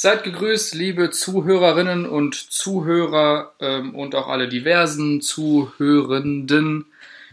Seid 0.00 0.22
gegrüßt, 0.22 0.76
liebe 0.76 1.10
Zuhörerinnen 1.10 2.06
und 2.06 2.36
Zuhörer 2.36 3.52
ähm, 3.58 3.96
und 3.96 4.14
auch 4.14 4.28
alle 4.28 4.46
diversen 4.46 5.20
Zuhörenden. 5.20 6.86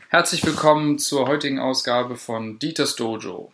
Herzlich 0.09 0.43
willkommen 0.43 0.97
zur 0.97 1.27
heutigen 1.27 1.59
Ausgabe 1.59 2.15
von 2.15 2.57
Dieters 2.57 2.95
Dojo. 2.95 3.51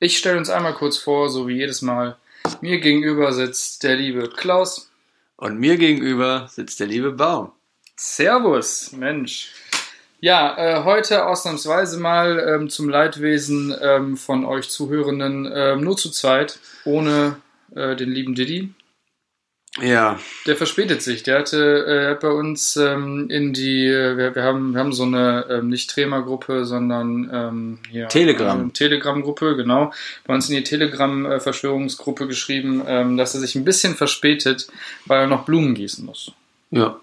Ich 0.00 0.18
stelle 0.18 0.38
uns 0.38 0.50
einmal 0.50 0.74
kurz 0.74 0.98
vor, 0.98 1.30
so 1.30 1.46
wie 1.46 1.58
jedes 1.58 1.82
Mal. 1.82 2.16
Mir 2.60 2.80
gegenüber 2.80 3.32
sitzt 3.32 3.84
der 3.84 3.94
liebe 3.94 4.28
Klaus. 4.28 4.90
Und 5.36 5.60
mir 5.60 5.76
gegenüber 5.76 6.48
sitzt 6.50 6.80
der 6.80 6.88
liebe 6.88 7.12
Baum. 7.12 7.52
Servus, 7.94 8.90
Mensch. 8.90 9.52
Ja, 10.18 10.58
äh, 10.58 10.82
heute 10.82 11.26
ausnahmsweise 11.26 12.00
mal 12.00 12.40
ähm, 12.40 12.70
zum 12.70 12.88
Leidwesen 12.88 13.72
ähm, 13.80 14.16
von 14.16 14.44
euch 14.44 14.68
Zuhörenden 14.68 15.48
ähm, 15.54 15.82
nur 15.82 15.96
zu 15.96 16.10
zweit, 16.10 16.58
ohne 16.84 17.36
äh, 17.74 17.96
den 17.96 18.10
lieben 18.10 18.34
Diddy. 18.34 18.70
Ja. 19.80 20.18
Der 20.46 20.56
verspätet 20.56 21.02
sich. 21.02 21.22
Der 21.22 21.38
hatte 21.38 21.86
äh, 21.86 22.10
hat 22.10 22.20
bei 22.20 22.30
uns 22.30 22.76
ähm, 22.76 23.28
in 23.30 23.52
die, 23.52 23.86
äh, 23.86 24.16
wir, 24.16 24.34
wir, 24.34 24.42
haben, 24.42 24.72
wir 24.72 24.80
haben 24.80 24.92
so 24.92 25.04
eine 25.04 25.46
ähm, 25.50 25.68
nicht 25.68 25.90
Trema-Gruppe, 25.90 26.64
sondern 26.64 27.30
ähm, 27.32 27.78
hier, 27.90 28.08
Telegram. 28.08 28.60
Ähm, 28.60 28.72
Telegram-Gruppe, 28.72 29.56
genau. 29.56 29.92
Bei 30.26 30.34
uns 30.34 30.48
in 30.48 30.56
die 30.56 30.64
Telegram-Verschwörungsgruppe 30.64 32.26
geschrieben, 32.26 32.82
ähm, 32.86 33.16
dass 33.16 33.34
er 33.34 33.40
sich 33.40 33.54
ein 33.54 33.64
bisschen 33.64 33.94
verspätet, 33.94 34.68
weil 35.06 35.20
er 35.20 35.26
noch 35.26 35.44
Blumen 35.44 35.74
gießen 35.74 36.04
muss. 36.04 36.32
Ja. 36.70 36.98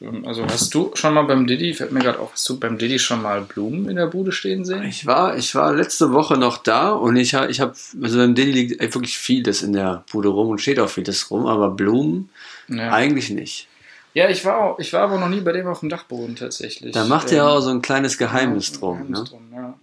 Ähm, 0.00 0.24
also 0.26 0.44
hast 0.46 0.74
du 0.74 0.90
schon 0.94 1.14
mal 1.14 1.22
beim 1.22 1.46
Diddy, 1.46 1.74
fällt 1.74 1.92
mir 1.92 2.00
gerade 2.00 2.18
auf, 2.18 2.32
hast 2.32 2.48
du 2.48 2.58
beim 2.58 2.78
Diddy 2.78 2.98
schon 2.98 3.22
mal 3.22 3.42
Blumen 3.42 3.88
in 3.88 3.96
der 3.96 4.06
Bude 4.06 4.32
stehen 4.32 4.64
sehen? 4.64 4.82
Ich 4.84 5.06
war, 5.06 5.36
ich 5.36 5.54
war 5.54 5.72
letzte 5.74 6.12
Woche 6.12 6.36
noch 6.36 6.58
da 6.58 6.90
und 6.90 7.16
ich 7.16 7.34
habe, 7.34 7.50
ich 7.50 7.60
habe, 7.60 7.74
also 8.02 8.18
beim 8.18 8.34
Diddy 8.34 8.52
liegt 8.52 8.80
wirklich 8.80 9.18
vieles 9.18 9.62
in 9.62 9.72
der 9.72 10.04
Bude 10.10 10.28
rum 10.28 10.48
und 10.48 10.60
steht 10.60 10.78
auch 10.80 10.88
vieles 10.90 11.30
rum, 11.30 11.46
aber 11.46 11.70
Blumen 11.70 12.30
Ja. 12.68 12.90
eigentlich 12.92 13.30
nicht. 13.30 13.68
Ja, 14.14 14.28
ich 14.28 14.44
war 14.44 14.58
auch, 14.58 14.78
ich 14.78 14.92
war 14.92 15.02
aber 15.02 15.18
noch 15.18 15.28
nie 15.28 15.40
bei 15.40 15.50
dem 15.50 15.66
auf 15.66 15.80
dem 15.80 15.88
Dachboden 15.88 16.36
tatsächlich. 16.36 16.92
Da 16.92 17.04
macht 17.04 17.32
Ähm, 17.32 17.38
er 17.38 17.48
auch 17.50 17.60
so 17.60 17.70
ein 17.70 17.82
kleines 17.82 18.16
Geheimnis 18.16 18.70
ja, 18.72 18.78
drum. 18.78 18.98
Geheimnis 18.98 19.20
Ne? 19.20 19.24
drum, 19.28 19.52
ja. 19.52 19.74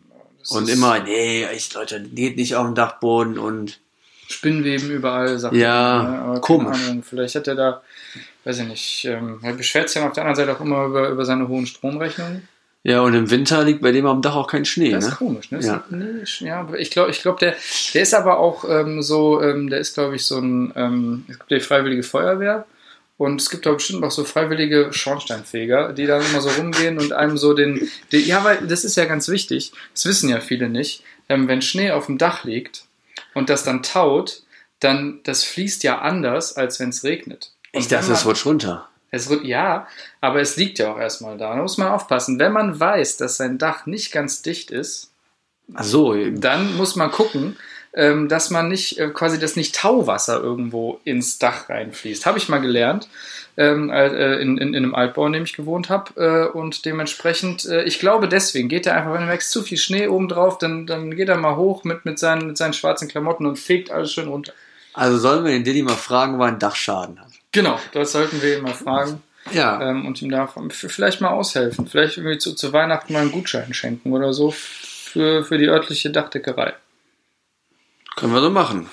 Und 0.50 0.70
immer, 0.70 1.00
nee, 1.00 1.46
ich, 1.54 1.74
Leute, 1.74 2.02
geht 2.02 2.38
nicht 2.38 2.56
auf 2.56 2.66
den 2.66 2.74
Dachboden 2.76 3.38
und 3.38 3.80
Spinnweben 4.30 4.90
überall, 4.90 5.38
sagt 5.38 5.56
Ja, 5.56 6.32
ne? 6.34 6.40
Komisch. 6.40 6.80
Ahnung, 6.88 7.04
vielleicht 7.04 7.36
hat 7.36 7.48
er 7.48 7.56
da, 7.56 7.82
weiß 8.44 8.60
ich 8.60 8.68
nicht, 8.68 9.06
ähm, 9.06 9.40
er 9.44 9.54
beschwert 9.54 9.90
sich 9.90 10.00
dann 10.00 10.10
auf 10.10 10.14
der 10.16 10.24
anderen 10.24 10.36
Seite 10.36 10.58
auch 10.58 10.62
immer 10.62 10.86
über, 10.86 11.10
über 11.10 11.26
seine 11.26 11.48
hohen 11.48 11.66
Stromrechnungen. 11.66 12.48
ja, 12.84 13.02
und 13.02 13.14
im 13.14 13.30
Winter 13.30 13.64
liegt 13.64 13.82
bei 13.82 13.92
dem 13.92 14.06
am 14.06 14.22
Dach 14.22 14.36
auch 14.36 14.48
kein 14.48 14.66
Schnee, 14.66 14.92
Das 14.92 15.06
ist 15.06 15.12
ne? 15.12 15.16
komisch, 15.18 15.52
ne? 15.52 15.60
Ja. 15.62 15.84
nee, 15.90 16.24
ja, 16.40 16.68
ich 16.78 16.90
glaube, 16.90 17.12
ich 17.12 17.22
glaub, 17.22 17.40
der, 17.40 17.56
der 17.94 18.02
ist 18.02 18.14
aber 18.14 18.40
auch 18.40 18.66
ähm, 18.68 19.02
so, 19.02 19.42
ähm, 19.42 19.70
der 19.70 19.80
ist, 19.80 19.94
glaube 19.94 20.16
ich, 20.16 20.26
so 20.26 20.40
ein, 20.40 20.74
ähm, 20.76 21.26
es 21.28 21.38
gibt 21.38 21.52
ja 21.52 21.58
die 21.58 21.64
Freiwillige 21.64 22.04
Feuerwehr 22.04 22.66
und 23.18 23.40
es 23.40 23.52
gibt 23.52 23.68
auch 23.68 23.76
bestimmt 23.76 24.04
auch 24.04 24.10
so 24.10 24.24
freiwillige 24.24 24.92
Schornsteinfeger, 24.92 25.94
die 25.94 26.08
dann 26.08 26.26
immer 26.26 26.42
so 26.42 26.50
rumgehen 26.50 26.98
und 26.98 27.14
einem 27.14 27.38
so 27.38 27.54
den, 27.54 27.88
den 28.12 28.26
ja, 28.26 28.44
weil 28.44 28.66
das 28.68 28.84
ist 28.84 28.98
ja 28.98 29.06
ganz 29.06 29.28
wichtig, 29.28 29.74
das 29.94 30.06
wissen 30.08 30.30
ja 30.30 30.40
viele 30.40 30.70
nicht, 30.70 31.04
ähm, 31.30 31.48
wenn 31.48 31.62
Schnee 31.62 31.92
auf 31.92 32.08
dem 32.08 32.18
Dach 32.18 32.44
liegt 32.44 32.86
und 33.36 33.50
das 33.50 33.64
dann 33.64 33.84
taut, 33.84 34.42
dann, 34.80 35.20
das 35.24 35.44
fließt 35.44 35.84
ja 35.84 36.00
anders, 36.00 36.58
als 36.58 36.80
wenn 36.80 36.90
es 36.90 37.04
regnet. 37.04 37.52
Ich 37.72 37.88
dachte, 37.88 38.12
man- 38.12 38.22
rutscht 38.22 38.46
runter. 38.46 38.88
es 39.12 39.30
ja, 39.44 39.88
aber 40.20 40.42
es 40.42 40.56
liegt 40.58 40.80
ja 40.80 40.94
auch 40.94 41.00
erstmal 41.00 41.38
da. 41.38 41.56
Da 41.56 41.62
muss 41.62 41.78
man 41.78 41.90
aufpassen. 41.90 42.40
Wenn 42.40 42.52
man 42.52 42.80
weiß, 42.80 43.18
dass 43.18 43.38
sein 43.38 43.58
Dach 43.58 43.86
nicht 43.86 44.12
ganz 44.12 44.42
dicht 44.42 44.72
ist, 44.72 45.12
Ach 45.74 45.84
so, 45.84 46.16
dann 46.32 46.76
muss 46.76 46.96
man 46.96 47.12
gucken, 47.12 47.56
ähm, 47.94 48.28
dass 48.28 48.50
man 48.50 48.68
nicht 48.68 48.98
äh, 49.00 49.10
quasi 49.10 49.40
das 49.40 49.56
nicht 49.56 49.76
Tauwasser 49.76 50.42
irgendwo 50.42 51.00
ins 51.04 51.40
Dach 51.40 51.70
reinfließt. 51.70 52.26
Habe 52.26 52.38
ich 52.38 52.50
mal 52.50 52.60
gelernt 52.60 53.08
ähm, 53.58 53.90
äh, 53.90 54.36
in, 54.42 54.58
in, 54.58 54.74
in 54.74 54.84
einem 54.84 54.96
Altbau, 54.96 55.28
in 55.28 55.34
dem 55.34 55.44
ich 55.44 55.54
gewohnt 55.54 55.90
habe. 55.90 56.12
Äh, 56.54 56.58
und 56.58 56.86
dementsprechend, 56.86 57.66
äh, 57.66 57.84
ich 57.84 58.00
glaube 58.00 58.28
deswegen, 58.28 58.70
geht 58.70 58.86
er 58.86 58.96
einfach, 58.96 59.14
wenn 59.14 59.22
er 59.22 59.28
merkt, 59.28 59.44
zu 59.44 59.62
viel 59.62 59.78
Schnee 59.78 60.08
oben 60.08 60.28
drauf, 60.28 60.58
dann, 60.58 60.88
dann 60.88 61.16
geht 61.16 61.30
er 61.30 61.38
mal 61.38 61.56
hoch 61.56 61.84
mit, 61.84 62.06
mit, 62.06 62.20
seinen, 62.20 62.48
mit 62.48 62.58
seinen 62.58 62.74
schwarzen 62.74 63.08
Klamotten 63.08 63.46
und 63.46 63.60
fegt 63.60 63.92
alles 63.92 64.14
schön 64.14 64.28
runter. 64.28 64.54
also 64.94 65.18
sollen 65.18 65.44
wir 65.44 65.52
den 65.52 65.64
Diddy 65.64 65.84
mal 65.84 65.96
fragen, 65.96 66.38
wo 66.38 66.44
er 66.44 66.50
einen 66.50 66.60
Dachschaden 66.60 67.20
hat. 67.20 67.31
Genau, 67.52 67.80
das 67.94 68.14
sollten 68.14 68.42
wir 68.42 68.58
ihn 68.58 68.64
mal 68.64 68.74
fragen. 68.74 69.22
Ja. 69.52 69.82
ähm, 69.90 70.06
und 70.06 70.22
ihm 70.22 70.30
da 70.30 70.48
vielleicht 70.70 71.20
mal 71.20 71.32
aushelfen. 71.32 71.88
Vielleicht 71.88 72.18
irgendwie 72.18 72.38
zu, 72.38 72.54
zu 72.54 72.74
Weihnachten 72.74 73.12
mal 73.12 73.22
einen 73.22 73.32
Gutschein 73.32 73.74
schenken 73.74 74.14
oder 74.14 74.34
so 74.34 74.52
für, 74.52 75.44
für 75.44 75.58
die 75.58 75.68
örtliche 75.68 76.12
Dachdeckerei. 76.12 76.76
Können 78.16 78.34
wir 78.34 78.42
so 78.42 78.52
machen. 78.52 78.90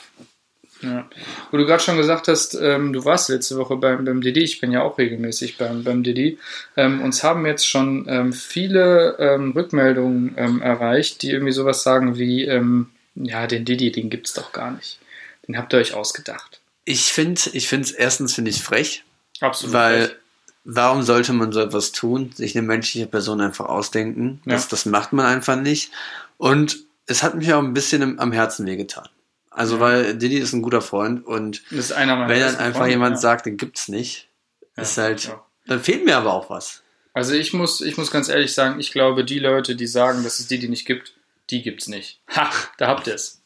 Ja. 0.80 1.08
Wo 1.50 1.56
du 1.56 1.66
gerade 1.66 1.82
schon 1.82 1.96
gesagt 1.96 2.28
hast, 2.28 2.54
ähm, 2.54 2.92
du 2.92 3.04
warst 3.04 3.28
letzte 3.28 3.56
Woche 3.56 3.76
beim, 3.76 4.04
beim 4.04 4.20
Didi, 4.20 4.44
ich 4.44 4.60
bin 4.60 4.70
ja 4.70 4.82
auch 4.82 4.96
regelmäßig 4.96 5.58
beim, 5.58 5.82
beim 5.82 6.02
Didi. 6.02 6.38
Ähm, 6.76 7.02
uns 7.02 7.24
haben 7.24 7.46
jetzt 7.46 7.66
schon 7.66 8.06
ähm, 8.08 8.32
viele 8.32 9.16
ähm, 9.18 9.52
Rückmeldungen 9.52 10.34
ähm, 10.36 10.62
erreicht, 10.62 11.22
die 11.22 11.30
irgendwie 11.30 11.52
sowas 11.52 11.82
sagen 11.82 12.16
wie, 12.16 12.44
ähm, 12.44 12.90
ja, 13.16 13.46
den 13.48 13.64
Didi, 13.64 13.90
den 13.90 14.08
gibt's 14.08 14.34
doch 14.34 14.52
gar 14.52 14.70
nicht. 14.70 15.00
Den 15.46 15.58
habt 15.58 15.72
ihr 15.72 15.80
euch 15.80 15.94
ausgedacht. 15.94 16.60
Ich 16.90 17.12
finde, 17.12 17.40
ich 17.52 17.68
finde 17.68 17.86
es 17.86 17.90
erstens 17.92 18.34
finde 18.34 18.50
ich 18.50 18.62
frech, 18.62 19.04
Absolut. 19.40 19.74
weil 19.74 20.00
recht. 20.04 20.16
warum 20.64 21.02
sollte 21.02 21.34
man 21.34 21.52
so 21.52 21.60
etwas 21.60 21.92
tun, 21.92 22.32
sich 22.34 22.56
eine 22.56 22.66
menschliche 22.66 23.06
Person 23.06 23.42
einfach 23.42 23.66
ausdenken? 23.66 24.40
Ja. 24.46 24.54
Das, 24.54 24.68
das 24.68 24.86
macht 24.86 25.12
man 25.12 25.26
einfach 25.26 25.56
nicht. 25.56 25.90
Und 26.38 26.78
es 27.06 27.22
hat 27.22 27.34
mich 27.34 27.52
auch 27.52 27.62
ein 27.62 27.74
bisschen 27.74 28.00
im, 28.00 28.18
am 28.18 28.32
Herzen 28.32 28.64
wehgetan. 28.66 29.06
Also 29.50 29.74
Ja. 29.76 29.80
weil 29.82 30.16
Diddy 30.16 30.38
ist 30.38 30.54
ein 30.54 30.62
guter 30.62 30.80
Freund 30.80 31.26
und 31.26 31.62
wenn 31.70 31.78
dann 31.98 32.56
einfach 32.56 32.78
Freunde, 32.80 32.90
jemand 32.90 33.16
ja. 33.16 33.20
sagt, 33.20 33.44
den 33.44 33.58
gibt's 33.58 33.88
nicht, 33.88 34.28
Ja, 34.76 34.82
ist 34.82 34.96
halt, 34.96 35.30
dann 35.66 35.80
fehlt 35.82 36.06
mir 36.06 36.16
aber 36.16 36.32
auch 36.32 36.48
was. 36.48 36.82
Also 37.12 37.34
ich 37.34 37.52
muss, 37.52 37.82
ich 37.82 37.98
muss 37.98 38.10
ganz 38.10 38.28
ehrlich 38.30 38.54
sagen, 38.54 38.80
ich 38.80 38.92
glaube, 38.92 39.24
die 39.26 39.40
Leute, 39.40 39.76
die 39.76 39.86
sagen, 39.86 40.22
dass 40.24 40.38
es 40.38 40.46
die, 40.46 40.58
die 40.58 40.68
nicht 40.68 40.86
gibt, 40.86 41.12
die 41.50 41.62
gibt's 41.62 41.86
nicht. 41.88 42.20
Ha, 42.34 42.48
da 42.78 42.86
habt 42.86 43.06
ihr 43.08 43.14
es. 43.14 43.37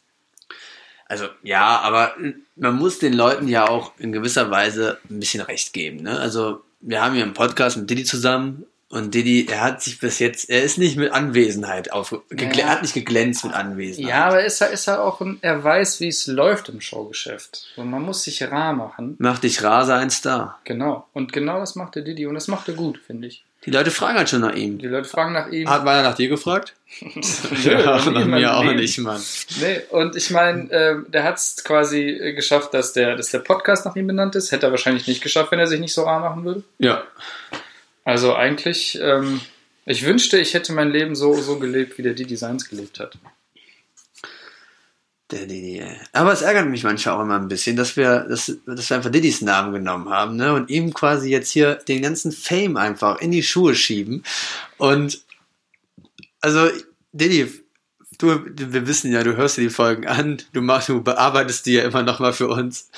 Also 1.13 1.27
ja, 1.43 1.79
aber 1.81 2.15
man 2.57 2.75
muss 2.77 2.99
den 2.99 3.13
Leuten 3.13 3.47
ja 3.49 3.69
auch 3.69 3.93
in 3.99 4.13
gewisser 4.13 4.51
Weise 4.51 4.99
ein 5.11 5.21
bisschen 5.21 5.43
recht 5.43 5.75
geben. 5.75 5.99
Ne? 6.03 6.19
Also 6.19 6.63
wir 6.81 7.03
haben 7.05 7.15
hier 7.15 7.23
einen 7.25 7.35
Podcast 7.35 7.77
mit 7.77 7.91
Diddy 7.91 8.05
zusammen 8.05 8.65
und 8.89 9.13
Diddy, 9.15 9.47
er 9.51 9.61
hat 9.61 9.83
sich 9.83 10.01
bis 10.01 10.19
jetzt, 10.21 10.49
er 10.49 10.63
ist 10.63 10.79
nicht 10.79 10.97
mit 10.97 11.13
Anwesenheit 11.13 11.93
auf, 11.93 12.13
geglä- 12.31 12.59
Ja. 12.59 12.65
er 12.65 12.69
hat 12.71 12.83
nicht 12.83 12.95
geglänzt 12.95 13.45
mit 13.45 13.53
Anwesenheit. 13.53 14.11
Ja, 14.11 14.25
aber 14.29 14.43
ist 14.45 14.61
er, 14.63 14.71
ist 14.71 14.87
er 14.89 15.03
auch 15.03 15.21
ein, 15.21 15.39
er 15.43 15.63
weiß, 15.63 16.01
wie 16.01 16.09
es 16.09 16.27
läuft 16.27 16.71
im 16.71 16.81
Showgeschäft. 16.81 17.67
Und 17.77 17.91
man 17.91 18.03
muss 18.03 18.23
sich 18.25 18.43
rar 18.51 18.73
machen. 18.73 19.17
Mach 19.19 19.39
dich 19.39 19.63
Rase 19.63 19.95
ein 19.95 20.11
Star. 20.11 20.61
Genau. 20.65 21.07
Und 21.13 21.33
genau 21.35 21.59
das 21.61 21.75
macht 21.75 21.95
der 21.95 22.03
Didi. 22.03 22.27
Und 22.27 22.35
das 22.35 22.49
macht 22.49 22.69
er 22.69 22.75
gut, 22.75 22.99
finde 23.07 23.29
ich. 23.29 23.45
Die 23.65 23.71
Leute 23.71 23.93
fragen 23.93 24.19
halt 24.19 24.29
schon 24.29 24.41
nach 24.41 24.55
ihm. 24.55 24.79
Die 24.79 24.89
Leute 24.89 25.09
fragen 25.09 25.33
nach 25.33 25.49
ihm. 25.49 25.69
Hat 25.69 25.85
meiner 25.85 26.03
nach 26.03 26.17
dir 26.17 26.29
gefragt? 26.29 26.75
Nö, 27.01 27.11
ja, 27.65 28.11
nach 28.11 28.25
mir 28.27 28.57
auch 28.57 28.65
nicht, 28.65 28.99
Mann. 28.99 29.23
Nee, 29.61 29.81
und 29.91 30.17
ich 30.17 30.31
meine, 30.31 30.71
äh, 30.71 30.97
der 31.09 31.23
hat 31.23 31.37
es 31.37 31.63
quasi 31.63 32.09
äh, 32.09 32.33
geschafft, 32.33 32.75
dass 32.75 32.93
der, 32.93 33.15
dass 33.17 33.31
der 33.31 33.39
Podcast 33.39 33.87
nach 33.87 33.95
ihm 33.95 34.09
benannt 34.09 34.35
ist. 34.35 34.51
Hätte 34.51 34.67
er 34.67 34.73
wahrscheinlich 34.73 35.07
nicht 35.07 35.23
geschafft, 35.23 35.53
wenn 35.53 35.61
er 35.61 35.69
sich 35.69 35.79
nicht 35.79 35.95
so 35.95 36.03
rar 36.03 36.21
machen 36.21 36.45
würde. 36.45 36.65
Ja. 36.79 37.05
Also 38.05 38.35
eigentlich, 38.35 38.99
ähm, 39.01 39.41
ich 39.87 40.05
wünschte, 40.05 40.39
ich 40.39 40.55
hätte 40.55 40.73
mein 40.73 40.91
Leben 40.91 41.15
so, 41.15 41.35
so 41.35 41.61
gelebt, 41.61 41.99
wie 41.99 42.03
der 42.03 42.15
Didi 42.15 42.37
seins 42.37 42.69
gelebt 42.69 42.99
hat. 42.99 43.17
Der 45.33 45.47
Diddy, 45.47 45.79
ey. 45.81 45.97
Aber 46.13 46.33
es 46.33 46.43
ärgert 46.43 46.69
mich 46.69 46.85
manchmal 46.85 47.15
auch 47.17 47.23
immer 47.23 47.37
ein 47.37 47.49
bisschen, 47.49 47.75
dass 47.75 47.97
wir, 47.97 48.21
dass, 48.29 48.55
dass 48.67 48.91
wir 48.91 48.97
einfach 48.99 49.11
Diddy's 49.11 49.41
Namen 49.41 49.73
genommen 49.73 50.11
haben, 50.11 50.37
ne? 50.37 50.53
Und 50.53 50.69
ihm 50.69 50.93
quasi 50.93 51.31
jetzt 51.31 51.51
hier 51.51 51.77
den 51.77 52.03
ganzen 52.03 52.33
Fame 52.33 52.77
einfach 52.77 53.19
in 53.19 53.31
die 53.31 53.43
Schuhe 53.43 53.75
schieben. 53.75 54.25
Und 54.77 55.23
also, 56.43 56.69
Diddy, 57.13 57.51
du, 58.19 58.45
wir 58.45 58.87
wissen 58.87 59.11
ja, 59.11 59.23
du 59.25 59.35
hörst 59.37 59.57
dir 59.57 59.63
die 59.63 59.71
Folgen 59.71 60.07
an, 60.07 60.43
du 60.53 60.61
machst, 60.61 60.91
du 60.91 61.03
bearbeitest 61.03 61.65
die 61.65 61.75
ja 61.75 61.85
immer 61.85 62.03
noch 62.03 62.21
mal 62.21 62.35
für 62.35 62.49
uns. 62.49 62.91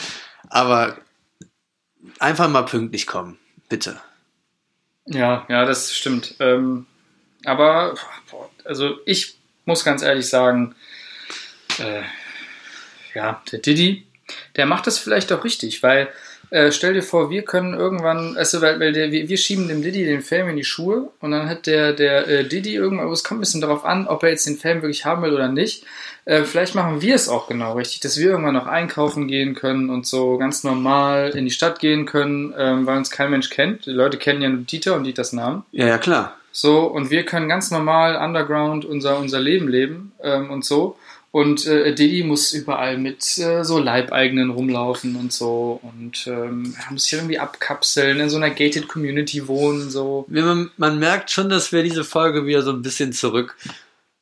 Aber 0.48 0.98
einfach 2.18 2.48
mal 2.48 2.62
pünktlich 2.62 3.06
kommen, 3.06 3.38
bitte. 3.68 4.00
Ja, 5.06 5.46
ja, 5.48 5.64
das 5.64 5.94
stimmt. 5.94 6.34
Ähm, 6.40 6.86
aber, 7.44 7.94
also 8.64 8.98
ich 9.06 9.38
muss 9.66 9.84
ganz 9.84 10.02
ehrlich 10.02 10.28
sagen, 10.28 10.74
äh, 11.78 12.02
ja, 13.14 13.42
der 13.50 13.58
Didi, 13.60 14.06
der 14.56 14.66
macht 14.66 14.86
das 14.86 14.98
vielleicht 14.98 15.32
auch 15.32 15.44
richtig, 15.44 15.82
weil 15.82 16.08
äh, 16.50 16.70
stell 16.70 16.94
dir 16.94 17.02
vor, 17.02 17.30
wir 17.30 17.42
können 17.42 17.74
irgendwann, 17.74 18.36
also 18.36 18.60
weil, 18.60 18.78
weil 18.78 18.92
der, 18.92 19.10
wir, 19.10 19.28
wir 19.28 19.36
schieben 19.36 19.68
dem 19.68 19.82
Didi 19.82 20.04
den 20.04 20.22
Fame 20.22 20.50
in 20.50 20.56
die 20.56 20.64
Schuhe 20.64 21.10
und 21.20 21.32
dann 21.32 21.48
hat 21.48 21.66
der, 21.66 21.92
der 21.92 22.28
äh, 22.28 22.44
Didi 22.44 22.74
irgendwann, 22.74 23.06
aber 23.06 23.12
es 23.12 23.24
kommt 23.24 23.38
ein 23.38 23.40
bisschen 23.40 23.60
darauf 23.60 23.84
an, 23.84 24.06
ob 24.06 24.22
er 24.22 24.30
jetzt 24.30 24.46
den 24.46 24.56
Fame 24.56 24.82
wirklich 24.82 25.04
haben 25.04 25.22
will 25.22 25.32
oder 25.32 25.48
nicht. 25.48 25.84
Äh, 26.26 26.44
vielleicht 26.44 26.74
machen 26.74 27.02
wir 27.02 27.14
es 27.14 27.28
auch 27.28 27.48
genau 27.48 27.72
richtig, 27.74 28.00
dass 28.00 28.18
wir 28.18 28.30
irgendwann 28.30 28.54
noch 28.54 28.66
einkaufen 28.66 29.26
gehen 29.26 29.54
können 29.54 29.90
und 29.90 30.06
so 30.06 30.38
ganz 30.38 30.64
normal 30.64 31.32
in 31.34 31.44
die 31.44 31.50
Stadt 31.50 31.80
gehen 31.80 32.06
können, 32.06 32.54
ähm, 32.56 32.86
weil 32.86 32.96
uns 32.96 33.10
kein 33.10 33.30
Mensch 33.30 33.50
kennt. 33.50 33.86
Die 33.86 33.90
Leute 33.90 34.16
kennen 34.16 34.40
ja 34.40 34.48
nur 34.48 34.62
Dieter 34.62 34.94
und 34.96 35.04
Dieters 35.04 35.32
Namen. 35.32 35.64
Ja, 35.72 35.86
ja, 35.86 35.98
klar. 35.98 36.36
So, 36.52 36.84
und 36.84 37.10
wir 37.10 37.24
können 37.24 37.48
ganz 37.48 37.72
normal 37.72 38.14
underground 38.16 38.84
unser, 38.84 39.18
unser 39.18 39.40
Leben 39.40 39.66
leben 39.66 40.12
ähm, 40.22 40.50
und 40.50 40.64
so. 40.64 40.96
Und 41.34 41.66
äh, 41.66 41.92
Diddy 41.92 42.22
muss 42.22 42.52
überall 42.52 42.96
mit 42.96 43.38
äh, 43.38 43.64
so 43.64 43.80
Leibeigenen 43.80 44.50
rumlaufen 44.50 45.16
und 45.16 45.32
so. 45.32 45.80
Und 45.82 46.28
ähm, 46.28 46.76
er 46.78 46.92
muss 46.92 47.04
sich 47.04 47.14
irgendwie 47.14 47.40
abkapseln, 47.40 48.20
in 48.20 48.30
so 48.30 48.36
einer 48.36 48.50
gated 48.50 48.86
Community 48.86 49.48
wohnen. 49.48 49.90
so. 49.90 50.26
Man, 50.28 50.70
man 50.76 51.00
merkt 51.00 51.32
schon, 51.32 51.48
dass 51.48 51.72
wir 51.72 51.82
diese 51.82 52.04
Folge 52.04 52.46
wieder 52.46 52.62
so 52.62 52.70
ein 52.70 52.82
bisschen 52.82 53.12
zurück 53.12 53.56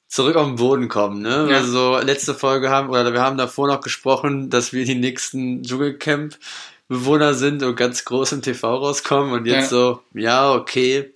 zurück 0.08 0.36
auf 0.36 0.46
den 0.46 0.56
Boden 0.56 0.88
kommen, 0.88 1.20
ne? 1.20 1.48
Ja. 1.50 1.56
Also 1.58 1.98
letzte 1.98 2.32
Folge 2.34 2.70
haben, 2.70 2.88
oder 2.88 3.12
wir 3.12 3.20
haben 3.20 3.36
davor 3.36 3.66
noch 3.68 3.82
gesprochen, 3.82 4.48
dass 4.48 4.72
wir 4.72 4.86
die 4.86 4.94
nächsten 4.94 5.62
Dschungelcamp-Bewohner 5.64 7.34
sind 7.34 7.62
und 7.62 7.76
ganz 7.76 8.06
groß 8.06 8.32
im 8.32 8.40
TV 8.42 8.74
rauskommen 8.74 9.32
und 9.34 9.44
jetzt 9.44 9.64
Ja. 9.64 9.68
so, 9.68 10.00
ja, 10.14 10.54
okay, 10.54 11.12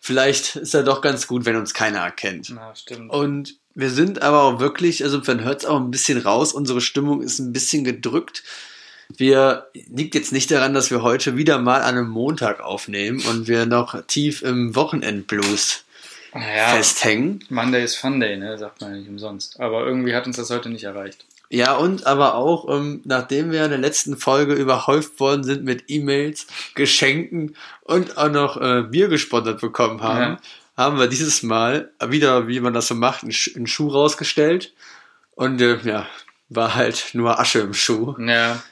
vielleicht 0.00 0.54
ist 0.54 0.74
er 0.74 0.84
doch 0.84 1.00
ganz 1.02 1.26
gut, 1.26 1.44
wenn 1.46 1.56
uns 1.56 1.74
keiner 1.74 1.98
erkennt. 1.98 2.52
Na, 2.54 2.74
stimmt. 2.76 3.10
Und 3.10 3.56
wir 3.76 3.90
sind 3.90 4.22
aber 4.22 4.42
auch 4.42 4.58
wirklich, 4.58 5.04
also 5.04 5.20
man 5.26 5.44
hört 5.44 5.60
es 5.60 5.66
auch 5.66 5.76
ein 5.78 5.90
bisschen 5.90 6.18
raus, 6.18 6.52
unsere 6.52 6.80
Stimmung 6.80 7.22
ist 7.22 7.38
ein 7.38 7.52
bisschen 7.52 7.84
gedrückt. 7.84 8.42
Wir 9.14 9.68
liegt 9.74 10.14
jetzt 10.14 10.32
nicht 10.32 10.50
daran, 10.50 10.74
dass 10.74 10.90
wir 10.90 11.02
heute 11.02 11.36
wieder 11.36 11.58
mal 11.58 11.82
an 11.82 11.96
einem 11.96 12.08
Montag 12.08 12.60
aufnehmen 12.60 13.22
und 13.28 13.46
wir 13.46 13.66
noch 13.66 14.02
tief 14.06 14.42
im 14.42 14.74
Wochenendblues 14.74 15.84
naja, 16.34 16.68
festhängen. 16.70 17.44
Monday 17.50 17.84
is 17.84 17.94
Fun 17.96 18.18
Day, 18.18 18.36
ne? 18.36 18.58
Sagt 18.58 18.80
man 18.80 18.92
ja 18.92 18.96
nicht 18.96 19.08
umsonst. 19.08 19.60
Aber 19.60 19.86
irgendwie 19.86 20.14
hat 20.14 20.26
uns 20.26 20.36
das 20.36 20.50
heute 20.50 20.70
nicht 20.70 20.84
erreicht. 20.84 21.24
Ja, 21.48 21.74
und 21.76 22.06
aber 22.06 22.34
auch, 22.34 22.68
ähm, 22.68 23.02
nachdem 23.04 23.52
wir 23.52 23.62
in 23.62 23.70
der 23.70 23.78
letzten 23.78 24.16
Folge 24.16 24.54
überhäuft 24.54 25.20
worden 25.20 25.44
sind 25.44 25.64
mit 25.64 25.84
E-Mails, 25.88 26.46
Geschenken 26.74 27.54
und 27.82 28.18
auch 28.18 28.30
noch 28.30 28.60
äh, 28.60 28.82
Bier 28.82 29.08
gesponsert 29.08 29.60
bekommen 29.60 30.02
haben, 30.02 30.32
Ja. 30.32 30.38
Haben 30.76 30.98
wir 30.98 31.06
dieses 31.06 31.42
Mal 31.42 31.90
wieder, 32.06 32.48
wie 32.48 32.60
man 32.60 32.74
das 32.74 32.88
so 32.88 32.94
macht, 32.94 33.22
einen, 33.22 33.32
Sch 33.32 33.56
einen 33.56 33.66
Schuh 33.66 33.88
rausgestellt. 33.88 34.72
Und 35.34 35.60
äh, 35.60 35.78
ja, 35.84 36.06
war 36.48 36.74
halt 36.74 37.10
nur 37.12 37.38
Asche 37.38 37.60
im 37.60 37.74
Schuh 37.74 38.14
Ja. 38.18 38.62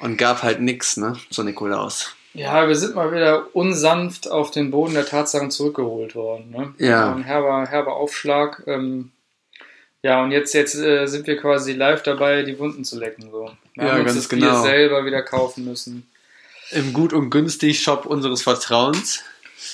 und 0.00 0.16
gab 0.18 0.42
halt 0.42 0.60
nix, 0.60 0.96
ne, 0.96 1.16
zu 1.30 1.42
Nikolaus. 1.42 2.14
Ja, 2.34 2.66
wir 2.66 2.74
sind 2.74 2.96
mal 2.96 3.12
wieder 3.12 3.54
unsanft 3.54 4.28
auf 4.28 4.50
den 4.50 4.70
Boden 4.72 4.94
der 4.94 5.06
Tatsachen 5.06 5.50
zurückgeholt 5.52 6.14
worden. 6.16 6.50
Ne? 6.50 6.74
Ja. 6.78 7.14
Ein 7.14 7.22
herber, 7.22 7.64
herber 7.66 7.94
Aufschlag. 7.94 8.64
Ähm, 8.66 9.12
ja, 10.02 10.22
und 10.22 10.32
jetzt, 10.32 10.52
jetzt 10.52 10.74
äh, 10.74 11.06
sind 11.06 11.26
wir 11.28 11.36
quasi 11.38 11.72
live 11.74 12.02
dabei, 12.02 12.42
die 12.42 12.58
Wunden 12.58 12.84
zu 12.84 12.98
lecken. 12.98 13.30
So. 13.30 13.50
Wir 13.74 13.84
Ja, 13.86 13.92
haben 13.92 14.00
uns 14.02 14.14
das 14.16 14.28
Bier 14.28 14.40
genau. 14.40 14.62
selber 14.62 15.06
wieder 15.06 15.22
kaufen 15.22 15.64
müssen. 15.64 16.10
Im 16.72 16.92
Gut 16.92 17.12
und 17.12 17.30
Günstig 17.30 17.80
Shop 17.80 18.04
unseres 18.04 18.42
Vertrauens. 18.42 19.22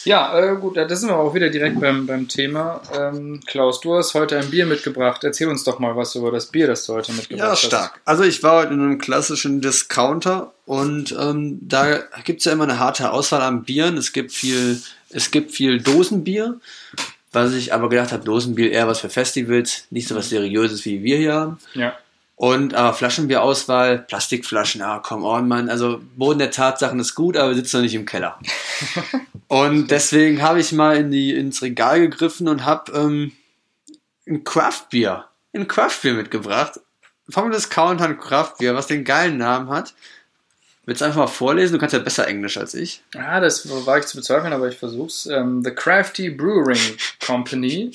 Ja, 0.04 0.38
äh, 0.38 0.56
gut, 0.56 0.76
da 0.76 0.88
sind 0.94 1.08
wir 1.08 1.16
auch 1.16 1.34
wieder 1.34 1.48
direkt 1.48 1.80
beim, 1.80 2.06
beim 2.06 2.28
Thema. 2.28 2.80
Ähm, 2.96 3.40
Klaus, 3.46 3.80
du 3.80 3.94
hast 3.96 4.14
heute 4.14 4.38
ein 4.38 4.50
Bier 4.50 4.66
mitgebracht. 4.66 5.24
Erzähl 5.24 5.48
uns 5.48 5.64
doch 5.64 5.78
mal 5.78 5.96
was 5.96 6.14
über 6.14 6.30
das 6.30 6.46
Bier, 6.46 6.66
das 6.66 6.86
du 6.86 6.94
heute 6.94 7.12
mitgebracht 7.12 7.44
Ja, 7.46 7.52
hast. 7.52 7.62
stark. 7.64 8.00
Also 8.04 8.22
ich 8.24 8.42
war 8.42 8.62
heute 8.62 8.74
in 8.74 8.80
einem 8.80 8.98
klassischen 8.98 9.60
Discounter 9.60 10.52
und 10.66 11.14
ähm, 11.18 11.58
da 11.62 11.98
gibt's 12.24 12.44
ja 12.44 12.52
immer 12.52 12.64
eine 12.64 12.78
harte 12.78 13.10
Auswahl 13.12 13.42
an 13.42 13.64
Bieren. 13.64 13.96
Es 13.96 14.12
gibt 14.12 14.32
viel, 14.32 14.80
es 15.10 15.30
gibt 15.30 15.52
viel 15.52 15.80
Dosenbier, 15.80 16.60
was 17.32 17.52
ich 17.52 17.72
aber 17.74 17.88
gedacht 17.88 18.12
habe, 18.12 18.24
Dosenbier 18.24 18.72
eher 18.72 18.88
was 18.88 19.00
für 19.00 19.10
Festivals, 19.10 19.84
nicht 19.90 20.08
so 20.08 20.14
was 20.14 20.28
Seriöses 20.30 20.84
wie 20.84 21.02
wir 21.02 21.16
hier 21.18 21.34
haben. 21.34 21.58
Ja. 21.74 21.96
Und 22.40 22.72
aber 22.72 22.94
Flaschenbierauswahl, 22.94 23.98
Plastikflaschen, 23.98 24.80
ah, 24.80 25.00
come 25.00 25.26
on, 25.26 25.46
Mann. 25.46 25.68
Also 25.68 26.00
Boden 26.16 26.38
der 26.38 26.50
Tatsachen 26.50 26.98
ist 26.98 27.14
gut, 27.14 27.36
aber 27.36 27.50
wir 27.50 27.56
sitzen 27.56 27.76
noch 27.76 27.82
nicht 27.82 27.94
im 27.94 28.06
Keller. 28.06 28.38
und 29.48 29.90
deswegen 29.90 30.40
habe 30.40 30.58
ich 30.58 30.72
mal 30.72 30.96
in 30.96 31.10
die, 31.10 31.34
ins 31.34 31.60
Regal 31.60 32.00
gegriffen 32.00 32.48
und 32.48 32.64
habe 32.64 32.92
ähm, 32.92 33.32
ein 34.26 34.42
Craftbier, 34.42 35.26
ein 35.52 35.68
Craftbier 35.68 36.14
mitgebracht. 36.14 36.80
Vom 37.28 37.50
Discounter 37.50 38.06
ein 38.06 38.18
Craftbier, 38.18 38.74
was 38.74 38.86
den 38.86 39.04
geilen 39.04 39.36
Namen 39.36 39.68
hat. 39.68 39.92
Willst 40.90 41.02
du 41.02 41.04
einfach 41.04 41.20
mal 41.20 41.26
vorlesen? 41.28 41.74
Du 41.74 41.78
kannst 41.78 41.92
ja 41.92 42.00
besser 42.00 42.26
Englisch 42.26 42.56
als 42.58 42.74
ich. 42.74 43.00
Ja, 43.14 43.38
das 43.38 43.68
war 43.86 43.98
ich 43.98 44.06
zu 44.06 44.16
bezweifeln, 44.16 44.52
aber 44.52 44.66
ich 44.66 44.76
versuch's. 44.76 45.24
Ähm, 45.26 45.62
The 45.62 45.70
Crafty 45.70 46.30
Brewing 46.30 46.96
Company. 47.24 47.92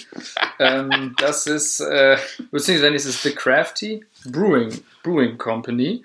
ähm, 0.59 1.13
das 1.19 1.45
ist, 1.45 1.81
äh, 1.81 2.17
beziehungsweise 2.51 2.95
ist 2.95 3.03
es 3.05 3.21
The 3.21 3.31
Crafty 3.31 4.05
Brewing, 4.25 4.81
Brewing 5.03 5.37
Company. 5.37 6.03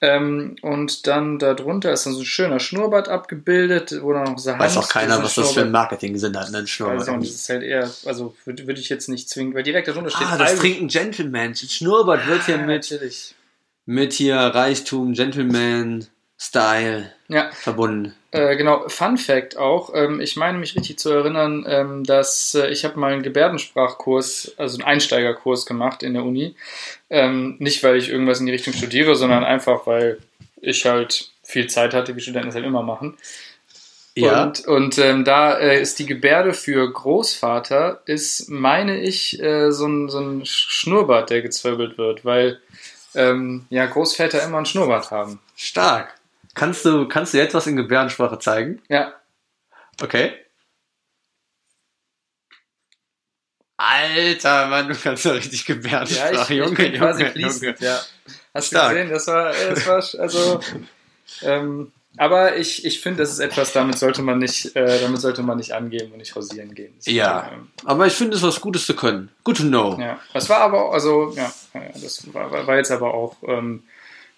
Ähm, 0.00 0.54
und 0.62 1.08
dann 1.08 1.40
darunter 1.40 1.92
ist 1.92 2.06
dann 2.06 2.12
so 2.14 2.20
ein 2.20 2.24
schöner 2.24 2.60
Schnurrbart 2.60 3.08
abgebildet, 3.08 3.98
wo 4.00 4.12
dann 4.12 4.22
noch 4.22 4.38
so 4.38 4.56
Weiß 4.56 4.76
auch 4.76 4.88
keiner, 4.88 5.20
was 5.22 5.34
das 5.34 5.50
für 5.52 5.62
ein 5.62 5.72
Marketing-Sinn 5.72 6.38
hat, 6.38 6.52
ne? 6.52 6.58
Ein 6.58 6.62
Weiß 6.62 6.70
Schnurrbart. 6.70 7.08
auch 7.08 7.16
nicht, 7.16 7.32
das 7.34 7.40
ist 7.40 7.48
halt 7.48 7.64
eher, 7.64 7.90
also 8.06 8.36
würde 8.44 8.68
würd 8.68 8.78
ich 8.78 8.88
jetzt 8.88 9.08
nicht 9.08 9.28
zwingen, 9.28 9.52
weil 9.52 9.64
direkt 9.64 9.88
darunter 9.88 10.10
steht 10.10 10.28
Ah, 10.30 10.38
das 10.38 10.52
Irish- 10.52 10.60
trinkt 10.60 10.80
ein 10.82 10.88
Gentleman. 10.88 11.54
Schnurrbart 11.56 12.24
wird 12.28 12.46
hier 12.46 12.54
Ah, 12.54 12.58
mit, 12.58 12.88
natürlich. 12.90 13.34
mit 13.84 14.12
hier 14.12 14.36
Reichtum, 14.36 15.12
Gentleman, 15.12 16.06
Style 16.42 17.12
Ja, 17.28 17.50
verbunden. 17.52 18.14
Äh, 18.30 18.56
genau, 18.56 18.88
Fun 18.88 19.18
Fact 19.18 19.58
auch. 19.58 19.92
Ähm, 19.94 20.22
ich 20.22 20.36
meine 20.36 20.56
mich 20.56 20.74
richtig 20.74 20.98
zu 20.98 21.10
erinnern, 21.10 21.66
ähm, 21.68 22.02
dass 22.04 22.54
äh, 22.54 22.68
ich 22.68 22.86
habe 22.86 22.98
mal 22.98 23.12
einen 23.12 23.22
Gebärdensprachkurs, 23.22 24.54
also 24.56 24.78
einen 24.78 24.86
Einsteigerkurs 24.86 25.66
gemacht 25.66 26.02
in 26.02 26.14
der 26.14 26.24
Uni. 26.24 26.56
Ähm, 27.10 27.56
nicht, 27.58 27.82
weil 27.84 27.96
ich 27.96 28.08
irgendwas 28.08 28.40
in 28.40 28.46
die 28.46 28.52
Richtung 28.52 28.72
studiere, 28.72 29.16
sondern 29.16 29.44
einfach, 29.44 29.86
weil 29.86 30.18
ich 30.62 30.86
halt 30.86 31.30
viel 31.42 31.66
Zeit 31.66 31.92
hatte, 31.92 32.16
wie 32.16 32.20
Studenten 32.20 32.48
das 32.48 32.54
halt 32.54 32.64
immer 32.64 32.82
machen. 32.82 33.18
Ja. 34.14 34.44
Und, 34.44 34.66
und 34.66 34.98
ähm, 34.98 35.26
da 35.26 35.58
äh, 35.58 35.80
ist 35.80 35.98
die 35.98 36.06
Gebärde 36.06 36.54
für 36.54 36.90
Großvater, 36.90 38.00
ist, 38.06 38.48
meine 38.48 38.98
ich, 38.98 39.40
äh, 39.42 39.72
so, 39.72 39.86
ein, 39.86 40.08
so 40.08 40.20
ein 40.20 40.46
Schnurrbart, 40.46 41.28
der 41.28 41.42
gezwirbelt 41.42 41.98
wird, 41.98 42.24
weil 42.24 42.60
ähm, 43.14 43.66
ja 43.68 43.84
Großväter 43.84 44.42
immer 44.42 44.56
einen 44.56 44.66
Schnurrbart 44.66 45.10
haben. 45.10 45.38
Stark. 45.54 46.14
Kannst 46.54 46.84
du, 46.84 47.06
kannst 47.08 47.32
du 47.34 47.38
jetzt 47.38 47.54
was 47.54 47.66
in 47.66 47.76
Gebärdensprache 47.76 48.38
zeigen? 48.38 48.82
Ja, 48.88 49.14
Okay. 50.02 50.32
Alter, 53.76 54.66
Mann, 54.66 54.88
du 54.88 54.94
kannst 54.94 55.24
ja 55.24 55.32
richtig 55.32 55.66
Ja, 55.66 55.74
Gebärdensprache. 55.74 56.54
ich, 56.54 56.60
ich 56.60 56.74
bin 56.74 56.92
quasi 56.94 57.22
Junge, 57.22 57.32
fließend, 57.32 57.62
Junge. 57.62 57.76
ja. 57.80 58.00
Hast 58.52 58.66
Stark. 58.68 58.90
du 58.90 58.96
gesehen? 58.96 59.10
Das 59.10 59.26
war, 59.26 59.52
das 59.52 59.86
war 59.86 60.20
also, 60.22 60.60
ähm, 61.42 61.92
aber 62.18 62.56
ich, 62.56 62.84
ich 62.84 63.00
finde, 63.00 63.22
das 63.22 63.30
ist 63.32 63.38
etwas, 63.38 63.72
damit 63.72 63.98
sollte 63.98 64.20
man 64.20 64.38
nicht, 64.38 64.74
äh, 64.76 65.00
damit 65.00 65.20
sollte 65.20 65.42
man 65.42 65.56
nicht 65.56 65.72
angeben 65.72 66.12
und 66.12 66.18
nicht 66.18 66.34
hausieren 66.34 66.74
gehen. 66.74 66.92
Das, 66.96 67.06
Ja. 67.06 67.50
ähm, 67.52 67.70
Aber 67.84 68.06
ich 68.06 68.12
finde 68.14 68.36
es 68.36 68.42
was 68.42 68.60
Gutes 68.60 68.84
zu 68.84 68.94
können. 68.94 69.30
Good 69.44 69.58
to 69.58 69.62
know. 69.62 69.98
ja. 69.98 70.20
Das 70.34 70.48
war 70.50 70.58
aber, 70.60 70.86
auch- 70.86 70.92
also, 70.92 71.32
ja, 71.36 71.50
ja, 71.72 71.80
das 72.02 72.34
war, 72.34 72.50
war- 72.50 72.66
war 72.66 72.76
jetzt 72.76 72.90
aber 72.90 73.14
auch 73.14 73.36
ähm, 73.46 73.84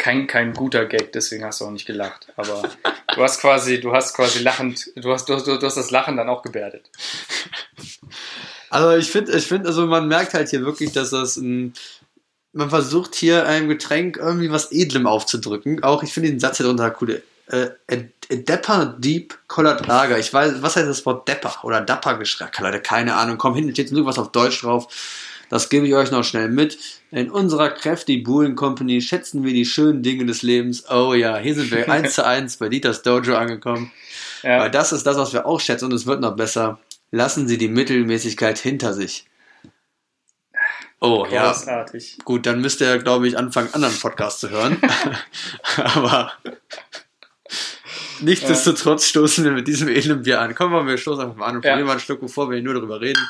kein, 0.03 0.27
kein 0.27 0.53
guter 0.53 0.85
Gag, 0.87 1.13
deswegen 1.13 1.45
hast 1.45 1.61
du 1.61 1.65
auch 1.65 1.71
nicht 1.71 1.87
gelacht. 1.87 2.27
Aber 2.35 2.69
du 3.15 3.23
hast 3.23 3.41
quasi, 3.41 3.81
du 3.81 3.93
hast 3.93 4.15
quasi 4.15 4.41
lachend, 4.41 4.91
du 4.97 5.13
hast, 5.13 5.29
du, 5.29 5.37
du, 5.37 5.63
hast 5.63 5.77
das 5.77 5.93
Lachen 5.93 6.17
dann 6.17 6.29
auch 6.29 6.43
gebärdet. 6.43 6.91
Also 8.69 8.97
ich 8.97 9.13
finde, 9.13 9.31
ich 9.33 9.47
finde, 9.47 9.69
also 9.69 9.87
man 9.87 10.09
merkt 10.09 10.35
halt 10.35 10.49
hier 10.49 10.65
wirklich, 10.65 10.91
dass 10.91 11.11
das 11.11 11.37
ein, 11.37 11.75
man 12.53 12.69
versucht 12.69 13.15
hier 13.15 13.47
einem 13.47 13.69
Getränk 13.69 14.17
irgendwie 14.17 14.51
was 14.51 14.73
Edlem 14.73 15.07
aufzudrücken. 15.07 15.85
Auch 15.85 16.03
ich 16.03 16.13
finde 16.13 16.31
den 16.31 16.41
Satz 16.41 16.57
hier 16.57 16.67
drunter 16.67 16.97
cool. 17.01 17.23
Äh, 17.47 17.69
a, 17.89 17.95
a 17.95 18.35
Depper 18.35 18.97
Deep 18.99 19.39
Colored 19.47 19.87
Lager. 19.87 20.19
Ich 20.19 20.35
weiß, 20.35 20.63
was 20.63 20.75
heißt 20.75 20.89
das 20.89 21.07
Wort 21.07 21.29
Depper 21.29 21.65
oder 21.65 21.81
Dapper 21.81 22.17
geschrieben? 22.17 22.51
Keine 22.83 23.15
Ahnung. 23.15 23.39
Komm, 23.39 23.55
hinten 23.55 23.73
steht 23.73 23.93
nur 23.93 24.05
was 24.05 24.19
auf 24.19 24.33
Deutsch 24.33 24.63
drauf. 24.63 24.89
Das 25.53 25.69
gebe 25.69 25.87
ich 25.87 25.95
euch 25.95 26.11
noch 26.11 26.25
schnell 26.25 26.49
mit. 26.49 26.79
In 27.11 27.31
unserer 27.31 27.69
Crafty 27.69 28.17
Brewing 28.17 28.57
Company 28.57 29.03
schätzen 29.03 29.45
wir 29.45 29.53
die 29.53 29.67
schönen 29.67 30.03
Dinge 30.03 30.25
des 30.25 30.41
Lebens. 30.41 30.89
Oh 30.91 31.13
ja, 31.13 31.37
hier 31.37 31.55
sind 31.55 31.71
wir 31.71 31.87
eins 31.93 32.15
zu 32.15 32.25
eins 32.25 32.57
bei 32.57 32.71
Dieters 32.71 33.03
Dojo 33.03 33.37
angekommen. 33.37 33.93
Ja. 34.43 34.61
Weil 34.61 34.71
das 34.71 34.93
ist 34.93 35.05
das, 35.07 35.19
was 35.19 35.35
wir 35.35 35.45
auch 35.45 35.61
schätzen 35.61 35.85
und 35.85 35.93
es 35.93 36.07
wird 36.07 36.23
noch 36.23 36.37
besser. 36.37 36.79
Lassen 37.11 37.49
Sie 37.49 37.59
die 37.59 37.69
Mittelmäßigkeit 37.69 38.57
hinter 38.59 38.95
sich. 38.95 39.27
Oh 41.03 41.27
ja, 41.31 41.49
Großartig. 41.53 42.21
gut, 42.25 42.47
dann 42.47 42.63
müsst 42.63 42.81
ihr, 42.81 42.97
glaube 42.97 43.29
ich, 43.29 43.37
anfangen, 43.37 43.69
anderen 43.75 43.99
Podcast 43.99 44.41
zu 44.41 44.49
hören. 44.49 44.81
Aber 45.77 46.33
nichtsdestotrotz 48.23 49.05
stoßen 49.05 49.45
wir 49.45 49.53
mit 49.53 49.69
diesem 49.69 49.89
edlen 49.89 50.23
Bier 50.23 50.41
an. 50.41 50.55
Kommen 50.55 50.73
wir, 50.73 50.87
wir 50.87 50.97
stoßen 50.97 51.23
einfach 51.25 51.37
mal 51.37 51.47
an 51.49 51.57
und 51.57 51.65
Ja. 51.67 51.73
probieren 51.73 51.87
mal 51.89 51.93
einen 51.93 52.01
Schluck, 52.01 52.21
bevor 52.23 52.49
wir 52.49 52.55
hier 52.57 52.65
nur 52.65 52.73
darüber 52.73 53.03
reden. 53.03 53.21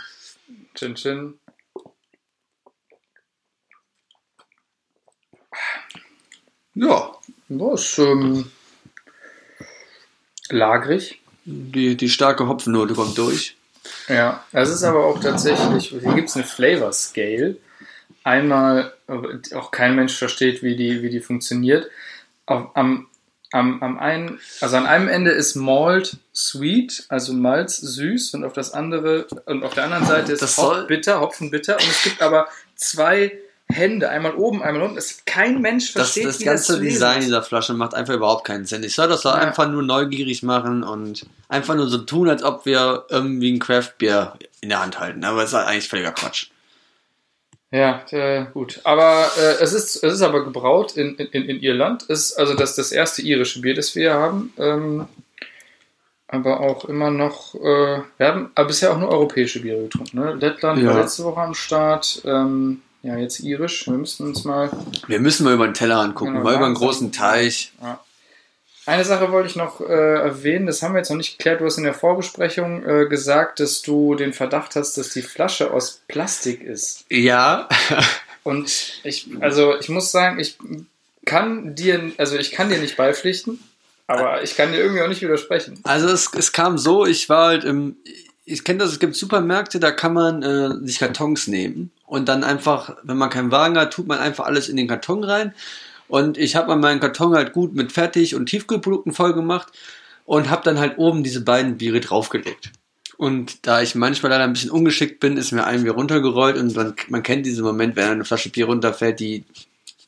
Chin 0.76 0.94
Chin. 0.94 1.34
Ja, 6.74 7.12
Das 7.48 7.80
ist 7.82 7.98
ähm, 7.98 8.50
lagrig. 10.48 11.20
die, 11.44 11.96
die 11.96 12.08
starke 12.08 12.46
Hopfennote 12.48 12.94
kommt 12.94 13.16
durch. 13.18 13.56
Ja, 14.08 14.44
es 14.52 14.68
ist 14.68 14.84
aber 14.84 15.04
auch 15.04 15.20
tatsächlich, 15.20 15.88
hier 15.88 16.14
gibt 16.14 16.28
es 16.28 16.36
eine 16.36 16.44
Flavor 16.44 16.92
Scale. 16.92 17.56
Einmal, 18.24 18.92
äh, 19.08 19.54
auch 19.56 19.70
kein 19.72 19.96
Mensch 19.96 20.16
versteht, 20.16 20.62
wie 20.62 20.76
die, 20.76 21.02
wie 21.02 21.10
die 21.10 21.20
funktioniert. 21.20 21.90
Auf, 22.46 22.68
am, 22.74 23.08
am, 23.50 23.82
am 23.82 23.98
einen, 23.98 24.40
also 24.60 24.76
an 24.76 24.86
einem 24.86 25.08
Ende 25.08 25.32
ist 25.32 25.56
Malt 25.56 26.16
sweet, 26.34 27.04
also 27.08 27.32
Malz 27.32 27.78
süß, 27.78 28.34
und 28.34 28.44
auf 28.44 28.52
das 28.52 28.72
andere, 28.72 29.26
und 29.46 29.64
auf 29.64 29.74
der 29.74 29.84
anderen 29.84 30.06
Seite 30.06 30.32
ist 30.32 30.42
Das 30.42 30.54
soll- 30.56 30.82
Hop 30.82 30.88
bitter, 30.88 31.20
Hopfen 31.20 31.50
bitter, 31.50 31.74
und 31.74 31.86
es 31.88 32.02
gibt 32.04 32.22
aber 32.22 32.46
zwei 32.76 33.36
Hände, 33.72 34.08
einmal 34.08 34.34
oben, 34.34 34.62
einmal 34.62 34.82
unten. 34.82 34.96
Das, 34.96 35.24
kein 35.24 35.60
Mensch 35.60 35.92
Das, 35.94 36.10
versteht, 36.12 36.26
das 36.26 36.40
wie 36.40 36.44
ganze 36.44 36.74
lesen 36.74 36.84
Design 36.94 37.18
ist. 37.18 37.24
dieser 37.26 37.42
Flasche 37.42 37.74
macht 37.74 37.94
einfach 37.94 38.14
überhaupt 38.14 38.44
keinen 38.46 38.64
Sinn. 38.66 38.82
Ich 38.84 38.94
soll 38.94 39.08
das 39.08 39.22
doch 39.22 39.34
Ja. 39.34 39.40
einfach 39.40 39.68
nur 39.68 39.82
neugierig 39.82 40.42
machen 40.42 40.84
und 40.84 41.26
einfach 41.48 41.74
nur 41.74 41.88
so 41.88 41.98
tun, 41.98 42.28
als 42.28 42.42
ob 42.42 42.64
wir 42.66 43.06
irgendwie 43.08 43.52
ein 43.52 43.58
Craft 43.58 43.92
Beer 43.98 44.36
in 44.60 44.68
der 44.68 44.80
Hand 44.82 45.00
halten. 45.00 45.24
Aber 45.24 45.42
es 45.42 45.50
ist 45.50 45.54
halt 45.56 45.66
eigentlich 45.68 45.88
völliger 45.88 46.12
Quatsch. 46.12 46.46
Ja, 47.70 48.02
äh, 48.10 48.44
gut. 48.52 48.80
Aber 48.84 49.30
äh, 49.38 49.62
es, 49.62 49.72
ist, 49.72 49.96
es 50.04 50.12
ist 50.14 50.22
aber 50.22 50.44
gebraut 50.44 50.96
in, 50.96 51.16
in, 51.16 51.44
in 51.48 51.60
Irland. 51.60 52.02
Ist 52.02 52.38
also 52.38 52.54
das, 52.54 52.76
das 52.76 52.92
erste 52.92 53.22
irische 53.22 53.60
Bier, 53.62 53.74
das 53.74 53.94
wir 53.96 54.12
haben. 54.12 54.52
Ähm, 54.58 55.08
aber 56.28 56.60
auch 56.60 56.84
immer 56.86 57.10
noch, 57.10 57.54
äh, 57.54 57.58
wir 58.18 58.26
haben 58.26 58.50
aber 58.54 58.66
bisher 58.68 58.92
auch 58.92 58.98
nur 58.98 59.08
europäische 59.10 59.60
Biere 59.60 59.82
getrunken. 59.84 60.18
Ne? 60.18 60.34
Lettland 60.34 60.84
war 60.84 60.94
Ja. 60.94 61.00
letzte 61.00 61.24
Woche 61.24 61.40
am 61.40 61.54
Start. 61.54 62.22
Ähm, 62.24 62.82
ja, 63.02 63.16
jetzt 63.16 63.40
irisch. 63.40 63.86
Wir 63.86 63.94
müssten 63.94 64.24
uns 64.24 64.44
mal. 64.44 64.70
Wir 65.06 65.20
müssen 65.20 65.44
mal 65.44 65.54
über 65.54 65.66
den 65.66 65.74
Teller 65.74 65.98
angucken, 65.98 66.32
Genau, 66.32 66.44
mal 66.44 66.54
über 66.54 66.66
einen 66.66 66.74
großen 66.74 67.12
Teich. 67.12 67.72
Ja. 67.82 68.00
Eine 68.84 69.04
Sache 69.04 69.30
wollte 69.30 69.48
ich 69.48 69.54
noch 69.54 69.80
äh, 69.80 69.84
erwähnen, 69.84 70.66
das 70.66 70.82
haben 70.82 70.94
wir 70.94 70.98
jetzt 70.98 71.10
noch 71.10 71.16
nicht 71.16 71.38
geklärt. 71.38 71.60
Du 71.60 71.66
hast 71.66 71.78
in 71.78 71.84
der 71.84 71.94
Vorbesprechung 71.94 72.84
äh, 72.84 73.06
gesagt, 73.06 73.60
dass 73.60 73.80
du 73.82 74.16
den 74.16 74.32
Verdacht 74.32 74.74
hast, 74.74 74.98
dass 74.98 75.10
die 75.10 75.22
Flasche 75.22 75.70
aus 75.72 76.02
Plastik 76.08 76.62
ist. 76.62 77.04
Ja, 77.08 77.68
Und 78.44 79.00
ich, 79.04 79.28
also 79.40 79.78
ich 79.78 79.88
muss 79.88 80.10
sagen, 80.10 80.40
ich 80.40 80.58
kann 81.24 81.74
dir, 81.74 82.12
also 82.18 82.36
ich 82.36 82.50
kann 82.50 82.68
dir 82.68 82.78
nicht 82.78 82.96
beipflichten, 82.96 83.60
aber 84.06 84.42
ich 84.42 84.56
kann 84.56 84.72
dir 84.72 84.78
irgendwie 84.78 85.02
auch 85.02 85.08
nicht 85.08 85.22
widersprechen. 85.22 85.78
also 85.84 86.08
es, 86.08 86.30
es 86.34 86.52
kam 86.52 86.76
so, 86.76 87.06
ich 87.06 87.28
war 87.28 87.48
halt 87.48 87.64
im, 87.64 87.96
ich 88.44 88.64
kenne 88.64 88.80
das, 88.80 88.92
es 88.92 88.98
gibt 88.98 89.14
Supermärkte, 89.14 89.78
da 89.78 89.90
kann 89.90 90.14
man 90.14 90.42
äh, 90.42 90.86
sich 90.86 90.98
Kartons 90.98 91.46
nehmen 91.46 91.90
und 92.06 92.28
dann 92.28 92.44
einfach, 92.44 92.96
wenn 93.02 93.16
man 93.16 93.30
keinen 93.30 93.50
Wagen 93.50 93.78
hat, 93.78 93.92
tut 93.92 94.06
man 94.06 94.18
einfach 94.18 94.46
alles 94.46 94.68
in 94.68 94.76
den 94.76 94.88
Karton 94.88 95.24
rein. 95.24 95.54
Und 96.08 96.36
ich 96.36 96.56
habe 96.56 96.76
meinen 96.76 97.00
Karton 97.00 97.34
halt 97.34 97.52
gut 97.52 97.74
mit 97.74 97.90
Fertig- 97.90 98.34
und 98.34 98.46
Tiefkühlprodukten 98.46 99.12
voll 99.12 99.32
gemacht 99.32 99.72
und 100.26 100.50
habe 100.50 100.62
dann 100.62 100.78
halt 100.78 100.98
oben 100.98 101.24
diese 101.24 101.42
beiden 101.42 101.78
Biere 101.78 102.00
draufgelegt. 102.00 102.70
Und 103.16 103.66
da 103.66 103.80
ich 103.80 103.94
manchmal 103.94 104.30
leider 104.30 104.44
ein 104.44 104.52
bisschen 104.52 104.70
ungeschickt 104.70 105.20
bin, 105.20 105.36
ist 105.36 105.52
mir 105.52 105.64
ein 105.64 105.84
Bier 105.84 105.92
runtergerollt 105.92 106.58
und 106.58 106.74
man, 106.74 106.94
man 107.08 107.22
kennt 107.22 107.46
diesen 107.46 107.64
Moment, 107.64 107.96
wenn 107.96 108.08
eine 108.08 108.24
Flasche 108.24 108.50
Bier 108.50 108.66
runterfällt, 108.66 109.20
die 109.20 109.44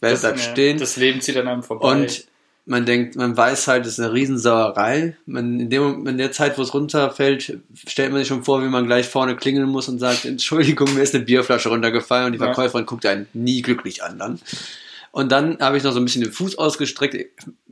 Welt 0.00 0.20
bleibt 0.20 0.40
stehen. 0.40 0.78
das 0.78 0.96
Leben 0.96 1.20
zieht 1.20 1.36
an 1.36 1.48
einem 1.48 1.62
vorbei. 1.62 1.92
Und 1.92 2.26
man 2.66 2.86
denkt, 2.86 3.16
man 3.16 3.36
weiß 3.36 3.68
halt, 3.68 3.84
es 3.84 3.94
ist 3.94 4.00
eine 4.00 4.12
Riesensauerei. 4.14 5.16
Man, 5.26 5.60
in, 5.60 5.70
dem, 5.70 6.06
in 6.06 6.16
der 6.16 6.32
Zeit, 6.32 6.56
wo 6.56 6.62
es 6.62 6.72
runterfällt, 6.72 7.58
stellt 7.86 8.10
man 8.10 8.20
sich 8.20 8.28
schon 8.28 8.44
vor, 8.44 8.62
wie 8.62 8.68
man 8.68 8.86
gleich 8.86 9.06
vorne 9.06 9.36
klingeln 9.36 9.68
muss 9.68 9.88
und 9.88 9.98
sagt, 9.98 10.24
Entschuldigung, 10.24 10.94
mir 10.94 11.02
ist 11.02 11.14
eine 11.14 11.24
Bierflasche 11.24 11.68
runtergefallen 11.68 12.26
und 12.26 12.32
die 12.32 12.38
Ja. 12.38 12.46
Verkäuferin 12.46 12.86
guckt 12.86 13.04
einen 13.06 13.26
nie 13.34 13.60
glücklich 13.62 14.02
an 14.02 14.18
dann. 14.18 14.40
Und 15.12 15.30
dann 15.30 15.58
habe 15.60 15.76
ich 15.76 15.84
noch 15.84 15.92
so 15.92 16.00
ein 16.00 16.04
bisschen 16.04 16.22
den 16.22 16.32
Fuß 16.32 16.58
ausgestreckt. 16.58 17.16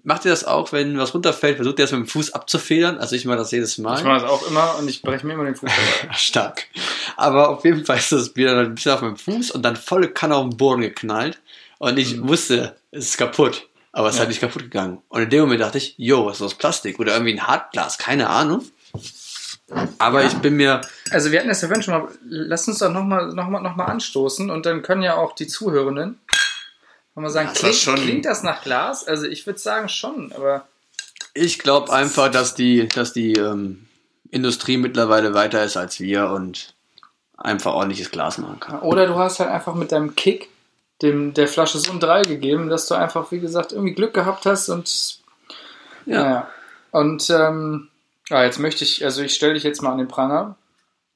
Macht 0.04 0.24
ihr 0.24 0.30
das 0.30 0.44
auch, 0.44 0.72
wenn 0.72 0.96
was 0.98 1.12
runterfällt, 1.14 1.56
versucht 1.56 1.78
ihr 1.78 1.84
das 1.84 1.92
mit 1.92 2.00
dem 2.02 2.06
Fuß 2.06 2.34
abzufedern? 2.34 2.98
Also 2.98 3.16
ich 3.16 3.24
mache 3.24 3.38
das 3.38 3.50
jedes 3.50 3.78
Mal. 3.78 3.98
ich 3.98 4.04
mache 4.04 4.20
das 4.20 4.30
auch 4.30 4.46
immer 4.48 4.76
und 4.78 4.88
ich 4.88 5.02
breche 5.02 5.26
mir 5.26 5.32
immer 5.32 5.44
den 5.46 5.56
Fuß. 5.56 5.70
Stark. 6.16 6.66
Aber 7.16 7.48
auf 7.48 7.64
jeden 7.64 7.84
Fall 7.84 7.96
ist 7.98 8.12
das 8.12 8.28
Bier 8.28 8.54
dann 8.54 8.66
ein 8.66 8.74
bisschen 8.74 8.92
auf 8.92 9.00
meinem 9.00 9.16
Fuß 9.16 9.50
und 9.52 9.62
dann 9.62 9.74
volle 9.76 10.08
Kanne 10.08 10.36
auf 10.36 10.48
den 10.48 10.56
Boden 10.56 10.82
geknallt. 10.82 11.40
Und 11.78 11.98
ich 11.98 12.22
wusste, 12.22 12.76
es 12.92 13.06
ist 13.06 13.18
kaputt. 13.18 13.66
Aber 13.92 14.08
es 14.08 14.14
ist 14.14 14.18
Ja. 14.18 14.20
halt 14.20 14.28
nicht 14.30 14.40
kaputt 14.40 14.62
gegangen. 14.62 15.02
Und 15.08 15.22
in 15.22 15.30
dem 15.30 15.40
Moment 15.42 15.60
dachte 15.60 15.78
ich, 15.78 15.94
yo, 15.98 16.24
was 16.26 16.36
ist 16.36 16.42
aus 16.42 16.54
Plastik? 16.54 16.98
Oder 16.98 17.12
irgendwie 17.12 17.34
ein 17.34 17.46
Hartglas, 17.46 17.98
keine 17.98 18.30
Ahnung. 18.30 18.64
Aber 19.98 20.24
ich 20.24 20.34
bin 20.34 20.56
mir, 20.56 20.80
Also 21.10 21.30
wir 21.30 21.38
hatten 21.38 21.48
das 21.48 21.62
ja 21.62 21.82
schon 21.82 21.94
mal, 21.94 22.08
lass 22.28 22.68
uns 22.68 22.78
doch 22.78 22.90
nochmal 22.90 23.32
noch 23.32 23.48
mal, 23.48 23.60
noch 23.60 23.76
mal 23.76 23.86
anstoßen 23.86 24.50
und 24.50 24.66
dann 24.66 24.82
können 24.82 25.02
ja 25.02 25.16
auch 25.16 25.34
die 25.34 25.46
Zuhörenden 25.46 26.20
mal 27.14 27.30
sagen, 27.30 27.48
Das 27.50 27.58
klingt, 27.58 27.74
schon- 27.76 27.94
klingt 27.96 28.24
das 28.24 28.42
nach 28.42 28.62
Glas? 28.62 29.06
Also 29.06 29.26
ich 29.26 29.46
würde 29.46 29.58
sagen 29.58 29.88
schon, 29.88 30.32
aber 30.32 30.66
ich 31.34 31.58
glaube 31.58 31.92
einfach, 31.92 32.30
dass 32.30 32.54
die, 32.54 32.88
dass 32.88 33.12
die 33.12 33.32
ähm, 33.34 33.86
Industrie 34.30 34.76
mittlerweile 34.78 35.32
weiter 35.34 35.62
ist 35.64 35.76
als 35.76 36.00
wir 36.00 36.28
und 36.30 36.74
einfach 37.36 37.72
ordentliches 37.72 38.10
Glas 38.10 38.38
machen 38.38 38.60
kann. 38.60 38.78
Oder 38.80 39.06
du 39.06 39.14
hast 39.18 39.40
halt 39.40 39.50
einfach 39.50 39.74
mit 39.74 39.92
deinem 39.92 40.14
Kick 40.16 40.48
dem, 41.02 41.34
der 41.34 41.48
Flasche 41.48 41.78
so 41.78 41.92
ein 41.92 42.00
3 42.00 42.22
gegeben, 42.22 42.68
dass 42.68 42.86
du 42.86 42.94
einfach, 42.94 43.30
wie 43.32 43.40
gesagt, 43.40 43.72
irgendwie 43.72 43.94
Glück 43.94 44.14
gehabt 44.14 44.46
hast 44.46 44.68
und 44.68 45.18
Ja. 46.06 46.22
naja. 46.22 46.48
Und 46.90 47.28
ähm, 47.30 47.88
ja, 48.28 48.44
jetzt 48.44 48.58
möchte 48.58 48.84
ich, 48.84 49.04
also 49.04 49.22
ich 49.22 49.34
stelle 49.34 49.54
dich 49.54 49.62
jetzt 49.62 49.82
mal 49.82 49.92
an 49.92 49.98
den 49.98 50.08
Pranger. 50.08 50.56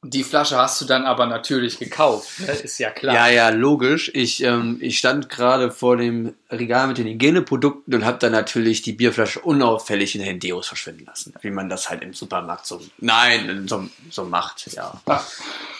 Die 0.03 0.23
Flasche 0.25 0.57
hast 0.57 0.81
du 0.81 0.85
dann 0.85 1.05
aber 1.05 1.27
natürlich 1.27 1.79
gekauft, 1.79 2.39
ne? 2.41 2.47
ist 2.53 2.79
ja 2.79 2.91
klar. 2.91 3.15
Ja, 3.15 3.29
ja, 3.29 3.49
logisch. 3.49 4.11
Ich, 4.15 4.43
ähm, 4.43 4.79
ich 4.81 4.99
stand 4.99 5.29
gerade 5.29 5.71
vor 5.71 5.97
dem 5.97 6.35
Regal 6.51 6.87
mit 6.87 6.99
den 6.99 7.07
Hygieneprodukten 7.07 7.93
und 7.95 8.05
habe 8.05 8.19
dann 8.19 8.33
natürlich 8.33 8.83
die 8.83 8.93
Bierflasche 8.93 9.41
unauffällig 9.41 10.15
in 10.15 10.23
den 10.23 10.39
Deos 10.39 10.69
verschwinden 10.69 11.07
lassen. 11.07 11.35
Wie 11.41 11.51
man 11.51 11.69
das 11.69 11.91
halt 11.91 12.03
im 12.03 12.15
Supermarkt 12.15 12.67
so, 12.67 12.81
nein, 12.99 13.67
so, 13.67 13.89
so 14.11 14.25
macht, 14.25 14.73
ja. 14.75 14.93
Ah, 15.07 15.23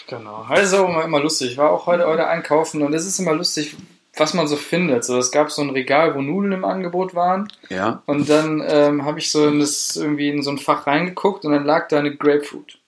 genau. 0.07 0.45
Also 0.49 0.85
immer, 0.85 1.05
immer 1.05 1.19
lustig. 1.21 1.51
Ich 1.51 1.57
war 1.57 1.71
auch 1.71 1.85
heute, 1.85 2.05
heute 2.07 2.27
einkaufen 2.27 2.81
und 2.81 2.93
es 2.93 3.05
ist 3.05 3.19
immer 3.19 3.33
lustig, 3.33 3.75
was 4.19 4.33
man 4.33 4.47
so 4.47 4.55
findet. 4.55 5.03
So, 5.05 5.17
es 5.17 5.31
gab 5.31 5.51
so 5.51 5.61
ein 5.61 5.69
Regal, 5.69 6.15
wo 6.15 6.21
Nudeln 6.21 6.53
im 6.53 6.65
Angebot 6.65 7.13
waren 7.15 7.47
Ja. 7.69 8.01
und 8.05 8.29
dann 8.29 8.63
ähm, 8.67 9.05
habe 9.05 9.19
ich 9.19 9.31
so 9.31 9.47
in 9.47 9.59
das 9.59 9.95
irgendwie 9.95 10.29
in 10.29 10.41
so 10.43 10.51
ein 10.51 10.57
Fach 10.57 10.87
reingeguckt 10.87 11.45
und 11.45 11.51
dann 11.53 11.65
lag 11.65 11.87
da 11.87 11.99
eine 11.99 12.15
Grapefruit. 12.15 12.79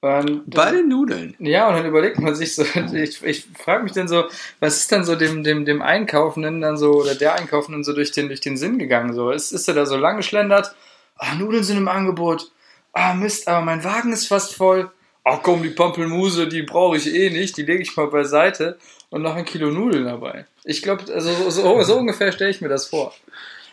Und, 0.00 0.50
Bei 0.50 0.72
den 0.72 0.88
Nudeln. 0.88 1.36
ja, 1.38 1.68
und 1.68 1.76
dann 1.76 1.86
überlegt 1.86 2.18
man 2.18 2.34
sich 2.34 2.56
so, 2.56 2.64
ich, 2.92 3.22
ich 3.22 3.46
frage 3.56 3.84
mich 3.84 3.92
dann 3.92 4.08
so, 4.08 4.24
was 4.58 4.78
ist 4.78 4.90
dann 4.90 5.04
so 5.04 5.14
dem, 5.14 5.44
dem, 5.44 5.64
dem 5.64 5.80
Einkaufenden 5.80 6.60
dann 6.60 6.76
so, 6.76 6.94
oder 6.94 7.14
der 7.14 7.34
Einkaufenden 7.36 7.84
so 7.84 7.92
durch 7.92 8.10
den, 8.10 8.26
durch 8.26 8.40
den 8.40 8.56
Sinn 8.56 8.78
gegangen? 8.80 9.12
So, 9.14 9.30
ist, 9.30 9.52
ist 9.52 9.68
er 9.68 9.74
da 9.74 9.86
so 9.86 9.96
lang 9.96 10.16
geschlendert? 10.16 10.74
Ah, 11.16 11.34
Nudeln 11.36 11.62
sind 11.62 11.76
im 11.76 11.86
Angebot. 11.86 12.50
Ah, 12.92 13.14
Mist, 13.14 13.46
aber 13.46 13.64
mein 13.64 13.84
Wagen 13.84 14.12
ist 14.12 14.26
fast 14.26 14.56
voll. 14.56 14.90
Ach 15.24 15.38
komm, 15.40 15.62
die 15.62 15.70
Pampelmuse, 15.70 16.48
die 16.48 16.62
brauche 16.62 16.96
ich 16.96 17.14
eh 17.14 17.30
nicht, 17.30 17.56
die 17.56 17.62
lege 17.62 17.82
ich 17.82 17.96
mal 17.96 18.08
beiseite 18.08 18.78
und 19.12 19.22
noch 19.22 19.36
ein 19.36 19.44
Kilo 19.44 19.70
Nudeln 19.70 20.06
dabei. 20.06 20.46
Ich 20.64 20.82
glaube, 20.82 21.12
also 21.12 21.50
so, 21.50 21.82
so, 21.82 21.98
ungefähr 21.98 22.32
stelle 22.32 22.50
ich 22.50 22.62
mir 22.62 22.70
das 22.70 22.86
vor. 22.86 23.14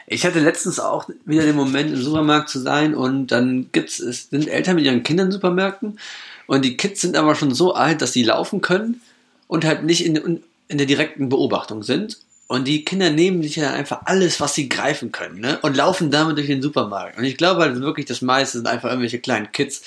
Ich 0.05 0.25
hatte 0.25 0.39
letztens 0.39 0.79
auch 0.79 1.09
wieder 1.25 1.43
den 1.43 1.55
Moment, 1.55 1.91
im 1.91 2.01
Supermarkt 2.01 2.49
zu 2.49 2.59
sein 2.59 2.93
und 2.93 3.27
dann 3.27 3.69
gibt's, 3.71 3.99
es 3.99 4.29
sind 4.29 4.47
Eltern 4.47 4.75
mit 4.75 4.85
ihren 4.85 5.03
Kindern 5.03 5.27
in 5.27 5.31
Supermärkten 5.31 5.97
und 6.45 6.65
die 6.65 6.75
Kids 6.75 7.01
sind 7.01 7.15
aber 7.15 7.35
schon 7.35 7.53
so 7.53 7.73
alt, 7.73 8.01
dass 8.01 8.11
sie 8.11 8.23
laufen 8.23 8.59
können 8.59 9.01
und 9.47 9.63
halt 9.63 9.83
nicht 9.83 10.05
in, 10.05 10.43
in 10.67 10.77
der 10.77 10.87
direkten 10.87 11.29
Beobachtung 11.29 11.83
sind. 11.83 12.17
Und 12.47 12.67
die 12.67 12.83
Kinder 12.83 13.11
nehmen 13.11 13.43
sich 13.43 13.55
ja 13.57 13.71
einfach 13.71 14.01
alles, 14.05 14.41
was 14.41 14.55
sie 14.55 14.67
greifen 14.67 15.11
können, 15.11 15.39
ne? 15.39 15.59
Und 15.61 15.77
laufen 15.77 16.09
damit 16.09 16.35
durch 16.35 16.47
den 16.47 16.63
Supermarkt. 16.63 17.17
Und 17.17 17.23
ich 17.23 17.37
glaube 17.37 17.61
halt 17.61 17.79
wirklich, 17.79 18.07
das 18.07 18.23
meiste 18.23 18.57
sind 18.57 18.67
einfach 18.67 18.89
irgendwelche 18.89 19.19
kleinen 19.19 19.51
Kids, 19.51 19.83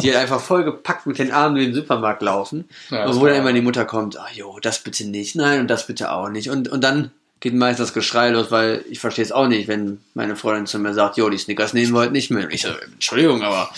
die 0.00 0.10
halt 0.10 0.20
einfach 0.22 0.40
vollgepackt 0.40 1.06
mit 1.06 1.18
den 1.18 1.32
Armen 1.32 1.54
durch 1.56 1.66
den 1.68 1.74
Supermarkt 1.74 2.22
laufen. 2.22 2.68
Ja, 2.90 3.14
wo 3.14 3.26
dann 3.26 3.36
immer 3.36 3.52
die 3.52 3.60
Mutter 3.60 3.84
kommt, 3.84 4.18
ach 4.18 4.30
jo, 4.30 4.58
das 4.60 4.80
bitte 4.80 5.04
nicht, 5.06 5.36
nein 5.36 5.60
und 5.60 5.68
das 5.68 5.86
bitte 5.86 6.10
auch 6.12 6.28
nicht. 6.28 6.50
Und, 6.50 6.68
und 6.68 6.82
dann 6.82 7.10
geht 7.40 7.54
meist 7.54 7.78
das 7.80 7.92
Geschrei 7.92 8.30
los, 8.30 8.50
weil 8.50 8.84
ich 8.88 9.00
verstehe 9.00 9.24
es 9.24 9.32
auch 9.32 9.46
nicht, 9.48 9.68
wenn 9.68 10.00
meine 10.14 10.34
Freundin 10.36 10.66
zu 10.66 10.78
mir 10.78 10.94
sagt, 10.94 11.16
jo, 11.18 11.28
die 11.28 11.38
Snickers 11.38 11.74
nehmen 11.74 11.92
wir 11.92 12.00
heute 12.00 12.12
nicht 12.12 12.30
mehr. 12.30 12.44
Und 12.44 12.52
ich 12.54 12.62
so, 12.62 12.68
Entschuldigung, 12.92 13.42
aber 13.42 13.70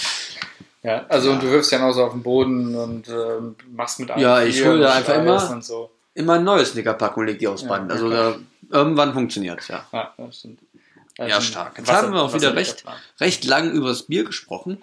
Ja, 0.83 1.05
also 1.09 1.33
und 1.33 1.43
du 1.43 1.51
wirfst 1.51 1.73
ja 1.73 1.85
auch 1.85 1.93
so 1.93 2.05
auf 2.05 2.13
den 2.13 2.23
Boden 2.23 2.75
und 2.77 3.09
ähm, 3.09 3.57
machst 3.75 3.99
mit 3.99 4.11
einem 4.11 4.23
Ja, 4.23 4.43
ich 4.43 4.65
hole 4.65 4.79
da 4.81 4.93
einfach 4.95 5.17
immer- 5.17 5.61
so. 5.63 5.91
immer 6.15 6.35
ein 6.35 6.45
neues 6.45 6.71
Snickerpack 6.71 7.17
und 7.17 7.27
leg 7.27 7.39
die 7.41 7.49
aufs 7.49 7.63
Ja, 7.63 7.69
Band. 7.69 7.91
Also 7.91 8.07
okay. 8.07 8.35
da, 8.71 8.79
irgendwann 8.79 9.13
funktioniert 9.13 9.67
ja. 9.69 9.85
Ja, 9.93 10.15
das 10.17 10.39
stimmt. 10.39 10.61
Ja, 11.19 11.41
stark. 11.41 11.79
Jetzt 11.79 11.89
Wasser- 11.89 12.03
haben 12.09 12.13
wir 12.13 12.21
auch 12.23 12.35
wieder 12.35 12.55
recht, 12.55 12.85
recht 13.21 13.45
lang 13.45 13.71
über 13.73 13.89
das 13.89 14.03
Bier 14.03 14.25
gesprochen. 14.25 14.83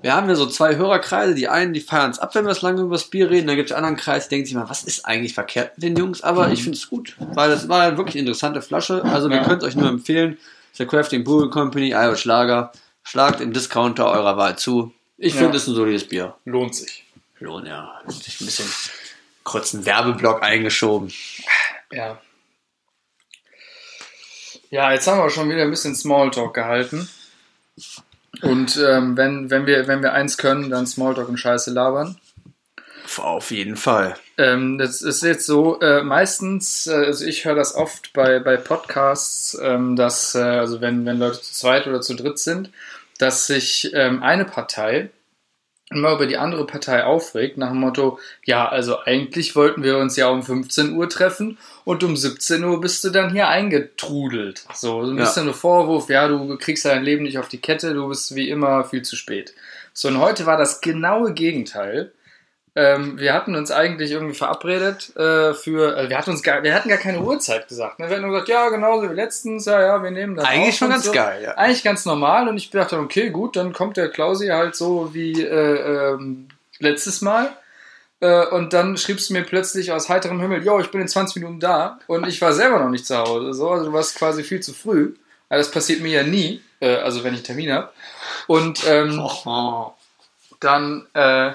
Wir 0.00 0.14
haben 0.14 0.28
ja 0.30 0.34
so 0.34 0.46
zwei 0.46 0.76
Hörerkreise. 0.76 1.34
Die 1.34 1.48
einen, 1.48 1.74
die 1.74 1.80
feiern 1.80 2.10
es 2.10 2.18
ab, 2.18 2.34
wenn 2.34 2.44
wir 2.46 2.52
es 2.52 2.62
lange 2.62 2.80
über 2.80 2.94
das 2.94 3.04
Bier 3.04 3.28
reden. 3.30 3.46
Dann 3.46 3.56
gibt 3.56 3.70
es 3.70 3.76
anderen 3.76 3.96
Kreis, 3.96 4.24
die 4.28 4.30
denken 4.36 4.46
sich 4.46 4.54
mal, 4.54 4.70
was 4.70 4.84
ist 4.84 5.04
eigentlich 5.04 5.34
verkehrt 5.34 5.72
mit 5.76 5.82
den 5.84 5.96
Jungs? 5.96 6.22
Aber 6.22 6.50
ich 6.50 6.62
finde 6.62 6.78
es 6.78 6.88
gut, 6.88 7.16
weil 7.18 7.50
das 7.50 7.68
war 7.68 7.84
ja 7.90 7.96
wirklich 7.98 8.14
eine 8.16 8.20
interessante 8.22 8.62
Flasche. 8.62 9.04
Also 9.04 9.28
wir 9.28 9.36
Ja. 9.38 9.44
können 9.44 9.58
es 9.58 9.64
euch 9.64 9.76
nur 9.76 9.88
empfehlen. 9.88 10.38
Der 10.78 10.86
Crafting 10.86 11.22
Brewing 11.22 11.50
Company, 11.50 11.90
Irish 11.90 12.24
Lager. 12.24 12.72
Schlagt 13.02 13.42
im 13.42 13.52
Discounter 13.52 14.06
eurer 14.10 14.38
Wahl 14.38 14.56
zu. 14.56 14.92
Ich 15.18 15.34
Ja. 15.34 15.40
finde 15.42 15.58
es 15.58 15.66
ein 15.66 15.74
solides 15.74 16.08
Bier. 16.08 16.34
Lohnt 16.46 16.74
sich. 16.74 17.04
Lohn, 17.40 17.66
ja. 17.66 18.00
Sich 18.08 18.40
ein 18.40 18.46
bisschen 18.46 18.66
kurzen 19.44 19.84
Werbeblock 19.84 20.42
eingeschoben. 20.42 21.12
Ja. 21.92 22.18
Ja, 24.74 24.90
jetzt 24.90 25.06
haben 25.06 25.20
wir 25.20 25.30
schon 25.30 25.48
wieder 25.50 25.62
ein 25.62 25.70
bisschen 25.70 25.94
Smalltalk 25.94 26.52
gehalten. 26.52 27.08
Und 28.42 28.76
ähm, 28.76 29.16
wenn, 29.16 29.48
wenn, 29.48 29.66
wir, 29.66 29.86
wenn 29.86 30.02
wir 30.02 30.14
eins 30.14 30.36
können, 30.36 30.68
dann 30.68 30.84
Smalltalk 30.84 31.28
und 31.28 31.36
Scheiße 31.36 31.70
labern. 31.70 32.18
Auf 33.18 33.52
jeden 33.52 33.76
Fall. 33.76 34.16
Ähm, 34.36 34.76
das 34.78 35.00
ist 35.00 35.22
jetzt 35.22 35.46
so, 35.46 35.78
äh, 35.78 36.02
meistens, 36.02 36.88
äh, 36.88 37.06
also 37.06 37.24
ich 37.24 37.44
höre 37.44 37.54
das 37.54 37.76
oft 37.76 38.12
bei, 38.14 38.40
bei 38.40 38.56
Podcasts, 38.56 39.56
ähm, 39.62 39.94
dass, 39.94 40.34
äh, 40.34 40.40
also 40.40 40.80
wenn, 40.80 41.06
wenn 41.06 41.20
Leute 41.20 41.40
zu 41.40 41.52
zweit 41.52 41.86
oder 41.86 42.00
zu 42.00 42.14
dritt 42.14 42.40
sind, 42.40 42.72
dass 43.18 43.46
sich 43.46 43.92
ähm, 43.94 44.24
eine 44.24 44.44
Partei 44.44 45.10
immer 45.90 46.12
über 46.12 46.26
die 46.26 46.38
andere 46.38 46.66
Partei 46.66 47.04
aufregt, 47.04 47.58
nach 47.58 47.68
dem 47.70 47.80
Motto, 47.80 48.18
ja, 48.44 48.68
also 48.68 49.00
eigentlich 49.00 49.54
wollten 49.54 49.82
wir 49.82 49.98
uns 49.98 50.16
ja 50.16 50.28
um 50.28 50.42
15 50.42 50.94
Uhr 50.96 51.08
treffen 51.08 51.58
und 51.84 52.02
um 52.02 52.16
17 52.16 52.64
Uhr 52.64 52.80
bist 52.80 53.04
du 53.04 53.10
dann 53.10 53.30
hier 53.30 53.48
eingetrudelt. 53.48 54.64
So, 54.72 55.04
so 55.04 55.10
ein 55.12 55.18
Ja. 55.18 55.24
bisschen 55.24 55.48
ein 55.48 55.54
Vorwurf, 55.54 56.08
ja, 56.08 56.26
du 56.28 56.56
kriegst 56.56 56.84
dein 56.84 57.04
Leben 57.04 57.24
nicht 57.24 57.38
auf 57.38 57.48
die 57.48 57.60
Kette, 57.60 57.94
du 57.94 58.08
bist 58.08 58.34
wie 58.34 58.48
immer 58.48 58.84
viel 58.84 59.02
zu 59.02 59.14
spät. 59.16 59.54
So, 59.92 60.08
und 60.08 60.18
heute 60.18 60.46
war 60.46 60.56
das 60.56 60.80
genaue 60.80 61.32
Gegenteil. 61.34 62.12
Ähm, 62.76 63.20
wir 63.20 63.32
hatten 63.34 63.54
uns 63.54 63.70
eigentlich 63.70 64.10
irgendwie 64.10 64.34
verabredet 64.34 65.14
äh, 65.16 65.54
für, 65.54 65.96
also 65.96 66.10
wir 66.10 66.18
hatten 66.18 66.30
uns 66.30 66.42
gar, 66.42 66.62
wir 66.64 66.74
hatten 66.74 66.88
gar 66.88 66.98
keine 66.98 67.20
Uhrzeit 67.20 67.68
gesagt. 67.68 68.00
Ne? 68.00 68.06
Wir 68.08 68.16
hatten 68.16 68.22
nur 68.22 68.32
gesagt, 68.32 68.48
ja, 68.48 68.68
genauso 68.68 69.08
wie 69.08 69.14
letztens, 69.14 69.66
ja, 69.66 69.80
ja, 69.80 70.02
wir 70.02 70.10
nehmen 70.10 70.34
das 70.34 70.44
Eigentlich 70.44 70.76
schon 70.76 70.90
ganz 70.90 71.04
so. 71.04 71.12
geil, 71.12 71.42
ja. 71.44 71.52
Eigentlich 71.52 71.84
ganz 71.84 72.04
normal 72.04 72.48
und 72.48 72.56
ich 72.56 72.70
dachte, 72.70 72.98
okay, 72.98 73.30
gut, 73.30 73.54
dann 73.54 73.72
kommt 73.72 73.96
der 73.96 74.08
Klausi 74.08 74.48
halt 74.48 74.74
so 74.74 75.14
wie 75.14 75.40
äh, 75.40 76.14
ähm, 76.14 76.48
letztes 76.80 77.20
Mal. 77.20 77.50
Äh, 78.18 78.46
und 78.46 78.72
dann 78.72 78.96
schriebst 78.96 79.30
du 79.30 79.34
mir 79.34 79.42
plötzlich 79.42 79.92
aus 79.92 80.08
heiterem 80.08 80.40
Himmel, 80.40 80.64
yo, 80.64 80.80
ich 80.80 80.90
bin 80.90 81.00
in 81.00 81.08
20 81.08 81.36
Minuten 81.36 81.60
da 81.60 82.00
und 82.08 82.26
ich 82.26 82.40
war 82.42 82.52
selber 82.52 82.80
noch 82.80 82.90
nicht 82.90 83.06
zu 83.06 83.16
Hause. 83.16 83.52
So, 83.54 83.70
also 83.70 83.84
du 83.86 83.92
warst 83.92 84.16
quasi 84.16 84.42
viel 84.42 84.60
zu 84.60 84.72
früh. 84.72 85.14
Aber 85.48 85.58
das 85.58 85.70
passiert 85.70 86.00
mir 86.00 86.10
ja 86.10 86.22
nie, 86.24 86.62
äh, 86.80 86.96
also 86.96 87.22
wenn 87.22 87.34
ich 87.34 87.40
einen 87.40 87.44
Termin 87.46 87.72
habe. 87.72 87.90
Und 88.48 88.84
ähm, 88.88 89.20
Oh. 89.46 89.92
dann, 90.60 91.06
äh, 91.14 91.52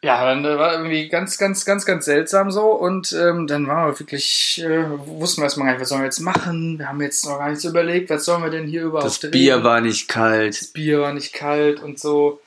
ja, 0.00 0.24
dann 0.24 0.44
äh, 0.44 0.56
war 0.58 0.74
irgendwie 0.74 1.08
ganz, 1.08 1.38
ganz, 1.38 1.64
ganz, 1.64 1.84
ganz 1.84 2.04
seltsam 2.04 2.52
so. 2.52 2.66
Und 2.70 3.12
ähm, 3.12 3.48
dann 3.48 3.66
waren 3.66 3.90
wir 3.90 3.98
wirklich, 3.98 4.62
äh, 4.64 4.84
wussten 5.06 5.40
wir 5.40 5.46
erstmal 5.46 5.66
gar 5.66 5.72
nicht, 5.72 5.80
was 5.80 5.88
sollen 5.88 6.02
wir 6.02 6.06
jetzt 6.06 6.20
machen. 6.20 6.78
Wir 6.78 6.88
haben 6.88 7.02
jetzt 7.02 7.24
noch 7.24 7.38
gar 7.38 7.48
nichts 7.50 7.64
überlegt, 7.64 8.08
was 8.08 8.24
sollen 8.24 8.44
wir 8.44 8.50
denn 8.50 8.68
hier 8.68 8.82
überhaupt 8.82 9.24
Das 9.24 9.30
Bier 9.30 9.64
war 9.64 9.80
nicht 9.80 10.06
kalt. 10.06 10.60
das 10.60 10.68
Bier 10.68 11.00
war 11.00 11.12
nicht 11.12 11.32
kalt 11.32 11.82
und 11.82 11.98
so. 11.98 12.40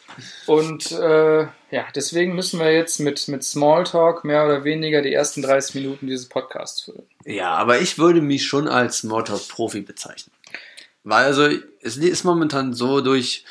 Und 0.45 0.91
äh, 0.93 1.41
ja, 1.41 1.85
deswegen 1.93 2.35
müssen 2.35 2.59
wir 2.59 2.71
jetzt 2.73 2.99
mit, 2.99 3.27
mit 3.27 3.43
Smalltalk 3.43 4.23
mehr 4.23 4.45
oder 4.45 4.63
weniger 4.63 5.01
die 5.01 5.13
ersten 5.13 5.41
30 5.41 5.75
Minuten 5.75 6.07
dieses 6.07 6.29
Podcasts 6.29 6.81
füllen. 6.83 7.03
Ja, 7.25 7.51
aber 7.55 7.79
ich 7.79 7.97
würde 7.97 8.21
mich 8.21 8.47
schon 8.47 8.69
als 8.69 8.99
Smalltalk-Profi 8.99 9.81
bezeichnen. 9.81 10.33
Weil 11.03 11.25
also, 11.25 11.49
es 11.81 11.97
ist 11.97 12.23
momentan 12.23 12.73
so, 12.73 13.01
durch, 13.01 13.43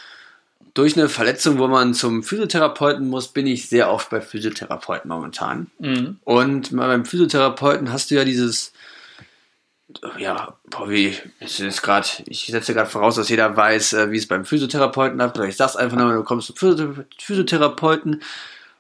durch 0.75 0.97
eine 0.97 1.09
Verletzung, 1.09 1.59
wo 1.59 1.69
man 1.69 1.95
zum 1.95 2.23
Physiotherapeuten 2.23 3.09
muss, 3.09 3.29
bin 3.29 3.47
ich 3.47 3.69
sehr 3.69 3.91
oft 3.91 4.11
bei 4.11 4.21
Physiotherapeuten 4.21 5.09
momentan. 5.09 5.71
Mhm. 5.79 6.19
Und 6.25 6.77
beim 6.77 7.05
Physiotherapeuten 7.05 7.93
hast 7.93 8.11
du 8.11 8.17
ja 8.17 8.25
dieses, 8.25 8.73
ja, 10.19 10.57
boah, 10.69 10.89
wie, 10.89 11.17
es 11.41 11.59
ist 11.61 11.83
gerade, 11.83 12.07
ich 12.27 12.47
setze 12.47 12.75
gerade 12.75 12.89
voraus, 12.89 13.17
dass 13.17 13.29
jeder 13.29 13.57
weiß, 13.57 13.95
äh, 13.95 14.11
wie 14.11 14.19
es 14.19 14.29
beim 14.29 14.45
Physiotherapeuten 14.45 15.21
abläuft. 15.21 15.51
Ich 15.51 15.57
sag's 15.57 15.77
einfach 15.77 15.97
nur, 15.97 16.13
du 16.13 16.23
kommst 16.23 16.47
zum 16.47 16.57
Physio- 16.57 17.05
Physiotherapeuten 17.19 18.23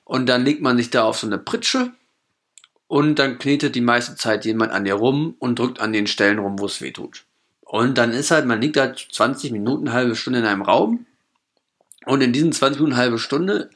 und 0.04 0.26
dann 0.26 0.44
legt 0.44 0.62
man 0.62 0.76
sich 0.76 0.90
da 0.90 1.04
auf 1.04 1.18
so 1.18 1.26
eine 1.26 1.38
Pritsche 1.38 1.90
und 2.86 3.18
dann 3.18 3.38
knetet 3.38 3.74
die 3.74 3.80
meiste 3.80 4.16
Zeit 4.16 4.44
jemand 4.44 4.72
an 4.72 4.84
dir 4.84 4.94
rum 4.94 5.34
und 5.38 5.58
drückt 5.58 5.80
an 5.80 5.92
den 5.92 6.06
Stellen 6.06 6.38
rum, 6.38 6.58
wo 6.58 6.66
es 6.66 6.80
weh 6.80 6.92
tut. 6.92 7.24
Und 7.62 7.98
dann 7.98 8.12
ist 8.12 8.32
halt, 8.32 8.46
man 8.46 8.60
liegt 8.60 8.76
da 8.76 8.92
20 8.94 9.52
Minuten, 9.52 9.92
halbe 9.92 10.16
Stunde 10.16 10.40
in 10.40 10.44
einem 10.44 10.62
Raum 10.62 11.06
und 12.06 12.22
in 12.22 12.32
diesen 12.32 12.52
20 12.52 12.80
Minuten, 12.80 12.96
halbe 12.96 13.18
Stunde 13.18 13.70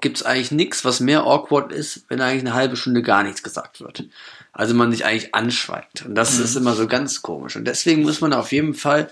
gibt 0.00 0.16
es 0.18 0.22
eigentlich 0.22 0.50
nichts, 0.50 0.84
was 0.84 1.00
mehr 1.00 1.24
awkward 1.24 1.72
ist, 1.72 2.04
wenn 2.08 2.20
eigentlich 2.20 2.42
eine 2.42 2.54
halbe 2.54 2.76
Stunde 2.76 3.02
gar 3.02 3.22
nichts 3.22 3.42
gesagt 3.42 3.80
wird. 3.80 4.04
Also 4.52 4.74
man 4.74 4.90
sich 4.90 5.04
eigentlich 5.04 5.34
anschweigt. 5.34 6.04
Und 6.06 6.14
das 6.14 6.38
ist 6.38 6.56
immer 6.56 6.74
so 6.74 6.86
ganz 6.86 7.22
komisch. 7.22 7.56
Und 7.56 7.66
deswegen 7.66 8.02
muss 8.02 8.20
man 8.20 8.32
auf 8.32 8.52
jeden 8.52 8.74
Fall 8.74 9.10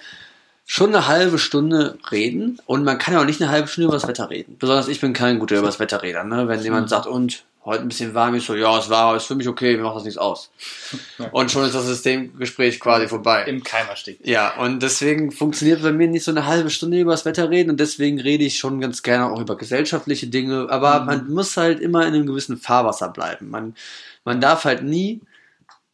schon 0.65 0.95
eine 0.95 1.07
halbe 1.07 1.39
Stunde 1.39 1.99
reden. 2.11 2.61
Und 2.67 2.85
man 2.85 2.99
kann 2.99 3.15
ja 3.15 3.21
auch 3.21 3.25
nicht 3.25 3.41
eine 3.41 3.51
halbe 3.51 3.69
Stunde 3.69 3.87
über 3.87 3.97
das 3.97 4.09
Wetter 4.09 4.31
reden. 4.31 4.57
Besonders 4.59 4.89
ich 4.89 5.01
bin 5.01 5.13
kein 5.13 5.39
guter 5.39 5.59
über 5.59 5.67
das 5.67 5.79
Wetterreder. 5.79 6.25
Ne? 6.25 6.49
Wenn 6.49 6.63
jemand 6.63 6.89
sagt, 6.89 7.07
und 7.07 7.45
heute 7.69 7.83
ein 7.83 7.89
bisschen 7.89 8.15
warm 8.15 8.35
ist, 8.35 8.47
so, 8.47 8.55
ja, 8.55 8.77
es 8.79 8.91
war, 8.91 9.15
ist 9.15 9.27
für 9.27 9.35
mich 9.35 9.47
okay, 9.47 9.77
mir 9.77 9.85
macht 9.85 9.97
das 9.97 10.05
nichts 10.05 10.19
aus. 10.19 10.51
Und 11.33 11.51
schon 11.51 11.65
ist 11.65 11.75
das 11.75 11.87
Systemgespräch 11.87 12.81
quasi 12.81 13.07
vorbei. 13.07 13.45
Im 13.45 13.63
Keimer 13.63 13.95
steckt. 13.95 14.27
Ja, 14.27 14.57
und 14.57 14.83
deswegen 14.83 15.31
funktioniert 15.31 15.83
bei 15.83 15.93
mir 15.93 16.09
nicht 16.09 16.25
so 16.25 16.31
eine 16.31 16.47
halbe 16.47 16.71
Stunde 16.71 16.99
über 16.99 17.13
das 17.13 17.25
Wetter 17.25 17.51
reden 17.51 17.71
und 17.71 17.81
deswegen 17.81 18.21
rede 18.21 18.45
ich 18.45 18.59
schon 18.59 18.81
ganz 18.81 19.03
gerne 19.03 19.31
auch 19.31 19.41
über 19.41 19.57
gesellschaftliche 19.57 20.27
Dinge, 20.27 20.67
aber 20.71 21.05
man 21.05 21.29
muss 21.29 21.57
halt 21.57 21.81
immer 21.81 22.07
in 22.07 22.15
einem 22.15 22.27
gewissen 22.27 22.57
Fahrwasser 22.57 23.09
bleiben. 23.09 23.51
Man, 23.51 23.75
man 24.25 24.41
darf 24.41 24.65
halt 24.65 24.83
nie 24.83 25.21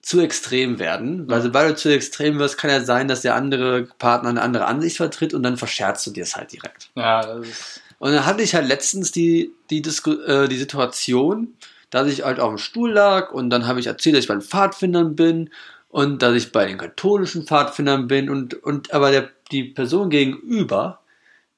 zu 0.03 0.21
extrem 0.21 0.79
werden, 0.79 1.29
weil 1.29 1.41
sobald 1.41 1.71
du 1.71 1.77
zu 1.77 1.89
extrem 1.95 2.39
wirst, 2.39 2.59
kann 2.59 2.71
ja 2.71 2.85
sein, 2.85 3.09
dass 3.09 3.23
der 3.23 3.35
andere 3.35 3.89
Partner 3.99 4.29
eine 4.29 4.43
andere 4.43 4.67
Ansicht 4.67 4.99
vertritt 4.99 5.33
und 5.33 5.43
dann 5.43 5.57
verscherzt 5.57 6.07
du 6.07 6.11
dir 6.11 6.25
es 6.25 6.37
halt 6.37 6.53
direkt. 6.53 6.91
Ja, 6.95 7.25
das 7.25 7.49
ist. 7.49 7.81
Und 7.99 8.13
dann 8.13 8.27
hatte 8.27 8.43
ich 8.43 8.55
halt 8.55 8.69
letztens 8.69 9.13
die, 9.13 9.53
die, 9.71 9.81
Disku 9.81 10.13
äh, 10.13 10.47
die 10.47 10.59
Situation, 10.59 11.55
dass 11.95 12.09
ich 12.09 12.25
halt 12.25 12.41
auf 12.41 12.49
dem 12.49 12.59
Stuhl 12.59 12.91
lag 12.91 13.31
und 13.31 13.51
dann 13.51 13.69
habe 13.69 13.79
ich 13.79 13.87
erzählt, 13.87 14.17
dass 14.17 14.25
ich 14.25 14.29
bei 14.29 14.35
den 14.35 14.43
Pfadfindern 14.43 15.15
bin 15.15 15.51
und 15.89 16.23
dass 16.23 16.35
ich 16.35 16.51
bei 16.51 16.67
den 16.67 16.77
katholischen 16.77 17.47
Pfadfindern 17.47 18.09
bin 18.09 18.29
und, 18.29 18.55
und 18.65 18.93
aber 18.93 19.13
der, 19.13 19.31
die 19.53 19.63
Person 19.63 20.11
gegenüber, 20.11 20.99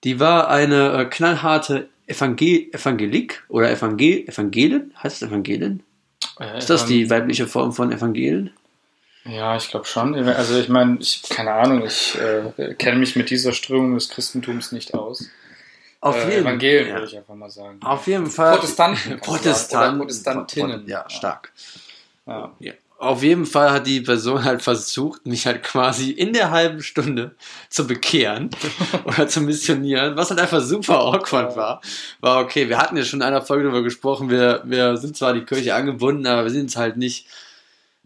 die 0.05 0.21
war 0.21 0.51
eine 0.51 0.93
äh, 0.93 1.05
knallharte 1.07 1.89
Evangel 2.07 2.69
Evangelik 2.71 3.45
oder 3.49 3.71
Evangel 3.71 4.29
Evangelin, 4.29 4.93
heißt 5.03 5.23
es 5.23 5.29
Evangelin? 5.31 5.83
Äh, 6.39 6.59
Ist 6.59 6.69
das 6.69 6.85
die 6.85 7.09
weibliche 7.09 7.47
Form 7.47 7.73
von 7.73 7.91
Evangelien? 7.91 8.51
Ja, 9.25 9.57
ich 9.57 9.71
glaube 9.71 9.87
schon. 9.87 10.15
Also 10.29 10.59
ich 10.59 10.69
meine, 10.69 10.99
ich 11.01 11.23
keine 11.31 11.53
Ahnung, 11.53 11.83
ich 11.87 12.15
äh, 12.19 12.75
kenne 12.75 12.99
mich 12.99 13.17
mit 13.17 13.31
dieser 13.31 13.53
Strömung 13.53 13.95
des 13.95 14.11
Christentums 14.11 14.71
nicht 14.71 14.93
aus. 14.93 15.31
Auf 16.07 16.25
äh, 16.25 16.31
jeden 16.31 16.47
Evangelien 16.47 16.89
ja. 16.89 16.95
würde 16.95 17.07
ich 17.07 17.17
einfach 17.17 17.35
mal 17.35 17.51
sagen. 17.51 17.81
Auf 17.83 18.07
jeden 18.07 18.27
Fall. 18.27 18.55
Protestanten. 18.55 19.19
Protestanten. 19.21 19.99
Protestantinnen. 19.99 20.87
Ja, 20.87 21.09
stark. 21.09 21.53
Ja. 22.27 22.53
Ja. 22.59 22.73
Auf 22.99 23.23
jeden 23.23 23.45
Fall 23.45 23.73
hat 23.73 23.87
die 23.87 24.01
Person 24.01 24.43
halt 24.45 24.63
versucht, 24.63 25.27
mich 25.27 25.47
halt 25.47 25.63
quasi 25.63 26.13
in 26.13 26.33
der 26.33 26.51
halben 26.51 26.83
Stunde 26.83 27.35
zu 27.69 27.87
bekehren 27.87 28.49
oder 29.05 29.29
zu 29.29 29.43
missionieren, 29.43 30.17
was 30.17 30.31
halt 30.31 30.41
einfach 30.41 30.63
super 30.63 31.01
awkward 31.01 31.57
war. 31.57 31.83
War 32.21 32.41
okay, 32.41 32.71
wir 32.71 32.79
hatten 32.79 32.97
ja 32.97 33.05
schon 33.05 33.21
in 33.21 33.27
einer 33.27 33.43
Folge 33.43 33.65
darüber 33.65 33.83
gesprochen, 33.83 34.31
wir, 34.31 34.63
wir 34.65 34.97
sind 34.97 35.15
zwar 35.15 35.35
die 35.35 35.45
Kirche 35.45 35.75
angebunden, 35.75 36.27
aber 36.27 36.45
wir 36.45 36.51
sind 36.51 36.71
es 36.71 36.77
halt 36.77 36.97
nicht, 36.97 37.27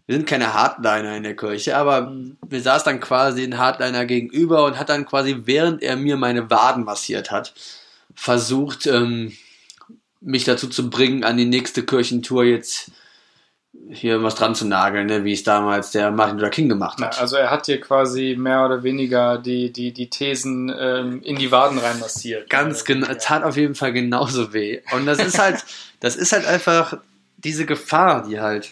wir 0.07 0.15
sind 0.17 0.27
keine 0.27 0.53
Hardliner 0.53 1.15
in 1.15 1.23
der 1.23 1.37
Kirche, 1.37 1.77
aber 1.77 2.01
Mhm. 2.01 2.35
mir 2.49 2.61
saß 2.61 2.83
dann 2.83 2.99
quasi 2.99 3.43
ein 3.43 3.57
Hardliner 3.57 4.05
gegenüber 4.05 4.65
und 4.65 4.77
hat 4.77 4.89
dann 4.89 5.05
quasi, 5.05 5.43
während 5.45 5.81
er 5.83 5.95
mir 5.95 6.17
meine 6.17 6.49
Waden 6.49 6.83
massiert 6.83 7.31
hat, 7.31 7.53
versucht, 8.15 8.87
ähm, 8.87 9.33
mich 10.19 10.43
dazu 10.43 10.67
zu 10.67 10.89
bringen, 10.89 11.23
an 11.23 11.37
die 11.37 11.45
nächste 11.45 11.83
Kirchentour 11.83 12.43
jetzt 12.43 12.91
hier 13.89 14.21
was 14.21 14.35
dran 14.35 14.53
zu 14.53 14.67
nageln, 14.67 15.07
ne, 15.07 15.23
wie 15.23 15.33
es 15.33 15.43
damals 15.43 15.91
der 15.91 16.11
Martin 16.11 16.37
Luther 16.37 16.49
King 16.49 16.69
gemacht 16.69 17.01
hat. 17.01 17.19
also 17.19 17.37
er 17.37 17.49
hat 17.49 17.67
dir 17.67 17.79
quasi 17.79 18.35
mehr 18.37 18.65
oder 18.65 18.83
weniger 18.83 19.37
die, 19.37 19.71
die, 19.71 19.93
die 19.93 20.09
Thesen 20.09 20.73
ähm, 20.77 21.21
in 21.23 21.37
die 21.37 21.51
Waden 21.51 21.77
reinmassiert. 21.77 22.49
Ganz 22.49 22.83
genau, 22.83 23.07
ja. 23.07 23.15
tat 23.15 23.43
auf 23.43 23.55
jeden 23.55 23.75
Fall 23.75 23.93
genauso 23.93 24.53
weh. 24.53 24.81
Und 24.91 25.05
das 25.05 25.19
ist 25.19 25.39
halt, 25.39 25.63
das 26.01 26.15
ist 26.15 26.33
halt 26.33 26.45
einfach 26.45 26.97
diese 27.37 27.65
Gefahr, 27.65 28.27
die 28.27 28.39
halt 28.39 28.71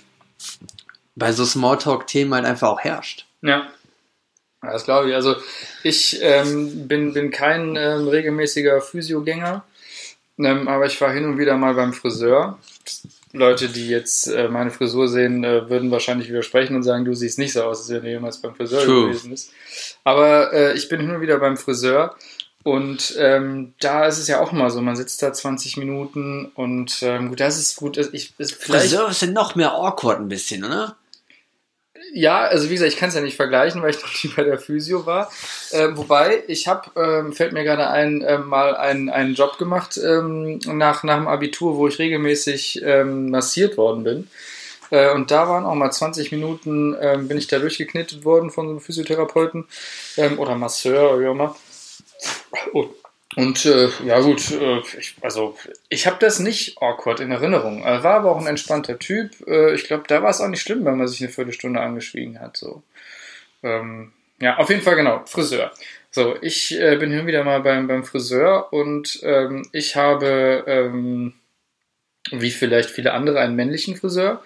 bei 1.15 1.32
so 1.32 1.45
Smalltalk-Themen 1.45 2.34
halt 2.34 2.45
einfach 2.45 2.69
auch 2.69 2.80
herrscht. 2.80 3.25
Ja. 3.41 3.67
Ja, 4.63 4.72
Das 4.74 4.84
glaube 4.84 5.10
ich. 5.10 5.15
Also 5.15 5.36
ich 5.84 6.19
ähm, 6.22 6.88
bin, 6.88 7.13
bin 7.13 7.32
kein 7.32 7.76
ähm, 7.76 8.08
regelmäßiger 8.08 8.82
Physiogänger, 8.82 9.63
ähm, 10.38 10.67
aber 10.67 10.86
ich 10.86 11.00
war 11.02 11.12
hin 11.12 11.26
und 11.26 11.38
wieder 11.38 11.58
mal 11.58 11.74
beim 11.74 11.93
Friseur. 11.93 12.58
Leute, 13.32 13.69
die 13.69 13.88
jetzt 13.88 14.28
äh, 14.28 14.50
meine 14.50 14.72
Frisur 14.72 15.08
sehen, 15.08 15.43
äh, 15.43 15.69
würden 15.69 15.91
wahrscheinlich 15.91 16.30
widersprechen 16.30 16.76
und 16.76 16.84
sagen, 16.84 17.06
du 17.06 17.13
siehst 17.13 17.38
nicht 17.38 17.54
so 17.54 17.63
aus, 17.63 17.82
als 17.82 17.89
wenn 17.89 18.02
du 18.02 18.10
jemals 18.10 18.41
beim 18.41 18.56
Friseur 18.56 18.84
True. 18.84 19.08
gewesen 19.08 19.30
bist. 19.30 19.52
Aber 20.04 20.52
äh, 20.52 20.74
ich 20.74 20.89
bin 20.89 21.00
hin 21.00 21.12
und 21.12 21.22
wieder 21.22 21.38
beim 21.38 21.56
Friseur 21.56 22.15
und 22.63 23.15
ähm, 23.17 23.74
da 23.80 24.08
ist 24.08 24.17
es 24.17 24.28
ja 24.28 24.41
auch 24.41 24.52
immer 24.52 24.69
so, 24.69 24.82
man 24.82 24.95
sitzt 24.95 25.22
da 25.22 25.32
20 25.32 25.78
Minuten 25.78 26.52
und 26.56 27.02
ähm, 27.04 27.30
gut, 27.30 27.39
das 27.39 27.58
ist 27.58 27.76
gut. 27.78 27.98
Ich, 27.98 28.34
ist 28.38 28.54
vielleicht 28.54 28.89
Friseur 28.89 29.10
ist 29.10 29.22
ja 29.22 29.28
noch 29.28 29.56
mehr 29.56 29.74
awkward 29.74 30.19
ein 30.19 30.28
bisschen, 30.28 30.63
oder? 30.63 30.95
Ja, 32.13 32.41
also 32.41 32.69
wie 32.69 32.74
gesagt, 32.74 32.91
ich 32.91 32.98
kann 32.98 33.10
es 33.10 33.15
ja 33.15 33.22
nicht 33.22 33.36
vergleichen, 33.36 33.82
weil 33.82 33.91
ich 33.91 34.02
noch 34.02 34.12
nie 34.24 34.32
bei 34.36 34.43
der 34.43 34.60
Physio 34.60 35.06
war. 35.06 35.32
Äh, 35.72 35.89
wobei, 35.93 36.43
ich 36.48 36.67
habe, 36.67 36.89
ähm, 36.95 37.34
fällt 37.34 37.54
mir 37.54 37.63
gerade 37.63 37.89
ein, 37.89 38.24
ähm, 38.28 38.48
mal 38.48 38.76
einen, 38.76 39.10
einen 39.10 39.36
Job 39.36 39.58
gemacht 39.58 40.00
ähm, 40.04 40.60
nach, 40.65 41.04
nach 41.04 41.17
dem 41.17 41.28
Abitur, 41.28 41.78
wo 41.78 41.88
ich 41.88 42.00
regelmäßig 42.00 42.82
ähm, 42.84 43.30
massiert 43.30 43.78
worden 43.78 44.04
bin. 44.04 44.28
Äh, 44.91 45.12
und 45.12 45.32
da 45.32 45.48
waren 45.48 45.65
auch 45.65 45.76
mal 45.76 45.91
20 45.91 46.32
Minuten, 46.32 46.95
ähm, 47.00 47.28
bin 47.28 47.38
ich 47.38 47.48
da 47.48 47.60
durchgeknetet 47.60 48.26
worden 48.26 48.50
von 48.50 48.65
so 48.65 48.72
einem 48.72 48.82
Physiotherapeuten 48.82 49.65
ähm, 50.17 50.39
oder 50.39 50.56
Masseur 50.56 51.19
wie 51.19 51.28
auch 51.28 51.32
immer. 51.32 51.56
Und, 52.74 52.89
und 53.39 53.65
äh, 53.65 53.89
ja 54.06 54.19
gut, 54.19 54.52
äh, 54.52 54.80
ich, 54.97 55.15
also 55.21 55.56
ich 55.89 56.06
habe 56.08 56.17
das 56.19 56.39
nicht 56.39 56.82
awkward 56.82 57.19
in 57.19 57.32
Erinnerung. 57.32 57.84
Er 57.84 58.04
war 58.04 58.15
aber 58.15 58.32
auch 58.32 58.41
ein 58.41 58.47
entspannter 58.47 58.99
Typ. 58.99 59.32
Äh, 59.47 59.73
ich 59.73 59.86
glaube, 59.86 60.04
da 60.08 60.21
war 60.21 60.30
es 60.30 60.41
auch 60.41 60.47
nicht 60.47 60.62
schlimm, 60.62 60.86
wenn 60.86 60.97
man 60.97 61.08
sich 61.08 61.21
eine 61.21 61.30
Viertelstunde 61.30 61.80
angeschwiegen 61.80 62.39
hat. 62.39 62.58
So. 62.58 62.84
Ähm, 63.63 64.12
Ja, 64.41 64.58
auf 64.58 64.69
jeden 64.69 64.82
Fall 64.82 64.95
genau, 64.95 65.21
Friseur. 65.25 65.71
So, 66.12 66.36
ich 66.41 66.80
äh, 66.80 66.95
bin 66.95 67.12
hin 67.12 67.28
wieder 67.28 67.43
mal 67.43 67.62
beim, 67.62 67.88
beim 67.88 68.04
Friseur 68.04 68.71
und 68.71 69.19
ähm, 69.23 69.67
ich 69.73 69.95
habe, 69.95 70.63
ähm, 70.65 71.34
wie 72.32 72.52
vielleicht 72.52 72.89
viele 72.89 73.13
andere, 73.13 73.39
einen 73.39 73.56
männlichen 73.56 73.95
Friseur. 73.95 74.41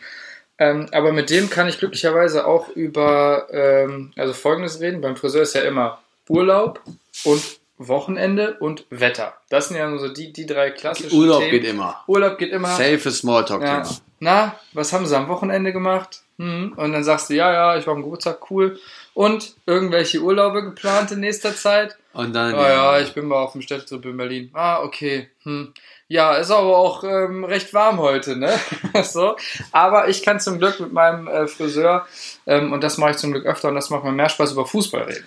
Ähm, 0.58 0.88
aber 0.92 1.14
mit 1.14 1.30
dem 1.30 1.50
kann 1.50 1.68
ich 1.68 1.80
glücklicherweise 1.80 2.46
auch 2.46 2.70
über, 2.70 3.48
ähm, 3.52 4.14
also 4.16 4.34
folgendes 4.34 4.82
reden. 4.82 5.02
Beim 5.02 5.16
Friseur 5.16 5.44
ist 5.44 5.56
ja 5.56 5.62
immer 5.62 6.02
Urlaub 6.28 6.82
und 7.24 7.42
Wochenende 7.88 8.58
und 8.60 8.86
Wetter. 8.90 9.34
Das 9.50 9.68
sind 9.68 9.78
ja 9.78 9.88
nur 9.88 10.00
so 10.00 10.10
die, 10.10 10.34
die 10.34 10.46
drei 10.46 10.72
klassischen 10.72 11.18
Urlaub 11.18 11.40
Themen. 11.40 11.52
geht 11.52 11.66
immer. 11.66 12.04
Urlaub 12.08 12.38
geht 12.38 12.52
immer. 12.52 12.70
Safe 12.70 13.12
Smalltalk-Thema. 13.12 13.84
Ja. 13.84 13.90
Na, 14.20 14.60
was 14.74 14.94
haben 14.94 15.06
sie 15.06 15.18
am 15.18 15.28
Wochenende 15.28 15.74
gemacht? 15.74 16.22
Hm. 16.38 16.74
Und 16.76 16.94
dann 16.94 17.04
sagst 17.04 17.30
du, 17.30 17.36
ja, 17.36 17.52
ja, 17.52 17.78
ich 17.78 17.86
war 17.86 17.94
am 17.94 18.02
Geburtstag, 18.02 18.50
cool. 18.50 18.80
Und 19.14 19.54
irgendwelche 19.66 20.22
Urlaube 20.22 20.64
geplant 20.64 21.12
in 21.12 21.20
nächster 21.20 21.56
Zeit? 21.56 21.98
Und 22.14 22.34
dann. 22.34 22.56
Ah 22.56 22.70
ja, 22.70 23.00
ich 23.00 23.14
bin 23.14 23.26
mal 23.28 23.44
auf 23.44 23.52
dem 23.52 23.62
Städtetrip 23.62 24.06
in 24.06 24.18
Berlin. 24.18 24.50
Ah, 24.54 24.82
okay. 24.82 25.30
Hm. 25.44 25.74
Ja, 26.08 26.36
ist 26.36 26.52
aber 26.52 26.78
auch 26.78 27.04
ähm, 27.04 27.44
recht 27.44 27.74
warm 27.74 28.00
heute, 28.00 28.36
ne? 28.36 28.54
so. 29.04 29.36
Aber 29.72 30.10
ich 30.10 30.22
kann 30.22 30.40
zum 30.40 30.60
Glück 30.60 30.80
mit 30.80 30.94
meinem 30.94 31.28
äh, 31.28 31.48
Friseur, 31.48 32.06
ähm, 32.46 32.72
und 32.72 32.84
das 32.84 32.98
mache 32.98 33.12
ich 33.12 33.18
zum 33.18 33.32
Glück 33.32 33.46
öfter, 33.46 33.70
und 33.70 33.76
das 33.76 33.90
macht 33.90 34.04
mir 34.04 34.12
mehr 34.12 34.30
Spaß, 34.30 34.52
über 34.52 34.66
Fußball 34.66 35.04
reden. 35.04 35.26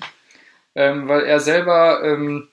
Ähm, 0.76 1.08
weil 1.08 1.22
er 1.22 1.40
selber 1.40 2.02
ähm, 2.04 2.48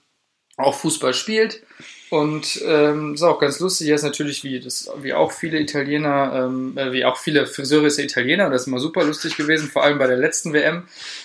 auch 0.58 0.76
Fußball 0.76 1.14
spielt. 1.14 1.62
Und 2.10 2.62
ähm, 2.64 3.16
ist 3.16 3.24
auch 3.24 3.40
ganz 3.40 3.60
lustig, 3.60 3.88
er 3.88 3.96
ist 3.96 4.04
natürlich 4.04 4.44
wie, 4.44 4.60
das, 4.60 4.88
wie 5.02 5.16
auch 5.16 5.32
viele 5.32 5.60
Italiener, 5.60 6.46
ähm, 6.46 6.78
äh, 6.78 6.92
wie 6.92 7.06
auch 7.06 7.18
viele 7.18 7.48
Friseure 7.48 7.88
ist 7.88 7.98
er 7.98 8.06
Italiener, 8.06 8.52
das 8.52 8.62
ist 8.62 8.68
immer 8.68 8.78
super 8.78 9.04
lustig 9.04 9.36
gewesen, 9.36 9.68
vor 9.68 9.84
allem 9.84 9.98
bei 9.98 10.06
der 10.06 10.18
letzten 10.18 10.54
WM, 10.54 10.84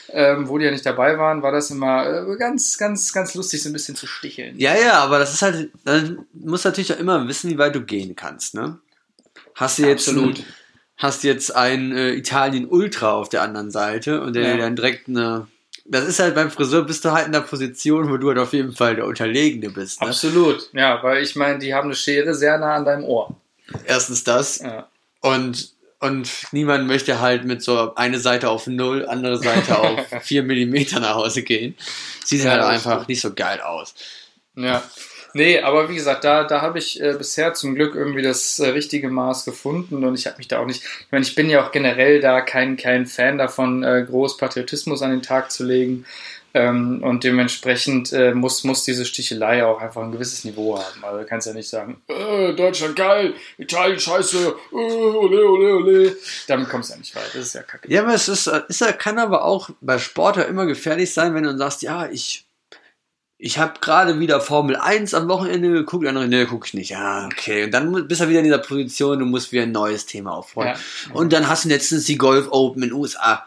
ähm, 0.08 0.48
wo 0.48 0.56
die 0.56 0.64
ja 0.64 0.70
nicht 0.70 0.86
dabei 0.86 1.18
waren, 1.18 1.42
war 1.42 1.52
das 1.52 1.70
immer 1.70 2.26
äh, 2.26 2.36
ganz, 2.38 2.78
ganz, 2.78 3.12
ganz 3.12 3.34
lustig, 3.34 3.62
so 3.62 3.68
ein 3.68 3.74
bisschen 3.74 3.96
zu 3.96 4.06
sticheln. 4.06 4.58
Ja, 4.58 4.74
ja, 4.78 4.94
aber 5.00 5.18
das 5.18 5.34
ist 5.34 5.42
halt, 5.42 5.68
dann 5.84 6.24
musst 6.32 6.64
du 6.64 6.70
natürlich 6.70 6.94
auch 6.94 6.98
immer 6.98 7.28
wissen, 7.28 7.50
wie 7.50 7.58
weit 7.58 7.74
du 7.74 7.82
gehen 7.82 8.16
kannst, 8.16 8.54
ne? 8.54 8.78
Hast 9.56 9.78
du 9.78 9.82
jetzt, 9.86 10.08
Absolut. 10.08 10.38
Ein, 10.38 10.44
hast 10.96 11.22
jetzt 11.22 11.54
ein 11.54 11.94
äh, 11.94 12.12
Italien 12.14 12.64
Ultra 12.66 13.12
auf 13.12 13.28
der 13.28 13.42
anderen 13.42 13.70
Seite 13.70 14.22
und 14.22 14.34
der 14.34 14.44
Ja. 14.44 14.52
dir 14.54 14.62
dann 14.62 14.76
direkt 14.76 15.06
eine, 15.06 15.48
das 15.90 16.04
ist 16.04 16.18
halt 16.20 16.34
beim 16.34 16.50
Friseur 16.50 16.82
bist 16.84 17.04
du 17.04 17.12
halt 17.12 17.26
in 17.26 17.32
der 17.32 17.40
Position, 17.40 18.10
wo 18.10 18.16
du 18.16 18.28
halt 18.28 18.38
auf 18.38 18.52
jeden 18.52 18.72
Fall 18.72 18.96
der 18.96 19.06
Unterlegene 19.06 19.70
bist, 19.70 20.00
ne? 20.00 20.08
Absolut, 20.08 20.68
ja, 20.72 21.02
weil 21.02 21.22
ich 21.22 21.34
meine, 21.36 21.58
die 21.58 21.72
haben 21.74 21.86
eine 21.86 21.94
Schere 21.96 22.34
sehr 22.34 22.58
nah 22.58 22.76
an 22.76 22.84
deinem 22.84 23.04
Ohr. 23.04 23.34
Erstens 23.86 24.24
das 24.24 24.58
Ja. 24.58 24.88
und, 25.20 25.72
und 26.00 26.30
niemand 26.52 26.86
möchte 26.86 27.20
halt 27.20 27.44
mit 27.44 27.62
so 27.62 27.94
eine 27.94 28.18
Seite 28.18 28.50
auf 28.50 28.66
null, 28.66 29.06
andere 29.06 29.38
Seite 29.38 29.78
auf 29.80 29.98
vier 30.22 30.42
Millimeter 30.42 31.00
nach 31.00 31.14
Hause 31.14 31.42
gehen. 31.42 31.74
Sieht 32.24 32.44
Ja, 32.44 32.50
halt 32.52 32.62
einfach 32.62 32.92
stimmt. 32.96 33.08
nicht 33.08 33.20
so 33.20 33.32
geil 33.34 33.60
aus. 33.60 33.94
Ja. 34.56 34.82
Nee, 35.38 35.60
aber 35.60 35.88
wie 35.88 35.94
gesagt, 35.94 36.24
da, 36.24 36.42
da 36.42 36.62
habe 36.62 36.80
ich 36.80 37.00
äh, 37.00 37.14
bisher 37.16 37.54
zum 37.54 37.76
Glück 37.76 37.94
irgendwie 37.94 38.22
das 38.22 38.58
äh, 38.58 38.70
richtige 38.70 39.08
Maß 39.08 39.44
gefunden 39.44 40.02
und 40.02 40.16
ich 40.16 40.26
habe 40.26 40.36
mich 40.38 40.48
da 40.48 40.58
auch 40.58 40.66
nicht, 40.66 40.82
ich 40.82 41.12
meine, 41.12 41.24
ich 41.24 41.36
bin 41.36 41.48
ja 41.48 41.64
auch 41.64 41.70
generell 41.70 42.20
da 42.20 42.40
kein, 42.40 42.76
kein 42.76 43.06
Fan 43.06 43.38
davon, 43.38 43.84
äh, 43.84 44.04
groß 44.04 44.36
Patriotismus 44.36 45.00
an 45.00 45.12
den 45.12 45.22
Tag 45.22 45.52
zu 45.52 45.64
legen. 45.64 46.06
Ähm, 46.54 47.04
und 47.04 47.22
dementsprechend 47.22 48.12
äh, 48.12 48.34
muss, 48.34 48.64
muss 48.64 48.82
diese 48.82 49.04
Stichelei 49.04 49.64
auch 49.64 49.80
einfach 49.80 50.02
ein 50.02 50.10
gewisses 50.10 50.44
Niveau 50.44 50.76
haben. 50.76 51.04
Also 51.04 51.20
du 51.20 51.24
kannst 51.26 51.46
ja 51.46 51.52
nicht 51.52 51.68
sagen, 51.68 52.02
äh, 52.08 52.54
Deutschland 52.54 52.96
geil, 52.96 53.34
Italien 53.58 54.00
scheiße, 54.00 54.56
äh, 54.72 54.74
ole, 54.74 55.48
ole, 55.48 55.76
ole. 55.76 56.16
Damit 56.48 56.68
kommst 56.68 56.88
du 56.88 56.94
ja 56.94 56.98
nicht 56.98 57.14
weit, 57.14 57.28
das 57.34 57.46
ist 57.46 57.54
ja 57.54 57.62
kacke. 57.62 57.88
Ja, 57.92 58.02
aber 58.02 58.14
es 58.14 58.28
ist, 58.28 58.48
ist 58.48 58.80
ja, 58.80 58.92
kann 58.92 59.20
aber 59.20 59.44
auch 59.44 59.70
bei 59.80 59.98
Sport 59.98 60.38
ja 60.38 60.44
immer 60.44 60.66
gefährlich 60.66 61.14
sein, 61.14 61.34
wenn 61.34 61.44
du 61.44 61.56
sagst, 61.56 61.82
ja, 61.82 62.08
ich, 62.08 62.47
ich 63.40 63.58
habe 63.58 63.74
gerade 63.80 64.18
wieder 64.18 64.40
Formel 64.40 64.74
1 64.74 65.14
am 65.14 65.28
Wochenende 65.28 65.70
geguckt, 65.70 66.02
der 66.02 66.10
andere, 66.10 66.26
nee, 66.26 66.44
guck 66.44 66.66
ich 66.66 66.74
nicht. 66.74 66.90
Ja, 66.90 67.26
okay. 67.26 67.64
Und 67.64 67.70
dann 67.70 68.08
bist 68.08 68.20
du 68.20 68.28
wieder 68.28 68.40
in 68.40 68.44
dieser 68.44 68.58
Position, 68.58 69.20
du 69.20 69.26
musst 69.26 69.52
wieder 69.52 69.62
ein 69.62 69.72
neues 69.72 70.06
Thema 70.06 70.32
aufrollen. 70.32 70.74
Ja. 70.74 71.14
Und 71.14 71.32
dann 71.32 71.48
hast 71.48 71.64
du 71.64 71.68
letztens 71.68 72.04
die 72.04 72.18
Golf 72.18 72.48
Open 72.50 72.82
in 72.82 72.88
den 72.88 72.98
USA. 72.98 73.46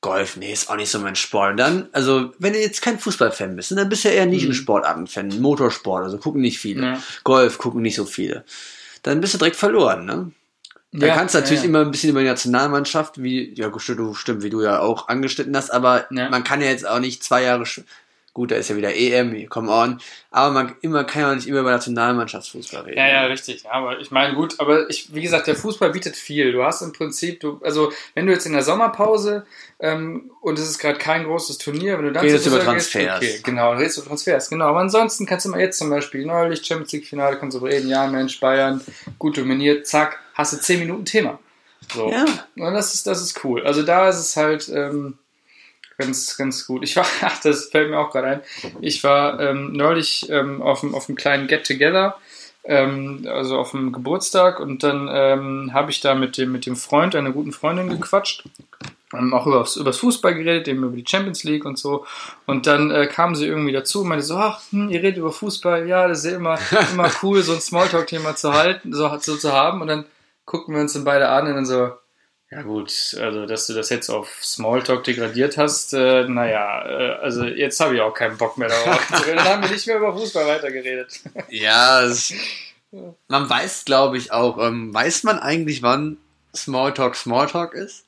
Golf, 0.00 0.36
nee, 0.36 0.52
ist 0.52 0.70
auch 0.70 0.76
nicht 0.76 0.90
so 0.90 1.00
mein 1.00 1.16
Sport. 1.16 1.52
Und 1.52 1.56
dann, 1.58 1.88
also, 1.92 2.32
wenn 2.38 2.52
du 2.52 2.60
jetzt 2.60 2.82
kein 2.82 2.98
Fußballfan 2.98 3.56
bist, 3.56 3.72
dann 3.72 3.88
bist 3.88 4.04
du 4.04 4.08
ja 4.08 4.14
eher 4.14 4.26
nicht 4.26 4.46
ein 4.46 4.54
Sportartenfan, 4.54 5.40
Motorsport, 5.40 6.04
also 6.04 6.18
gucken 6.18 6.40
nicht 6.40 6.58
viele. 6.58 6.82
Ja. 6.82 7.02
Golf 7.24 7.58
gucken 7.58 7.82
nicht 7.82 7.96
so 7.96 8.04
viele. 8.04 8.44
Dann 9.02 9.20
bist 9.20 9.34
du 9.34 9.38
direkt 9.38 9.56
verloren, 9.56 10.04
ne? 10.04 10.30
Da 10.92 11.06
Ja, 11.06 11.14
kannst 11.14 11.34
du 11.34 11.38
natürlich 11.38 11.62
ja, 11.62 11.64
ja. 11.64 11.68
immer 11.70 11.80
ein 11.80 11.90
bisschen 11.90 12.10
über 12.10 12.20
die 12.20 12.26
Nationalmannschaft, 12.26 13.22
wie, 13.22 13.54
ja, 13.54 13.70
du, 13.70 14.14
stimmt, 14.14 14.42
wie 14.42 14.50
du 14.50 14.62
ja 14.62 14.80
auch 14.80 15.08
angeschnitten 15.08 15.56
hast, 15.56 15.70
aber 15.70 16.06
man 16.10 16.44
kann 16.44 16.60
ja 16.60 16.68
jetzt 16.68 16.86
auch 16.86 16.98
nicht 16.98 17.24
zwei 17.24 17.42
Jahre, 17.42 17.64
gut, 18.34 18.50
da 18.50 18.56
ist 18.56 18.70
ja 18.70 18.76
wieder 18.76 18.94
EM, 18.94 19.48
come 19.48 19.70
on, 19.70 20.00
aber 20.30 20.52
man 20.52 20.74
immer, 20.80 21.04
kann 21.04 21.22
ja 21.22 21.34
nicht 21.34 21.46
immer 21.46 21.60
über 21.60 21.70
Nationalmannschaftsfußball 21.70 22.82
reden. 22.82 22.96
Ja, 22.96 23.08
ja, 23.08 23.24
richtig. 23.26 23.68
Aber 23.68 24.00
ich 24.00 24.10
meine, 24.10 24.34
gut, 24.34 24.58
aber 24.58 24.88
ich, 24.88 25.14
wie 25.14 25.20
gesagt, 25.20 25.46
der 25.46 25.56
Fußball 25.56 25.90
bietet 25.90 26.16
viel. 26.16 26.52
Du 26.52 26.64
hast 26.64 26.80
im 26.80 26.92
Prinzip, 26.92 27.40
du, 27.40 27.60
also 27.62 27.92
wenn 28.14 28.26
du 28.26 28.32
jetzt 28.32 28.46
in 28.46 28.52
der 28.52 28.62
Sommerpause 28.62 29.44
ähm, 29.80 30.30
und 30.40 30.58
es 30.58 30.68
ist 30.68 30.78
gerade 30.78 30.98
kein 30.98 31.24
großes 31.24 31.58
Turnier, 31.58 31.98
wenn 31.98 32.06
du 32.06 32.12
dann 32.12 32.24
Redest 32.24 32.46
über 32.46 32.56
Friseur 32.56 32.74
gehst, 32.74 32.92
Transfers. 32.92 33.16
Okay, 33.18 33.40
genau, 33.42 33.72
redest 33.72 33.96
du 33.96 34.00
über 34.00 34.08
Transfers, 34.08 34.48
genau. 34.48 34.66
Aber 34.66 34.80
ansonsten 34.80 35.26
kannst 35.26 35.44
du 35.44 35.50
mal 35.50 35.60
jetzt 35.60 35.78
zum 35.78 35.90
Beispiel 35.90 36.24
neulich 36.24 36.64
Champions 36.64 36.92
League 36.92 37.06
Finale 37.06 37.38
kannst 37.38 37.56
du 37.56 37.64
reden, 37.64 37.88
ja 37.88 38.06
Mensch, 38.06 38.40
Bayern, 38.40 38.80
gut 39.18 39.36
dominiert, 39.36 39.86
zack, 39.86 40.18
hast 40.34 40.54
du 40.54 40.60
10 40.60 40.80
Minuten 40.80 41.04
Thema. 41.04 41.38
So. 41.92 42.10
Ja. 42.10 42.24
Und 42.56 42.74
das 42.74 42.94
ist, 42.94 43.06
das 43.06 43.20
ist 43.20 43.44
cool. 43.44 43.66
Also 43.66 43.82
da 43.82 44.08
ist 44.08 44.18
es 44.18 44.36
halt 44.36 44.70
ähm, 44.70 45.18
ganz, 46.02 46.36
ganz 46.36 46.66
gut. 46.66 46.82
Ich 46.82 46.96
war, 46.96 47.06
ach, 47.22 47.40
das 47.40 47.66
fällt 47.66 47.90
mir 47.90 47.98
auch 47.98 48.10
gerade 48.10 48.26
ein. 48.26 48.40
Ich 48.80 49.02
war 49.04 49.40
ähm, 49.40 49.72
neulich 49.72 50.28
ähm, 50.30 50.62
auf, 50.62 50.82
einem, 50.82 50.94
auf 50.94 51.08
einem 51.08 51.16
kleinen 51.16 51.46
Get-Together, 51.46 52.16
ähm, 52.64 53.26
also 53.26 53.58
auf 53.58 53.74
einem 53.74 53.92
Geburtstag, 53.92 54.60
und 54.60 54.82
dann 54.82 55.08
ähm, 55.10 55.70
habe 55.72 55.90
ich 55.90 56.00
da 56.00 56.14
mit 56.14 56.36
dem, 56.36 56.52
mit 56.52 56.66
dem 56.66 56.76
Freund, 56.76 57.14
einer 57.14 57.32
guten 57.32 57.52
Freundin, 57.52 57.88
gequatscht. 57.88 58.44
Ähm, 59.14 59.34
auch 59.34 59.46
über 59.46 59.64
das 59.84 59.96
Fußball 59.98 60.34
geredet, 60.34 60.68
eben 60.68 60.84
über 60.84 60.96
die 60.96 61.04
Champions 61.06 61.44
League 61.44 61.66
und 61.66 61.78
so. 61.78 62.06
Und 62.46 62.66
dann 62.66 62.90
äh, 62.90 63.06
kam 63.06 63.34
sie 63.34 63.46
irgendwie 63.46 63.72
dazu 63.72 64.00
und 64.02 64.08
meinte 64.08 64.24
so, 64.24 64.36
ach, 64.36 64.62
hm, 64.70 64.88
ihr 64.88 65.02
redet 65.02 65.18
über 65.18 65.32
Fußball, 65.32 65.86
ja, 65.86 66.08
das 66.08 66.24
ist 66.24 66.30
ja 66.30 66.36
immer, 66.36 66.58
immer 66.92 67.10
cool, 67.22 67.42
so 67.42 67.52
ein 67.52 67.60
Smalltalk-Thema 67.60 68.36
zu 68.36 68.52
halten, 68.54 68.92
so, 68.92 69.10
so 69.18 69.36
zu 69.36 69.52
haben. 69.52 69.82
Und 69.82 69.88
dann 69.88 70.06
gucken 70.46 70.74
wir 70.74 70.80
uns 70.80 70.94
dann 70.94 71.04
beide 71.04 71.28
an 71.28 71.46
und 71.46 71.54
dann 71.54 71.66
so, 71.66 71.92
ja 72.52 72.60
gut, 72.60 73.16
also 73.18 73.46
dass 73.46 73.66
du 73.66 73.72
das 73.72 73.88
jetzt 73.88 74.10
auf 74.10 74.28
Smalltalk 74.42 75.04
degradiert 75.04 75.56
hast, 75.56 75.94
äh, 75.94 76.24
naja, 76.28 76.84
äh, 76.86 77.12
also 77.22 77.44
jetzt 77.44 77.80
habe 77.80 77.94
ich 77.94 78.02
auch 78.02 78.12
keinen 78.12 78.36
Bock 78.36 78.58
mehr 78.58 78.68
darauf. 78.68 79.08
Dann 79.26 79.42
haben 79.42 79.62
wir 79.62 79.70
nicht 79.70 79.86
mehr 79.86 79.96
über 79.96 80.12
Fußball 80.12 80.46
weitergeredet. 80.46 81.20
Ja, 81.48 82.02
es, 82.02 82.34
man 83.28 83.48
weiß, 83.48 83.86
glaube 83.86 84.18
ich, 84.18 84.32
auch, 84.32 84.58
ähm, 84.58 84.92
weiß 84.92 85.22
man 85.22 85.38
eigentlich, 85.38 85.82
wann 85.82 86.18
Smalltalk 86.54 87.16
Smalltalk 87.16 87.72
ist? 87.72 88.04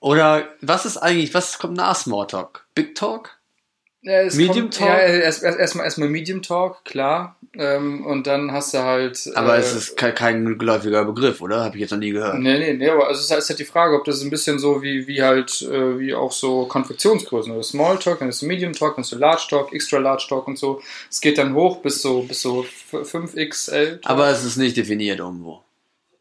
Oder 0.00 0.46
was 0.60 0.84
ist 0.84 0.98
eigentlich, 0.98 1.32
was 1.32 1.58
kommt 1.58 1.78
nach 1.78 1.96
Smalltalk? 1.96 2.66
Big 2.74 2.94
Talk? 2.94 3.37
Ja, 4.08 4.22
es 4.22 4.36
Medium 4.36 4.56
kommt, 4.70 4.74
Talk? 4.78 4.88
Ja, 4.88 4.98
erst- 4.98 5.42
erst- 5.42 5.58
erstmal 5.58 5.84
erstmal 5.84 6.08
Medium 6.08 6.40
Talk, 6.40 6.84
klar. 6.84 7.36
Ähm, 7.54 8.06
und 8.06 8.26
dann 8.26 8.52
hast 8.52 8.72
du 8.72 8.78
halt. 8.78 9.30
Aber 9.34 9.56
äh, 9.56 9.60
es 9.60 9.74
ist 9.74 9.96
kein, 9.96 10.14
kein 10.14 10.58
geläufiger 10.58 11.04
Begriff, 11.04 11.40
oder? 11.42 11.64
Habe 11.64 11.76
ich 11.76 11.80
jetzt 11.82 11.90
noch 11.90 11.98
nie 11.98 12.10
gehört. 12.12 12.38
Nee, 12.38 12.58
nee, 12.58 12.72
nee, 12.74 12.88
aber 12.88 13.08
also 13.08 13.18
es 13.18 13.24
ist 13.26 13.30
halt- 13.30 13.38
es 13.40 13.44
ist 13.46 13.50
halt 13.50 13.58
die 13.60 13.64
Frage, 13.64 13.96
ob 13.96 14.04
das 14.04 14.22
ein 14.22 14.30
bisschen 14.30 14.58
so 14.58 14.82
wie, 14.82 15.06
wie 15.06 15.22
halt, 15.22 15.60
äh, 15.62 15.98
wie 15.98 16.14
auch 16.14 16.32
so 16.32 16.64
Konfektionsgrößen. 16.66 17.50
Also 17.52 17.62
Small 17.62 17.98
Talk, 17.98 18.20
dann 18.20 18.28
ist 18.28 18.40
Medium 18.42 18.72
Talk, 18.72 18.96
dann 18.96 19.02
ist 19.02 19.12
Large 19.12 19.46
Talk, 19.50 19.72
Extra 19.74 19.98
Large 19.98 20.26
Talk 20.28 20.46
und 20.48 20.58
so. 20.58 20.80
Es 21.10 21.20
geht 21.20 21.36
dann 21.36 21.52
hoch 21.54 21.82
bis 21.82 22.00
so, 22.00 22.22
bis 22.22 22.40
so 22.40 22.64
5XL. 22.92 24.00
Aber 24.04 24.28
es 24.30 24.44
ist 24.44 24.56
nicht 24.56 24.76
definiert 24.76 25.18
irgendwo. 25.18 25.62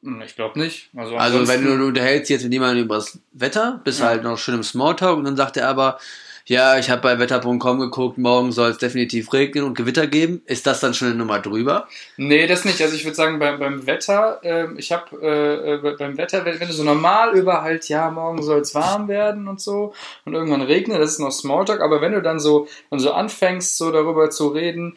Hm, 0.03 0.21
Ich 0.25 0.35
glaube 0.35 0.59
nicht. 0.59 0.89
Also, 0.95 1.15
Also 1.17 1.47
wenn 1.47 1.63
du, 1.63 1.77
du 1.77 1.85
unterhältst 1.87 2.29
jetzt 2.29 2.43
mit 2.43 2.53
jemandem 2.53 2.85
über 2.85 2.95
das 2.95 3.17
Wetter, 3.33 3.81
bist 3.83 3.99
Ja. 3.99 4.07
halt 4.07 4.23
noch 4.23 4.37
schön 4.37 4.55
im 4.55 4.63
Smalltalk 4.63 5.17
und 5.17 5.25
dann 5.25 5.35
sagt 5.37 5.57
er 5.57 5.67
aber, 5.67 5.99
ja, 6.47 6.79
ich 6.79 6.89
habe 6.89 7.01
bei 7.01 7.19
wetter.com 7.19 7.79
geguckt, 7.79 8.17
morgen 8.17 8.53
soll 8.53 8.71
es 8.71 8.77
definitiv 8.77 9.33
regnen 9.33 9.65
und 9.65 9.77
Gewitter 9.77 10.07
geben. 10.07 10.41
Ist 10.45 10.65
das 10.65 10.79
dann 10.79 10.93
schon 10.93 11.09
eine 11.09 11.17
Nummer 11.17 11.39
drüber? 11.39 11.89
Nee, 12.15 12.47
das 12.47 12.63
nicht. 12.63 12.81
Also 12.81 12.95
ich 12.95 13.03
würde 13.03 13.15
sagen, 13.15 13.37
beim, 13.37 13.59
beim 13.59 13.85
Wetter, 13.85 14.39
ähm, 14.43 14.75
ich 14.77 14.93
habe 14.93 15.21
äh, 15.21 15.73
äh, 15.73 15.95
beim 15.97 16.17
Wetter, 16.17 16.45
wenn, 16.45 16.57
wenn 16.57 16.67
du 16.69 16.73
so 16.73 16.85
normal 16.85 17.37
über 17.37 17.63
halt, 17.63 17.89
ja, 17.89 18.09
morgen 18.09 18.41
soll 18.41 18.61
es 18.61 18.73
warm 18.73 19.09
werden 19.09 19.49
und 19.49 19.59
so 19.59 19.93
und 20.23 20.35
irgendwann 20.35 20.61
regnet, 20.61 21.01
das 21.01 21.11
ist 21.11 21.19
noch 21.19 21.31
Smalltalk, 21.31 21.81
aber 21.81 21.99
wenn 21.99 22.13
du 22.13 22.21
dann 22.21 22.39
so, 22.39 22.69
dann 22.89 22.99
so 22.99 23.11
anfängst, 23.11 23.77
so 23.77 23.91
darüber 23.91 24.29
zu 24.29 24.47
reden, 24.47 24.95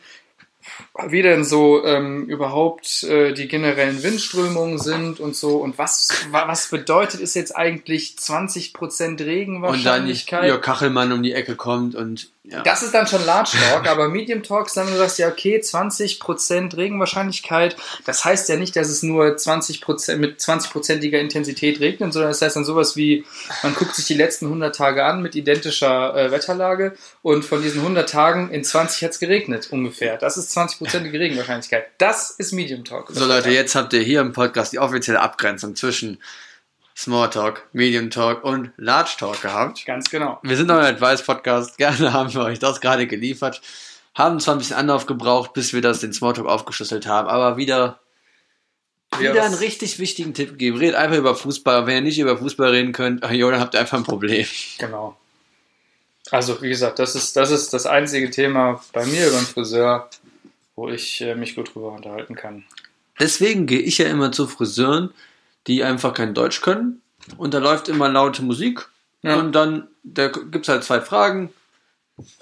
wie 1.06 1.22
denn 1.22 1.44
so 1.44 1.84
ähm, 1.84 2.26
überhaupt 2.26 3.02
äh, 3.04 3.32
die 3.32 3.48
generellen 3.48 4.02
Windströmungen 4.02 4.78
sind 4.78 5.20
und 5.20 5.36
so 5.36 5.58
und 5.58 5.78
was, 5.78 6.26
was 6.30 6.68
bedeutet 6.68 7.20
es 7.20 7.34
jetzt 7.34 7.56
eigentlich 7.56 8.16
20% 8.18 9.24
Regenwahrscheinlichkeit? 9.24 10.40
Und 10.40 10.42
dann 10.42 10.48
Jörg 10.48 10.62
Kachelmann 10.62 11.12
um 11.12 11.22
die 11.22 11.32
Ecke 11.32 11.56
kommt 11.56 11.94
und 11.94 12.30
ja. 12.42 12.62
Das 12.62 12.82
ist 12.82 12.94
dann 12.94 13.06
schon 13.06 13.24
Large 13.26 13.50
Talk, 13.68 13.86
aber 13.86 14.08
Medium 14.08 14.42
Talk 14.42 14.68
ist 14.68 14.76
dann, 14.76 14.86
du 14.86 14.96
sagst 14.96 15.18
ja, 15.18 15.28
okay, 15.28 15.58
20% 15.58 16.74
Regenwahrscheinlichkeit, 16.74 17.76
das 18.06 18.24
heißt 18.24 18.48
ja 18.48 18.56
nicht, 18.56 18.74
dass 18.76 18.88
es 18.88 19.02
nur 19.02 19.26
20% 19.26 20.16
mit 20.16 20.40
20%iger 20.40 21.20
Intensität 21.20 21.80
regnet, 21.80 22.14
sondern 22.14 22.30
das 22.30 22.40
heißt 22.40 22.56
dann 22.56 22.64
sowas 22.64 22.96
wie, 22.96 23.26
man 23.62 23.74
guckt 23.74 23.94
sich 23.94 24.06
die 24.06 24.14
letzten 24.14 24.46
100 24.46 24.74
Tage 24.74 25.04
an 25.04 25.20
mit 25.20 25.34
identischer 25.34 26.16
äh, 26.16 26.30
Wetterlage 26.30 26.96
und 27.20 27.44
von 27.44 27.62
diesen 27.62 27.82
100 27.82 28.08
Tagen 28.08 28.50
in 28.50 28.64
20 28.64 29.04
hat 29.04 29.10
es 29.10 29.18
geregnet 29.18 29.68
ungefähr. 29.70 30.16
Das 30.16 30.38
ist 30.38 30.56
20%ige 30.56 31.20
Regenwahrscheinlichkeit. 31.20 31.88
Das 31.98 32.30
ist 32.30 32.52
Medium 32.52 32.84
Talk. 32.84 33.10
So 33.10 33.26
Leute, 33.26 33.50
jetzt 33.50 33.74
habt 33.74 33.92
ihr 33.92 34.00
hier 34.00 34.22
im 34.22 34.32
Podcast 34.32 34.72
die 34.72 34.78
offizielle 34.78 35.20
Abgrenzung 35.20 35.76
zwischen 35.76 36.18
Small 37.00 37.30
Talk, 37.30 37.66
Medium 37.72 38.10
Talk 38.10 38.44
und 38.44 38.72
Large 38.76 39.12
Talk 39.18 39.40
gehabt. 39.40 39.86
Ganz 39.86 40.10
genau. 40.10 40.38
Wir 40.42 40.54
sind 40.54 40.66
noch 40.66 40.76
ein 40.76 40.84
Advice-Podcast. 40.84 41.78
Gerne 41.78 42.12
haben 42.12 42.34
wir 42.34 42.42
euch 42.42 42.58
das 42.58 42.82
gerade 42.82 43.06
geliefert. 43.06 43.62
Haben 44.14 44.38
zwar 44.38 44.54
ein 44.54 44.58
bisschen 44.58 44.76
Anlauf 44.76 45.06
gebraucht, 45.06 45.54
bis 45.54 45.72
wir 45.72 45.80
das 45.80 46.00
den 46.00 46.12
Small 46.12 46.34
Talk 46.34 46.46
aufgeschlüsselt 46.46 47.06
haben, 47.06 47.26
aber 47.26 47.56
wieder, 47.56 48.00
wieder, 49.16 49.32
wieder 49.32 49.44
einen 49.44 49.54
richtig 49.54 49.98
wichtigen 49.98 50.34
Tipp 50.34 50.50
gegeben. 50.50 50.76
Redet 50.76 50.96
einfach 50.96 51.16
über 51.16 51.34
Fußball. 51.34 51.86
Wenn 51.86 51.94
ihr 51.94 52.00
nicht 52.02 52.18
über 52.18 52.36
Fußball 52.36 52.68
reden 52.68 52.92
könnt, 52.92 53.24
jo, 53.30 53.50
dann 53.50 53.60
habt 53.60 53.72
ihr 53.72 53.80
einfach 53.80 53.96
ein 53.96 54.04
Problem. 54.04 54.46
Genau. 54.76 55.16
Also, 56.30 56.60
wie 56.60 56.68
gesagt, 56.68 56.98
das 56.98 57.14
ist, 57.14 57.34
das 57.34 57.50
ist 57.50 57.72
das 57.72 57.86
einzige 57.86 58.30
Thema 58.30 58.84
bei 58.92 59.06
mir 59.06 59.26
über 59.26 59.38
den 59.38 59.46
Friseur, 59.46 60.10
wo 60.76 60.90
ich 60.90 61.22
äh, 61.22 61.34
mich 61.34 61.54
gut 61.54 61.74
drüber 61.74 61.92
unterhalten 61.92 62.34
kann. 62.34 62.64
Deswegen 63.18 63.66
gehe 63.66 63.80
ich 63.80 63.96
ja 63.96 64.06
immer 64.06 64.32
zu 64.32 64.46
Friseuren, 64.46 65.14
die 65.70 65.84
einfach 65.84 66.12
kein 66.12 66.34
Deutsch 66.34 66.60
können. 66.60 67.00
Und 67.36 67.54
da 67.54 67.58
läuft 67.58 67.88
immer 67.88 68.08
laute 68.08 68.42
Musik. 68.42 68.88
Ja. 69.22 69.36
Und 69.36 69.52
dann 69.52 69.88
da 70.02 70.28
gibt 70.28 70.66
es 70.66 70.68
halt 70.68 70.84
zwei 70.84 71.00
Fragen. 71.00 71.52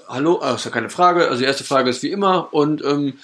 Hallo, 0.09 0.41
ah, 0.43 0.55
ist 0.55 0.65
ja 0.65 0.71
keine 0.71 0.91
Frage. 0.91 1.29
Also 1.29 1.41
die 1.41 1.45
erste 1.45 1.65
Frage 1.65 1.91
ist 1.91 2.03
wie 2.03 2.11
immer. 2.11 2.53
Und 2.53 2.83
ähm, 2.83 3.19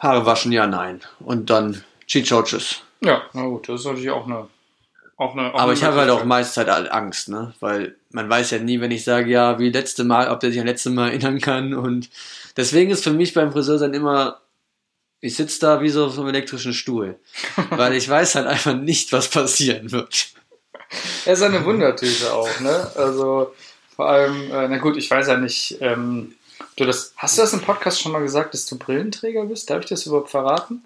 Haare 0.00 0.26
waschen, 0.26 0.52
ja, 0.52 0.66
nein. 0.66 1.00
Und 1.20 1.50
dann 1.50 1.84
Chicho, 2.06 2.42
tschüss. 2.42 2.82
Ja, 3.00 3.22
na 3.32 3.42
gut, 3.42 3.68
das 3.68 3.80
ist 3.80 3.86
natürlich 3.86 4.10
auch 4.10 4.26
eine. 4.26 4.48
Auch 5.16 5.32
eine 5.32 5.52
auch 5.52 5.54
Aber 5.54 5.64
eine 5.64 5.72
ich 5.72 5.84
habe 5.84 5.96
halt 5.96 6.10
auch 6.10 6.24
meist 6.24 6.56
halt 6.56 6.68
Angst, 6.68 7.28
ne? 7.28 7.52
Weil 7.60 7.96
man 8.10 8.30
weiß 8.30 8.52
ja 8.52 8.58
nie, 8.58 8.80
wenn 8.80 8.92
ich 8.92 9.04
sage, 9.04 9.30
ja, 9.30 9.58
wie 9.58 9.70
letzte 9.70 10.04
Mal, 10.04 10.30
ob 10.30 10.40
der 10.40 10.50
sich 10.50 10.60
an 10.60 10.66
letzte 10.66 10.90
Mal 10.90 11.08
erinnern 11.08 11.40
kann. 11.40 11.74
Und 11.74 12.08
deswegen 12.56 12.90
ist 12.90 13.04
für 13.04 13.12
mich 13.12 13.34
beim 13.34 13.52
Friseur 13.52 13.78
dann 13.78 13.94
immer 13.94 14.40
ich 15.20 15.36
sitze 15.36 15.60
da 15.60 15.80
wie 15.80 15.88
so 15.88 16.06
auf 16.06 16.18
einem 16.18 16.28
elektrischen 16.28 16.72
Stuhl, 16.72 17.18
weil 17.70 17.94
ich 17.94 18.08
weiß 18.08 18.36
halt 18.36 18.46
einfach 18.46 18.74
nicht, 18.74 19.12
was 19.12 19.28
passieren 19.28 19.90
wird. 19.90 20.28
Er 21.26 21.32
ist 21.34 21.42
eine 21.42 21.64
Wundertüte 21.64 22.32
auch, 22.32 22.60
ne? 22.60 22.90
Also 22.94 23.54
vor 23.96 24.08
allem, 24.08 24.50
äh, 24.50 24.68
na 24.68 24.78
gut, 24.78 24.96
ich 24.96 25.10
weiß 25.10 25.26
ja 25.26 25.36
nicht, 25.36 25.78
ähm, 25.80 26.34
du 26.76 26.84
das, 26.84 27.12
hast 27.16 27.36
du 27.36 27.42
das 27.42 27.52
im 27.52 27.60
Podcast 27.60 28.00
schon 28.00 28.12
mal 28.12 28.22
gesagt, 28.22 28.54
dass 28.54 28.64
du 28.66 28.78
Brillenträger 28.78 29.44
bist? 29.46 29.68
Darf 29.68 29.80
ich 29.82 29.88
das 29.88 30.06
überhaupt 30.06 30.30
verraten? 30.30 30.82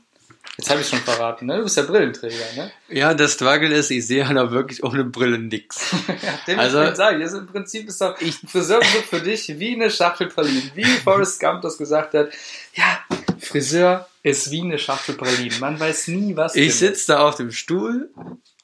Jetzt 0.58 0.68
habe 0.68 0.82
ich 0.82 0.88
schon 0.88 0.98
verraten, 0.98 1.46
ne? 1.46 1.58
Du 1.58 1.64
bist 1.64 1.78
ja 1.78 1.82
Brillenträger, 1.84 2.44
ne? 2.56 2.72
Ja, 2.88 3.14
das 3.14 3.34
Struggle 3.34 3.74
ist, 3.74 3.90
ich 3.90 4.06
sehe 4.06 4.28
halt 4.28 4.36
auch 4.36 4.50
wirklich 4.50 4.84
ohne 4.84 5.04
Brille 5.04 5.38
nix. 5.38 5.92
ja, 6.08 6.38
dem 6.46 6.58
also, 6.58 6.82
ich 6.82 6.94
sagen, 6.94 7.22
also 7.22 7.38
im 7.38 7.46
Prinzip 7.46 7.88
ist 7.88 8.00
doch 8.00 8.20
ich 8.20 8.36
Friseurbesuch 8.46 9.04
für 9.04 9.20
dich 9.20 9.48
wie 9.58 9.74
eine 9.74 9.90
Schachtel 9.90 10.28
Pralinen. 10.28 10.70
Wie 10.74 10.84
Forrest 10.84 11.40
Gump 11.40 11.62
das 11.62 11.78
gesagt 11.78 12.12
hat. 12.12 12.32
Ja, 12.74 12.98
Friseur 13.42 14.08
ist 14.22 14.50
wie 14.50 14.62
eine 14.62 14.78
Schachtel 14.78 15.16
Pralinen. 15.16 15.58
Man 15.60 15.78
weiß 15.78 16.08
nie, 16.08 16.36
was. 16.36 16.54
Ich 16.54 16.76
sitze 16.76 17.12
da 17.12 17.26
auf 17.26 17.36
dem 17.36 17.50
Stuhl, 17.50 18.10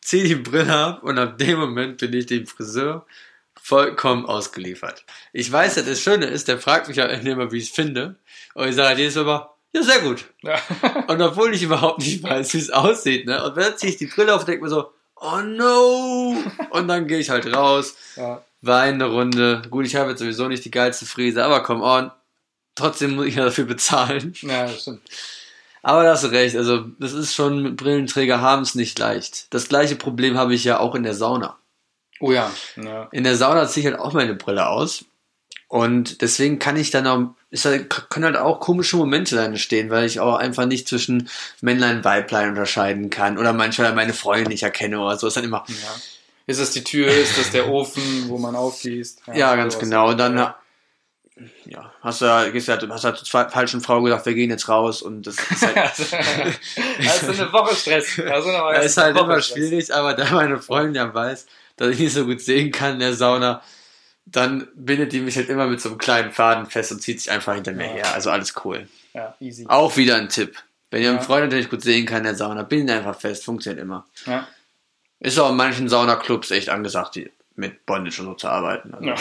ziehe 0.00 0.24
die 0.24 0.36
Brille 0.36 0.74
ab 0.74 1.02
und 1.02 1.18
ab 1.18 1.38
dem 1.38 1.58
Moment 1.58 1.98
bin 1.98 2.12
ich 2.12 2.26
dem 2.26 2.46
Friseur 2.46 3.06
vollkommen 3.60 4.24
ausgeliefert. 4.24 5.04
Ich 5.32 5.50
weiß 5.50 5.76
ja, 5.76 5.82
das 5.82 6.00
Schöne 6.00 6.26
ist, 6.26 6.48
der 6.48 6.58
fragt 6.58 6.88
mich 6.88 6.96
ja 6.96 7.06
immer, 7.06 7.52
wie 7.52 7.58
ich 7.58 7.64
es 7.64 7.70
finde. 7.70 8.16
Und 8.54 8.68
ich 8.68 8.74
sage 8.74 8.88
halt 8.88 8.98
jedes 8.98 9.16
Mal, 9.16 9.50
ja, 9.72 9.82
sehr 9.82 10.00
gut. 10.00 10.24
Ja. 10.42 10.58
und 11.08 11.20
obwohl 11.20 11.52
ich 11.52 11.62
überhaupt 11.62 11.98
nicht 11.98 12.22
weiß, 12.22 12.54
wie 12.54 12.58
es 12.58 12.70
aussieht, 12.70 13.26
ne? 13.26 13.44
Und 13.44 13.56
dann 13.56 13.76
ziehe 13.76 13.92
ich 13.92 13.98
die 13.98 14.06
Brille 14.06 14.34
auf 14.34 14.40
und 14.40 14.48
denke 14.48 14.64
mir 14.64 14.70
so, 14.70 14.90
oh 15.16 15.40
no! 15.42 16.36
Und 16.70 16.88
dann 16.88 17.06
gehe 17.06 17.18
ich 17.18 17.28
halt 17.28 17.54
raus, 17.54 17.94
ja. 18.16 18.42
weine 18.62 19.04
eine 19.04 19.12
Runde. 19.12 19.62
Gut, 19.70 19.86
ich 19.86 19.96
habe 19.96 20.10
jetzt 20.10 20.20
sowieso 20.20 20.48
nicht 20.48 20.64
die 20.64 20.70
geilste 20.70 21.04
Frise, 21.04 21.44
aber 21.44 21.62
come 21.62 21.84
on. 21.84 22.10
Trotzdem 22.78 23.16
muss 23.16 23.26
ich 23.26 23.34
ja 23.34 23.44
dafür 23.44 23.64
bezahlen. 23.64 24.32
Ja, 24.40 24.66
das 24.66 24.82
stimmt. 24.82 25.02
Aber 25.82 26.02
da 26.02 26.12
hast 26.12 26.24
du 26.24 26.28
recht, 26.28 26.56
also 26.56 26.86
das 26.98 27.12
ist 27.12 27.34
schon, 27.34 27.76
Brillenträger 27.76 28.40
haben 28.40 28.62
es 28.62 28.74
nicht 28.74 28.98
leicht. 28.98 29.46
Das 29.50 29.68
gleiche 29.68 29.96
Problem 29.96 30.36
habe 30.36 30.54
ich 30.54 30.64
ja 30.64 30.80
auch 30.80 30.94
in 30.94 31.02
der 31.02 31.14
Sauna. 31.14 31.56
Oh 32.20 32.32
ja. 32.32 32.50
ja. 32.76 33.08
In 33.12 33.24
der 33.24 33.36
Sauna 33.36 33.68
ziehe 33.68 33.86
ich 33.86 33.92
halt 33.92 34.00
auch 34.00 34.12
meine 34.12 34.34
Brille 34.34 34.68
aus. 34.68 35.04
Und 35.68 36.22
deswegen 36.22 36.58
kann 36.58 36.76
ich 36.76 36.90
dann 36.90 37.06
auch, 37.06 37.34
ist 37.50 37.66
halt, 37.66 37.90
können 38.10 38.24
halt 38.24 38.36
auch 38.36 38.58
komische 38.58 38.96
Momente 38.96 39.36
da 39.36 39.44
entstehen, 39.44 39.90
weil 39.90 40.06
ich 40.06 40.18
auch 40.18 40.36
einfach 40.36 40.66
nicht 40.66 40.88
zwischen 40.88 41.28
Männlein 41.60 41.98
und 41.98 42.04
Weiblein 42.04 42.48
unterscheiden 42.48 43.10
kann 43.10 43.36
oder 43.36 43.52
manchmal 43.52 43.94
meine 43.94 44.14
Freunde 44.14 44.48
nicht 44.48 44.62
erkenne 44.62 44.98
oder 44.98 45.18
so. 45.18 45.26
Ist 45.26 45.36
dann 45.36 45.44
immer. 45.44 45.64
Ja. 45.68 46.00
Ist 46.46 46.60
das 46.60 46.70
die 46.70 46.84
Tür, 46.84 47.08
ist 47.08 47.36
das 47.36 47.50
der 47.50 47.68
Ofen, 47.68 48.28
wo 48.28 48.38
man 48.38 48.56
aufgießt? 48.56 49.22
Ja, 49.26 49.34
ja 49.34 49.56
ganz 49.56 49.78
genau. 49.78 50.08
Und 50.08 50.18
dann 50.18 50.38
ja, 50.38 50.56
hast 52.02 52.22
du 52.22 52.52
gehst 52.52 52.68
halt, 52.68 52.88
hast 52.88 53.04
halt 53.04 53.18
zur 53.18 53.48
falschen 53.50 53.80
Frau 53.80 54.02
gesagt, 54.02 54.26
wir 54.26 54.34
gehen 54.34 54.50
jetzt 54.50 54.68
raus 54.68 55.02
und 55.02 55.26
das 55.26 55.36
ist 55.36 55.62
halt. 55.62 55.76
das 56.98 57.22
ist 57.22 57.40
eine 57.40 57.52
Woche 57.52 57.74
Stress. 57.74 58.16
Das 58.16 58.44
ist, 58.44 58.52
das 58.54 58.86
ist 58.86 58.96
halt 58.96 59.16
immer 59.16 59.40
schwierig, 59.40 59.94
aber 59.94 60.14
da 60.14 60.30
meine 60.32 60.58
Freundin 60.58 60.94
ja 60.94 61.12
weiß, 61.12 61.46
dass 61.76 61.88
ich 61.88 61.98
nicht 61.98 62.12
so 62.12 62.24
gut 62.24 62.40
sehen 62.40 62.70
kann 62.70 62.94
in 62.94 63.00
der 63.00 63.14
Sauna, 63.14 63.62
dann 64.26 64.68
bindet 64.74 65.12
die 65.12 65.20
mich 65.20 65.36
halt 65.36 65.48
immer 65.48 65.66
mit 65.66 65.80
so 65.80 65.88
einem 65.90 65.98
kleinen 65.98 66.32
Faden 66.32 66.66
fest 66.66 66.92
und 66.92 67.00
zieht 67.00 67.20
sich 67.20 67.30
einfach 67.30 67.54
hinter 67.54 67.72
mir 67.72 67.86
ja. 67.86 67.92
her. 67.92 68.14
Also 68.14 68.30
alles 68.30 68.54
cool. 68.64 68.88
Ja, 69.14 69.34
easy. 69.40 69.66
Auch 69.68 69.96
wieder 69.96 70.16
ein 70.16 70.28
Tipp. 70.28 70.56
Wenn 70.90 71.02
ihr 71.02 71.10
einen 71.10 71.20
Freund 71.20 71.42
habt, 71.42 71.52
der 71.52 71.58
nicht 71.58 71.70
gut 71.70 71.82
sehen 71.82 72.06
kann 72.06 72.18
in 72.18 72.24
der 72.24 72.34
Sauna, 72.34 72.62
bindet 72.62 72.96
einfach 72.96 73.18
fest, 73.18 73.44
funktioniert 73.44 73.82
immer. 73.82 74.06
Ja. 74.26 74.46
Ist 75.20 75.38
auch 75.38 75.50
in 75.50 75.56
manchen 75.56 75.88
Saunaclubs 75.88 76.50
echt 76.50 76.68
angesagt, 76.68 77.16
die 77.16 77.30
mit 77.56 77.84
Bondage 77.86 78.20
und 78.20 78.26
so 78.26 78.34
zu 78.34 78.48
arbeiten. 78.48 78.94
Also. 78.94 79.08
Ja. 79.08 79.14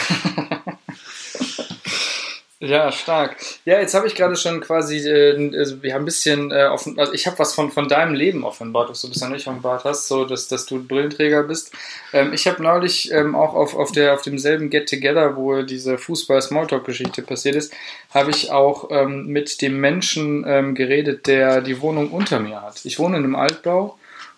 Ja, 2.60 2.90
stark. 2.90 3.36
Ja, 3.64 3.78
jetzt 3.78 3.94
habe 3.94 4.08
ich 4.08 4.16
gerade 4.16 4.34
schon 4.34 4.60
quasi, 4.60 5.08
äh, 5.08 5.56
also 5.56 5.80
wir 5.80 5.94
haben 5.94 6.02
ein 6.02 6.06
bisschen 6.06 6.50
äh, 6.50 6.64
offen, 6.64 6.98
also 6.98 7.12
ich 7.12 7.28
habe 7.28 7.38
was 7.38 7.54
von, 7.54 7.70
von 7.70 7.88
deinem 7.88 8.14
Leben 8.14 8.42
offenbart, 8.42 8.90
was 8.90 9.00
du 9.00 9.08
bisher 9.08 9.28
nicht 9.28 9.46
offenbart 9.46 9.84
hast, 9.84 10.08
so 10.08 10.24
dass, 10.24 10.48
dass 10.48 10.66
du 10.66 10.82
Brillenträger 10.82 11.44
bist. 11.44 11.72
Ähm, 12.12 12.32
ich 12.32 12.48
habe 12.48 12.60
neulich 12.60 13.12
ähm, 13.12 13.36
auch 13.36 13.54
auf, 13.54 13.76
auf, 13.76 13.92
der, 13.92 14.12
auf 14.14 14.22
demselben 14.22 14.70
Get 14.70 14.88
Together, 14.88 15.36
wo 15.36 15.62
diese 15.62 15.98
Fußball-Smalltalk-Geschichte 15.98 17.22
passiert 17.22 17.54
ist, 17.54 17.72
habe 18.12 18.32
ich 18.32 18.50
auch 18.50 18.90
ähm, 18.90 19.28
mit 19.28 19.62
dem 19.62 19.78
Menschen 19.78 20.44
ähm, 20.44 20.74
geredet, 20.74 21.28
der 21.28 21.60
die 21.60 21.80
Wohnung 21.80 22.10
unter 22.10 22.40
mir 22.40 22.60
hat. 22.60 22.84
Ich 22.84 22.98
wohne 22.98 23.18
in 23.18 23.24
einem 23.24 23.36
Altbau 23.36 23.96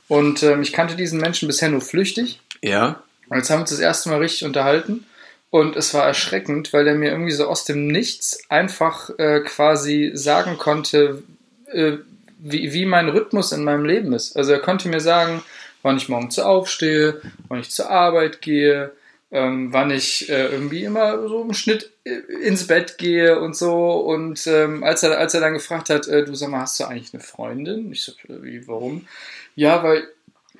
und 0.08 0.42
ähm, 0.42 0.60
ich 0.60 0.74
kannte 0.74 0.94
diesen 0.94 1.20
Menschen 1.20 1.48
bisher 1.48 1.70
nur 1.70 1.80
flüchtig. 1.80 2.38
Ja. 2.60 3.02
Und 3.30 3.38
jetzt 3.38 3.48
haben 3.48 3.58
wir 3.58 3.62
uns 3.62 3.70
das 3.70 3.80
erste 3.80 4.10
Mal 4.10 4.18
richtig 4.18 4.44
unterhalten. 4.44 5.06
Und 5.50 5.76
es 5.76 5.92
war 5.94 6.06
erschreckend, 6.06 6.72
weil 6.72 6.86
er 6.86 6.94
mir 6.94 7.10
irgendwie 7.10 7.32
so 7.32 7.46
aus 7.46 7.64
dem 7.64 7.88
Nichts 7.88 8.44
einfach 8.48 9.10
äh, 9.18 9.40
quasi 9.40 10.12
sagen 10.14 10.58
konnte, 10.58 11.22
äh, 11.66 11.98
wie, 12.38 12.72
wie 12.72 12.86
mein 12.86 13.08
Rhythmus 13.08 13.52
in 13.52 13.64
meinem 13.64 13.84
Leben 13.84 14.12
ist. 14.12 14.36
Also 14.36 14.52
er 14.52 14.60
konnte 14.60 14.88
mir 14.88 15.00
sagen, 15.00 15.42
wann 15.82 15.96
ich 15.96 16.08
morgens 16.08 16.38
aufstehe, 16.38 17.20
wann 17.48 17.60
ich 17.60 17.70
zur 17.70 17.90
Arbeit 17.90 18.40
gehe, 18.40 18.92
ähm, 19.32 19.72
wann 19.72 19.90
ich 19.90 20.28
äh, 20.28 20.46
irgendwie 20.46 20.84
immer 20.84 21.28
so 21.28 21.42
im 21.42 21.54
Schnitt 21.54 21.90
äh, 22.04 22.20
ins 22.42 22.66
Bett 22.66 22.98
gehe 22.98 23.40
und 23.40 23.56
so. 23.56 23.92
Und 23.92 24.46
ähm, 24.46 24.82
als, 24.82 25.02
er, 25.02 25.18
als 25.18 25.34
er 25.34 25.40
dann 25.40 25.54
gefragt 25.54 25.90
hat, 25.90 26.08
äh, 26.08 26.24
du 26.24 26.34
sag 26.34 26.50
mal, 26.50 26.60
hast 26.60 26.80
du 26.80 26.84
eigentlich 26.84 27.14
eine 27.14 27.22
Freundin? 27.22 27.92
Ich 27.92 28.02
so, 28.02 28.12
wie, 28.28 28.66
warum? 28.66 29.06
Ja, 29.54 29.82
weil 29.82 30.08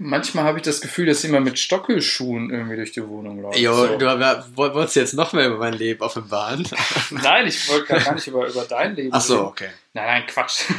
Manchmal 0.02 0.44
habe 0.44 0.58
ich 0.58 0.62
das 0.62 0.80
Gefühl, 0.80 1.04
dass 1.04 1.22
jemand 1.22 1.44
mit 1.44 1.58
Stockelschuhen 1.58 2.48
irgendwie 2.48 2.76
durch 2.76 2.92
die 2.92 3.06
Wohnung 3.06 3.42
läuft. 3.42 3.58
Jo, 3.58 3.74
so. 3.74 3.98
du 3.98 4.06
wolltest 4.56 4.96
jetzt 4.96 5.12
noch 5.12 5.34
mehr 5.34 5.48
über 5.48 5.58
mein 5.58 5.74
Leben 5.74 6.00
offenbaren? 6.00 6.66
nein, 7.10 7.46
ich 7.46 7.68
wollte 7.68 8.02
gar 8.02 8.14
nicht 8.14 8.26
über, 8.26 8.48
über 8.48 8.64
dein 8.64 8.96
Leben 8.96 9.10
Ach 9.12 9.20
so, 9.20 9.34
reden. 9.34 9.46
okay. 9.46 9.68
Nein, 9.92 10.06
nein, 10.06 10.26
Quatsch. 10.26 10.64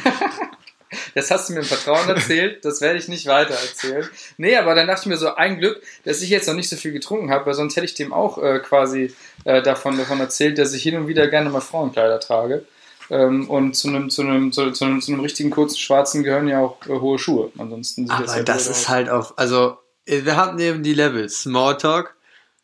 Das 1.16 1.32
hast 1.32 1.48
du 1.48 1.54
mir 1.54 1.60
im 1.60 1.66
Vertrauen 1.66 2.10
erzählt, 2.10 2.66
das 2.66 2.82
werde 2.82 3.00
ich 3.00 3.08
nicht 3.08 3.26
weiter 3.26 3.54
erzählen. 3.54 4.10
Nee, 4.36 4.58
aber 4.58 4.76
dann 4.76 4.88
dachte 4.88 5.04
ich 5.04 5.08
mir 5.08 5.16
so, 5.16 5.34
ein 5.36 5.58
Glück, 5.58 5.82
dass 6.04 6.22
ich 6.22 6.30
jetzt 6.30 6.48
noch 6.48 6.54
nicht 6.54 6.68
so 6.68 6.76
viel 6.76 6.92
getrunken 6.92 7.32
habe, 7.32 7.46
weil 7.46 7.54
sonst 7.54 7.78
hätte 7.78 7.86
ich 7.86 7.94
dem 7.94 8.12
auch 8.12 8.38
äh, 8.44 8.60
quasi 8.60 9.14
äh, 9.46 9.62
davon, 9.62 9.98
davon 9.98 10.20
erzählt, 10.20 10.58
dass 10.58 10.74
ich 10.74 10.84
hin 10.84 10.98
und 10.98 11.08
wieder 11.08 11.28
gerne 11.28 11.50
mal 11.50 11.62
Frauenkleider 11.62 12.20
trage. 12.20 12.66
Ähm, 13.12 13.50
und 13.50 13.76
zu 13.76 13.90
einem, 13.90 14.10
zu, 14.10 14.22
einem, 14.22 14.54
zu, 14.54 14.72
zu, 14.72 14.86
einem, 14.86 15.02
zu 15.02 15.12
einem 15.12 15.20
richtigen 15.20 15.50
kurzen 15.52 15.78
Schwarzen 15.78 16.24
gehören 16.24 16.48
ja 16.48 16.60
auch 16.60 16.78
äh, 16.88 16.98
hohe 16.98 17.20
Schuhe. 17.20 17.52
Ansonsten 17.58 18.10
Aber 18.10 18.24
das, 18.24 18.46
das 18.46 18.68
ist 18.68 18.88
halt 18.88 19.10
auch, 19.10 19.38
also 19.38 19.78
wir 20.06 20.38
hatten 20.38 20.58
eben 20.60 20.82
die 20.82 20.94
Levels. 20.94 21.42
Smalltalk, 21.42 22.16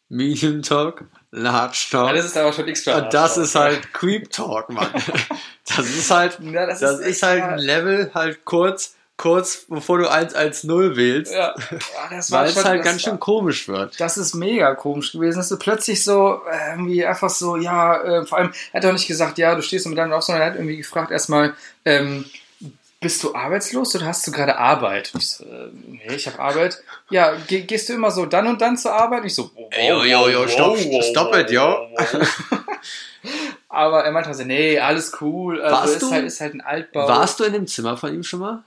Medium 0.07 0.62
Talk, 0.62 1.03
Large 1.31 1.88
Talk. 1.91 2.07
Ja, 2.07 2.13
das 2.13 2.25
ist 2.27 2.38
aber 2.38 2.53
schon 2.53 2.67
extra. 2.69 2.97
und 2.97 3.13
das 3.13 3.36
ist 3.38 3.55
halt 3.55 3.91
Creep 3.93 4.31
Talk, 4.31 4.69
Mann. 4.69 4.89
Das 5.75 5.86
ist 5.86 6.10
halt, 6.10 6.39
Ja, 6.39 6.65
das 6.65 6.79
das, 6.79 6.99
ist 7.01 7.07
ist, 7.07 7.23
halt 7.23 7.43
ein 7.43 7.60
Level, 7.60 8.10
halt 8.13 8.45
kurz, 8.45 8.95
kurz 9.17 9.65
bevor 9.67 9.97
du 9.97 10.10
1 10.12 10.34
1 10.36 10.63
0 10.63 10.95
wählst, 10.95 11.34
Ja, 11.34 11.56
Ja, 11.58 12.10
weil 12.30 12.47
es 12.49 12.63
halt 12.63 12.84
ganz 12.84 13.03
war- 13.03 13.12
schön 13.12 13.19
komisch 13.19 13.67
wird. 13.67 13.99
Das 13.99 14.17
ist 14.17 14.36
mega 14.36 14.75
komisch 14.75 15.12
gewesen. 15.12 15.38
dass 15.39 15.49
du 15.49 15.58
plötzlich 15.58 16.03
so, 16.03 16.41
äh, 16.51 16.71
irgendwie 16.71 17.03
einfach 17.06 17.30
so, 17.30 17.58
ja, 17.58 17.95
äh, 18.01 18.25
vor 18.25 18.38
allem, 18.38 18.53
er 18.71 18.80
hat 18.82 18.86
auch 18.89 18.93
nicht 18.93 19.08
gesagt, 19.08 19.38
ja, 19.39 19.56
du 19.56 19.62
stehst 19.63 19.88
mit 19.88 19.97
deinem 19.97 20.13
auf, 20.13 20.23
sondern 20.23 20.43
er 20.43 20.49
hat 20.51 20.56
irgendwie 20.56 20.77
gefragt 20.77 21.12
erstmal, 21.12 21.56
ähm, 21.84 22.25
bist 22.99 23.23
du 23.23 23.36
arbeitslos 23.36 23.95
oder 23.95 24.06
hast 24.08 24.25
du 24.25 24.32
gerade 24.32 24.58
Arbeit? 24.58 25.12
Ich 25.17 25.30
so, 25.30 25.43
äh, 25.43 25.69
nee, 25.88 26.15
ich 26.15 26.25
habe 26.27 26.39
Arbeit. 26.39 26.82
Ja, 27.12 27.34
geh, 27.47 27.62
gehst 27.62 27.89
du 27.89 27.93
immer 27.93 28.10
so 28.12 28.25
dann 28.25 28.47
und 28.47 28.60
dann 28.62 28.75
zur 28.77 28.91
Arbeit? 28.93 29.23
Ich 29.25 29.36
so, 29.36 29.51
wow, 29.56 29.67
Ey, 29.71 29.88
yo, 29.89 30.03
yo, 30.03 30.30
yo, 30.30 30.47
stopp, 30.47 30.77
stop 31.03 31.36
it, 31.36 31.51
yo. 31.51 31.88
Aber 33.69 34.03
er 34.03 34.12
meinte 34.12 34.30
also, 34.30 34.43
nee, 34.43 34.80
alles 34.80 35.12
cool. 35.21 35.62
Also 35.62 35.75
Warst 35.75 35.93
ist 35.93 36.01
du- 36.01 36.12
halt, 36.12 36.25
ist 36.25 36.41
halt 36.41 36.53
ein 36.56 36.62
Altbau. 36.62 37.08
Warst 37.08 37.39
du 37.39 37.43
in 37.43 37.53
dem 37.53 37.67
Zimmer 37.67 37.97
von 37.97 38.13
ihm 38.13 38.23
schon 38.23 38.39
mal? 38.39 38.63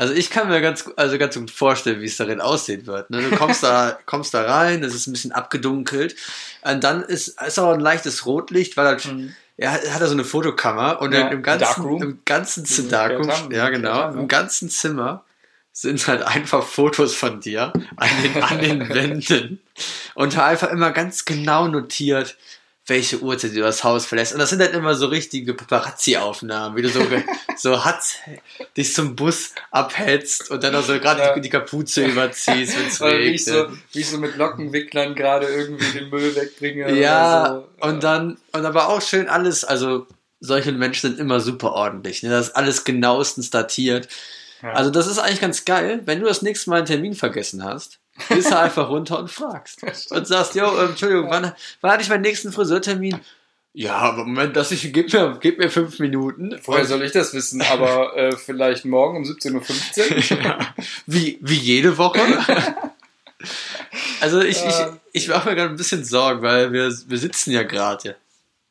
Also 0.00 0.14
ich 0.14 0.30
kann 0.30 0.48
mir 0.48 0.62
ganz, 0.62 0.88
also 0.96 1.18
ganz 1.18 1.34
gut 1.36 1.50
vorstellen, 1.50 2.00
wie 2.00 2.06
es 2.06 2.16
darin 2.16 2.40
aussehen 2.40 2.86
wird. 2.86 3.10
Ne? 3.10 3.20
Du 3.20 3.36
kommst 3.36 3.62
da, 3.62 3.98
kommst 4.06 4.32
da 4.32 4.40
rein, 4.50 4.82
es 4.82 4.94
ist 4.94 5.06
ein 5.06 5.12
bisschen 5.12 5.32
abgedunkelt. 5.32 6.16
Und 6.62 6.82
dann 6.82 7.02
ist, 7.02 7.38
ist 7.42 7.58
auch 7.58 7.74
ein 7.74 7.80
leichtes 7.80 8.24
Rotlicht, 8.24 8.78
weil 8.78 8.86
halt, 8.86 9.04
Mhm. 9.04 9.34
er 9.58 9.72
hat, 9.72 9.82
er 9.84 10.06
so 10.06 10.14
eine 10.14 10.24
Fotokammer 10.24 11.02
und 11.02 11.12
Ja, 11.12 11.28
im 11.28 11.42
ganzen, 11.42 12.00
im 12.00 12.18
ganzen 12.24 12.88
Darkroom, 12.88 13.52
ja 13.52 13.68
genau, 13.68 14.08
im 14.12 14.20
ja. 14.20 14.24
ganzen 14.24 14.70
Zimmer 14.70 15.22
sind 15.70 16.06
halt 16.08 16.22
einfach 16.22 16.64
Fotos 16.64 17.14
von 17.14 17.40
dir 17.42 17.70
an 17.96 18.08
den, 18.22 18.42
an 18.42 18.58
den 18.58 18.88
Wänden 18.94 19.60
und 20.14 20.34
da 20.34 20.46
einfach 20.46 20.70
immer 20.70 20.92
ganz 20.92 21.26
genau 21.26 21.68
notiert, 21.68 22.38
welche 22.86 23.20
Uhrzeit 23.20 23.54
du 23.54 23.60
das 23.60 23.84
Haus 23.84 24.06
verlässt. 24.06 24.32
Und 24.32 24.40
das 24.40 24.50
sind 24.50 24.60
halt 24.60 24.74
immer 24.74 24.94
so 24.94 25.06
richtige 25.06 25.54
Paparazzi-Aufnahmen, 25.54 26.76
wie 26.76 26.82
du 26.82 26.88
so, 26.88 27.00
so 27.56 27.84
hatz, 27.84 28.16
dich 28.76 28.94
zum 28.94 29.14
Bus 29.14 29.52
abhetzt 29.70 30.50
und 30.50 30.64
dann 30.64 30.74
auch 30.74 30.82
so 30.82 30.98
gerade 30.98 31.20
Ja. 31.20 31.38
die, 31.38 31.50
Kapuze 31.50 32.04
überziehst, 32.04 32.78
wenn 32.78 32.86
es 32.86 33.00
Oder 33.00 33.18
wie 33.18 33.30
ich, 33.30 33.44
so, 33.44 33.60
regnet. 33.62 33.78
wie 33.92 34.00
ich 34.00 34.08
so 34.08 34.18
mit 34.18 34.36
Lockenwicklern 34.36 35.14
gerade 35.14 35.46
irgendwie 35.46 35.98
den 35.98 36.08
Müll 36.10 36.34
wegbringe. 36.34 36.92
Ja, 36.98 37.62
so. 37.80 37.86
und 37.86 38.02
dann, 38.02 38.38
und 38.52 38.64
aber 38.64 38.88
auch 38.88 39.02
schön 39.02 39.28
alles, 39.28 39.64
also 39.64 40.06
solche 40.40 40.72
Menschen 40.72 41.10
sind 41.10 41.20
immer 41.20 41.38
super 41.40 41.72
ordentlich. 41.72 42.22
Ne? 42.22 42.30
Das 42.30 42.48
ist 42.48 42.56
alles 42.56 42.84
genauestens 42.84 43.50
datiert. 43.50 44.08
Ja. 44.62 44.72
Also 44.72 44.90
das 44.90 45.06
ist 45.06 45.18
eigentlich 45.18 45.40
ganz 45.40 45.64
geil, 45.64 46.02
wenn 46.06 46.20
du 46.20 46.26
das 46.26 46.42
nächste 46.42 46.70
Mal 46.70 46.76
einen 46.78 46.86
Termin 46.86 47.14
vergessen 47.14 47.62
hast, 47.64 47.98
gehst 48.28 48.50
du 48.50 48.58
einfach 48.58 48.88
runter 48.88 49.18
und 49.18 49.30
fragst. 49.30 49.82
Und 50.12 50.26
sagst, 50.26 50.54
jo, 50.54 50.66
ähm, 50.78 50.90
Entschuldigung, 50.90 51.30
wann, 51.30 51.52
wann 51.80 51.90
hatte 51.92 52.02
ich 52.02 52.08
meinen 52.08 52.22
nächsten 52.22 52.52
Friseurtermin? 52.52 53.18
Ja, 53.72 53.94
aber 53.96 54.24
Moment, 54.24 54.56
das 54.56 54.72
ich, 54.72 54.92
gib 54.92 55.12
mir, 55.12 55.38
gib 55.40 55.58
mir 55.58 55.70
fünf 55.70 55.98
Minuten. 56.00 56.54
Und- 56.66 56.84
soll 56.86 57.02
ich 57.02 57.12
das 57.12 57.32
wissen? 57.34 57.62
Aber 57.62 58.16
äh, 58.16 58.36
vielleicht 58.36 58.84
morgen 58.84 59.18
um 59.18 59.22
17.15 59.22 60.36
Uhr? 60.38 60.42
ja, 60.44 60.74
wie, 61.06 61.38
wie 61.40 61.54
jede 61.54 61.96
Woche. 61.98 62.20
Also 64.20 64.40
ich, 64.42 64.58
ich, 64.58 64.78
Ja. 64.78 64.98
ich 65.12 65.28
mache 65.28 65.48
mir 65.48 65.54
gerade 65.56 65.70
ein 65.70 65.76
bisschen 65.76 66.04
Sorgen, 66.04 66.42
weil 66.42 66.72
wir, 66.72 66.92
wir 67.06 67.18
sitzen 67.18 67.52
ja 67.52 67.62
gerade 67.62 68.16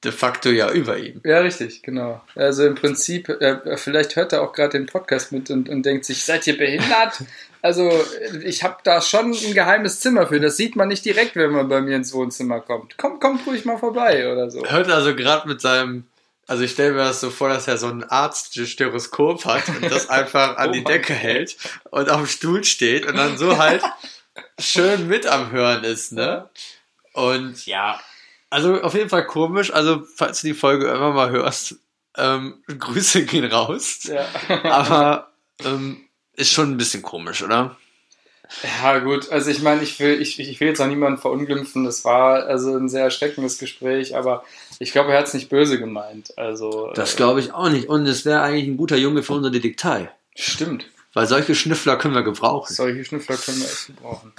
de 0.03 0.11
facto 0.11 0.49
ja 0.49 0.69
über 0.71 0.97
ihm. 0.97 1.21
Ja, 1.25 1.39
richtig, 1.39 1.81
genau. 1.81 2.21
Also 2.35 2.65
im 2.65 2.75
Prinzip, 2.75 3.29
äh, 3.29 3.75
vielleicht 3.77 4.15
hört 4.15 4.31
er 4.31 4.43
auch 4.43 4.53
gerade 4.53 4.77
den 4.77 4.85
Podcast 4.85 5.31
mit 5.31 5.49
und, 5.49 5.67
und 5.69 5.83
denkt 5.83 6.05
sich, 6.05 6.23
seid 6.23 6.45
ihr 6.47 6.55
behindert? 6.57 7.23
Also 7.61 7.91
ich 8.43 8.63
habe 8.63 8.77
da 8.83 9.01
schon 9.01 9.31
ein 9.31 9.53
geheimes 9.53 9.99
Zimmer 9.99 10.27
für. 10.27 10.39
Das 10.39 10.57
sieht 10.57 10.75
man 10.75 10.87
nicht 10.87 11.03
direkt, 11.03 11.35
wenn 11.35 11.51
man 11.51 11.67
bei 11.67 11.81
mir 11.81 11.95
ins 11.95 12.13
Wohnzimmer 12.13 12.61
kommt. 12.61 12.97
Kommt, 12.97 13.19
kommt 13.21 13.45
ruhig 13.45 13.65
mal 13.65 13.77
vorbei 13.77 14.31
oder 14.31 14.49
so. 14.49 14.65
Hört 14.65 14.89
also 14.89 15.15
gerade 15.15 15.47
mit 15.47 15.59
seinem, 15.59 16.05
also 16.47 16.63
ich 16.63 16.71
stelle 16.71 16.93
mir 16.93 16.99
das 16.99 17.19
so 17.19 17.29
vor, 17.29 17.49
dass 17.49 17.67
er 17.67 17.77
so 17.77 17.87
ein 17.87 18.03
Arzt-Stereoskop 18.03 19.45
hat 19.45 19.67
und 19.67 19.91
das 19.91 20.09
einfach 20.09 20.57
an 20.57 20.69
Oh 20.69 20.71
die 20.71 20.83
Decke 20.83 21.13
hält 21.13 21.57
und 21.91 22.09
auf 22.09 22.17
dem 22.17 22.27
Stuhl 22.27 22.63
steht 22.63 23.05
und 23.05 23.17
dann 23.17 23.37
so 23.37 23.57
halt 23.57 23.83
schön 24.57 25.07
mit 25.07 25.27
am 25.27 25.51
Hören 25.51 25.83
ist, 25.83 26.13
ne? 26.13 26.49
Und 27.13 27.65
ja, 27.65 27.99
also 28.49 28.81
auf 28.81 28.93
jeden 28.93 29.09
Fall 29.09 29.25
komisch. 29.25 29.73
Also 29.73 30.03
falls 30.15 30.41
du 30.41 30.47
die 30.47 30.53
Folge 30.53 30.85
irgendwann 30.87 31.15
mal 31.15 31.29
hörst, 31.29 31.75
ähm, 32.17 32.63
Grüße 32.67 33.25
gehen 33.25 33.45
raus. 33.45 34.03
Ja. 34.03 34.25
Aber 34.63 35.31
ähm, 35.63 36.08
ist 36.39 36.51
schon 36.51 36.71
ein 36.71 36.77
bisschen 36.77 37.01
komisch, 37.03 37.43
oder? 37.43 37.77
Ja, 38.81 38.97
gut, 38.99 39.31
also 39.31 39.51
ich 39.51 39.61
meine, 39.61 39.83
ich 39.83 39.99
will, 39.99 40.19
ich, 40.19 40.39
ich 40.39 40.59
will 40.59 40.69
jetzt 40.69 40.81
auch 40.81 40.87
niemanden 40.87 41.19
verunglimpfen. 41.21 41.83
Das 41.85 42.03
war 42.03 42.45
also 42.47 42.75
ein 42.75 42.89
sehr 42.89 43.03
erschreckendes 43.03 43.59
Gespräch, 43.59 44.15
aber 44.15 44.43
ich 44.79 44.91
glaube, 44.91 45.11
er 45.11 45.19
hat 45.19 45.27
es 45.27 45.35
nicht 45.35 45.49
böse 45.49 45.77
gemeint. 45.77 46.35
Also, 46.37 46.91
Das 46.95 47.13
äh, 47.13 47.17
glaube 47.17 47.41
ich 47.41 47.53
auch 47.53 47.69
nicht. 47.69 47.87
Und 47.87 48.07
es 48.07 48.25
wäre 48.25 48.41
eigentlich 48.41 48.67
ein 48.67 48.77
guter 48.77 48.97
Junge 48.97 49.21
für 49.21 49.33
unsere 49.33 49.51
Detektei. 49.51 50.09
stimmt. 50.35 50.85
Weil 51.13 51.27
solche 51.27 51.55
Schnüffler 51.55 51.97
können 51.97 52.13
wir 52.13 52.21
gebrauchen. 52.23 52.73
Solche 52.73 53.03
Schnüffler 53.03 53.35
können 53.35 53.59
wir 53.59 53.65
echt 53.65 53.87
gebrauchen. 53.87 54.31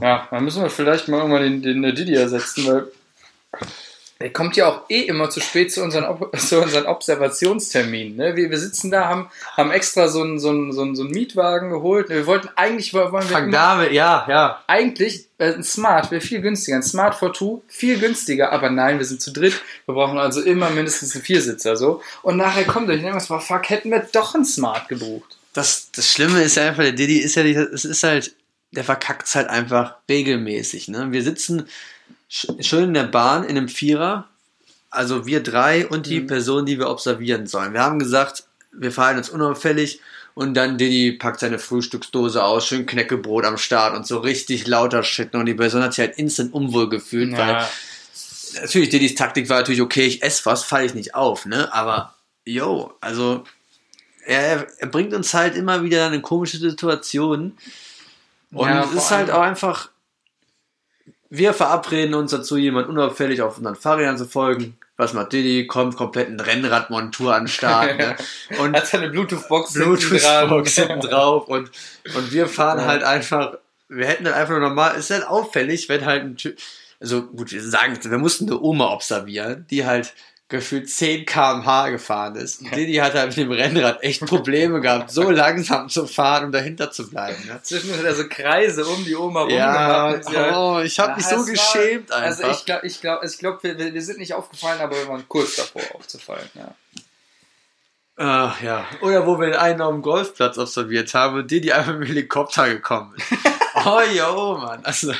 Ja, 0.00 0.26
dann 0.30 0.44
müssen 0.44 0.62
wir 0.62 0.70
vielleicht 0.70 1.08
mal 1.08 1.18
irgendwann 1.18 1.62
den, 1.62 1.82
den 1.82 1.94
Didi 1.94 2.14
ersetzen, 2.14 2.66
weil 2.66 2.90
der 4.20 4.32
kommt 4.32 4.56
ja 4.56 4.66
auch 4.66 4.90
eh 4.90 5.02
immer 5.02 5.30
zu 5.30 5.40
spät 5.40 5.72
zu 5.72 5.82
unseren, 5.82 6.04
Ob 6.04 6.36
zu 6.38 6.60
unseren 6.60 6.86
Observationsterminen. 6.86 8.16
Ne? 8.16 8.34
Wir, 8.34 8.50
wir 8.50 8.58
sitzen 8.58 8.90
da, 8.90 9.06
haben, 9.06 9.30
haben 9.56 9.70
extra 9.70 10.08
so 10.08 10.22
einen, 10.22 10.40
so, 10.40 10.48
einen, 10.50 10.72
so, 10.72 10.82
einen, 10.82 10.96
so 10.96 11.02
einen 11.02 11.12
Mietwagen 11.12 11.70
geholt. 11.70 12.08
Wir 12.08 12.26
wollten 12.26 12.48
eigentlich, 12.56 12.92
wollen 12.94 13.12
wir 13.12 13.22
Fang 13.22 13.52
damit, 13.52 13.92
ja, 13.92 14.26
ja. 14.28 14.64
eigentlich 14.66 15.26
äh, 15.38 15.52
ein 15.52 15.62
Smart 15.62 16.10
wäre 16.10 16.20
viel 16.20 16.40
günstiger. 16.40 16.76
Ein 16.76 16.82
Smart 16.82 17.14
for 17.14 17.32
Two 17.32 17.62
viel 17.68 18.00
günstiger, 18.00 18.50
aber 18.50 18.70
nein, 18.70 18.98
wir 18.98 19.06
sind 19.06 19.22
zu 19.22 19.32
dritt. 19.32 19.62
Wir 19.86 19.94
brauchen 19.94 20.18
also 20.18 20.40
immer 20.42 20.70
mindestens 20.70 21.14
einen 21.14 21.22
Viersitzer 21.22 21.76
so. 21.76 22.02
Und 22.22 22.36
nachher 22.36 22.64
kommt 22.64 22.88
euch, 22.88 22.96
ich 22.96 23.02
denke 23.02 23.22
mal, 23.28 23.38
fuck, 23.38 23.70
hätten 23.70 23.90
wir 23.90 24.00
doch 24.12 24.34
ein 24.34 24.44
Smart 24.44 24.88
gebucht. 24.88 25.38
Das, 25.52 25.90
das 25.94 26.10
Schlimme 26.10 26.42
ist 26.42 26.56
ja 26.56 26.68
einfach, 26.68 26.82
der 26.82 26.92
Diddy 26.92 27.18
ist 27.18 27.36
ja 27.36 27.44
nicht, 27.44 27.56
es 27.56 27.84
ist 27.84 28.02
halt, 28.02 28.34
der 28.72 28.84
verkackt 28.84 29.32
halt 29.34 29.48
einfach 29.48 29.94
regelmäßig. 30.08 30.88
Ne? 30.88 31.12
Wir 31.12 31.22
sitzen 31.22 31.68
schön 32.28 32.84
in 32.84 32.94
der 32.94 33.04
Bahn 33.04 33.44
in 33.44 33.56
einem 33.56 33.68
Vierer, 33.68 34.28
also 34.90 35.26
wir 35.26 35.42
drei 35.42 35.86
und 35.86 36.06
die 36.06 36.20
Mhm. 36.20 36.26
Person, 36.26 36.66
die 36.66 36.78
wir 36.78 36.88
observieren 36.88 37.46
sollen. 37.46 37.72
Wir 37.72 37.82
haben 37.82 37.98
gesagt, 37.98 38.44
wir 38.72 38.92
verhalten 38.92 39.18
uns 39.18 39.30
unauffällig 39.30 40.00
und 40.34 40.54
dann 40.54 40.78
Diddy 40.78 41.12
packt 41.12 41.40
seine 41.40 41.58
Frühstücksdose 41.58 42.42
aus, 42.44 42.66
schön 42.66 42.86
Knäckebrot 42.86 43.44
am 43.44 43.58
Start 43.58 43.96
und 43.96 44.06
so 44.06 44.18
richtig 44.18 44.66
lauter 44.66 45.02
Shit. 45.02 45.34
Und 45.34 45.46
die 45.46 45.54
Person 45.54 45.82
hat 45.82 45.94
sich 45.94 46.06
halt 46.06 46.18
instant 46.18 46.52
unwohl 46.52 46.88
gefühlt, 46.88 47.36
weil 47.36 47.66
natürlich, 48.60 48.88
Diddy's 48.90 49.14
Taktik 49.14 49.48
war 49.48 49.58
natürlich, 49.58 49.80
okay, 49.80 50.06
ich 50.06 50.22
esse 50.22 50.46
was, 50.46 50.64
falle 50.64 50.86
ich 50.86 50.94
nicht 50.94 51.14
auf, 51.14 51.44
ne? 51.44 51.72
Aber, 51.72 52.14
yo, 52.44 52.94
also, 53.00 53.44
er, 54.24 54.66
er 54.78 54.86
bringt 54.88 55.12
uns 55.12 55.34
halt 55.34 55.56
immer 55.56 55.82
wieder 55.82 56.12
in 56.12 56.22
komische 56.22 56.58
Situationen. 56.58 57.58
Und 58.52 58.68
Ja, 58.68 58.84
es 58.84 58.92
ist 58.92 59.10
halt 59.10 59.30
auch 59.30 59.42
einfach, 59.42 59.90
wir 61.30 61.52
verabreden 61.52 62.14
uns 62.14 62.30
dazu, 62.30 62.56
jemand 62.56 62.88
unauffällig 62.88 63.42
auf 63.42 63.58
unseren 63.58 63.76
Fahrrädern 63.76 64.16
zu 64.16 64.26
folgen. 64.26 64.76
Was 64.96 65.12
macht 65.12 65.32
Diddy? 65.32 65.66
Kommt 65.66 65.96
komplett 65.96 66.28
ein 66.28 66.40
Rennradmontur 66.40 67.34
an 67.34 67.42
den 67.42 67.48
Start, 67.48 67.98
ne? 67.98 68.16
Und 68.58 68.76
hat 68.76 68.86
seine 68.86 69.10
Bluetooth-Box 69.10 69.74
dran. 69.74 70.86
hinten 70.86 71.00
drauf 71.00 71.48
und, 71.48 71.70
und 72.16 72.32
wir 72.32 72.48
fahren 72.48 72.84
halt 72.84 73.04
einfach, 73.04 73.58
wir 73.88 74.06
hätten 74.06 74.24
dann 74.24 74.34
einfach 74.34 74.50
nur 74.50 74.68
normal, 74.68 74.96
ist 74.96 75.10
halt 75.10 75.26
auffällig, 75.26 75.88
wenn 75.88 76.04
halt 76.04 76.24
ein 76.24 76.36
Typ, 76.36 76.58
also 77.00 77.22
gut, 77.22 77.52
wir 77.52 77.62
sagen, 77.62 77.96
wir 78.02 78.18
mussten 78.18 78.46
eine 78.46 78.60
Oma 78.60 78.92
observieren, 78.92 79.66
die 79.70 79.86
halt 79.86 80.14
gefühlt 80.50 80.88
10 80.88 81.26
km/h 81.26 81.90
gefahren 81.90 82.34
ist. 82.36 82.62
Und 82.62 82.74
Didi 82.74 82.94
hat 82.94 83.12
halt 83.14 83.28
mit 83.28 83.36
dem 83.36 83.52
Rennrad 83.52 84.02
echt 84.02 84.24
Probleme 84.24 84.80
gehabt, 84.82 85.10
so 85.10 85.30
langsam 85.30 85.90
zu 85.90 86.06
fahren, 86.06 86.46
um 86.46 86.52
dahinter 86.52 86.90
zu 86.90 87.10
bleiben. 87.10 87.36
Ne? 87.46 87.60
Zwischendurch 87.62 87.98
hat 88.00 88.06
er 88.06 88.14
so 88.14 88.28
Kreise 88.28 88.86
um 88.86 89.04
die 89.04 89.14
Oma 89.14 89.46
Ja, 89.48 90.06
und 90.06 90.24
sie 90.24 90.36
halt- 90.36 90.54
oh, 90.56 90.80
ich 90.80 90.98
habe 90.98 91.10
Ja, 91.10 91.16
mich 91.16 91.26
so 91.26 91.34
es 91.36 91.40
war- 91.40 91.52
geschämt 91.52 92.10
einfach. 92.12 92.26
Also 92.26 92.50
ich 92.50 92.64
glaube, 92.64 92.86
ich 92.86 93.00
glaub, 93.00 93.22
ich 93.24 93.38
glaub, 93.38 93.62
wir, 93.62 93.76
wir 93.78 94.02
sind 94.02 94.18
nicht 94.18 94.32
aufgefallen, 94.32 94.80
aber 94.80 94.96
wir 94.96 95.06
waren 95.08 95.28
kurz 95.28 95.56
davor 95.56 95.82
aufzufallen. 95.94 96.48
Ja. 96.54 96.74
Ach 98.16 98.60
ja. 98.62 98.84
Oder 99.02 99.26
wo 99.26 99.38
wir 99.38 99.60
einen 99.60 99.80
auf 99.80 99.92
dem 99.92 100.02
Golfplatz 100.02 100.58
observiert 100.58 101.12
haben 101.14 101.36
und 101.36 101.50
Didi 101.50 101.70
einfach 101.72 101.92
mit 101.92 102.02
dem 102.02 102.06
Helikopter 102.08 102.68
gekommen 102.68 103.14
ist. 103.16 103.26
oh 103.86 104.00
jo, 104.12 104.56
Mann. 104.58 104.80
Also, 104.84 105.12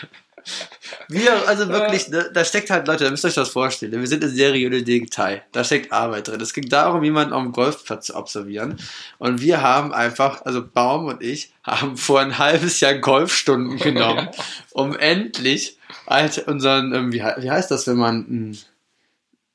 wir, 1.08 1.48
also 1.48 1.68
wirklich, 1.68 2.08
ne, 2.08 2.30
da 2.32 2.44
steckt 2.44 2.70
halt, 2.70 2.86
Leute, 2.86 3.04
da 3.04 3.10
müsst 3.10 3.24
ihr 3.24 3.28
euch 3.28 3.34
das 3.34 3.48
vorstellen. 3.50 3.92
Wir 3.92 4.06
sind 4.06 4.22
eine 4.22 4.32
seriöse 4.32 4.82
Detail. 4.82 5.42
Da 5.52 5.64
steckt 5.64 5.92
Arbeit 5.92 6.28
drin. 6.28 6.40
Es 6.40 6.52
ging 6.52 6.68
darum, 6.68 7.02
jemanden 7.04 7.32
auf 7.32 7.42
dem 7.42 7.52
Golfplatz 7.52 8.06
zu 8.06 8.16
observieren. 8.16 8.78
Und 9.18 9.40
wir 9.40 9.62
haben 9.62 9.92
einfach, 9.92 10.42
also 10.44 10.66
Baum 10.66 11.06
und 11.06 11.22
ich, 11.22 11.52
haben 11.62 11.96
vor 11.96 12.20
ein 12.20 12.38
halbes 12.38 12.80
Jahr 12.80 12.94
Golfstunden 12.94 13.76
genommen, 13.78 14.28
um 14.72 14.96
endlich 14.96 15.78
halt 16.06 16.38
unseren, 16.46 16.94
ähm, 16.94 17.12
wie, 17.12 17.20
wie 17.20 17.50
heißt 17.50 17.70
das, 17.70 17.86
wenn 17.86 17.96
man, 17.96 18.26
hm, 18.26 18.58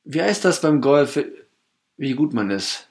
wie 0.05 0.21
heißt 0.21 0.43
das 0.45 0.61
beim 0.61 0.81
Golf, 0.81 1.19
wie 1.97 2.13
gut 2.13 2.33
man 2.33 2.49
ist? 2.49 2.87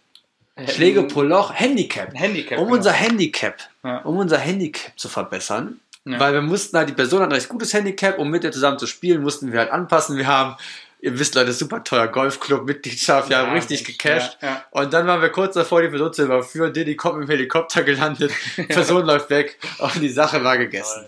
Schläge 0.69 1.05
pro 1.05 1.23
Loch, 1.23 1.53
Handicap. 1.55 2.13
Handicap. 2.15 2.59
Um 2.59 2.67
genau. 2.67 2.77
unser 2.77 2.93
Handicap, 2.93 3.57
Ja. 3.83 3.99
um 3.99 4.19
unser 4.19 4.39
Handicap 4.39 4.99
zu 4.99 5.09
verbessern, 5.09 5.81
Ja. 6.05 6.19
Weil 6.19 6.33
wir 6.33 6.43
mussten 6.43 6.77
halt, 6.77 6.89
die 6.89 6.95
Person 6.95 7.21
hat 7.21 7.29
ein 7.29 7.35
recht 7.35 7.49
gutes 7.49 7.73
Handicap, 7.75 8.19
um 8.19 8.29
mit 8.29 8.43
ihr 8.43 8.53
zusammen 8.53 8.79
zu 8.79 8.87
spielen, 8.87 9.23
mussten 9.23 9.53
wir 9.53 9.61
halt 9.61 9.71
anpassen. 9.71 10.17
Wir 10.17 10.27
haben, 10.27 10.57
ihr 11.01 11.17
wisst 11.19 11.37
Leute, 11.37 11.53
super 11.53 11.85
teuer 11.85 12.09
Golfclub-Mitgliedschaft, 12.09 13.29
wir 13.29 13.39
haben 13.39 13.53
richtig 13.53 13.81
richtig, 13.81 13.99
gecasht. 13.99 14.39
ja, 14.43 14.49
ja. 14.49 14.65
Und 14.73 14.93
dann 14.93 15.07
waren 15.07 15.23
wir 15.23 15.29
kurz 15.29 15.55
davor, 15.55 15.81
die 15.81 15.89
Person 15.89 16.13
zu 16.13 16.25
überführen. 16.25 16.73
Diddy 16.73 16.97
kommt 16.97 17.23
dem 17.23 17.29
Helikopter 17.29 17.85
gelandet, 17.85 18.33
Person 18.69 19.07
läuft 19.07 19.31
weg 19.31 19.59
und 19.79 20.01
die 20.01 20.09
Sache 20.09 20.43
war 20.43 20.59
gegessen. 20.59 21.07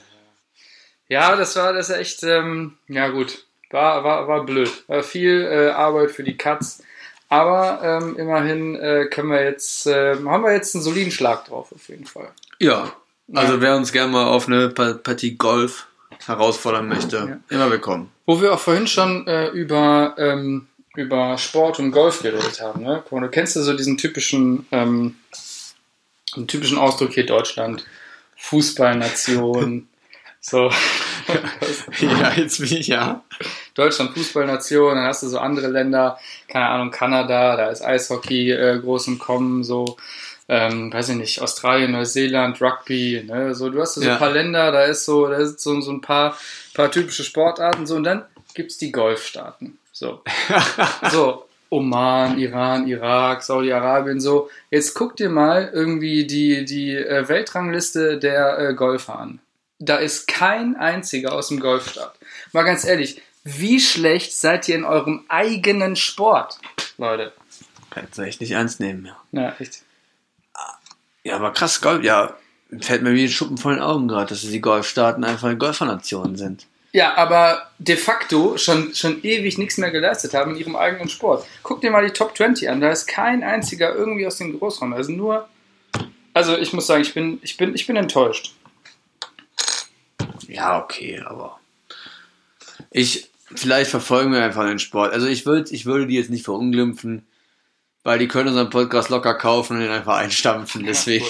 Ja, 1.08 1.34
das 1.36 1.56
war 1.56 1.72
das 1.72 1.90
echt, 1.90 2.22
ähm, 2.22 2.78
ja 2.88 3.08
gut, 3.08 3.44
war, 3.70 4.04
war, 4.04 4.28
war 4.28 4.44
blöd. 4.44 4.70
War 4.86 5.02
viel 5.02 5.42
äh, 5.42 5.70
Arbeit 5.70 6.12
für 6.12 6.22
die 6.22 6.36
Cuts. 6.36 6.82
Aber 7.28 7.80
ähm, 7.82 8.16
immerhin 8.16 8.76
äh, 8.76 9.06
können 9.06 9.30
wir 9.30 9.42
jetzt, 9.42 9.86
äh, 9.86 10.14
haben 10.14 10.44
wir 10.44 10.52
jetzt 10.52 10.74
einen 10.74 10.84
soliden 10.84 11.10
Schlag 11.10 11.46
drauf 11.46 11.72
auf 11.72 11.88
jeden 11.88 12.06
Fall. 12.06 12.28
Ja, 12.60 12.92
also 13.32 13.60
wer 13.60 13.76
uns 13.76 13.92
gerne 13.92 14.12
mal 14.12 14.26
auf 14.26 14.46
eine 14.46 14.68
Pa- 14.70 14.94
Partie 14.94 15.36
Golf 15.36 15.86
herausfordern 16.26 16.88
möchte, 16.88 17.40
immer 17.48 17.70
willkommen. 17.70 18.10
Wo 18.26 18.40
wir 18.40 18.52
auch 18.54 18.58
vorhin 18.58 18.86
schon 18.86 19.26
äh, 19.26 19.48
über, 19.48 20.14
ähm, 20.18 20.66
über 20.96 21.36
Sport 21.38 21.78
und 21.78 21.90
Golf 21.90 22.22
geredet 22.22 22.60
haben. 22.60 22.82
Ne? 22.82 23.02
Du 23.10 23.28
kennst 23.28 23.56
ja 23.56 23.62
so 23.62 23.74
diesen 23.76 23.98
typischen, 23.98 24.66
ähm, 24.72 25.16
typischen 26.46 26.78
Ausdruck 26.78 27.12
hier 27.12 27.26
Deutschland, 27.26 27.84
Fußballnation. 28.36 29.88
so. 30.40 30.70
Ja, 32.00 32.32
jetzt 32.36 32.58
bin 32.58 32.72
ich 32.72 32.88
ja. 32.88 33.22
Deutschland 33.74 34.12
Fußballnation, 34.14 34.94
dann 34.94 35.06
hast 35.06 35.22
du 35.22 35.28
so 35.28 35.38
andere 35.38 35.68
Länder, 35.68 36.18
keine 36.48 36.66
Ahnung, 36.68 36.90
Kanada, 36.90 37.56
da 37.56 37.68
ist 37.70 37.82
Eishockey 37.82 38.50
äh, 38.52 38.78
groß 38.78 39.08
im 39.08 39.18
Kommen, 39.18 39.64
so, 39.64 39.96
ähm, 40.48 40.92
weiß 40.92 41.10
ich 41.10 41.16
nicht, 41.16 41.40
Australien, 41.40 41.92
Neuseeland, 41.92 42.60
Rugby, 42.60 43.24
ne, 43.26 43.54
so, 43.54 43.70
du 43.70 43.80
hast 43.80 43.94
so 43.94 44.02
Ja. 44.02 44.14
ein 44.14 44.18
paar 44.18 44.30
Länder, 44.32 44.72
da 44.72 44.82
ist 44.84 45.04
so, 45.04 45.26
da 45.28 45.36
ist 45.36 45.60
so, 45.60 45.80
so 45.80 45.90
ein 45.90 46.00
paar, 46.00 46.36
paar 46.74 46.90
typische 46.90 47.24
Sportarten, 47.24 47.86
so, 47.86 47.96
und 47.96 48.04
dann 48.04 48.24
gibt's 48.54 48.78
die 48.78 48.92
Golfstaaten, 48.92 49.78
so. 49.92 50.22
so, 51.10 51.46
Oman, 51.70 52.38
Iran, 52.38 52.86
Irak, 52.86 53.42
Saudi-Arabien, 53.42 54.20
so. 54.20 54.48
Jetzt 54.70 54.94
guck 54.94 55.16
dir 55.16 55.28
mal 55.28 55.70
irgendwie 55.72 56.26
die, 56.26 56.64
die 56.64 56.94
äh, 56.94 57.28
Weltrangliste 57.28 58.18
der 58.18 58.58
äh, 58.58 58.74
Golfer 58.74 59.18
an. 59.18 59.40
Da 59.80 59.96
ist 59.96 60.28
kein 60.28 60.76
einziger 60.76 61.32
aus 61.32 61.48
dem 61.48 61.58
Golfstaat. 61.58 62.14
Mal 62.52 62.62
ganz 62.62 62.84
ehrlich, 62.84 63.20
wie 63.42 63.80
schlecht 63.80 64.36
seid 64.36 64.68
ihr 64.68 64.76
in 64.76 64.84
eurem 64.84 65.24
eigenen 65.28 65.96
Sport, 65.96 66.58
Leute? 66.96 67.32
Kannst 67.90 68.18
du 68.18 68.22
echt 68.22 68.40
nicht 68.40 68.52
ernst 68.52 68.78
nehmen, 68.78 69.06
ja. 69.06 69.16
Ja, 69.32 69.56
echt. 69.58 69.82
Ja, 71.24 71.36
aber 71.36 71.52
krass, 71.52 71.80
Golf, 71.80 72.04
ja, 72.04 72.36
fällt 72.80 73.02
mir 73.02 73.14
wie 73.14 73.24
ein 73.24 73.30
Schuppen 73.30 73.56
von 73.56 73.74
den 73.74 73.82
Augen 73.82 74.08
gerade, 74.08 74.28
dass 74.28 74.42
die 74.42 74.60
Golfstaaten 74.60 75.24
einfach 75.24 75.58
Golfernationen 75.58 76.36
sind. 76.36 76.66
Ja, 76.92 77.16
aber 77.16 77.70
de 77.78 77.96
facto 77.96 78.56
schon, 78.56 78.94
schon 78.94 79.20
ewig 79.24 79.58
nichts 79.58 79.78
mehr 79.78 79.90
geleistet 79.90 80.32
haben 80.32 80.52
in 80.52 80.58
ihrem 80.58 80.76
eigenen 80.76 81.08
Sport. 81.08 81.44
Guck 81.64 81.80
dir 81.80 81.90
mal 81.90 82.06
die 82.06 82.12
Top 82.12 82.36
20 82.36 82.70
an, 82.70 82.80
da 82.80 82.90
ist 82.90 83.06
kein 83.06 83.42
einziger 83.42 83.92
irgendwie 83.94 84.26
aus 84.26 84.36
dem 84.36 84.56
Großraum. 84.56 85.02
Sind 85.02 85.16
nur. 85.16 85.48
Also 86.34 86.56
ich 86.56 86.72
muss 86.72 86.86
sagen, 86.86 87.02
ich 87.02 87.12
bin, 87.12 87.40
ich 87.42 87.56
bin, 87.56 87.74
ich 87.74 87.86
bin 87.88 87.96
enttäuscht. 87.96 88.54
Ja, 90.46 90.80
okay, 90.80 91.20
aber 91.24 91.58
ich, 92.92 93.28
vielleicht 93.52 93.90
verfolgen 93.90 94.32
wir 94.32 94.44
einfach 94.44 94.64
den 94.64 94.78
Sport. 94.78 95.12
Also 95.12 95.26
ich 95.26 95.46
würde, 95.46 95.74
ich 95.74 95.86
würde 95.86 96.06
die 96.06 96.14
jetzt 96.14 96.30
nicht 96.30 96.44
verunglimpfen, 96.44 97.26
weil 98.04 98.18
die 98.18 98.28
können 98.28 98.48
unseren 98.48 98.70
Podcast 98.70 99.08
locker 99.08 99.34
kaufen 99.34 99.76
und 99.76 99.82
den 99.82 99.90
einfach 99.90 100.18
einstampfen. 100.18 100.84
Deswegen, 100.84 101.24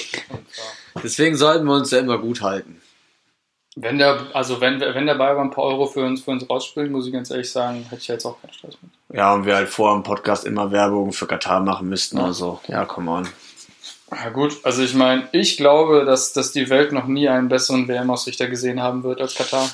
deswegen 1.02 1.36
sollten 1.36 1.64
wir 1.64 1.74
uns 1.74 1.90
ja 1.90 2.00
immer 2.00 2.18
gut 2.18 2.42
halten. 2.42 2.82
Wenn 3.76 3.98
der, 3.98 4.26
also 4.34 4.60
wenn, 4.60 4.80
wenn 4.80 5.06
der 5.06 5.14
Bayer 5.14 5.38
ein 5.40 5.50
paar 5.50 5.64
Euro 5.64 5.86
für 5.86 6.04
uns, 6.04 6.22
für 6.22 6.30
uns 6.30 6.48
rausspielt, 6.48 6.92
muss 6.92 7.06
ich 7.06 7.12
ganz 7.12 7.30
ehrlich 7.30 7.50
sagen, 7.50 7.84
hätte 7.88 8.02
ich 8.02 8.08
jetzt 8.08 8.24
auch 8.24 8.40
keinen 8.40 8.52
Stress 8.52 8.76
mit. 8.80 8.92
Ja, 9.16 9.34
und 9.34 9.46
wir 9.46 9.56
halt 9.56 9.68
vor 9.68 9.92
dem 9.94 10.04
Podcast 10.04 10.44
immer 10.44 10.70
Werbung 10.70 11.12
für 11.12 11.26
Katar 11.26 11.60
machen 11.60 11.88
müssten 11.88 12.18
oder 12.18 12.32
so. 12.32 12.60
Ja, 12.68 12.84
come 12.84 13.10
on. 13.10 13.28
Ja 14.12 14.28
gut, 14.30 14.58
also 14.62 14.82
ich 14.82 14.94
meine, 14.94 15.28
ich 15.32 15.56
glaube, 15.56 16.04
dass, 16.04 16.32
dass 16.32 16.52
die 16.52 16.70
Welt 16.70 16.92
noch 16.92 17.06
nie 17.06 17.28
einen 17.28 17.48
besseren 17.48 17.88
WM-Ausrichter 17.88 18.48
gesehen 18.48 18.80
haben 18.80 19.02
wird 19.02 19.20
als 19.20 19.34
Katar. 19.34 19.68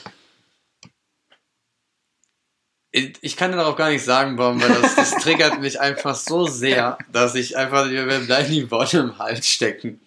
Ich 2.92 3.36
kann 3.36 3.52
darauf 3.52 3.76
gar 3.76 3.90
nicht 3.90 4.04
sagen, 4.04 4.36
warum, 4.36 4.60
weil 4.60 4.80
das, 4.82 4.96
das 4.96 5.10
triggert 5.22 5.60
mich 5.60 5.80
einfach 5.80 6.16
so 6.16 6.46
sehr, 6.46 6.98
dass 7.12 7.36
ich 7.36 7.56
einfach, 7.56 7.88
wir 7.88 8.04
bleiben 8.20 8.50
die 8.50 8.68
Worte 8.70 8.98
im 8.98 9.18
Hals 9.18 9.46
stecken. 9.48 10.00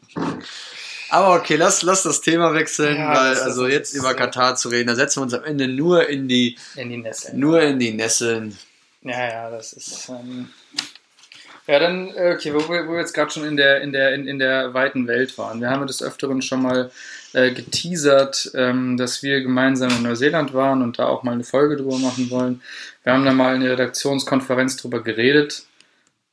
Aber 1.10 1.36
okay, 1.36 1.56
lass, 1.56 1.82
lass 1.84 2.04
das 2.04 2.22
Thema 2.22 2.54
wechseln, 2.54 2.98
Ja, 2.98 3.14
weil 3.16 3.36
also 3.40 3.68
jetzt 3.68 3.94
über 3.94 4.14
Katar 4.16 4.56
zu 4.56 4.70
reden, 4.70 4.88
da 4.88 4.96
setzen 4.96 5.20
wir 5.20 5.24
uns 5.24 5.34
am 5.34 5.44
Ende 5.44 5.68
nur 5.68 6.10
in 6.10 6.28
die, 6.28 6.58
In 6.76 6.90
die 6.90 6.98
Nässe. 6.98 7.38
nur 7.38 7.62
in 7.62 7.80
die 7.80 7.94
Nesseln. 7.94 8.58
Ja, 9.04 9.30
ja, 9.30 9.50
das 9.50 9.74
ist. 9.74 10.10
Ähm, 10.10 10.50
ja, 11.68 11.80
dann, 11.80 12.10
äh, 12.16 12.34
okay, 12.36 12.54
wo 12.54 12.68
wir, 12.68 12.88
wo 12.88 12.94
wir 12.94 13.00
jetzt 13.00 13.14
gerade 13.14 13.32
schon 13.32 13.46
in 13.46 13.56
der, 13.56 13.82
in, 13.82 13.94
der, 13.94 14.14
in, 14.14 14.28
in 14.28 14.40
der 14.40 14.74
weiten 14.74 15.08
Welt 15.08 15.38
waren. 15.38 15.62
Wir 15.62 15.70
haben 15.70 15.82
ja 15.82 15.86
des 15.86 16.02
Öfteren 16.02 16.42
schon 16.42 16.62
mal 16.64 16.92
äh, 17.34 17.52
geteasert, 17.52 18.52
ähm, 18.56 18.98
dass 18.98 19.24
wir 19.24 19.42
gemeinsam 19.42 19.90
in 19.92 20.04
Neuseeland 20.04 20.54
waren 20.54 20.82
und 20.82 21.00
da 21.00 21.08
auch 21.08 21.24
mal 21.24 21.32
eine 21.34 21.44
Folge 21.44 21.76
drüber 21.78 21.98
machen 21.98 22.30
wollen. 22.30 22.62
Wir 23.04 23.14
haben 23.14 23.26
da 23.26 23.34
mal 23.34 23.56
in 23.56 23.62
der 23.62 23.72
Redaktionskonferenz 23.74 24.78
drüber 24.78 25.02
geredet 25.04 25.66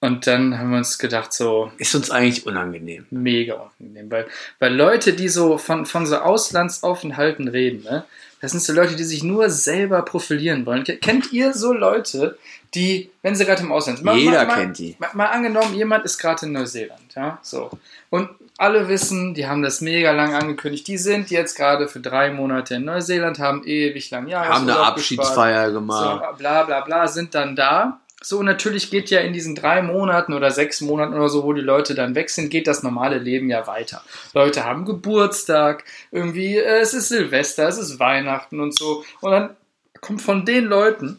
und 0.00 0.26
dann 0.26 0.58
haben 0.58 0.70
wir 0.70 0.78
uns 0.78 0.98
gedacht, 0.98 1.32
so, 1.32 1.72
Ist 1.78 1.94
uns 1.94 2.10
eigentlich 2.10 2.46
unangenehm. 2.46 3.06
mega 3.10 3.54
unangenehm. 3.78 4.10
Weil, 4.10 4.26
weil 4.58 4.74
Leute, 4.74 5.12
die 5.12 5.28
so 5.28 5.58
von, 5.58 5.84
von 5.86 6.06
so 6.06 6.16
Auslandsaufenthalten 6.16 7.48
reden, 7.48 7.82
ne, 7.84 8.04
das 8.40 8.52
sind 8.52 8.62
so 8.62 8.72
Leute, 8.72 8.96
die 8.96 9.04
sich 9.04 9.22
nur 9.22 9.50
selber 9.50 10.00
profilieren 10.02 10.64
wollen. 10.64 10.84
Ke- 10.84 10.96
Kennt 10.96 11.30
ihr 11.32 11.52
so 11.52 11.74
Leute, 11.74 12.38
die, 12.74 13.10
wenn 13.22 13.34
sie 13.34 13.44
gerade 13.44 13.62
im 13.62 13.72
Ausland 13.72 13.98
sind, 13.98 14.06
mal- 14.06 14.16
Jeder 14.16 14.46
mal, 14.46 14.54
kennt 14.54 14.78
die. 14.78 14.96
Mal, 14.98 15.10
mal 15.12 15.26
angenommen, 15.26 15.74
jemand 15.74 16.04
ist 16.06 16.16
gerade 16.16 16.46
in 16.46 16.52
Neuseeland, 16.52 17.14
ja, 17.14 17.38
so. 17.42 17.70
Und 18.08 18.30
alle 18.60 18.88
wissen, 18.88 19.32
die 19.32 19.46
haben 19.46 19.62
das 19.62 19.80
mega 19.80 20.12
lang 20.12 20.34
angekündigt, 20.34 20.86
die 20.86 20.98
sind 20.98 21.30
jetzt 21.30 21.56
gerade 21.56 21.88
für 21.88 22.00
drei 22.00 22.30
Monate 22.30 22.74
in 22.74 22.84
Neuseeland, 22.84 23.38
haben 23.38 23.64
ewig 23.64 24.10
lang 24.10 24.28
Jahre 24.28 24.50
Haben 24.50 24.68
eine 24.68 24.78
Abschiedsfeier 24.78 25.70
gemacht. 25.70 26.20
so, 26.28 26.36
bla 26.36 26.64
bla 26.64 26.80
bla, 26.82 27.08
sind 27.08 27.34
dann 27.34 27.56
da. 27.56 28.00
So, 28.22 28.40
und 28.40 28.44
natürlich 28.44 28.90
geht 28.90 29.08
ja 29.08 29.20
in 29.20 29.32
diesen 29.32 29.54
drei 29.54 29.80
Monaten 29.80 30.34
oder 30.34 30.50
sechs 30.50 30.82
Monaten 30.82 31.14
oder 31.14 31.30
so, 31.30 31.42
wo 31.42 31.54
die 31.54 31.62
Leute 31.62 31.94
dann 31.94 32.14
weg 32.14 32.28
sind, 32.28 32.50
geht 32.50 32.66
das 32.66 32.82
normale 32.82 33.16
Leben 33.16 33.48
ja 33.48 33.66
weiter. 33.66 34.02
Leute 34.34 34.62
haben 34.66 34.84
Geburtstag, 34.84 35.84
irgendwie, 36.10 36.58
äh, 36.58 36.80
es 36.80 36.92
ist 36.92 37.08
Silvester, 37.08 37.66
es 37.66 37.78
ist 37.78 37.98
Weihnachten 37.98 38.60
und 38.60 38.76
so. 38.76 39.04
Und 39.22 39.30
dann 39.30 39.56
kommt 40.02 40.20
von 40.20 40.44
den 40.44 40.66
Leuten, 40.66 41.18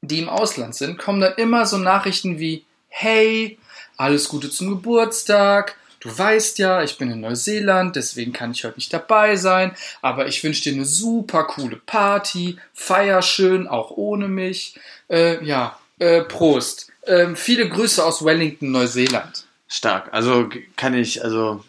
die 0.00 0.20
im 0.20 0.30
Ausland 0.30 0.74
sind, 0.74 0.98
kommen 0.98 1.20
dann 1.20 1.34
immer 1.34 1.66
so 1.66 1.76
Nachrichten 1.76 2.38
wie, 2.38 2.64
hey, 2.88 3.58
alles 3.98 4.30
Gute 4.30 4.48
zum 4.48 4.70
Geburtstag. 4.70 5.76
Du 6.02 6.18
weißt 6.18 6.58
ja, 6.58 6.82
ich 6.82 6.98
bin 6.98 7.12
in 7.12 7.20
Neuseeland, 7.20 7.94
deswegen 7.94 8.32
kann 8.32 8.50
ich 8.50 8.64
heute 8.64 8.74
nicht 8.74 8.92
dabei 8.92 9.36
sein, 9.36 9.70
aber 10.00 10.26
ich 10.26 10.42
wünsche 10.42 10.62
dir 10.62 10.72
eine 10.72 10.84
super 10.84 11.44
coole 11.44 11.76
Party, 11.76 12.58
feier 12.74 13.22
schön, 13.22 13.68
auch 13.68 13.92
ohne 13.92 14.26
mich. 14.26 14.74
Äh, 15.08 15.44
ja, 15.44 15.78
äh, 16.00 16.22
Prost. 16.22 16.90
Ähm, 17.06 17.36
viele 17.36 17.68
Grüße 17.68 18.04
aus 18.04 18.24
Wellington, 18.24 18.72
Neuseeland. 18.72 19.46
Stark. 19.68 20.08
Also 20.12 20.48
kann 20.76 20.94
ich, 20.94 21.22
also, 21.22 21.64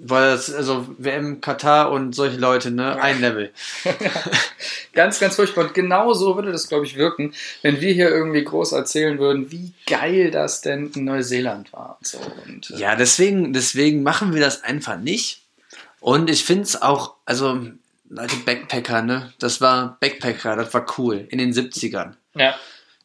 weil 0.00 0.32
das, 0.32 0.52
also 0.52 0.86
WM, 0.98 1.40
Katar 1.40 1.90
und 1.90 2.14
solche 2.14 2.36
Leute, 2.36 2.70
ne, 2.70 3.00
ein 3.00 3.20
Level. 3.20 3.50
Ganz, 4.92 5.20
ganz 5.20 5.36
furchtbar. 5.36 5.66
Und 5.66 5.74
genau 5.74 6.14
so 6.14 6.36
würde 6.36 6.52
das, 6.52 6.68
glaube 6.68 6.86
ich, 6.86 6.96
wirken, 6.96 7.34
wenn 7.60 7.82
wir 7.82 7.92
hier 7.92 8.08
irgendwie 8.08 8.42
groß 8.42 8.72
erzählen 8.72 9.18
würden, 9.18 9.50
wie 9.50 9.74
geil 9.86 10.30
das 10.30 10.62
denn 10.62 10.90
in 10.94 11.04
Neuseeland 11.04 11.70
war. 11.74 11.98
Und 11.98 12.06
so. 12.06 12.18
Und, 12.46 12.70
äh, 12.70 12.78
Ja, 12.78 12.96
deswegen, 12.96 13.52
deswegen 13.52 14.02
machen 14.02 14.32
wir 14.32 14.40
das 14.40 14.64
einfach 14.64 14.98
nicht. 14.98 15.42
Und 16.00 16.30
ich 16.30 16.44
finde 16.44 16.62
es 16.62 16.80
auch, 16.80 17.14
also, 17.26 17.60
Leute, 18.08 18.36
Backpacker, 18.46 19.02
ne? 19.02 19.34
Das 19.38 19.60
war 19.60 19.98
Backpacker, 20.00 20.56
das 20.56 20.72
war 20.72 20.86
cool. 20.96 21.26
In 21.28 21.38
den 21.38 21.52
70ern. 21.52 22.14
ja. 22.34 22.54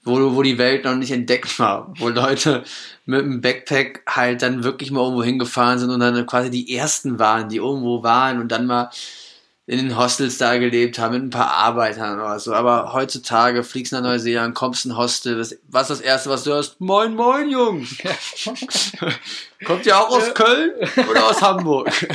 Wo, 0.04 0.36
wo 0.36 0.42
die 0.42 0.58
Welt 0.58 0.84
noch 0.84 0.96
nicht 0.96 1.12
entdeckt 1.12 1.60
war. 1.60 1.94
Wo 1.98 2.10
Leute 2.10 2.64
mit 3.06 3.22
dem 3.22 3.42
Backpack 3.42 4.02
halt 4.08 4.42
dann 4.42 4.64
wirklich 4.64 4.90
mal 4.90 5.02
irgendwo 5.02 5.24
hingefahren 5.24 5.78
sind 5.78 5.92
und 5.92 6.00
dann 6.00 6.26
quasi 6.26 6.50
die 6.50 6.76
ersten 6.76 7.20
waren, 7.20 7.50
die 7.50 7.58
irgendwo 7.58 8.02
waren 8.02 8.40
und 8.40 8.52
dann 8.52 8.66
mal 8.66 8.90
in 9.68 9.78
den 9.78 9.98
Hostels 9.98 10.38
da 10.38 10.58
gelebt 10.58 11.00
haben 11.00 11.14
mit 11.14 11.24
ein 11.24 11.30
paar 11.30 11.52
Arbeitern 11.52 12.20
oder 12.20 12.40
so. 12.40 12.54
Aber 12.54 12.94
heutzutage 12.94 13.64
fliegst 13.64 13.94
du 13.94 13.98
nach 13.98 14.04
Neuseeland, 14.04 14.56
kommst 14.56 14.86
in 14.86 14.92
ein 14.92 14.98
Hostel, 14.98 15.40
was, 15.40 15.56
was 15.70 15.90
ist 15.90 16.00
das 16.00 16.02
erste, 16.02 16.30
was 16.30 16.44
du 16.44 16.52
hörst? 16.52 16.82
Moin, 16.82 17.16
moin, 17.16 17.50
Jungs! 17.50 17.96
Kommt 19.66 19.86
ihr 19.86 19.98
auch 19.98 20.10
aus 20.10 20.34
Köln 20.34 20.72
oder 21.10 21.30
aus 21.30 21.42
Hamburg? 21.42 21.90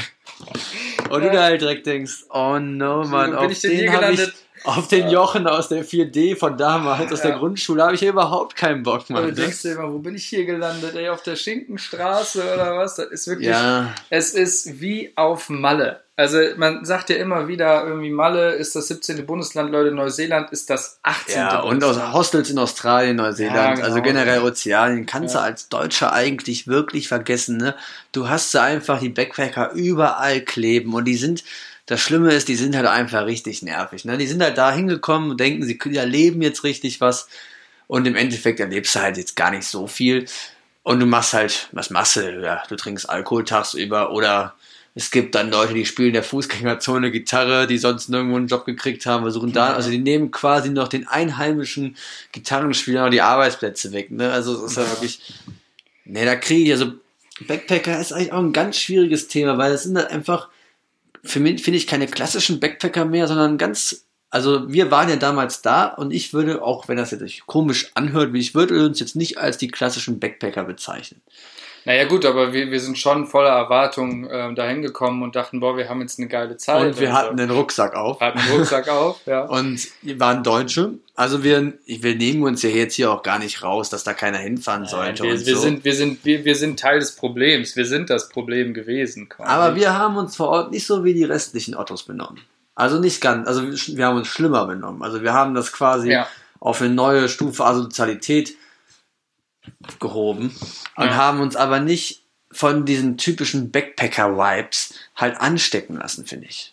Und 1.09 1.22
du 1.22 1.30
da 1.30 1.45
halt 1.45 1.61
direkt 1.61 1.87
denkst, 1.87 2.24
oh 2.30 2.59
no, 2.59 3.05
Mann, 3.05 3.30
bin 3.30 3.39
auf 3.39 3.51
ich 3.51 3.61
denn 3.61 3.70
hier 3.70 3.82
den 3.82 3.93
habe 3.93 4.12
ich, 4.12 4.16
gelandet? 4.18 4.45
Auf 4.67 4.89
den 4.89 5.09
Jochen 5.09 5.47
aus 5.47 5.69
der 5.69 5.85
4D 5.85 6.37
von 6.37 6.57
damals, 6.59 7.12
aus 7.12 7.21
der 7.23 7.31
Ja. 7.33 7.39
Grundschule, 7.39 7.83
habe 7.83 7.95
ich 7.95 8.01
hier 8.01 8.11
überhaupt 8.11 8.57
keinen 8.57 8.83
Bock, 8.83 9.01
Und 9.09 9.11
Mann. 9.11 9.23
du 9.23 9.29
ne? 9.29 9.35
denkst 9.35 9.62
dir 9.62 9.73
immer, 9.73 9.93
wo 9.93 9.99
bin 9.99 10.14
ich 10.14 10.27
hier 10.27 10.45
gelandet? 10.45 10.95
Ey, 10.95 11.09
auf 11.09 11.23
der 11.23 11.37
Schinkenstraße 11.37 12.43
oder 12.55 12.77
was? 12.77 12.97
Das 12.97 13.07
ist 13.07 13.27
wirklich, 13.29 13.49
Ja, 13.49 13.95
es 14.11 14.35
ist 14.35 14.81
wie 14.81 15.12
auf 15.17 15.49
Malle. 15.49 16.01
Also 16.19 16.39
man 16.57 16.83
sagt 16.87 17.11
ja 17.11 17.17
immer 17.17 17.47
wieder, 17.47 17.85
irgendwie 17.87 18.09
Malle 18.09 18.53
ist 18.53 18.75
das 18.75 18.89
17. 18.89 19.27
Bundesland, 19.27 19.71
Leute, 19.71 19.95
Neuseeland 19.95 20.51
ist 20.51 20.71
das 20.71 20.99
18. 21.03 21.37
Ja, 21.37 21.61
und 21.61 21.85
aus 21.85 22.01
Hostels 22.14 22.49
in 22.49 22.59
Australien, 22.59 23.17
Neuseeland, 23.17 23.55
Ja, 23.57 23.75
genau. 23.75 23.85
also 23.87 24.01
generell 24.01 24.41
Ozeanien, 24.43 25.05
kannst 25.05 25.35
Ja. 25.35 25.41
du 25.43 25.47
als 25.47 25.69
Deutscher 25.69 26.14
eigentlich 26.14 26.67
wirklich 26.67 27.09
vergessen, 27.09 27.59
ne? 27.59 27.75
Du 28.12 28.31
hast 28.31 28.55
da 28.55 28.62
einfach 28.62 28.99
die 29.01 29.11
Backpacker 29.11 29.73
überall 29.73 30.41
kleben 30.41 30.95
und 30.95 31.05
die 31.05 31.17
sind, 31.17 31.45
das 31.87 32.01
Schlimme 32.01 32.32
ist, 32.32 32.49
die 32.49 32.57
sind 32.57 32.76
halt 32.76 32.87
einfach 32.87 33.26
richtig 33.26 33.62
nervig, 33.62 34.05
ne? 34.05 34.18
Die 34.18 34.26
sind 34.26 34.43
halt 34.43 34.59
da 34.59 34.72
hingekommen 34.72 35.30
und 35.30 35.41
denken, 35.41 35.64
sie 35.64 35.78
erleben 35.95 36.43
jetzt 36.43 36.64
richtig 36.64 37.01
was 37.01 37.28
und 37.87 38.07
im 38.07 38.16
Endeffekt 38.16 38.61
erlebst 38.61 38.95
du 38.95 39.01
halt 39.01 39.16
jetzt 39.16 39.37
gar 39.37 39.53
nicht 39.53 39.66
so 39.66 39.87
viel 39.87 40.26
und 40.82 41.01
du 41.01 41.07
machst 41.07 41.32
halt, 41.32 41.68
was 41.72 41.91
machst 41.91 42.16
du? 42.16 42.43
Ja, 42.43 42.62
du 42.68 42.76
trinkst 42.76 43.09
Alkohol 43.09 43.45
tagsüber 43.45 44.12
oder 44.12 44.55
es 44.97 45.11
gibt 45.11 45.34
dann 45.34 45.51
Leute, 45.51 45.74
die 45.74 45.84
spielen 45.84 46.09
in 46.09 46.14
der 46.14 46.22
Fußgängerzone 46.22 47.11
Gitarre, 47.11 47.66
die 47.66 47.76
sonst 47.76 48.09
nirgendwo 48.09 48.37
einen 48.37 48.47
Job 48.47 48.64
gekriegt 48.64 49.05
haben, 49.05 49.24
versuchen 49.24 49.53
da, 49.53 49.74
also 49.74 49.91
die 49.91 49.99
nehmen 49.99 50.30
quasi 50.30 50.70
noch 50.70 50.89
den 50.89 51.07
einheimischen 51.07 51.97
Gitarrenspielern 52.32 53.05
noch 53.05 53.11
die 53.11 53.20
Arbeitsplätze 53.20 53.93
weg. 53.93 54.11
Ne? 54.11 54.32
Also 54.32 54.64
es 54.64 54.72
ist 54.72 54.76
ja 54.78 54.91
wirklich, 54.91 55.20
ne, 56.07 56.24
da 56.24 56.34
kriege 56.34 56.64
ich, 56.64 56.72
also 56.72 56.95
Backpacker 57.47 58.01
ist 58.01 58.12
eigentlich 58.12 58.32
auch 58.32 58.39
ein 58.39 58.55
ganz 58.55 58.78
schwieriges 58.78 59.28
Thema, 59.28 59.59
weil 59.59 59.72
es 59.72 59.82
sind 59.82 59.99
halt 59.99 60.11
einfach, 60.11 60.49
für 61.27 61.41
mich 61.41 61.62
finde 61.62 61.79
ich 61.79 61.87
keine 61.87 62.07
klassischen 62.07 62.61
Backpacker 62.61 63.05
mehr, 63.05 63.29
sondern 63.29 63.59
ganz, 63.59 64.07
also 64.31 64.72
wir 64.72 64.91
waren 64.91 65.09
ja 65.09 65.16
damals 65.16 65.62
da 65.62 65.87
und 65.87 66.12
ich 66.12 66.33
würde, 66.33 66.62
auch 66.62 66.89
wenn 66.89 66.97
das 66.97 67.11
jetzt 67.11 67.47
komisch 67.47 67.91
anhört, 67.95 68.35
ich 68.35 68.55
würde 68.55 68.85
uns 68.85 69.01
jetzt 69.01 69.16
nicht 69.16 69.39
als 69.39 69.59
die 69.59 69.68
klassischen 69.68 70.20
Backpacker 70.20 70.64
bezeichnen. 70.64 71.22
Naja 71.87 72.05
gut, 72.05 72.26
aber 72.26 72.53
wir, 72.53 72.72
wir 72.72 72.80
sind 72.80 72.99
schon 72.99 73.26
voller 73.28 73.51
Erwartung 73.51 74.28
äh, 74.28 74.53
dahin 74.55 74.82
gekommen 74.82 75.22
und 75.22 75.37
dachten, 75.37 75.61
boah, 75.61 75.76
wir 75.76 75.89
haben 75.89 76.01
jetzt 76.01 76.18
eine 76.18 76.26
geile 76.26 76.57
Zeit. 76.57 76.84
Und 76.84 77.01
wir 77.01 77.11
so. 77.11 77.14
hatten 77.14 77.37
den 77.37 77.49
Rucksack 77.49 77.95
auf. 77.95 78.20
hatten 78.20 78.41
einen 78.41 78.59
Rucksack 78.59 78.89
auf, 78.89 79.20
ja. 79.24 79.43
Und 79.47 79.87
wir 80.03 80.18
waren 80.18 80.43
Deutsche. 80.43 80.95
Also 81.14 81.45
wir, 81.45 81.74
wir 81.87 82.16
nehmen 82.16 82.43
uns 82.43 82.62
ja 82.62 82.70
jetzt 82.70 82.95
hier 82.95 83.12
auch 83.12 83.22
gar 83.22 83.39
nicht 83.39 83.62
raus, 83.62 83.89
dass 83.89 84.03
da 84.03 84.14
keiner 84.14 84.39
hinfahren 84.39 84.84
sollte. 84.87 85.22
wir, 85.22 85.30
und 85.30 85.47
wir, 85.47 85.55
so. 85.55 85.61
sind, 85.62 85.84
wir, 85.84 85.95
sind, 85.95 86.24
wir, 86.24 86.45
wir 86.45 86.57
sind 86.57 86.80
Teil 86.80 86.99
des 86.99 87.14
Problems. 87.14 87.76
Wir 87.76 87.87
sind 87.87 88.11
das 88.11 88.30
Problem 88.30 88.74
gewesen. 88.74 89.28
Quasi. 89.28 89.49
Aber 89.49 89.76
wir 89.76 89.97
haben 89.97 90.16
uns 90.16 90.34
vor 90.34 90.49
Ort 90.49 90.72
nicht 90.72 90.87
so 90.87 91.05
wie 91.05 91.14
die 91.14 91.22
restlichen 91.24 91.76
Ottos 91.76 92.03
benommen. 92.03 92.41
Also 92.74 92.99
nicht 92.99 93.20
ganz, 93.20 93.47
also 93.47 93.62
wir 93.97 94.07
haben 94.07 94.16
uns 94.16 94.26
schlimmer 94.26 94.66
benommen. 94.66 95.03
Also 95.05 95.22
wir 95.22 95.32
haben 95.32 95.55
das 95.55 95.72
quasi 95.72 96.11
Ja. 96.11 96.26
auf 96.59 96.82
eine 96.82 96.93
neue 96.93 97.28
Stufe 97.28 97.64
Asozialität 97.64 98.57
gehoben 100.01 100.55
und 100.97 101.07
Ja. 101.07 101.14
haben 101.16 101.41
uns 101.41 101.57
aber 101.57 101.80
nicht 101.80 102.22
von 102.53 102.84
diesen 102.84 103.18
typischen 103.18 103.70
Backpacker-Vibes 103.70 104.95
halt 105.16 105.39
anstecken 105.41 105.97
lassen, 105.97 106.26
finde 106.26 106.47
ich. 106.47 106.72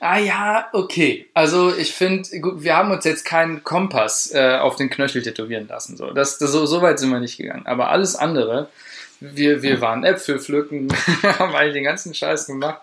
Ah 0.00 0.18
ja, 0.18 0.68
okay. 0.72 1.28
Also 1.32 1.74
ich 1.74 1.94
finde, 1.94 2.28
gut, 2.40 2.62
wir 2.62 2.76
haben 2.76 2.90
uns 2.90 3.04
jetzt 3.04 3.24
keinen 3.24 3.64
Kompass 3.64 4.30
äh, 4.34 4.58
auf 4.58 4.76
den 4.76 4.90
Knöchel 4.90 5.22
tätowieren 5.22 5.66
lassen. 5.66 5.96
So, 5.96 6.10
das, 6.10 6.36
das, 6.38 6.52
so, 6.52 6.66
so 6.66 6.82
weit 6.82 6.98
sind 6.98 7.10
wir 7.10 7.20
nicht 7.20 7.38
gegangen. 7.38 7.66
Aber 7.66 7.88
alles 7.88 8.14
andere, 8.14 8.68
wir, 9.20 9.62
wir 9.62 9.80
waren 9.80 10.04
Äpfel 10.04 10.38
pflücken, 10.38 10.88
haben 11.22 11.54
all 11.54 11.72
den 11.72 11.84
ganzen 11.84 12.12
Scheiß 12.14 12.46
gemacht. 12.46 12.82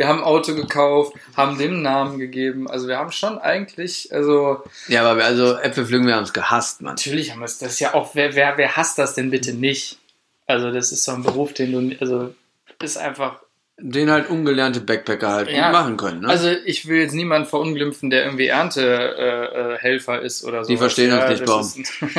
Wir 0.00 0.08
haben 0.08 0.20
ein 0.20 0.24
Auto 0.24 0.54
gekauft, 0.54 1.12
haben 1.36 1.58
dem 1.58 1.82
Namen 1.82 2.18
gegeben. 2.18 2.70
Also 2.70 2.88
wir 2.88 2.96
haben 2.96 3.12
schon 3.12 3.36
eigentlich, 3.36 4.08
also 4.14 4.62
Ja, 4.88 5.02
aber 5.02 5.18
wir, 5.18 5.26
also 5.26 5.58
Äpfel 5.58 5.84
pflücken, 5.84 6.06
wir 6.06 6.14
haben 6.16 6.24
es 6.24 6.32
gehasst, 6.32 6.80
Mann. 6.80 6.94
natürlich 6.94 7.30
haben 7.30 7.40
wir 7.40 7.44
es, 7.44 7.58
das 7.58 7.72
ist 7.72 7.80
ja 7.80 7.92
auch, 7.92 8.14
wer, 8.14 8.34
wer, 8.34 8.56
wer 8.56 8.78
hasst 8.78 8.98
das 8.98 9.12
denn 9.14 9.30
bitte 9.30 9.52
nicht? 9.52 9.98
Also 10.46 10.72
das 10.72 10.90
ist 10.90 11.04
so 11.04 11.12
ein 11.12 11.22
Beruf, 11.22 11.52
den 11.52 11.72
du, 11.90 11.96
also 12.00 12.34
ist 12.82 12.96
einfach 12.96 13.42
Den 13.76 14.10
halt 14.10 14.30
ungelernte 14.30 14.80
Backpacker 14.80 15.28
halt 15.28 15.50
Ja. 15.50 15.70
machen 15.70 15.98
können. 15.98 16.22
Ne? 16.22 16.28
Also 16.28 16.48
ich 16.48 16.88
will 16.88 17.02
jetzt 17.02 17.12
niemanden 17.12 17.46
verunglimpfen, 17.46 18.08
der 18.08 18.24
irgendwie 18.24 18.46
Erntehelfer 18.46 20.14
äh, 20.14 20.22
äh, 20.22 20.26
ist 20.26 20.44
oder 20.44 20.64
so. 20.64 20.72
Die 20.72 20.78
verstehen 20.78 21.12
uns 21.12 21.28
nicht, 21.28 21.44
Baum. 21.44 21.70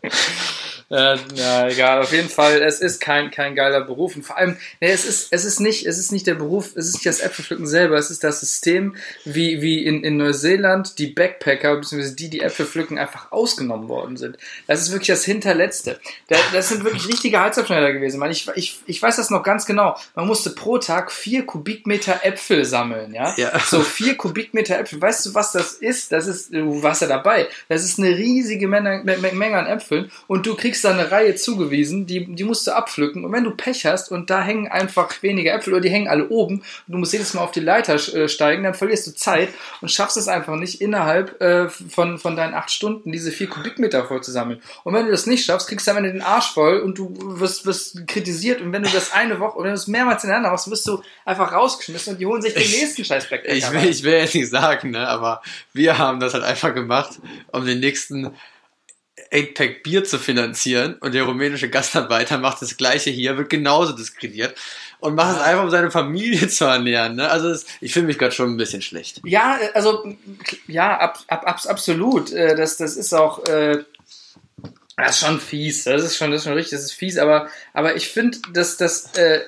äh, 0.90 1.16
ja, 1.34 1.68
egal. 1.68 2.02
Auf 2.02 2.12
jeden 2.12 2.28
Fall, 2.28 2.62
es 2.62 2.80
ist 2.80 3.00
kein, 3.00 3.30
kein 3.30 3.54
geiler 3.54 3.80
Beruf. 3.80 4.16
Und 4.16 4.24
vor 4.24 4.36
allem, 4.36 4.56
nee, 4.80 4.90
es 4.90 5.04
ist, 5.04 5.32
es 5.32 5.44
ist 5.44 5.60
nicht, 5.60 5.86
es 5.86 5.98
ist 5.98 6.12
nicht 6.12 6.26
der 6.26 6.34
Beruf, 6.34 6.76
es 6.76 6.88
ist 6.88 6.94
nicht 6.94 7.06
das 7.06 7.20
Äpfelpflücken 7.20 7.66
selber, 7.66 7.96
es 7.96 8.10
ist 8.10 8.22
das 8.22 8.40
System, 8.40 8.96
wie, 9.24 9.62
wie 9.62 9.84
in, 9.84 10.04
in 10.04 10.16
Neuseeland 10.16 10.98
die 10.98 11.08
Backpacker, 11.08 11.76
beziehungsweise 11.76 12.14
die, 12.14 12.30
die 12.30 12.40
Äpfel 12.40 12.66
pflücken, 12.66 12.98
einfach 12.98 13.32
ausgenommen 13.32 13.88
worden 13.88 14.16
sind. 14.16 14.36
Das 14.66 14.82
ist 14.82 14.92
wirklich 14.92 15.08
das 15.08 15.24
Hinterletzte. 15.24 15.98
Da, 16.28 16.36
das 16.52 16.68
sind 16.68 16.84
wirklich 16.84 17.08
richtige 17.08 17.40
Halsabschneider 17.40 17.92
gewesen. 17.92 18.20
Man, 18.20 18.30
ich, 18.30 18.48
ich, 18.54 18.80
ich 18.86 19.02
weiß 19.02 19.16
das 19.16 19.30
noch 19.30 19.42
ganz 19.42 19.66
genau. 19.66 19.96
Man 20.14 20.26
musste 20.26 20.50
pro 20.50 20.78
Tag 20.78 21.10
vier 21.10 21.46
Kubikmeter 21.46 22.20
Äpfel 22.22 22.64
sammeln, 22.64 23.14
ja? 23.14 23.34
Ja. 23.36 23.58
So 23.60 23.80
vier 23.80 24.16
Kubikmeter 24.16 24.78
Äpfel. 24.78 25.00
Weißt 25.00 25.26
du, 25.26 25.34
was 25.34 25.52
das 25.52 25.72
ist? 25.72 26.12
Das 26.12 26.26
ist, 26.26 26.52
du 26.52 26.82
warst 26.82 27.02
ja 27.02 27.08
dabei. 27.08 27.48
Das 27.68 27.84
ist 27.84 27.98
eine 27.98 28.16
riesige 28.16 28.68
Menge, 28.68 29.02
Menge 29.04 29.56
an 29.56 29.66
Äpfeln 29.66 30.10
und 30.26 30.46
du 30.46 30.54
kriegst 30.54 30.73
da 30.80 30.90
eine 30.90 31.10
Reihe 31.10 31.34
zugewiesen, 31.34 32.06
die, 32.06 32.24
die 32.34 32.44
musst 32.44 32.66
du 32.66 32.72
abpflücken. 32.72 33.24
Und 33.24 33.32
wenn 33.32 33.44
du 33.44 33.50
Pech 33.50 33.86
hast 33.86 34.10
und 34.10 34.30
da 34.30 34.42
hängen 34.42 34.68
einfach 34.68 35.22
weniger 35.22 35.54
Äpfel 35.54 35.74
oder 35.74 35.82
die 35.82 35.90
hängen 35.90 36.08
alle 36.08 36.28
oben 36.28 36.56
und 36.56 36.92
du 36.92 36.98
musst 36.98 37.12
jedes 37.12 37.34
Mal 37.34 37.42
auf 37.42 37.52
die 37.52 37.60
Leiter 37.60 37.94
äh, 37.94 38.28
steigen, 38.28 38.64
dann 38.64 38.74
verlierst 38.74 39.06
du 39.06 39.14
Zeit 39.14 39.48
und 39.80 39.90
schaffst 39.90 40.16
es 40.16 40.28
einfach 40.28 40.56
nicht 40.56 40.80
innerhalb 40.80 41.40
äh, 41.40 41.68
von, 41.68 42.18
von 42.18 42.36
deinen 42.36 42.54
acht 42.54 42.70
Stunden 42.70 43.12
diese 43.12 43.30
vier 43.30 43.48
Kubikmeter 43.48 44.04
voll 44.04 44.22
zu 44.22 44.32
sammeln. 44.32 44.60
Und 44.84 44.94
wenn 44.94 45.06
du 45.06 45.10
das 45.10 45.26
nicht 45.26 45.44
schaffst, 45.44 45.68
kriegst 45.68 45.86
du 45.86 45.90
am 45.90 45.98
Ende 45.98 46.12
den 46.12 46.22
Arsch 46.22 46.52
voll 46.52 46.80
und 46.80 46.98
du 46.98 47.14
wirst, 47.40 47.66
wirst 47.66 48.06
kritisiert. 48.06 48.60
Und 48.60 48.72
wenn 48.72 48.82
du 48.82 48.90
das 48.90 49.12
eine 49.12 49.40
Woche 49.40 49.56
oder 49.56 49.64
wenn 49.64 49.74
du 49.74 49.80
es 49.80 49.86
mehrmals 49.86 50.22
hintereinander 50.22 50.50
machst, 50.50 50.70
wirst 50.70 50.86
du 50.86 51.02
einfach 51.24 51.52
rausgeschmissen 51.52 52.14
und 52.14 52.20
die 52.20 52.26
holen 52.26 52.42
sich 52.42 52.54
den 52.54 52.70
nächsten 52.70 53.04
scheiß 53.04 53.28
Ich 53.44 53.70
will, 53.70 53.88
ich 53.88 54.02
will 54.02 54.14
jetzt 54.14 54.34
nicht 54.34 54.50
sagen, 54.50 54.90
ne, 54.90 55.06
aber 55.08 55.42
wir 55.72 55.98
haben 55.98 56.20
das 56.20 56.34
halt 56.34 56.44
einfach 56.44 56.74
gemacht, 56.74 57.20
um 57.52 57.64
den 57.64 57.80
nächsten 57.80 58.32
8-Pack 59.34 59.82
Bier 59.82 60.04
zu 60.04 60.18
finanzieren 60.18 60.94
und 61.00 61.14
der 61.14 61.24
rumänische 61.24 61.68
Gastarbeiter 61.68 62.38
macht 62.38 62.62
das 62.62 62.76
gleiche 62.76 63.10
hier, 63.10 63.36
wird 63.36 63.50
genauso 63.50 63.92
diskreditiert 63.92 64.54
und 65.00 65.14
macht 65.14 65.36
es 65.36 65.42
einfach, 65.42 65.64
um 65.64 65.70
seine 65.70 65.90
Familie 65.90 66.48
zu 66.48 66.64
ernähren. 66.64 67.16
Ne? 67.16 67.28
Also 67.28 67.48
es, 67.50 67.66
ich 67.80 67.92
fühle 67.92 68.06
mich 68.06 68.18
gerade 68.18 68.32
schon 68.32 68.50
ein 68.50 68.56
bisschen 68.56 68.82
schlecht. 68.82 69.20
Ja, 69.24 69.58
also 69.74 70.16
ja, 70.66 70.96
ab, 70.96 71.18
ab, 71.28 71.46
ab, 71.46 71.60
absolut. 71.66 72.32
Äh, 72.32 72.54
Das, 72.54 72.76
das 72.76 72.96
ist 72.96 73.12
auch 73.12 73.44
äh, 73.46 73.84
das 74.96 75.16
ist 75.16 75.26
schon 75.26 75.40
fies. 75.40 75.84
Das 75.84 76.04
ist 76.04 76.16
schon, 76.16 76.30
das 76.30 76.42
ist 76.42 76.44
schon 76.44 76.54
richtig, 76.54 76.78
das 76.78 76.84
ist 76.84 76.92
fies, 76.92 77.18
aber, 77.18 77.48
aber 77.72 77.96
ich 77.96 78.08
finde, 78.08 78.38
dass 78.52 78.76
das 78.76 79.12
äh, 79.16 79.40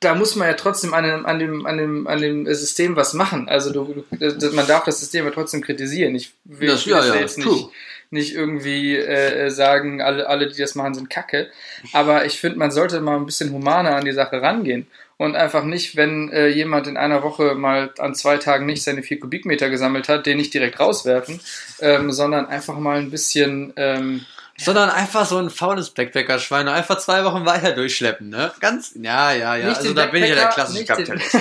da 0.00 0.14
muss 0.14 0.34
man 0.34 0.48
ja 0.48 0.54
trotzdem 0.54 0.94
an 0.94 1.04
dem, 1.04 1.26
an 1.26 1.38
dem, 1.38 1.66
an 1.66 1.76
dem, 1.76 2.06
an 2.06 2.20
dem 2.20 2.46
System 2.54 2.96
was 2.96 3.12
machen. 3.14 3.48
Also 3.48 3.70
du, 3.72 4.04
du, 4.10 4.50
man 4.52 4.66
darf 4.66 4.84
das 4.84 4.98
System 5.00 5.26
ja 5.26 5.30
trotzdem 5.30 5.60
kritisieren. 5.60 6.14
Ich 6.14 6.32
will, 6.44 6.68
Das- 6.70 6.84
ja, 6.86 7.04
ja, 7.04 7.16
jetzt 7.16 7.40
true. 7.40 7.52
nicht, 7.54 7.68
nicht 8.10 8.34
irgendwie 8.34 8.96
äh, 8.96 9.50
sagen, 9.50 10.00
alle, 10.00 10.26
alle, 10.28 10.48
die 10.48 10.58
das 10.58 10.74
machen, 10.74 10.94
sind 10.94 11.10
Kacke. 11.10 11.48
Aber 11.92 12.24
ich 12.24 12.40
finde, 12.40 12.58
man 12.58 12.70
sollte 12.70 13.00
mal 13.00 13.16
ein 13.16 13.26
bisschen 13.26 13.52
humaner 13.52 13.94
an 13.96 14.04
die 14.04 14.12
Sache 14.12 14.40
rangehen. 14.42 14.86
Und 15.18 15.36
einfach 15.36 15.64
nicht, 15.64 15.96
wenn 15.96 16.32
äh, 16.32 16.46
jemand 16.48 16.86
in 16.86 16.96
einer 16.96 17.22
Woche 17.22 17.54
mal 17.54 17.92
an 17.98 18.14
zwei 18.14 18.38
Tagen 18.38 18.64
nicht 18.64 18.82
seine 18.82 19.02
vier 19.02 19.20
Kubikmeter 19.20 19.68
gesammelt 19.68 20.08
hat, 20.08 20.24
den 20.24 20.38
nicht 20.38 20.54
direkt 20.54 20.80
rauswerfen, 20.80 21.40
ähm, 21.80 22.10
sondern 22.10 22.46
einfach 22.46 22.78
mal 22.78 22.96
ein 22.98 23.10
bisschen 23.10 23.74
ähm, 23.76 24.24
Sondern 24.64 24.90
einfach 24.90 25.26
so 25.26 25.38
ein 25.38 25.50
faules 25.50 25.90
Backpacker-Schwein 25.90 26.68
und 26.68 26.74
einfach 26.74 26.98
zwei 26.98 27.24
Wochen 27.24 27.46
weiter 27.46 27.72
durchschleppen, 27.72 28.28
ne? 28.28 28.52
Ganz, 28.60 28.92
ja, 28.94 29.32
ja, 29.32 29.56
ja. 29.56 29.68
Nicht 29.68 29.78
Also 29.78 29.94
da 29.94 30.06
bin 30.06 30.22
ich 30.22 30.28
ja 30.28 30.34
der 30.34 30.48
klassische 30.48 30.84
Kapitalist. 30.84 31.34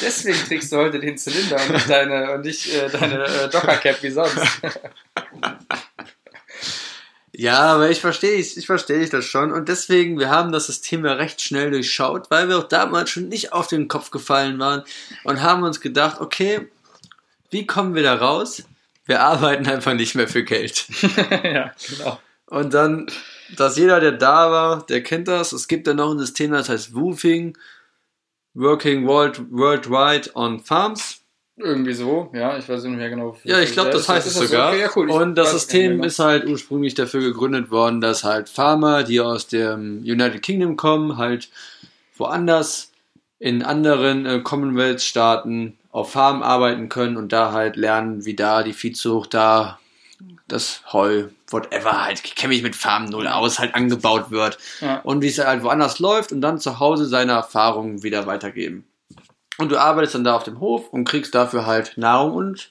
Deswegen 0.00 0.38
trägst 0.46 0.72
du 0.72 0.76
heute 0.76 0.98
den 0.98 1.18
Zylinder 1.18 1.56
und 1.62 1.72
nicht 1.72 1.90
deine, 1.90 2.32
und 2.32 2.44
nicht, 2.44 2.74
äh, 2.74 2.88
deine 2.88 3.24
äh, 3.24 3.48
Dockercap 3.50 4.02
wie 4.02 4.10
sonst. 4.10 4.38
Ja, 7.40 7.60
aber 7.60 7.88
ich 7.88 8.00
verstehe 8.02 8.34
ich, 8.34 8.58
ich 8.58 8.66
verstehe 8.66 8.98
ich 8.98 9.08
das 9.08 9.24
schon. 9.24 9.50
Und 9.50 9.70
deswegen, 9.70 10.18
wir 10.18 10.28
haben 10.28 10.52
das 10.52 10.66
System 10.66 11.06
ja 11.06 11.14
recht 11.14 11.40
schnell 11.40 11.70
durchschaut, 11.70 12.30
weil 12.30 12.50
wir 12.50 12.58
auch 12.58 12.68
damals 12.68 13.08
schon 13.08 13.28
nicht 13.28 13.54
auf 13.54 13.66
den 13.66 13.88
Kopf 13.88 14.10
gefallen 14.10 14.58
waren 14.58 14.82
und 15.24 15.40
haben 15.40 15.62
uns 15.62 15.80
gedacht, 15.80 16.20
okay, 16.20 16.68
wie 17.48 17.66
kommen 17.66 17.94
wir 17.94 18.02
da 18.02 18.16
raus? 18.16 18.64
Wir 19.10 19.22
arbeiten 19.22 19.66
einfach 19.66 19.94
nicht 19.94 20.14
mehr 20.14 20.28
für 20.28 20.44
Geld. 20.44 20.86
ja, 21.42 21.72
genau. 21.88 22.20
Und 22.46 22.72
dann, 22.74 23.08
dass 23.56 23.76
jeder, 23.76 23.98
der 23.98 24.12
da 24.12 24.52
war, 24.52 24.86
der 24.86 25.02
kennt 25.02 25.26
das. 25.26 25.50
Es 25.50 25.66
gibt 25.66 25.88
dann 25.88 25.96
noch 25.96 26.12
ein 26.12 26.20
System, 26.20 26.52
das 26.52 26.68
heißt 26.68 26.94
Woofing, 26.94 27.58
Working 28.54 29.08
World, 29.08 29.50
Worldwide 29.50 30.30
on 30.36 30.60
Farms. 30.60 31.22
Irgendwie 31.56 31.92
so, 31.92 32.30
ja, 32.32 32.56
ich 32.56 32.68
weiß 32.68 32.84
nicht 32.84 32.96
mehr 32.96 33.10
genau. 33.10 33.36
Ja, 33.42 33.58
ich 33.58 33.72
glaube, 33.72 33.90
das 33.90 34.08
heißt 34.08 34.28
es 34.28 34.34
sogar. 34.34 34.68
Okay, 34.68 34.80
ja, 34.82 34.90
cool. 34.94 35.10
Und 35.10 35.34
das 35.34 35.50
System 35.50 35.96
mehr. 35.96 36.06
ist 36.06 36.20
halt 36.20 36.46
ursprünglich 36.46 36.94
dafür 36.94 37.20
gegründet 37.20 37.72
worden, 37.72 38.00
dass 38.00 38.22
halt 38.22 38.48
Farmer, 38.48 39.02
die 39.02 39.20
aus 39.20 39.48
dem 39.48 40.04
United 40.04 40.40
Kingdom 40.40 40.76
kommen, 40.76 41.16
halt 41.16 41.48
woanders 42.16 42.92
in 43.40 43.64
anderen 43.64 44.24
äh, 44.24 44.38
Commonwealth-Staaten 44.38 45.79
auf 45.92 46.12
Farmen 46.12 46.42
arbeiten 46.42 46.88
können 46.88 47.16
und 47.16 47.32
da 47.32 47.52
halt 47.52 47.76
lernen, 47.76 48.24
wie 48.24 48.34
da 48.36 48.62
die 48.62 48.72
Viehzucht 48.72 49.34
da 49.34 49.78
das 50.48 50.82
Heu, 50.92 51.24
whatever, 51.50 52.04
halt, 52.04 52.20
ich 52.24 52.34
kenne 52.34 52.52
mich 52.52 52.62
mit 52.62 52.76
Farm 52.76 53.06
null 53.06 53.26
aus, 53.26 53.58
halt 53.58 53.74
angebaut 53.74 54.30
wird 54.30 54.58
Ja. 54.80 55.00
und 55.00 55.22
wie 55.22 55.28
es 55.28 55.38
halt 55.38 55.62
woanders 55.62 55.98
läuft 55.98 56.30
und 56.32 56.40
dann 56.42 56.58
zu 56.58 56.78
Hause 56.78 57.06
seine 57.06 57.32
Erfahrungen 57.32 58.02
wieder 58.02 58.26
weitergeben. 58.26 58.84
Und 59.58 59.70
du 59.72 59.78
arbeitest 59.78 60.14
dann 60.14 60.24
da 60.24 60.36
auf 60.36 60.42
dem 60.44 60.60
Hof 60.60 60.88
und 60.90 61.04
kriegst 61.04 61.34
dafür 61.34 61.66
halt 61.66 61.96
Nahrung 61.96 62.32
und 62.34 62.70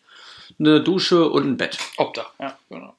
eine 0.59 0.81
Dusche 0.81 1.29
und 1.29 1.45
ein 1.47 1.57
Bett. 1.57 1.77
Obdach, 1.97 2.31
ja, 2.39 2.57
genau. 2.69 2.93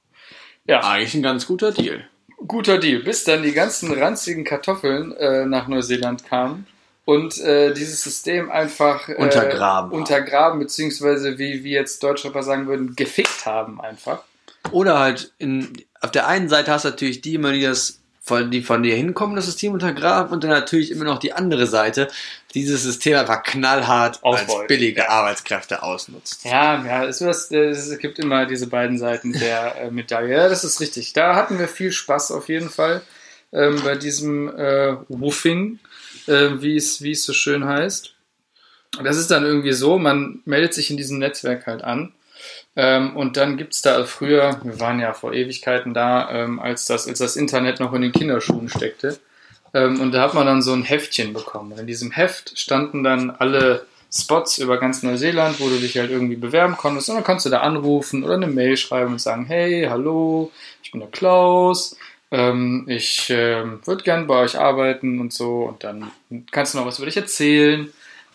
Ja, 0.66 0.80
Eigentlich 0.80 1.14
ein 1.14 1.22
ganz 1.22 1.46
guter 1.46 1.72
Deal. 1.72 2.04
guter 2.46 2.78
Deal. 2.78 3.00
Bis 3.02 3.24
dann 3.24 3.42
die 3.42 3.52
ganzen 3.52 3.92
ranzigen 3.92 4.44
Kartoffeln 4.44 5.12
äh, 5.16 5.44
nach 5.46 5.68
Neuseeland 5.68 6.24
kamen 6.26 6.66
und 7.10 7.38
äh, 7.40 7.74
dieses 7.74 8.04
System 8.04 8.52
einfach 8.52 9.08
äh, 9.08 9.16
Untergraben 9.16 9.90
untergraben, 9.90 10.60
beziehungsweise 10.60 11.38
wie, 11.38 11.64
wie 11.64 11.72
jetzt 11.72 12.04
Deutschrapper 12.04 12.44
sagen 12.44 12.68
würden, 12.68 12.94
gefickt 12.94 13.46
haben 13.46 13.80
einfach. 13.80 14.22
Oder 14.70 15.00
halt 15.00 15.32
in, 15.38 15.72
auf 16.00 16.12
der 16.12 16.28
einen 16.28 16.48
Seite 16.48 16.70
hast 16.70 16.84
du 16.84 16.90
natürlich 16.90 17.20
die 17.20 17.34
immer, 17.34 17.50
die 17.50 17.62
das 17.62 17.98
von, 18.22 18.52
die 18.52 18.62
von 18.62 18.84
dir 18.84 18.94
hinkommen, 18.94 19.34
das 19.34 19.46
System 19.46 19.72
untergraben 19.72 20.32
und 20.32 20.44
dann 20.44 20.50
natürlich 20.50 20.92
immer 20.92 21.04
noch 21.04 21.18
die 21.18 21.32
andere 21.32 21.66
Seite, 21.66 22.06
die 22.54 22.60
dieses 22.60 22.84
System 22.84 23.16
einfach 23.16 23.42
knallhart 23.42 24.20
als 24.22 24.42
Ausbeuten. 24.42 24.68
billige 24.68 25.10
Arbeitskräfte 25.10 25.82
ausnutzt. 25.82 26.44
Ja, 26.44 26.84
ja, 26.84 27.04
es, 27.06 27.20
ist, 27.20 27.50
es 27.50 27.98
gibt 27.98 28.20
immer 28.20 28.46
diese 28.46 28.68
beiden 28.68 28.98
Seiten 28.98 29.32
der 29.32 29.74
äh, 29.80 29.90
Medaille. 29.90 30.36
Ja, 30.36 30.48
das 30.48 30.62
ist 30.62 30.80
richtig. 30.80 31.12
Da 31.12 31.34
hatten 31.34 31.58
wir 31.58 31.66
viel 31.66 31.90
Spaß 31.90 32.30
auf 32.30 32.48
jeden 32.48 32.70
Fall 32.70 33.02
ähm, 33.52 33.80
bei 33.82 33.96
diesem 33.96 34.48
äh, 34.56 34.94
Woofing, 35.08 35.80
äh, 36.30 36.62
wie 36.62 36.76
es 36.76 37.02
wie 37.02 37.12
es 37.12 37.24
so 37.24 37.32
schön 37.32 37.64
heißt. 37.64 38.14
Das 39.04 39.16
ist 39.16 39.30
dann 39.30 39.44
irgendwie 39.44 39.72
so, 39.72 39.98
man 39.98 40.40
meldet 40.44 40.74
sich 40.74 40.90
in 40.90 40.96
diesem 40.96 41.18
Netzwerk 41.18 41.66
halt 41.66 41.84
an. 41.84 42.12
Ähm, 42.76 43.16
und 43.16 43.36
dann 43.36 43.56
gibt's 43.56 43.82
da 43.82 44.04
früher, 44.04 44.60
wir 44.64 44.80
waren 44.80 45.00
ja 45.00 45.12
vor 45.12 45.32
Ewigkeiten 45.32 45.94
da, 45.94 46.30
ähm, 46.30 46.58
als, 46.58 46.86
das, 46.86 47.06
als 47.06 47.18
das 47.18 47.36
Internet 47.36 47.80
noch 47.80 47.92
in 47.92 48.02
den 48.02 48.12
Kinderschuhen 48.12 48.68
steckte. 48.68 49.18
Ähm, 49.74 50.00
und 50.00 50.12
da 50.12 50.22
hat 50.22 50.34
man 50.34 50.46
dann 50.46 50.62
so 50.62 50.72
ein 50.72 50.82
Heftchen 50.82 51.32
bekommen. 51.32 51.72
Und 51.72 51.80
in 51.80 51.86
diesem 51.86 52.10
Heft 52.10 52.58
standen 52.58 53.04
dann 53.04 53.30
alle 53.30 53.86
Spots 54.12 54.58
über 54.58 54.78
ganz 54.78 55.02
Neuseeland, 55.02 55.60
wo 55.60 55.68
du 55.68 55.78
dich 55.78 55.96
halt 55.98 56.10
irgendwie 56.10 56.36
bewerben 56.36 56.76
konntest. 56.76 57.08
Und 57.10 57.16
dann 57.16 57.24
konntest 57.24 57.46
du 57.46 57.50
da 57.50 57.60
anrufen 57.60 58.24
oder 58.24 58.34
eine 58.34 58.48
Mail 58.48 58.76
schreiben 58.76 59.12
und 59.12 59.20
sagen, 59.20 59.46
hey, 59.46 59.86
hallo, 59.88 60.50
ich 60.82 60.90
bin 60.90 61.00
der 61.00 61.10
Klaus, 61.10 61.96
ähm, 62.30 62.84
ich 62.88 63.28
ähm, 63.30 63.80
würde 63.84 64.04
gern 64.04 64.26
bei 64.26 64.36
euch 64.36 64.58
arbeiten 64.58 65.20
und 65.20 65.32
so. 65.32 65.64
Und 65.64 65.84
dann 65.84 66.10
kannst 66.50 66.74
du 66.74 66.78
noch 66.78 66.86
was 66.86 66.98
über 66.98 67.06
dich 67.06 67.16
erzählen. 67.16 67.92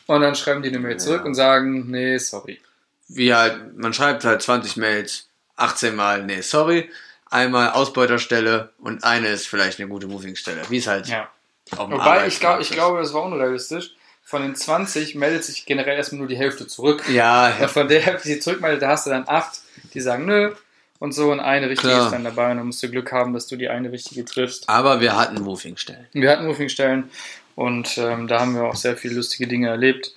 Und 0.07 0.21
dann 0.21 0.35
schreiben 0.35 0.61
die 0.61 0.69
eine 0.69 0.79
Mail 0.79 0.97
zurück 0.97 1.25
und 1.25 1.33
sagen, 1.33 1.89
nee, 1.89 2.17
sorry. 2.17 2.59
Wie 3.07 3.33
halt, 3.33 3.77
man 3.77 3.93
schreibt 3.93 4.23
halt 4.23 4.41
20 4.41 4.77
Mails, 4.77 5.27
18 5.55 5.95
Mal, 5.95 6.23
nee, 6.23 6.41
sorry, 6.41 6.89
einmal 7.29 7.71
Ausbeuterstelle 7.71 8.69
und 8.79 9.03
eine 9.03 9.29
ist 9.29 9.47
vielleicht 9.47 9.79
eine 9.79 9.89
gute 9.89 10.07
Movingstelle. 10.07 10.61
Wie 10.69 10.77
es 10.77 10.87
halt 10.87 11.07
Ja. 11.07 11.29
auf 11.77 11.87
dem 11.89 11.93
Wobei, 11.93 12.27
ich, 12.27 12.39
glaub, 12.39 12.59
ich 12.59 12.69
glaube, 12.71 12.99
das 12.99 13.13
war 13.13 13.23
unrealistisch. 13.23 13.91
Von 14.23 14.41
den 14.41 14.55
20 14.55 15.15
meldet 15.15 15.43
sich 15.43 15.65
generell 15.67 15.97
erstmal 15.97 16.19
nur 16.19 16.27
die 16.27 16.37
Hälfte 16.37 16.65
zurück. 16.67 17.03
Ja, 17.09 17.55
Und 17.61 17.69
von 17.69 17.87
der 17.87 18.01
Hälfte, 18.01 18.27
die 18.27 18.39
zurückmeldet, 18.39 18.81
da 18.81 18.89
hast 18.89 19.05
du 19.05 19.11
dann 19.11 19.25
acht, 19.27 19.59
die 19.93 20.01
sagen 20.01 20.25
nö. 20.25 20.51
Und 20.99 21.11
so 21.11 21.31
und 21.31 21.39
eine 21.39 21.69
richtige 21.69 21.89
Klar. 21.89 22.05
ist 22.05 22.11
dann 22.11 22.23
dabei. 22.23 22.51
Und 22.51 22.57
dann 22.57 22.67
musst 22.67 22.81
du 22.81 22.89
Glück 22.89 23.11
haben, 23.11 23.33
dass 23.33 23.47
du 23.47 23.55
die 23.55 23.69
eine 23.69 23.91
richtige 23.91 24.25
triffst. 24.25 24.69
aber 24.69 25.01
wir 25.01 25.17
hatten 25.17 25.41
Movingstellen. 25.41 26.07
Wir 26.13 26.29
hatten 26.31 26.45
Roofing-Stellen 26.45 27.09
und 27.55 27.97
ähm, 27.97 28.27
da 28.27 28.41
haben 28.41 28.55
wir 28.55 28.63
auch 28.63 28.75
sehr 28.75 28.97
viele 28.97 29.15
lustige 29.15 29.47
Dinge 29.47 29.69
erlebt. 29.69 30.13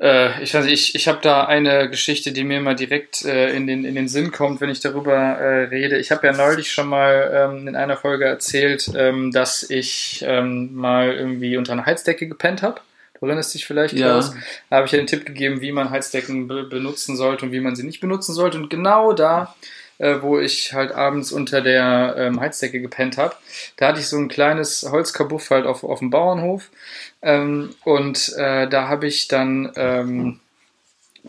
Äh, 0.00 0.42
ich 0.42 0.54
weiß 0.54 0.64
nicht, 0.64 0.72
ich, 0.72 0.94
ich 0.94 1.08
habe 1.08 1.18
da 1.22 1.44
eine 1.44 1.90
Geschichte, 1.90 2.32
die 2.32 2.44
mir 2.44 2.60
mal 2.60 2.74
direkt 2.74 3.24
äh, 3.24 3.54
in, 3.54 3.66
den, 3.66 3.84
in 3.84 3.94
den 3.94 4.08
Sinn 4.08 4.32
kommt, 4.32 4.60
wenn 4.60 4.70
ich 4.70 4.80
darüber 4.80 5.14
äh, 5.14 5.64
rede. 5.64 5.98
Ich 5.98 6.10
habe 6.10 6.26
ja 6.26 6.32
neulich 6.32 6.72
schon 6.72 6.88
mal 6.88 7.30
ähm, 7.34 7.68
in 7.68 7.76
einer 7.76 7.96
Folge 7.96 8.24
erzählt, 8.24 8.90
ähm, 8.94 9.30
dass 9.30 9.68
ich 9.68 10.24
ähm, 10.26 10.74
mal 10.74 11.12
irgendwie 11.12 11.56
unter 11.56 11.72
einer 11.72 11.86
Heizdecke 11.86 12.26
gepennt 12.28 12.62
habe. 12.62 12.80
Du 13.20 13.26
erinnerst 13.26 13.52
dich 13.54 13.66
vielleicht, 13.66 13.94
Ja. 13.94 14.12
Klaus? 14.12 14.34
Da 14.70 14.76
habe 14.76 14.86
ich 14.86 14.92
ja 14.92 14.98
den 14.98 15.06
Tipp 15.06 15.26
gegeben, 15.26 15.60
wie 15.60 15.72
man 15.72 15.90
Heizdecken 15.90 16.48
be 16.48 16.64
benutzen 16.64 17.16
sollte 17.16 17.46
und 17.46 17.52
wie 17.52 17.60
man 17.60 17.76
sie 17.76 17.84
nicht 17.84 18.00
benutzen 18.00 18.32
sollte. 18.32 18.56
Und 18.56 18.70
genau 18.70 19.12
da, 19.12 19.54
äh, 19.98 20.16
wo 20.22 20.38
ich 20.38 20.72
halt 20.72 20.92
abends 20.92 21.30
unter 21.30 21.60
der 21.60 22.14
ähm, 22.16 22.40
Heizdecke 22.40 22.80
gepennt 22.80 23.18
habe, 23.18 23.34
da 23.76 23.88
hatte 23.88 24.00
ich 24.00 24.08
so 24.08 24.16
ein 24.16 24.28
kleines 24.28 24.88
Holzkabuff 24.90 25.50
halt 25.50 25.66
auf, 25.66 25.84
auf 25.84 25.98
dem 25.98 26.08
Bauernhof. 26.08 26.70
Ähm, 27.20 27.74
und 27.84 28.32
äh, 28.38 28.66
da 28.68 28.88
habe 28.88 29.06
ich 29.06 29.28
dann 29.28 29.70
ähm, 29.76 30.40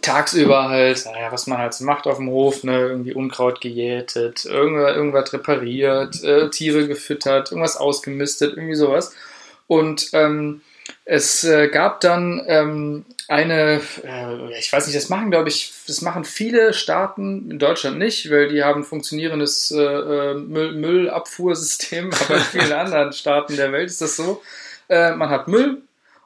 tagsüber 0.02 0.70
halt, 0.70 1.06
naja, 1.06 1.32
was 1.34 1.48
man 1.48 1.58
halt 1.58 1.74
so 1.74 1.84
macht 1.84 2.08
auf 2.08 2.18
dem 2.18 2.30
Hof, 2.30 2.64
ne, 2.64 2.80
irgendwie 2.80 3.14
Unkraut 3.14 3.60
gejätet, 3.60 4.46
irgendwas, 4.46 4.96
irgendwas 4.96 5.34
repariert, 5.34 6.24
äh, 6.24 6.50
Tiere 6.50 6.88
gefüttert, 6.88 7.52
irgendwas 7.52 7.76
ausgemistet, 7.76 8.56
irgendwie 8.56 8.76
sowas. 8.76 9.14
Und 9.68 10.10
ähm, 10.14 10.62
es 11.06 11.44
äh, 11.44 11.68
gab 11.68 12.00
dann 12.02 12.42
ähm, 12.48 13.06
eine, 13.28 13.82
äh, 14.04 14.60
ich 14.60 14.72
weiß 14.72 14.88
nicht, 14.88 14.98
das 14.98 15.10
machen, 15.10 15.32
glaube 15.32 15.50
ich, 15.50 15.74
das 15.88 16.02
machen 16.02 16.26
viele 16.26 16.74
Staaten 16.74 17.52
in 17.52 17.60
Deutschland 17.60 17.98
nicht, 17.98 18.30
weil 18.30 18.50
die 18.50 18.64
haben 18.64 18.82
ein 18.82 18.86
funktionierendes 18.86 19.72
äh, 19.72 19.82
äh, 19.82 20.34
Müll 20.36 20.74
Müllabfuhrsystem, 20.74 22.12
aber 22.26 22.38
in 22.38 22.44
vielen 22.44 22.74
anderen 22.74 23.14
Staaten 23.14 23.56
der 23.56 23.72
Welt 23.72 23.90
ist 23.90 24.02
das 24.02 24.16
so. 24.16 24.42
Äh, 24.90 25.16
man 25.16 25.30
hat 25.30 25.48
Müll 25.48 25.82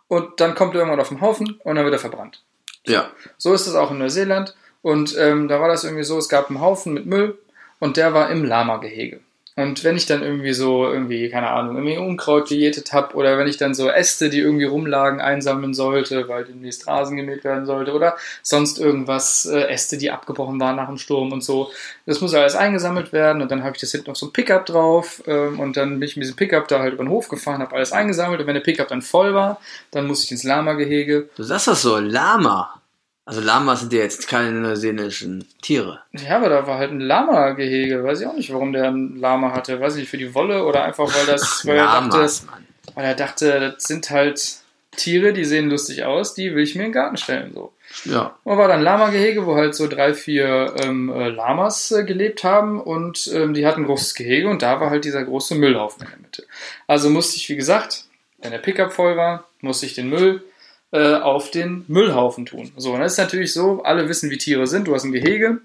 und 0.08 0.40
dann 0.40 0.56
kommt 0.56 0.76
er 0.76 0.80
irgendwann 0.80 1.00
auf 1.00 1.10
den 1.10 1.22
Haufen 1.22 1.60
und 1.64 1.76
dann 1.76 1.86
wird 1.86 1.96
er 1.96 2.00
verbrannt. 2.00 2.42
Ja. 2.86 3.10
So 3.38 3.54
ist 3.54 3.68
es 3.68 3.76
auch 3.76 3.92
in 3.92 3.98
Neuseeland. 3.98 4.56
Und 4.82 5.18
ähm, 5.18 5.48
da 5.48 5.60
war 5.60 5.68
das 5.68 5.84
irgendwie 5.84 6.04
so, 6.04 6.18
es 6.20 6.30
gab 6.30 6.50
einen 6.50 6.62
Haufen 6.62 6.94
mit 6.94 7.08
Müll 7.08 7.40
und 7.80 7.98
der 7.98 8.14
war 8.14 8.30
im 8.30 8.44
Lama-Gehege. 8.44 9.20
Und 9.58 9.86
wenn 9.86 9.96
ich 9.96 10.06
dann 10.06 10.22
irgendwie 10.22 10.54
so, 10.54 10.86
irgendwie, 10.86 11.30
keine 11.30 11.50
Ahnung, 11.50 11.78
irgendwie 11.78 11.98
Unkraut 11.98 12.50
gejätet 12.50 12.92
habe 12.92 13.16
oder 13.16 13.38
wenn 13.38 13.48
ich 13.48 13.56
dann 13.56 13.74
so 13.74 13.90
Äste, 13.90 14.30
die 14.30 14.40
irgendwie 14.40 14.66
rumlagen, 14.66 15.22
einsammeln 15.22 15.74
sollte, 15.74 16.28
weil 16.28 16.44
demnächst 16.44 16.88
Rasen 16.88 17.16
gemäht 17.16 17.46
werden 17.46 17.66
sollte 17.66 17.94
oder 17.94 18.18
sonst 18.42 18.80
irgendwas, 18.80 19.46
äh, 19.46 19.62
Äste, 19.70 19.98
die 19.98 20.12
abgebrochen 20.12 20.60
waren 20.60 20.76
nach 20.76 20.88
dem 20.88 20.98
Sturm 20.98 21.32
und 21.32 21.42
so, 21.42 21.72
das 22.06 22.20
muss 22.20 22.34
alles 22.34 22.56
eingesammelt 22.56 23.14
werden 23.14 23.42
und 23.42 23.50
dann 23.50 23.64
habe 23.64 23.76
ich 23.76 23.82
das 23.82 23.92
hinten 23.92 24.10
noch 24.10 24.18
so 24.18 24.26
ein 24.26 24.34
Pickup 24.34 24.66
drauf 24.66 25.24
ähm, 25.26 25.58
und 25.62 25.78
dann 25.78 26.00
bin 26.00 26.04
ich 26.04 26.18
mit 26.18 26.26
diesem 26.26 26.36
Pickup 26.36 26.68
da 26.68 26.80
halt 26.80 26.94
über 26.94 27.06
den 27.06 27.10
Hof 27.10 27.30
gefahren, 27.30 27.62
habe 27.62 27.76
alles 27.76 27.94
eingesammelt 27.94 28.42
und 28.42 28.48
wenn 28.48 28.56
der 28.56 28.62
Pickup 28.62 28.90
dann 28.90 29.02
voll 29.02 29.34
war, 29.34 29.62
dann 29.92 30.06
musste 30.06 30.26
ich 30.26 30.32
ins 30.32 30.44
Lama-Gehege 30.44 31.30
Du 31.36 31.44
sagst 31.44 31.68
das 31.68 31.82
so, 31.82 31.98
Lama. 31.98 32.82
Also 33.26 33.42
Lamas 33.42 33.80
sind 33.80 33.92
ja 33.92 34.00
jetzt 34.00 34.28
keine 34.28 34.52
neuseeländischen 34.52 35.48
Tiere. 35.62 36.00
Ja, 36.12 36.38
aber 36.38 36.50
da 36.50 36.68
war 36.68 36.78
halt 36.78 36.92
ein 36.92 37.00
Lama-Gehege. 37.00 38.04
Weiß 38.04 38.22
ich 38.22 38.28
auch 38.28 38.36
nicht, 38.36 38.54
warum 38.54 38.72
der 38.72 38.86
ein 38.86 39.16
Lama 39.18 39.52
hatte. 39.52 39.80
Weiß 39.80 39.96
ich 39.96 40.02
nicht, 40.02 40.10
für 40.10 40.20
die 40.20 40.36
Wolle 40.36 40.64
oder 40.64 40.84
einfach, 40.84 41.08
weil 41.08 41.26
das, 41.26 41.66
weil 41.66 41.78
er 41.78 41.86
dachte, 41.86 42.18
Lamas, 42.18 42.46
Mann. 42.46 42.66
weil 42.94 43.06
er 43.06 43.16
dachte, 43.16 43.60
das 43.60 43.84
sind 43.84 44.12
halt 44.12 44.58
Tiere, 44.96 45.34
die 45.34 45.44
sehen 45.44 45.72
lustig 45.72 46.06
aus, 46.06 46.36
die 46.36 46.54
will 46.54 46.64
ich 46.64 46.76
mir 46.76 46.84
in 46.84 46.90
den 46.90 46.94
Garten 46.94 47.18
stellen. 47.18 47.52
So. 47.54 47.74
Ja. 48.06 48.38
Und 48.44 48.58
war 48.58 48.68
dann 48.68 48.80
ein 48.80 48.84
Lama-Gehege, 48.84 49.46
wo 49.48 49.56
halt 49.56 49.74
so 49.74 49.88
drei, 49.88 50.14
vier 50.14 50.76
ähm, 50.84 51.10
äh, 51.10 51.30
Lamas 51.30 51.92
äh, 51.92 52.04
gelebt 52.04 52.44
haben 52.44 52.80
und 52.80 53.28
ähm, 53.34 53.56
die 53.56 53.66
hatten 53.66 53.82
ein 53.82 53.88
großes 53.88 54.14
Gehege 54.14 54.48
und 54.50 54.62
da 54.62 54.80
war 54.80 54.92
halt 54.92 55.04
dieser 55.04 55.24
große 55.24 55.56
Müllhaufen 55.56 56.04
in 56.04 56.10
der 56.10 56.20
Mitte. 56.20 56.44
Also 56.88 57.10
musste 57.10 57.38
ich, 57.38 57.50
wie 57.50 57.56
gesagt, 57.56 58.06
wenn 58.38 58.52
der 58.52 58.60
Pickup 58.60 58.94
voll 58.94 59.18
war, 59.18 59.46
musste 59.62 59.88
ich 59.88 59.96
den 59.96 60.10
Müll 60.10 60.44
äh, 60.92 61.16
auf 61.16 61.52
den 61.52 61.86
Müllhaufen 61.88 62.46
tun. 62.46 62.72
So, 62.78 62.94
und 62.94 63.00
das 63.00 63.14
ist 63.14 63.18
natürlich 63.18 63.54
so, 63.54 63.84
alle 63.84 64.08
wissen, 64.08 64.30
wie 64.30 64.38
Tiere 64.38 64.68
sind. 64.68 64.88
Du 64.88 64.94
hast 64.94 65.04
ein 65.04 65.12
Gehege, 65.12 65.60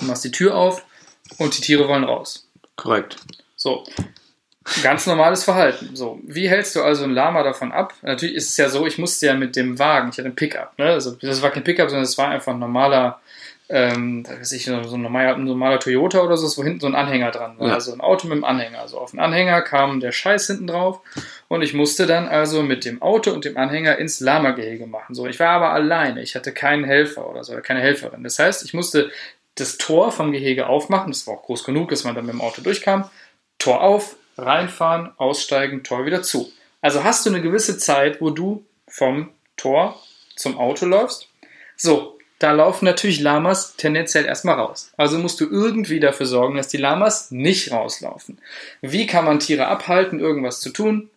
du 0.00 0.06
machst 0.06 0.24
die 0.24 0.30
Tür 0.30 0.56
auf 0.56 0.84
und 1.38 1.56
die 1.56 1.62
Tiere 1.62 1.88
wollen 1.88 2.04
raus. 2.04 2.48
Korrekt. 2.76 3.16
So. 3.56 3.84
Ganz 4.82 5.06
normales 5.06 5.42
Verhalten. 5.42 5.96
So, 5.96 6.20
wie 6.22 6.48
hältst 6.48 6.76
du 6.76 6.82
also 6.82 7.04
ein 7.04 7.12
Lama 7.12 7.42
davon 7.42 7.72
ab? 7.72 7.94
Natürlich 8.02 8.36
ist 8.36 8.50
es 8.50 8.56
ja 8.56 8.68
so, 8.68 8.86
ich 8.86 8.98
musste 8.98 9.26
ja 9.26 9.34
mit 9.34 9.56
dem 9.56 9.78
Wagen, 9.78 10.10
ich 10.10 10.18
hatte 10.18 10.26
einen 10.26 10.36
Pickup, 10.36 10.78
ne? 10.78 10.84
Also 10.84 11.12
das 11.12 11.42
war 11.42 11.50
kein 11.50 11.64
Pickup, 11.64 11.88
sondern 11.88 12.04
es 12.04 12.18
war 12.18 12.28
einfach 12.28 12.52
ein 12.52 12.58
normaler, 12.58 13.20
ähm, 13.72 14.24
da 14.24 14.32
weiß 14.32 14.50
ich, 14.52 14.64
so 14.64 14.74
ein 14.74 15.02
normaler, 15.02 15.36
ein 15.36 15.44
normaler 15.44 15.78
Toyota 15.78 16.20
oder 16.22 16.36
so, 16.36 16.48
wo 16.58 16.64
hinten 16.64 16.80
so 16.80 16.88
ein 16.88 16.96
Anhänger 16.96 17.30
dran 17.30 17.56
war. 17.58 17.68
Ja. 17.68 17.74
Also 17.74 17.92
ein 17.92 18.00
Auto 18.00 18.26
mit 18.26 18.34
einem 18.34 18.44
Anhänger. 18.44 18.80
Also 18.80 18.98
auf 18.98 19.12
den 19.12 19.20
Anhänger 19.20 19.62
kam 19.62 20.00
der 20.00 20.10
Scheiß 20.10 20.48
hinten 20.48 20.66
drauf 20.66 21.00
und 21.46 21.62
ich 21.62 21.72
musste 21.72 22.06
dann 22.06 22.26
also 22.26 22.64
mit 22.64 22.84
dem 22.84 23.00
Auto 23.00 23.30
und 23.30 23.44
dem 23.44 23.56
Anhänger 23.56 23.96
ins 23.98 24.18
Lama-Gehege 24.18 24.86
machen. 24.86 25.14
So, 25.14 25.26
ich 25.26 25.38
war 25.38 25.50
aber 25.50 25.70
alleine, 25.70 26.20
ich 26.20 26.34
hatte 26.34 26.52
keinen 26.52 26.82
Helfer 26.82 27.30
oder 27.30 27.44
so, 27.44 27.52
oder 27.52 27.62
keine 27.62 27.80
Helferin. 27.80 28.24
Das 28.24 28.40
heißt, 28.40 28.64
ich 28.64 28.74
musste 28.74 29.10
das 29.54 29.78
Tor 29.78 30.10
vom 30.10 30.32
Gehege 30.32 30.66
aufmachen, 30.66 31.12
das 31.12 31.28
war 31.28 31.34
auch 31.34 31.42
groß 31.42 31.62
genug, 31.62 31.90
dass 31.90 32.02
man 32.02 32.16
dann 32.16 32.26
mit 32.26 32.34
dem 32.34 32.40
Auto 32.40 32.62
durchkam, 32.62 33.08
Tor 33.58 33.82
auf, 33.82 34.16
reinfahren, 34.36 35.12
aussteigen, 35.16 35.84
Tor 35.84 36.06
wieder 36.06 36.22
zu. 36.22 36.50
Also 36.80 37.04
hast 37.04 37.24
du 37.24 37.30
eine 37.30 37.40
gewisse 37.40 37.78
Zeit, 37.78 38.20
wo 38.20 38.30
du 38.30 38.64
vom 38.88 39.30
Tor 39.56 40.00
zum 40.34 40.58
Auto 40.58 40.86
läufst. 40.86 41.28
So, 41.76 42.18
da 42.40 42.52
laufen 42.52 42.86
natürlich 42.86 43.20
Lamas 43.20 43.76
tendenziell 43.76 44.24
erstmal 44.24 44.56
raus. 44.56 44.92
Also 44.96 45.18
musst 45.18 45.40
du 45.40 45.48
irgendwie 45.48 46.00
dafür 46.00 46.26
sorgen, 46.26 46.56
dass 46.56 46.68
die 46.68 46.78
Lamas 46.78 47.30
nicht 47.30 47.70
rauslaufen. 47.70 48.38
Wie 48.80 49.06
kann 49.06 49.26
man 49.26 49.38
Tiere 49.38 49.68
abhalten, 49.68 50.18
irgendwas 50.18 50.60
zu 50.60 50.70
tun? 50.70 51.10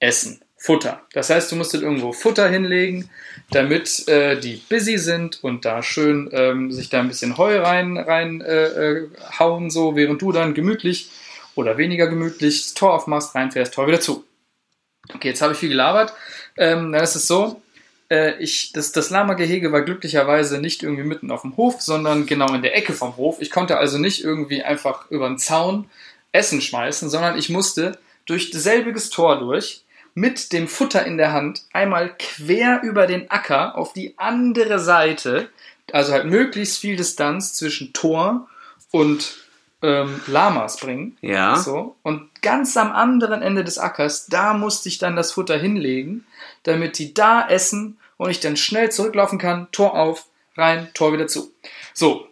Essen. 0.00 0.42
Futter. 0.62 1.00
Das 1.14 1.30
heißt, 1.30 1.50
du 1.50 1.56
musstet 1.56 1.80
irgendwo 1.80 2.12
Futter 2.12 2.46
hinlegen, 2.46 3.08
damit 3.50 4.06
äh, 4.08 4.38
die 4.38 4.62
busy 4.68 4.98
sind 4.98 5.42
und 5.42 5.64
da 5.64 5.82
schön 5.82 6.28
ähm, 6.32 6.70
sich 6.70 6.90
da 6.90 7.00
ein 7.00 7.08
bisschen 7.08 7.38
Heu 7.38 7.60
rein, 7.60 7.96
rein 7.96 8.42
äh, 8.42 8.66
äh, 8.66 9.08
so, 9.68 9.96
während 9.96 10.20
du 10.20 10.32
dann 10.32 10.52
gemütlich 10.52 11.10
oder 11.54 11.78
weniger 11.78 12.08
gemütlich 12.08 12.64
das 12.64 12.74
Tor 12.74 12.92
aufmachst, 12.92 13.34
reinfährst, 13.34 13.72
Tor 13.72 13.86
wieder 13.86 14.00
zu. 14.00 14.24
Okay, 15.14 15.28
jetzt 15.28 15.40
habe 15.40 15.54
ich 15.54 15.58
viel 15.58 15.70
gelabert. 15.70 16.12
Ähm, 16.58 16.92
dann 16.92 17.02
ist 17.02 17.16
es 17.16 17.26
so, 17.26 17.62
äh, 18.10 18.36
ich, 18.38 18.72
das, 18.72 18.92
das 18.92 19.10
Lama-Gehege 19.10 19.72
war 19.72 19.82
glücklicherweise 19.82 20.60
nicht 20.60 20.82
irgendwie 20.82 21.04
mitten 21.04 21.30
auf 21.30 21.42
dem 21.42 21.56
Hof, 21.56 21.80
sondern 21.80 22.26
genau 22.26 22.52
in 22.52 22.62
der 22.62 22.76
Ecke 22.76 22.92
vom 22.92 23.16
Hof. 23.16 23.40
Ich 23.40 23.50
konnte 23.50 23.78
also 23.78 23.98
nicht 23.98 24.22
irgendwie 24.22 24.62
einfach 24.62 25.10
über 25.10 25.28
den 25.28 25.38
Zaun 25.38 25.88
Essen 26.32 26.60
schmeißen, 26.60 27.08
sondern 27.08 27.38
ich 27.38 27.48
musste 27.48 27.98
durch 28.26 28.50
selbiges 28.52 29.10
Tor 29.10 29.38
durch 29.38 29.84
mit 30.14 30.52
dem 30.52 30.68
Futter 30.68 31.06
in 31.06 31.16
der 31.16 31.32
Hand 31.32 31.62
einmal 31.72 32.14
quer 32.18 32.82
über 32.82 33.06
den 33.06 33.30
Acker 33.30 33.78
auf 33.78 33.92
die 33.92 34.14
andere 34.18 34.78
Seite, 34.78 35.48
also 35.92 36.12
halt 36.12 36.26
möglichst 36.26 36.78
viel 36.78 36.96
Distanz 36.96 37.54
zwischen 37.54 37.92
Tor 37.92 38.48
und 38.90 39.38
ähm, 39.82 40.20
Lamas 40.26 40.78
bringen. 40.78 41.16
Ja. 41.20 41.56
So. 41.56 41.96
Und 42.02 42.42
ganz 42.42 42.76
am 42.76 42.92
anderen 42.92 43.42
Ende 43.42 43.64
des 43.64 43.78
Ackers, 43.78 44.26
da 44.26 44.54
musste 44.54 44.88
ich 44.88 44.98
dann 44.98 45.16
das 45.16 45.32
Futter 45.32 45.58
hinlegen, 45.58 46.26
damit 46.64 46.98
die 46.98 47.14
da 47.14 47.48
essen 47.48 47.98
und 48.16 48.30
ich 48.30 48.40
dann 48.40 48.56
schnell 48.56 48.90
zurücklaufen 48.90 49.38
kann, 49.38 49.68
Tor 49.72 49.94
auf, 49.98 50.26
rein, 50.56 50.88
Tor 50.94 51.12
wieder 51.12 51.26
zu. 51.26 51.52
So, 51.94 52.26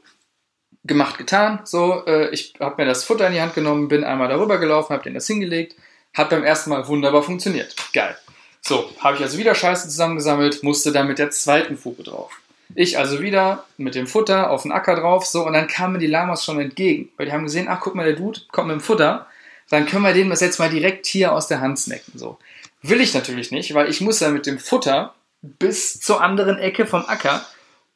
gemacht, 0.84 1.18
getan. 1.18 1.60
So, 1.64 2.04
äh, 2.06 2.30
ich 2.30 2.54
habe 2.60 2.82
mir 2.82 2.88
das 2.88 3.04
Futter 3.04 3.26
in 3.26 3.34
die 3.34 3.40
Hand 3.40 3.54
genommen, 3.54 3.88
bin 3.88 4.04
einmal 4.04 4.28
darüber 4.28 4.58
gelaufen, 4.58 4.92
habe 4.92 5.04
den 5.04 5.14
das 5.14 5.26
hingelegt, 5.26 5.76
hat 6.14 6.30
beim 6.30 6.44
ersten 6.44 6.70
Mal 6.70 6.86
wunderbar 6.88 7.22
funktioniert. 7.22 7.74
Geil. 7.92 8.16
So, 8.60 8.90
habe 8.98 9.16
ich 9.16 9.22
also 9.22 9.38
wieder 9.38 9.54
Scheiße 9.54 9.88
zusammengesammelt, 9.88 10.62
musste 10.62 10.92
dann 10.92 11.06
mit 11.06 11.18
der 11.18 11.30
zweiten 11.30 11.76
Fuge 11.76 12.02
drauf. 12.02 12.32
Ich 12.74 12.98
also 12.98 13.20
wieder 13.20 13.64
mit 13.76 13.94
dem 13.94 14.06
Futter 14.06 14.50
auf 14.50 14.62
den 14.62 14.72
Acker 14.72 14.96
drauf, 14.96 15.26
so, 15.26 15.46
und 15.46 15.54
dann 15.54 15.68
kamen 15.68 15.98
die 15.98 16.06
Lamas 16.06 16.44
schon 16.44 16.60
entgegen, 16.60 17.08
weil 17.16 17.26
die 17.26 17.32
haben 17.32 17.44
gesehen, 17.44 17.66
ach, 17.68 17.80
guck 17.80 17.94
mal, 17.94 18.04
der 18.04 18.16
Dude 18.16 18.40
kommt 18.52 18.68
mit 18.68 18.76
dem 18.76 18.80
Futter, 18.80 19.26
dann 19.70 19.86
können 19.86 20.04
wir 20.04 20.12
den 20.12 20.30
das 20.30 20.40
jetzt 20.40 20.58
mal 20.58 20.70
direkt 20.70 21.06
hier 21.06 21.32
aus 21.32 21.48
der 21.48 21.60
Hand 21.60 21.78
snacken, 21.78 22.18
so. 22.18 22.38
Will 22.82 23.00
ich 23.00 23.14
natürlich 23.14 23.50
nicht, 23.50 23.74
weil 23.74 23.88
ich 23.88 24.00
muss 24.00 24.20
ja 24.20 24.30
mit 24.30 24.46
dem 24.46 24.58
Futter 24.58 25.14
bis 25.42 26.00
zur 26.00 26.22
anderen 26.22 26.58
Ecke 26.58 26.86
vom 26.86 27.04
Acker, 27.06 27.44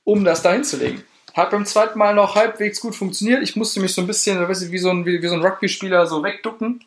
um 0.04 0.24
das 0.24 0.42
da 0.42 0.52
hinzulegen. 0.52 1.04
Hat 1.34 1.50
beim 1.50 1.64
zweiten 1.64 1.98
Mal 1.98 2.14
noch 2.14 2.34
halbwegs 2.34 2.80
gut 2.80 2.94
funktioniert. 2.94 3.42
Ich 3.42 3.56
musste 3.56 3.80
mich 3.80 3.94
so 3.94 4.02
ein 4.02 4.06
bisschen, 4.06 4.46
weißt 4.46 4.62
du, 4.62 4.70
wie 4.70 4.78
so 4.78 4.90
ein, 4.90 5.06
wie, 5.06 5.22
wie 5.22 5.28
so 5.28 5.34
ein 5.34 5.42
Rugby-Spieler 5.42 6.06
so 6.06 6.22
wegducken. 6.22 6.84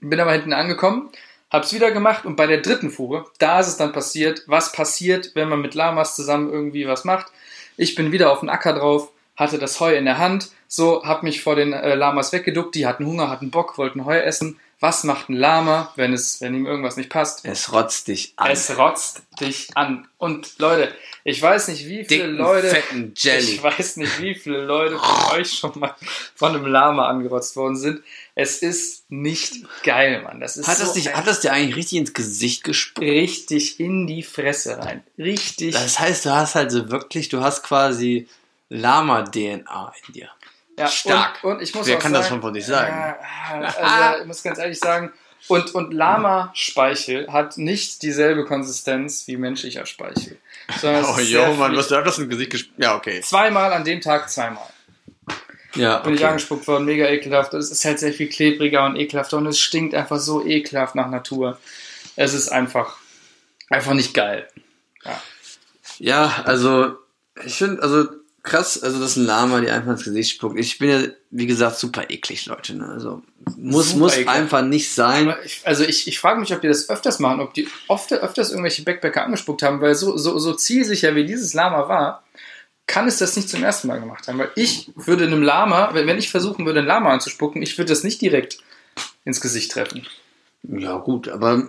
Bin 0.00 0.20
aber 0.20 0.32
hinten 0.32 0.52
angekommen, 0.52 1.10
hab's 1.50 1.72
wieder 1.72 1.90
gemacht 1.90 2.24
und 2.24 2.36
bei 2.36 2.46
der 2.46 2.60
dritten 2.60 2.90
Fuhre, 2.90 3.26
da 3.38 3.60
ist 3.60 3.68
es 3.68 3.76
dann 3.76 3.92
passiert, 3.92 4.42
was 4.46 4.72
passiert, 4.72 5.32
wenn 5.34 5.48
man 5.48 5.60
mit 5.60 5.74
Lamas 5.74 6.16
zusammen 6.16 6.52
irgendwie 6.52 6.86
was 6.86 7.04
macht. 7.04 7.32
Ich 7.76 7.94
bin 7.94 8.12
wieder 8.12 8.30
auf 8.32 8.40
den 8.40 8.48
Acker 8.48 8.74
drauf, 8.74 9.10
hatte 9.36 9.58
das 9.58 9.80
Heu 9.80 9.94
in 9.94 10.04
der 10.04 10.18
Hand, 10.18 10.50
so 10.68 11.02
hab 11.04 11.22
mich 11.22 11.42
vor 11.42 11.56
den 11.56 11.72
äh, 11.72 11.94
Lamas 11.94 12.32
weggeduckt, 12.32 12.74
die 12.74 12.86
hatten 12.86 13.06
Hunger, 13.06 13.30
hatten 13.30 13.50
Bock, 13.50 13.78
wollten 13.78 14.04
Heu 14.04 14.18
essen. 14.18 14.60
Was 14.82 15.04
macht 15.04 15.28
ein 15.28 15.34
Lama, 15.34 15.92
wenn 15.96 16.14
es, 16.14 16.40
wenn 16.40 16.54
ihm 16.54 16.64
irgendwas 16.64 16.96
nicht 16.96 17.10
passt? 17.10 17.44
Es 17.44 17.70
rotzt 17.70 18.08
dich 18.08 18.32
an. 18.36 18.50
Es 18.50 18.78
rotzt 18.78 19.22
dich 19.38 19.68
an. 19.74 20.08
Und 20.16 20.58
Leute, 20.58 20.94
ich 21.22 21.40
weiß 21.42 21.68
nicht, 21.68 21.86
wie 21.86 22.04
viele 22.04 22.28
Dicken, 22.28 22.36
Leute. 22.36 22.68
fetten 22.68 23.12
Jelly. 23.14 23.40
Ich 23.54 23.62
weiß 23.62 23.98
nicht, 23.98 24.22
wie 24.22 24.34
viele 24.34 24.64
Leute 24.64 24.98
von 24.98 25.38
euch 25.38 25.52
schon 25.52 25.78
mal 25.78 25.94
von 26.34 26.54
einem 26.54 26.64
Lama 26.64 27.08
angerotzt 27.08 27.56
worden 27.56 27.76
sind. 27.76 28.02
Es 28.34 28.62
ist 28.62 29.10
nicht 29.10 29.54
geil, 29.82 30.22
Mann. 30.22 30.40
Das 30.40 30.56
ist 30.56 30.66
Hat 30.68 30.78
das, 30.80 30.88
so 30.88 30.94
dich, 30.94 31.10
ein- 31.10 31.16
hat 31.16 31.26
das 31.26 31.40
dir 31.40 31.52
eigentlich 31.52 31.76
richtig 31.76 31.98
ins 31.98 32.14
Gesicht 32.14 32.64
gesprüht? 32.64 33.08
richtig 33.08 33.80
in 33.80 34.06
die 34.06 34.22
Fresse 34.22 34.78
rein. 34.78 35.02
Richtig. 35.18 35.72
Das 35.74 35.98
heißt, 35.98 36.24
du 36.26 36.30
hast 36.30 36.54
halt 36.54 36.70
so 36.70 36.90
wirklich, 36.90 37.28
du 37.28 37.42
hast 37.42 37.62
quasi 37.64 38.28
Lama-DNA 38.68 39.92
in 40.06 40.12
dir. 40.14 40.28
ja, 40.78 40.86
stark. 40.88 41.42
Und, 41.44 41.52
und 41.56 41.62
ich 41.62 41.74
muss 41.74 41.86
Wer 41.86 41.98
kann 41.98 42.12
das 42.12 42.28
sagen, 42.28 42.40
von 42.40 42.54
sich 42.54 42.64
sagen? 42.66 42.94
Ja, 42.96 43.64
also, 44.10 44.20
ich 44.22 44.26
muss 44.26 44.42
ganz 44.42 44.58
ehrlich 44.58 44.78
sagen, 44.78 45.12
und, 45.48 45.74
und 45.74 45.92
Lama-Speichel 45.92 47.32
hat 47.32 47.56
nicht 47.56 48.02
dieselbe 48.02 48.44
Konsistenz 48.44 49.26
wie 49.26 49.36
menschlicher 49.36 49.86
Speichel. 49.86 50.38
Oh, 50.84 51.18
jo, 51.18 51.54
Mann, 51.54 51.74
was 51.76 51.88
du 51.88 52.00
das 52.00 52.18
ins 52.18 52.28
Gesicht 52.28 52.50
gesprüht? 52.50 52.74
Ja, 52.78 52.94
okay. 52.94 53.20
Zweimal 53.22 53.72
an 53.72 53.82
dem 53.82 54.00
Tag, 54.00 54.30
zweimal. 54.30 54.68
Ja, 55.74 55.98
bin 55.98 56.14
ich 56.14 56.20
okay. 56.20 56.28
angespuckt 56.28 56.66
worden, 56.66 56.84
mega 56.84 57.08
ekelhaft. 57.08 57.54
Es 57.54 57.70
ist 57.70 57.84
halt 57.84 57.98
sehr 57.98 58.12
viel 58.12 58.28
klebriger 58.28 58.84
und 58.86 58.96
ekelhafter 58.96 59.36
und 59.36 59.46
es 59.46 59.58
stinkt 59.60 59.94
einfach 59.94 60.18
so 60.18 60.44
ekelhaft 60.44 60.94
nach 60.94 61.08
Natur. 61.08 61.58
Es 62.16 62.34
ist 62.34 62.48
einfach, 62.48 62.96
einfach 63.68 63.94
nicht 63.94 64.14
geil. 64.14 64.48
Ja, 65.98 66.42
also, 66.44 66.96
ich 67.44 67.54
finde, 67.54 67.82
also 67.82 68.08
krass, 68.42 68.82
also 68.82 68.98
das 68.98 69.12
ist 69.12 69.16
ein 69.16 69.26
Lama, 69.26 69.60
die 69.60 69.70
einfach 69.70 69.92
ins 69.92 70.04
Gesicht 70.04 70.32
spuckt. 70.32 70.58
Ich 70.58 70.78
bin 70.78 70.88
ja, 70.88 71.08
wie 71.30 71.46
gesagt, 71.46 71.78
super 71.78 72.08
eklig, 72.08 72.46
Leute. 72.46 72.74
Ne? 72.74 72.88
Also, 72.88 73.22
muss, 73.56 73.90
Super 73.90 73.98
muss 73.98 74.26
einfach 74.26 74.62
nicht 74.62 74.92
sein. 74.92 75.34
Ich, 75.44 75.60
also 75.64 75.84
ich, 75.84 76.08
ich 76.08 76.18
frage 76.18 76.40
mich, 76.40 76.52
ob 76.54 76.60
die 76.60 76.68
das 76.68 76.88
öfters 76.88 77.18
machen, 77.18 77.40
ob 77.40 77.54
die 77.54 77.68
oft, 77.88 78.12
öfters 78.12 78.50
irgendwelche 78.50 78.82
Backpacker 78.82 79.24
angespuckt 79.24 79.62
haben, 79.62 79.80
weil 79.80 79.94
so, 79.94 80.16
so, 80.16 80.38
so 80.38 80.54
zielsicher 80.54 81.14
wie 81.14 81.26
dieses 81.26 81.52
Lama 81.54 81.88
war, 81.88 82.24
kann 82.90 83.06
es 83.06 83.18
das 83.18 83.36
nicht 83.36 83.48
zum 83.48 83.62
ersten 83.62 83.86
Mal 83.86 84.00
gemacht 84.00 84.26
haben. 84.26 84.40
Weil 84.40 84.50
ich 84.56 84.90
würde 84.96 85.24
einem 85.24 85.42
Lama, 85.42 85.94
wenn 85.94 86.08
wenn 86.08 86.18
ich 86.18 86.28
versuchen 86.28 86.66
würde, 86.66 86.80
ein 86.80 86.86
Lama 86.86 87.12
anzuspucken, 87.12 87.62
ich 87.62 87.78
würde 87.78 87.90
das 87.90 88.02
nicht 88.02 88.20
direkt 88.20 88.58
ins 89.24 89.40
Gesicht 89.40 89.70
treffen. 89.70 90.08
Ja, 90.64 90.98
gut, 90.98 91.28
aber 91.28 91.68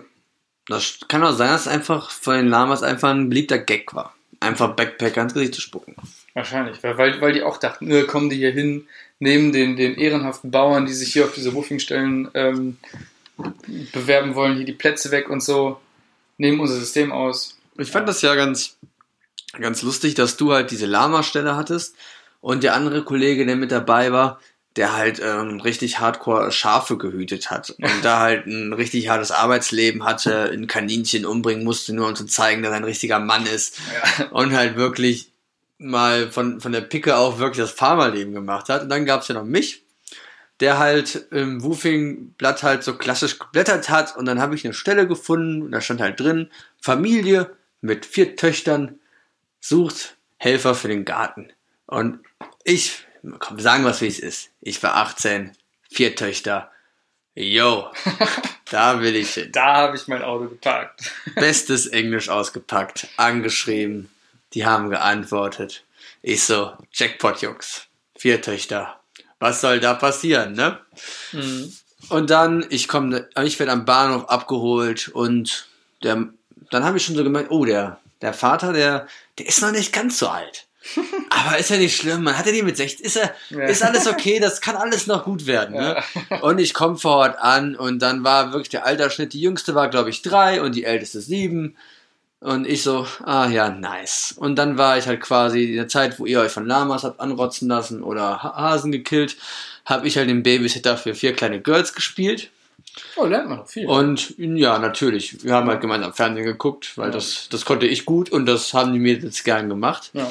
das 0.66 0.98
kann 1.06 1.22
auch 1.22 1.32
sein, 1.32 1.50
dass 1.50 1.68
einfach 1.68 2.10
von 2.10 2.34
den 2.34 2.48
Lamas 2.48 2.82
einfach 2.82 3.10
ein 3.10 3.28
beliebter 3.28 3.58
Gag 3.58 3.94
war. 3.94 4.16
Einfach 4.40 4.74
Backpacker 4.74 5.22
ins 5.22 5.34
Gesicht 5.34 5.54
zu 5.54 5.60
spucken. 5.60 5.94
Wahrscheinlich, 6.34 6.82
weil, 6.82 6.98
weil, 6.98 7.20
weil 7.20 7.32
die 7.32 7.44
auch 7.44 7.58
dachten, 7.58 7.88
äh, 7.92 8.02
kommen 8.02 8.28
die 8.28 8.36
hier 8.36 8.50
hin, 8.50 8.88
nehmen 9.20 9.52
den, 9.52 9.76
den 9.76 9.94
ehrenhaften 9.94 10.50
Bauern, 10.50 10.86
die 10.86 10.92
sich 10.92 11.12
hier 11.12 11.24
auf 11.24 11.34
diese 11.34 11.54
Woofingstellen 11.54 12.30
ähm, 12.34 12.78
bewerben 13.92 14.34
wollen, 14.34 14.56
hier 14.56 14.66
die 14.66 14.72
Plätze 14.72 15.12
weg 15.12 15.30
und 15.30 15.40
so, 15.40 15.80
nehmen 16.36 16.58
unser 16.58 16.80
System 16.80 17.12
aus. 17.12 17.56
Ich 17.78 17.92
fand 17.92 18.08
das 18.08 18.22
ja 18.22 18.34
ganz, 18.34 18.76
ganz 19.58 19.82
lustig, 19.82 20.14
dass 20.14 20.36
du 20.36 20.52
halt 20.52 20.70
diese 20.70 20.86
Lama-Stelle 20.86 21.56
hattest 21.56 21.94
und 22.40 22.62
der 22.62 22.74
andere 22.74 23.04
Kollege, 23.04 23.46
der 23.46 23.56
mit 23.56 23.72
dabei 23.72 24.12
war, 24.12 24.40
der 24.76 24.96
halt 24.96 25.20
ähm, 25.22 25.60
richtig 25.60 26.00
hardcore 26.00 26.50
Schafe 26.50 26.96
gehütet 26.96 27.50
hat 27.50 27.70
und 27.70 28.02
da 28.02 28.20
halt 28.20 28.46
ein 28.46 28.72
richtig 28.72 29.08
hartes 29.10 29.30
Arbeitsleben 29.30 30.04
hatte, 30.04 30.50
ein 30.50 30.66
Kaninchen 30.66 31.26
umbringen 31.26 31.62
musste, 31.64 31.94
nur 31.94 32.08
um 32.08 32.16
zu 32.16 32.24
zeigen, 32.24 32.62
dass 32.62 32.72
er 32.72 32.78
ein 32.78 32.84
richtiger 32.84 33.18
Mann 33.18 33.44
ist 33.44 33.78
Ja. 34.18 34.28
und 34.30 34.54
halt 34.56 34.76
wirklich 34.76 35.30
mal 35.76 36.30
von, 36.30 36.60
von 36.60 36.72
der 36.72 36.80
Picke 36.80 37.16
auf 37.16 37.38
wirklich 37.38 37.58
das 37.58 37.72
Farmerleben 37.72 38.32
gemacht 38.32 38.68
hat. 38.70 38.82
Und 38.82 38.88
dann 38.88 39.04
gab's 39.04 39.28
ja 39.28 39.34
noch 39.34 39.44
mich, 39.44 39.82
der 40.60 40.78
halt 40.78 41.26
im 41.32 41.62
Woofing-Blatt 41.62 42.62
halt 42.62 42.82
so 42.82 42.96
klassisch 42.96 43.38
geblättert 43.38 43.90
hat 43.90 44.16
und 44.16 44.24
dann 44.24 44.40
habe 44.40 44.54
ich 44.54 44.64
eine 44.64 44.74
Stelle 44.74 45.06
gefunden 45.06 45.60
und 45.62 45.72
da 45.72 45.80
stand 45.82 46.00
halt 46.00 46.18
drin, 46.18 46.48
Familie 46.80 47.50
mit 47.82 48.06
vier 48.06 48.36
Töchtern 48.36 49.00
sucht 49.62 50.16
Helfer 50.36 50.74
für 50.74 50.88
den 50.88 51.06
Garten. 51.06 51.50
Und 51.86 52.20
ich, 52.64 53.06
komm, 53.38 53.58
sagen 53.58 53.84
wir 53.84 53.90
es 53.90 54.02
wie 54.02 54.08
es 54.08 54.18
ist. 54.18 54.50
Ich 54.60 54.82
war 54.82 54.96
18, 54.96 55.52
vier 55.90 56.14
Töchter. 56.14 56.70
Yo, 57.34 57.90
da 58.70 59.00
will 59.00 59.16
ich 59.16 59.32
hin. 59.32 59.50
Da 59.52 59.74
habe 59.76 59.96
ich 59.96 60.08
mein 60.08 60.22
Auto 60.22 60.48
geparkt. 60.48 61.10
Bestes 61.36 61.86
Englisch 61.86 62.28
ausgepackt, 62.28 63.08
angeschrieben. 63.16 64.10
Die 64.52 64.66
haben 64.66 64.90
geantwortet. 64.90 65.84
Ich 66.20 66.44
so, 66.44 66.72
Jackpot, 66.92 67.40
Jungs. 67.40 67.86
Vier 68.16 68.42
Töchter. 68.42 69.00
Was 69.38 69.60
soll 69.60 69.80
da 69.80 69.94
passieren, 69.94 70.52
ne? 70.52 70.78
Und 72.08 72.30
dann, 72.30 72.66
ich 72.68 72.86
komme, 72.86 73.28
ich 73.42 73.58
werde 73.58 73.72
am 73.72 73.84
Bahnhof 73.84 74.28
abgeholt 74.28 75.08
und 75.08 75.68
der, 76.02 76.28
dann 76.70 76.84
habe 76.84 76.98
ich 76.98 77.04
schon 77.04 77.16
so 77.16 77.24
gemerkt, 77.24 77.50
oh, 77.50 77.64
der, 77.64 77.98
der 78.20 78.34
Vater, 78.34 78.72
der, 78.72 79.08
der 79.38 79.46
ist 79.46 79.62
noch 79.62 79.72
nicht 79.72 79.92
ganz 79.92 80.18
so 80.18 80.28
alt. 80.28 80.66
Aber 81.30 81.58
ist 81.58 81.70
ja 81.70 81.76
nicht 81.76 81.96
schlimm, 81.96 82.24
man 82.24 82.36
hat 82.36 82.44
ja 82.46 82.52
die 82.52 82.62
mit 82.62 82.76
16, 82.76 83.06
ist, 83.06 83.16
er, 83.16 83.32
Ja. 83.50 83.66
ist 83.66 83.84
alles 83.84 84.08
okay, 84.08 84.40
das 84.40 84.60
kann 84.60 84.74
alles 84.74 85.06
noch 85.06 85.24
gut 85.24 85.46
werden. 85.46 85.76
Ne? 85.76 86.02
Und 86.40 86.58
ich 86.58 86.74
komme 86.74 86.96
vor 86.98 87.16
Ort 87.18 87.38
an 87.38 87.76
und 87.76 88.00
dann 88.00 88.24
war 88.24 88.52
wirklich 88.52 88.68
der 88.70 88.84
Altersschnitt, 88.84 89.32
die 89.32 89.40
jüngste 89.40 89.76
war, 89.76 89.88
glaube 89.88 90.10
ich, 90.10 90.22
drei 90.22 90.60
und 90.60 90.74
die 90.74 90.82
älteste 90.84 91.20
sieben. 91.20 91.76
Und 92.40 92.66
ich 92.66 92.82
so, 92.82 93.06
ah 93.24 93.46
ja, 93.46 93.68
nice. 93.68 94.34
Und 94.36 94.56
dann 94.56 94.76
war 94.76 94.98
ich 94.98 95.06
halt 95.06 95.20
quasi 95.20 95.66
in 95.66 95.76
der 95.76 95.86
Zeit, 95.86 96.18
wo 96.18 96.26
ihr 96.26 96.40
euch 96.40 96.50
von 96.50 96.66
Lamas 96.66 97.04
habt 97.04 97.20
anrotzen 97.20 97.68
lassen 97.68 98.02
oder 98.02 98.42
Ha- 98.42 98.56
Hasen 98.56 98.90
gekillt, 98.90 99.36
habe 99.86 100.08
ich 100.08 100.16
halt 100.16 100.28
den 100.28 100.42
Babysitter 100.42 100.96
für 100.96 101.14
vier 101.14 101.34
kleine 101.34 101.60
Girls 101.60 101.94
gespielt. 101.94 102.50
Oh, 103.16 103.24
lernt 103.24 103.48
man 103.48 103.58
noch 103.58 103.68
viel. 103.68 103.86
Und 103.86 104.34
ja, 104.38 104.78
natürlich, 104.78 105.44
wir 105.44 105.54
haben 105.54 105.68
halt 105.68 105.80
gemeinsam 105.80 106.12
Fernsehen 106.12 106.44
geguckt, 106.44 106.96
weil 106.96 107.10
das, 107.10 107.48
das 107.50 107.64
konnte 107.64 107.86
ich 107.86 108.04
gut 108.04 108.30
und 108.30 108.46
das 108.46 108.74
haben 108.74 108.92
die 108.92 108.98
Mädels 108.98 109.44
gern 109.44 109.68
gemacht. 109.68 110.10
ja. 110.12 110.30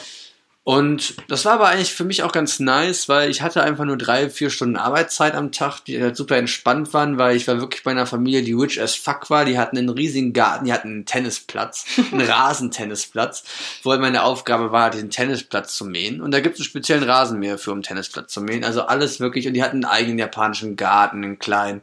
Und 0.63 1.15
das 1.27 1.45
war 1.45 1.53
aber 1.53 1.69
eigentlich 1.69 1.91
für 1.91 2.03
mich 2.03 2.21
auch 2.21 2.31
ganz 2.31 2.59
nice, 2.59 3.09
weil 3.09 3.31
ich 3.31 3.41
hatte 3.41 3.63
einfach 3.63 3.83
nur 3.83 3.97
drei, 3.97 4.29
vier 4.29 4.51
Stunden 4.51 4.75
Arbeitszeit 4.75 5.33
am 5.33 5.51
Tag, 5.51 5.79
die 5.85 5.99
halt 5.99 6.15
super 6.15 6.37
entspannt 6.37 6.93
waren, 6.93 7.17
weil 7.17 7.35
ich 7.35 7.47
war 7.47 7.59
wirklich 7.59 7.81
bei 7.81 7.89
einer 7.89 8.05
Familie, 8.05 8.43
die 8.43 8.53
rich 8.53 8.79
as 8.79 8.93
fuck 8.93 9.31
war. 9.31 9.43
Die 9.43 9.57
hatten 9.57 9.75
einen 9.75 9.89
riesigen 9.89 10.33
Garten, 10.33 10.65
die 10.65 10.73
hatten 10.73 10.89
einen 10.89 11.05
Tennisplatz, 11.05 11.85
einen 12.11 12.21
Rasentennisplatz, 12.21 13.43
wo 13.81 13.89
halt 13.89 14.01
meine 14.01 14.21
Aufgabe 14.21 14.71
war, 14.71 14.91
diesen 14.91 15.09
Tennisplatz 15.09 15.75
zu 15.75 15.83
mähen. 15.83 16.21
Und 16.21 16.29
da 16.29 16.41
gibt 16.41 16.55
es 16.55 16.61
einen 16.61 16.69
speziellen 16.69 17.09
Rasenmäher 17.09 17.57
für, 17.57 17.71
um 17.71 17.81
Tennisplatz 17.81 18.31
zu 18.31 18.41
mähen. 18.41 18.63
Also 18.63 18.83
alles 18.83 19.19
wirklich. 19.19 19.47
Und 19.47 19.55
die 19.55 19.63
hatten 19.63 19.83
einen 19.83 19.85
eigenen 19.85 20.19
japanischen 20.19 20.75
Garten, 20.75 21.23
einen 21.23 21.39
kleinen. 21.39 21.81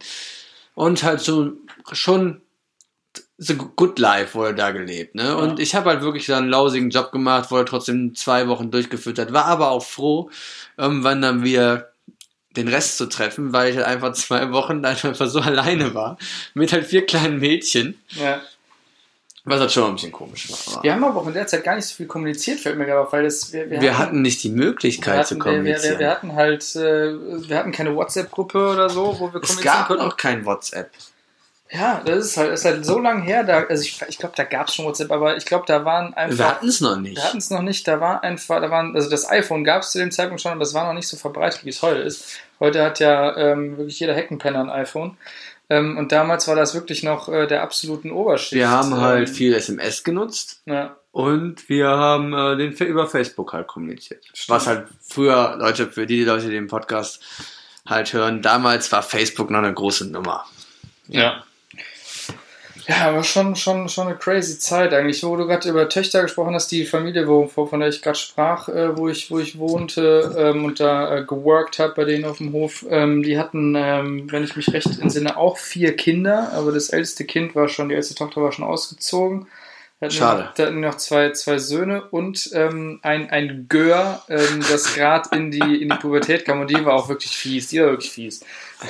Und 0.79 1.03
halt 1.03 1.20
so 1.20 1.55
schon 1.91 2.41
The 3.37 3.57
Good 3.57 3.99
Life 3.99 4.39
wurde 4.39 4.55
da 4.55 4.70
gelebt, 4.70 5.16
ne? 5.16 5.37
Und 5.37 5.59
ich 5.59 5.74
habe 5.74 5.91
halt 5.91 6.03
wirklich 6.03 6.26
so 6.26 6.35
einen 6.35 6.49
lausigen 6.49 6.91
Job 6.91 7.11
gemacht, 7.11 7.51
wurde 7.51 7.64
trotzdem 7.64 8.14
zwei 8.14 8.47
Wochen 8.47 8.70
durchgeführt 8.70 9.18
hat, 9.18 9.33
war 9.33 9.47
aber 9.47 9.72
auch 9.72 9.85
froh, 9.85 10.31
irgendwann 10.76 11.20
dann 11.20 11.43
wieder 11.43 11.91
den 12.57 12.68
Rest 12.68 12.97
zu 12.97 13.07
treffen, 13.07 13.53
weil 13.53 13.70
ich 13.70 13.76
halt 13.76 13.87
einfach 13.87 14.12
zwei 14.12 14.53
Wochen 14.53 14.85
einfach 14.85 15.26
so 15.26 15.41
alleine 15.41 15.95
war, 15.95 16.16
mit 16.55 16.72
halt 16.72 16.87
vier 16.87 17.05
kleinen 17.05 17.41
Mädchen. 17.41 18.01
Ja. 18.11 18.41
Was 19.49 19.61
halt 19.61 19.73
schon 19.73 19.85
ein 19.85 19.95
bisschen 19.95 20.13
komisch 20.13 20.51
war. 20.51 20.83
Wir 20.83 20.93
haben 20.93 21.05
aber 21.05 21.21
auch 21.21 21.27
in 21.27 21.35
der 21.35 21.47
Zeit 21.47 21.65
gar 21.65 21.75
nicht 21.75 21.87
so 21.87 21.95
viel 21.95 22.07
kommuniziert, 22.07 22.61
fällt 22.61 22.77
mir 22.77 22.85
gerade 22.87 23.01
auf, 23.01 23.13
weil 23.13 23.25
das, 23.25 23.53
wir, 23.53 23.71
Wir 23.71 23.99
hatten 23.99 24.23
nicht 24.23 24.43
die 24.43 24.51
Möglichkeit 24.51 25.17
wir 25.19 25.25
zu 25.25 25.35
hatten, 25.35 25.45
wir, 25.45 25.53
wir, 25.53 25.59
kommunizieren. 25.59 25.93
wir, 25.95 25.99
wir 25.99 26.11
hatten 26.11 26.35
halt, 26.35 26.77
äh, 26.77 27.49
wir 27.49 27.57
hatten 27.57 27.73
keine 27.73 27.97
WhatsApp-Gruppe 27.97 28.69
oder 28.73 28.91
so, 28.91 29.19
wo 29.19 29.33
wir 29.33 29.41
es 29.43 29.49
kommunizieren 29.49 29.63
gab 29.63 29.87
konnten. 29.89 30.03
auch 30.03 30.17
kein 30.17 30.45
WhatsApp. 30.45 30.91
Ja, 31.71 32.01
das 32.03 32.25
ist 32.25 32.37
halt, 32.39 32.53
ist 32.53 32.65
halt 32.65 32.87
so 32.87 32.99
lang 32.99 33.21
her, 33.23 33.45
da, 33.45 33.65
also 33.65 33.83
ich, 33.83 34.01
ich 34.09 34.19
glaube, 34.19 34.35
da 34.37 34.45
gab 34.45 34.69
es 34.69 34.75
schon 34.75 34.87
WhatsApp, 34.87 35.11
aber 35.11 35.37
ich 35.37 35.45
glaube, 35.45 35.65
da 35.67 35.85
waren 35.85 36.15
einfach. 36.15 36.39
Wir 36.39 36.49
hatten 36.49 36.69
es 36.69 36.81
noch 36.81 36.97
nicht. 36.97 37.17
Wir 37.17 37.25
hatten 37.25 37.39
es 37.39 37.51
noch 37.51 37.61
nicht, 37.61 37.87
da 37.87 38.01
war 38.01 38.25
einfach, 38.25 38.63
da 38.63 38.71
waren, 38.71 38.95
also 38.95 39.11
das 39.11 39.29
iPhone 39.29 39.65
gab 39.65 39.83
es 39.83 39.91
zu 39.91 39.99
dem 39.99 40.11
Zeitpunkt 40.11 40.41
schon, 40.41 40.53
aber 40.53 40.61
das 40.61 40.73
war 40.73 40.87
noch 40.87 40.95
nicht 40.95 41.09
so 41.09 41.19
verbreitet, 41.19 41.65
wie 41.65 41.71
es 41.71 41.83
heute 41.83 42.01
ist. 42.01 42.39
Heute 42.59 42.83
hat 42.83 43.01
ja 43.01 43.37
ähm, 43.37 43.77
wirklich 43.77 44.01
jeder 44.01 44.15
Heckenpenner 44.15 44.61
ein 44.61 44.71
iPhone. 44.71 45.19
Ähm, 45.71 45.99
und 45.99 46.12
damals 46.12 46.49
war 46.49 46.57
das 46.57 46.75
wirklich 46.75 47.03
noch 47.03 47.29
äh, 47.29 47.47
der 47.47 47.62
absoluten 47.62 48.11
Oberschicht. 48.11 48.55
Wir 48.55 48.71
haben 48.71 48.97
halt 48.97 49.29
ähm, 49.29 49.35
viel 49.35 49.55
SMS 49.55 50.03
genutzt 50.03 50.62
Ja, 50.64 50.97
und 51.12 51.69
wir 51.69 51.89
haben 51.89 52.33
äh, 52.33 52.57
den 52.57 52.73
über 52.73 53.07
Facebook 53.07 53.53
halt 53.53 53.66
kommuniziert. 53.66 54.25
Was 54.49 54.66
halt 54.66 54.87
früher, 55.03 55.57
Leute, 55.59 55.91
für 55.91 56.07
die 56.07 56.25
Leute, 56.25 56.47
die 56.47 56.53
den 56.53 56.69
Podcast 56.69 57.23
halt 57.87 58.12
hören, 58.12 58.41
damals 58.41 58.91
war 58.93 59.03
Facebook 59.03 59.51
noch 59.51 59.59
eine 59.59 59.75
große 59.75 60.11
Nummer. 60.11 60.47
ja. 61.09 61.43
Ja, 62.89 63.11
aber 63.11 63.22
schon, 63.22 63.55
schon, 63.55 63.86
schon 63.91 64.07
eine 64.07 64.16
crazy 64.16 64.59
Zeit 64.59 64.95
eigentlich. 64.95 65.22
Wo 65.22 65.36
du 65.36 65.47
gerade 65.47 65.68
über 65.68 65.91
Töchter 65.91 66.22
gesprochen 66.22 66.55
hast, 66.55 66.72
die 66.72 66.86
Familie, 66.86 67.28
wo, 67.28 67.47
von 67.47 67.80
der 67.80 67.91
ich 67.91 68.01
gerade 68.01 68.18
sprach, 68.18 68.70
äh, 68.70 68.97
wo, 68.97 69.11
ich, 69.11 69.30
wo 69.30 69.39
ich 69.39 69.59
wohnte 69.59 70.34
ähm, 70.39 70.64
und 70.64 70.80
da 70.80 71.18
äh, 71.18 71.24
geworkt 71.24 71.78
habe 71.80 71.93
bei 71.95 72.05
denen 72.05 72.24
auf 72.24 72.39
dem 72.39 72.55
Hof, 72.55 72.86
ähm, 72.89 73.22
die 73.22 73.39
hatten, 73.39 73.74
ähm, 73.76 74.32
wenn 74.32 74.43
ich 74.43 74.57
mich 74.57 74.72
recht 74.72 74.86
entsinne, 75.03 75.36
auch 75.36 75.59
vier 75.59 75.97
Kinder, 75.97 76.51
aber 76.55 76.72
das 76.72 76.89
älteste 76.89 77.26
Kind 77.26 77.55
war 77.55 77.68
schon, 77.68 77.91
die 77.91 77.95
älteste 77.95 78.14
Tochter 78.14 78.41
war 78.41 78.53
schon 78.53 78.64
ausgezogen. 78.64 79.49
Da 80.01 80.07
hatten 80.07 80.14
Schade. 80.14 80.43
Noch, 80.45 80.55
da 80.55 80.66
hatten 80.66 80.80
noch 80.80 80.97
zwei, 80.97 81.32
zwei 81.32 81.59
Söhne 81.59 82.05
und 82.11 82.49
ähm, 82.55 83.01
ein, 83.03 83.28
ein 83.28 83.66
Gör, 83.68 84.22
ähm, 84.30 84.64
das 84.70 84.95
gerade 84.95 85.36
in 85.36 85.51
die, 85.51 85.82
in 85.82 85.91
die 85.91 85.97
Pubertät 85.97 86.47
kam 86.47 86.62
und 86.62 86.70
die 86.70 86.82
war 86.86 86.95
auch 86.95 87.11
wirklich 87.11 87.36
fies, 87.36 87.68
die 87.68 87.80
war 87.80 87.89
wirklich 87.89 88.12
fies. 88.12 88.41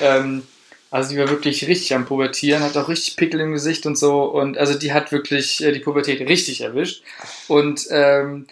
Ähm, 0.00 0.44
also 0.90 1.10
die 1.10 1.18
war 1.18 1.28
wirklich 1.28 1.66
richtig 1.66 1.94
am 1.94 2.06
Pubertieren, 2.06 2.62
hat 2.62 2.76
auch 2.76 2.88
richtig 2.88 3.16
Pickel 3.16 3.40
im 3.40 3.52
Gesicht 3.52 3.84
und 3.86 3.96
so. 3.96 4.24
Und 4.24 4.56
also 4.56 4.78
die 4.78 4.92
hat 4.92 5.12
wirklich 5.12 5.62
äh, 5.62 5.72
die 5.72 5.80
Pubertät 5.80 6.20
richtig 6.28 6.62
erwischt. 6.62 7.02
Und 7.46 7.86
ähm, 7.90 8.46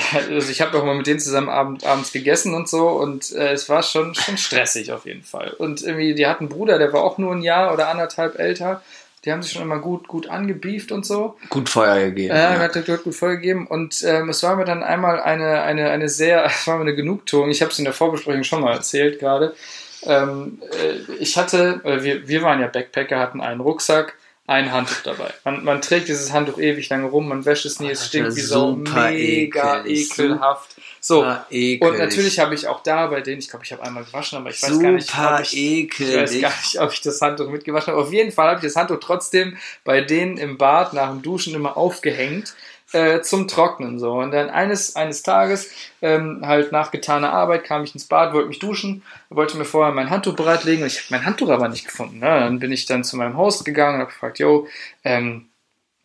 also 0.28 0.50
ich 0.50 0.60
habe 0.60 0.78
auch 0.78 0.84
mal 0.84 0.94
mit 0.94 1.06
denen 1.06 1.20
zusammen 1.20 1.48
abend, 1.48 1.84
abends 1.84 2.12
gegessen 2.12 2.54
und 2.54 2.68
so 2.68 2.88
und 2.88 3.32
äh, 3.32 3.52
es 3.52 3.68
war 3.68 3.82
schon, 3.82 4.14
schon 4.14 4.38
stressig 4.38 4.92
auf 4.92 5.06
jeden 5.06 5.22
Fall. 5.22 5.50
Und 5.50 5.82
irgendwie, 5.82 6.14
die 6.14 6.26
hatten 6.26 6.44
einen 6.44 6.48
Bruder, 6.48 6.78
der 6.78 6.92
war 6.92 7.04
auch 7.04 7.18
nur 7.18 7.32
ein 7.32 7.42
Jahr 7.42 7.72
oder 7.72 7.88
anderthalb 7.88 8.38
älter. 8.38 8.82
Die 9.24 9.32
haben 9.32 9.42
sich 9.42 9.52
schon 9.52 9.62
immer 9.62 9.80
gut, 9.80 10.08
gut 10.08 10.30
angebieft 10.30 10.92
und 10.92 11.04
so. 11.04 11.36
Gut 11.50 11.68
Feuer 11.68 12.06
gegeben. 12.06 12.34
Ja, 12.34 12.54
ja. 12.54 12.58
hat 12.58 12.74
dort 12.74 13.04
gut 13.04 13.14
vorgegeben. 13.14 13.66
Und 13.66 14.02
ähm, 14.02 14.30
es 14.30 14.42
war 14.42 14.56
mir 14.56 14.64
dann 14.64 14.82
einmal 14.82 15.20
eine, 15.20 15.60
eine, 15.60 15.90
eine 15.90 16.08
sehr, 16.08 16.44
es 16.46 16.66
war 16.66 16.76
mir 16.76 16.82
eine 16.82 16.94
Genugtuung. 16.94 17.50
Ich 17.50 17.60
habe 17.60 17.70
es 17.70 17.78
in 17.78 17.84
der 17.84 17.92
Vorbesprechung 17.92 18.44
schon 18.44 18.62
mal 18.62 18.72
erzählt 18.72 19.18
gerade. 19.18 19.54
Ähm, 20.04 20.60
äh, 20.72 21.12
ich 21.18 21.36
hatte, 21.36 21.80
äh, 21.84 22.02
wir, 22.02 22.28
wir 22.28 22.42
waren 22.42 22.60
ja 22.60 22.66
Backpacker, 22.66 23.18
hatten 23.18 23.40
einen 23.40 23.60
Rucksack, 23.60 24.14
ein 24.50 24.72
Handtuch 24.72 25.02
dabei. 25.04 25.32
Man, 25.44 25.62
man 25.62 25.80
trägt 25.80 26.08
dieses 26.08 26.32
Handtuch 26.32 26.58
ewig 26.58 26.88
lange 26.88 27.06
rum, 27.06 27.28
man 27.28 27.44
wäscht 27.44 27.66
es 27.66 27.78
nie, 27.78 27.90
es 27.90 28.06
stinkt 28.06 28.34
wie 28.34 28.40
so 28.40 28.74
super 28.74 29.10
mega 29.10 29.84
ekelhaft. 29.84 30.74
So, 31.00 31.20
Super 31.20 31.46
ekelig. 31.50 31.82
und 31.82 31.98
natürlich 31.98 32.40
habe 32.40 32.54
ich 32.56 32.66
auch 32.66 32.82
da 32.82 33.06
bei 33.06 33.20
denen, 33.20 33.38
ich 33.38 33.48
glaube, 33.48 33.64
ich 33.64 33.72
habe 33.72 33.84
einmal 33.84 34.02
gewaschen, 34.02 34.38
aber 34.38 34.50
ich 34.50 34.60
weiß 34.60 34.80
gar 34.80 34.90
nicht, 34.90 35.08
Super 35.08 35.34
ob 35.36 35.40
ich, 35.42 35.56
ich 35.56 36.16
weiß 36.16 36.40
gar 36.40 36.50
nicht, 36.50 36.80
ob 36.80 36.92
ich 36.92 37.00
das 37.00 37.20
Handtuch 37.20 37.48
mitgewaschen 37.48 37.92
habe. 37.92 38.02
Auf 38.02 38.12
jeden 38.12 38.32
Fall 38.32 38.48
habe 38.48 38.56
ich 38.56 38.64
das 38.64 38.74
Handtuch 38.74 38.98
trotzdem 39.00 39.56
bei 39.84 40.00
denen 40.00 40.36
im 40.36 40.58
Bad 40.58 40.94
nach 40.94 41.10
dem 41.10 41.22
Duschen 41.22 41.54
immer 41.54 41.76
aufgehängt 41.76 42.54
äh, 42.92 43.20
zum 43.20 43.48
Trocknen. 43.48 43.98
So. 43.98 44.14
Und 44.14 44.32
dann 44.32 44.50
eines, 44.50 44.96
eines 44.96 45.22
Tages, 45.22 45.70
ähm, 46.02 46.42
halt 46.44 46.72
nach 46.72 46.90
getaner 46.90 47.32
Arbeit, 47.32 47.64
kam 47.64 47.84
ich 47.84 47.94
ins 47.94 48.06
Bad, 48.06 48.32
wollte 48.32 48.48
mich 48.48 48.58
duschen, 48.58 49.02
wollte 49.28 49.56
mir 49.56 49.64
vorher 49.64 49.94
mein 49.94 50.10
Handtuch 50.10 50.34
bereitlegen 50.34 50.82
und 50.82 50.88
ich 50.88 50.98
habe 50.98 51.06
mein 51.10 51.26
Handtuch 51.26 51.50
aber 51.50 51.68
nicht 51.68 51.86
gefunden. 51.86 52.18
Ne? 52.18 52.26
Dann 52.26 52.58
bin 52.58 52.72
ich 52.72 52.86
dann 52.86 53.04
zu 53.04 53.16
meinem 53.16 53.36
Host 53.36 53.64
gegangen 53.64 53.96
und 53.96 54.00
habe 54.00 54.10
gefragt, 54.10 54.38
yo, 54.38 54.66
ähm, 55.04 55.49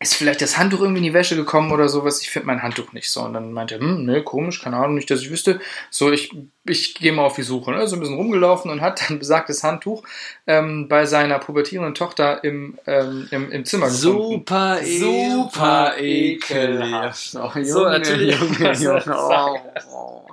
ist 0.02 0.16
vielleicht 0.16 0.41
das 0.41 0.58
Handtuch 0.58 0.82
irgendwie 0.82 1.00
in 1.00 1.06
die 1.06 1.14
Wäsche 1.14 1.38
gekommen 1.38 1.72
oder 1.72 1.88
sowas? 1.88 2.22
Ich 2.22 2.30
finde 2.30 2.48
mein 2.48 2.62
Handtuch 2.62 2.91
nicht 2.91 3.10
so. 3.10 3.22
Und 3.22 3.34
dann 3.34 3.54
meinte 3.54 3.76
er, 3.76 3.80
hm, 3.80 4.06
ne, 4.06 4.24
komisch, 4.24 4.62
keine 4.62 4.76
Ahnung, 4.76 4.96
nicht, 4.96 5.10
dass 5.10 5.22
ich 5.22 5.32
wüsste. 5.32 5.62
So, 5.89 6.12
ich, 6.12 6.32
ich 6.66 6.96
gehe 6.96 7.14
mal 7.14 7.24
auf 7.24 7.36
die 7.36 7.43
Suche. 7.43 7.72
Ne? 7.72 7.88
So 7.88 7.96
ein 7.96 8.02
bisschen 8.02 8.18
rumgelaufen 8.18 8.70
und 8.70 8.82
hat 8.82 9.02
dann 9.08 9.20
besagtes 9.20 9.64
Handtuch 9.64 10.04
ähm, 10.48 10.89
bei 10.89 11.06
seiner 11.06 11.39
pubertierenden 11.39 11.96
Tochter 11.96 12.43
im, 12.43 12.78
ähm, 12.86 13.28
im, 13.32 13.52
im 13.52 13.64
Zimmer 13.64 13.86
gefunden. 13.86 14.02
Super, 14.02 14.80
Super 14.84 15.46
super 15.56 15.98
ekelhaft. 15.98 17.36
Oh, 17.36 17.52
Junge, 17.56 17.66
So, 17.66 17.86
natürlich. 17.86 18.39
Junge, 18.39 18.74
Junge. 18.74 19.04
Oh, 19.18 19.58
oh. 19.93 20.28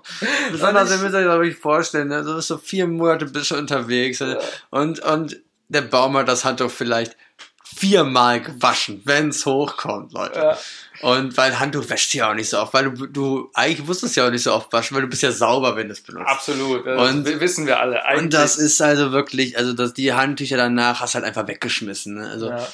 Besonders, 0.51 0.91
ihr 0.91 0.99
müsst 0.99 1.15
euch 1.15 1.25
das 1.25 1.35
wirklich 1.35 1.57
vorstellen, 1.57 2.09
ne? 2.09 2.23
du 2.23 2.35
bist 2.35 2.49
so 2.49 2.59
vier 2.59 2.87
Monate 2.87 3.27
bist 3.27 3.53
du 3.53 3.57
unterwegs 3.57 4.23
und, 4.71 4.99
und 5.01 5.41
der 5.69 5.83
Baum 5.83 6.17
hat 6.17 6.29
das 6.29 6.45
Handtuch 6.45 6.71
vielleicht 6.71 7.17
viermal 7.77 8.41
gewaschen, 8.41 9.01
wenn 9.05 9.29
es 9.31 9.45
hochkommt, 9.47 10.13
Leute. 10.13 10.39
Ja. 10.39 10.59
Und 11.09 11.37
weil 11.37 11.59
Handtuch 11.59 11.89
wäscht 11.89 12.15
ja 12.15 12.31
auch 12.31 12.35
nicht 12.35 12.49
so 12.49 12.61
oft, 12.61 12.73
weil 12.75 12.93
du, 12.93 13.07
du 13.07 13.51
eigentlich 13.55 13.87
musst 13.87 14.05
es 14.05 14.15
ja 14.15 14.27
auch 14.27 14.31
nicht 14.31 14.43
so 14.45 14.53
oft 14.53 14.73
waschen, 14.73 14.95
weil 14.95 15.03
du 15.03 15.09
bist 15.09 15.23
ja 15.23 15.33
sauber, 15.33 15.75
wenn 15.75 15.89
du 15.89 15.93
es 15.93 16.01
benutzt. 16.01 16.29
Absolut. 16.29 16.87
Das 16.87 17.11
Und- 17.11 17.41
wissen 17.41 17.67
wir 17.67 17.81
alle. 17.81 18.05
Eigentlich. 18.05 18.23
Und 18.25 18.35
das 18.35 18.57
ist 18.57 18.81
also 18.81 19.11
wirklich, 19.13 19.59
also 19.59 19.73
dass 19.73 19.95
die 19.95 20.13
Handtücher 20.13 20.57
danach 20.57 21.01
hast 21.01 21.15
halt 21.15 21.25
einfach 21.25 21.49
weggeschmissen. 21.49 22.15
Ne? 22.15 22.29
Also 22.31 22.51
Ja. 22.51 22.69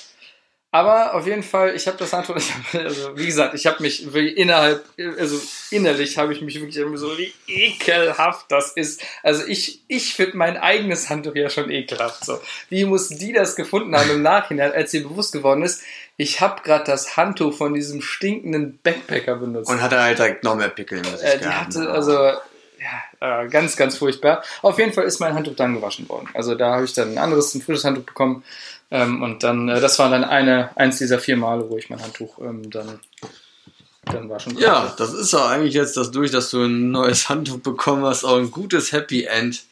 Aber 0.71 1.15
auf 1.15 1.27
jeden 1.27 1.43
Fall, 1.43 1.75
ich 1.75 1.87
habe 1.87 1.97
das 1.97 2.13
Handtuch, 2.13 2.37
ich 2.37 2.53
hab, 2.75 2.85
also 2.85 3.17
wie 3.17 3.25
gesagt, 3.25 3.55
ich 3.55 3.67
habe 3.67 3.83
mich 3.83 4.13
wirklich 4.13 4.37
innerhalb, 4.37 4.85
also 5.19 5.41
innerlich 5.71 6.19
habe 6.19 6.35
ich 6.35 6.43
mich 6.43 6.57
wirklich 6.57 6.77
irgendwie 6.77 6.99
so, 6.99 7.17
wie 7.17 7.33
ekelhaft 7.47 8.47
das 8.51 8.73
ist. 8.73 9.03
Also 9.23 9.47
ich, 9.47 9.83
ich 9.89 10.15
finde 10.15 10.37
mein 10.37 10.59
eigenes 10.59 11.09
Handtuch 11.09 11.35
ja 11.35 11.49
schon 11.49 11.71
ekelhaft. 11.71 12.25
So. 12.25 12.39
Wie 12.69 12.85
muss 12.85 13.09
die 13.09 13.33
das 13.33 13.57
gefunden 13.57 13.97
haben 13.97 14.11
im 14.11 14.23
Nachhinein, 14.23 14.73
als 14.73 14.93
ihr 14.93 15.05
bewusst 15.05 15.33
geworden 15.33 15.63
ist, 15.63 15.83
ich 16.19 16.41
habe 16.41 16.63
gerade 16.63 16.85
das 16.85 17.17
Handtuch 17.17 17.57
von 17.57 17.73
diesem 17.73 18.03
stinkenden 18.03 18.79
Backpacker 18.83 19.37
benutzt. 19.37 19.71
und 19.71 19.81
hatte 19.81 20.03
halt 20.03 20.19
direkt 20.19 20.45
noch 20.45 20.57
mehr 20.57 20.69
Pickel 20.69 21.01
Gesicht 21.01 21.23
Äh, 21.23 21.39
die 21.39 21.47
hatte, 21.47 21.81
ne? 21.81 21.91
also, 21.91 22.33
ja, 22.81 23.43
äh, 23.45 23.49
ganz, 23.49 23.77
ganz 23.77 23.97
furchtbar. 23.97 24.43
Auf 24.63 24.79
jeden 24.79 24.93
Fall 24.93 25.05
ist 25.05 25.21
mein 25.21 25.35
Handtuch 25.35 25.57
dann 25.57 25.75
gewaschen 25.75 26.09
worden. 26.09 26.29
Also 26.35 26.55
da 26.55 26.75
habe 26.75 26.85
ich 26.85 26.93
dann 26.93 27.13
ein 27.13 27.19
anderes, 27.19 27.55
ein 27.55 27.63
frisches 27.63 27.85
Handtuch 27.85 28.05
bekommen. 28.05 28.45
Ähm, 28.91 29.23
und 29.23 29.43
dann, 29.43 29.69
äh, 29.69 29.81
das 29.81 29.99
war 29.99 30.09
dann 30.11 30.25
eine, 30.25 30.71
eins 30.77 30.99
dieser 30.99 31.19
vier 31.19 31.37
Male, 31.37 31.69
wo 31.69 31.77
ich 31.77 31.91
mein 31.91 32.01
Handtuch 32.01 32.39
ähm, 32.39 32.71
dann, 32.71 33.01
dann 34.07 34.31
waschen 34.31 34.53
konnte. 34.53 34.67
Ja, 34.67 34.95
das 34.97 35.13
ist 35.13 35.35
doch 35.35 35.49
eigentlich 35.51 35.75
jetzt 35.75 35.97
das 35.97 36.11
durch, 36.11 36.31
dass 36.31 36.51
du 36.51 36.63
ein 36.65 36.91
neues 36.91 37.29
Handtuch 37.29 37.59
bekommen 37.61 38.05
hast, 38.05 38.25
auch 38.25 38.39
ein 38.39 38.51
gutes 38.51 38.93
Happy 38.93 39.25
End. 39.25 39.65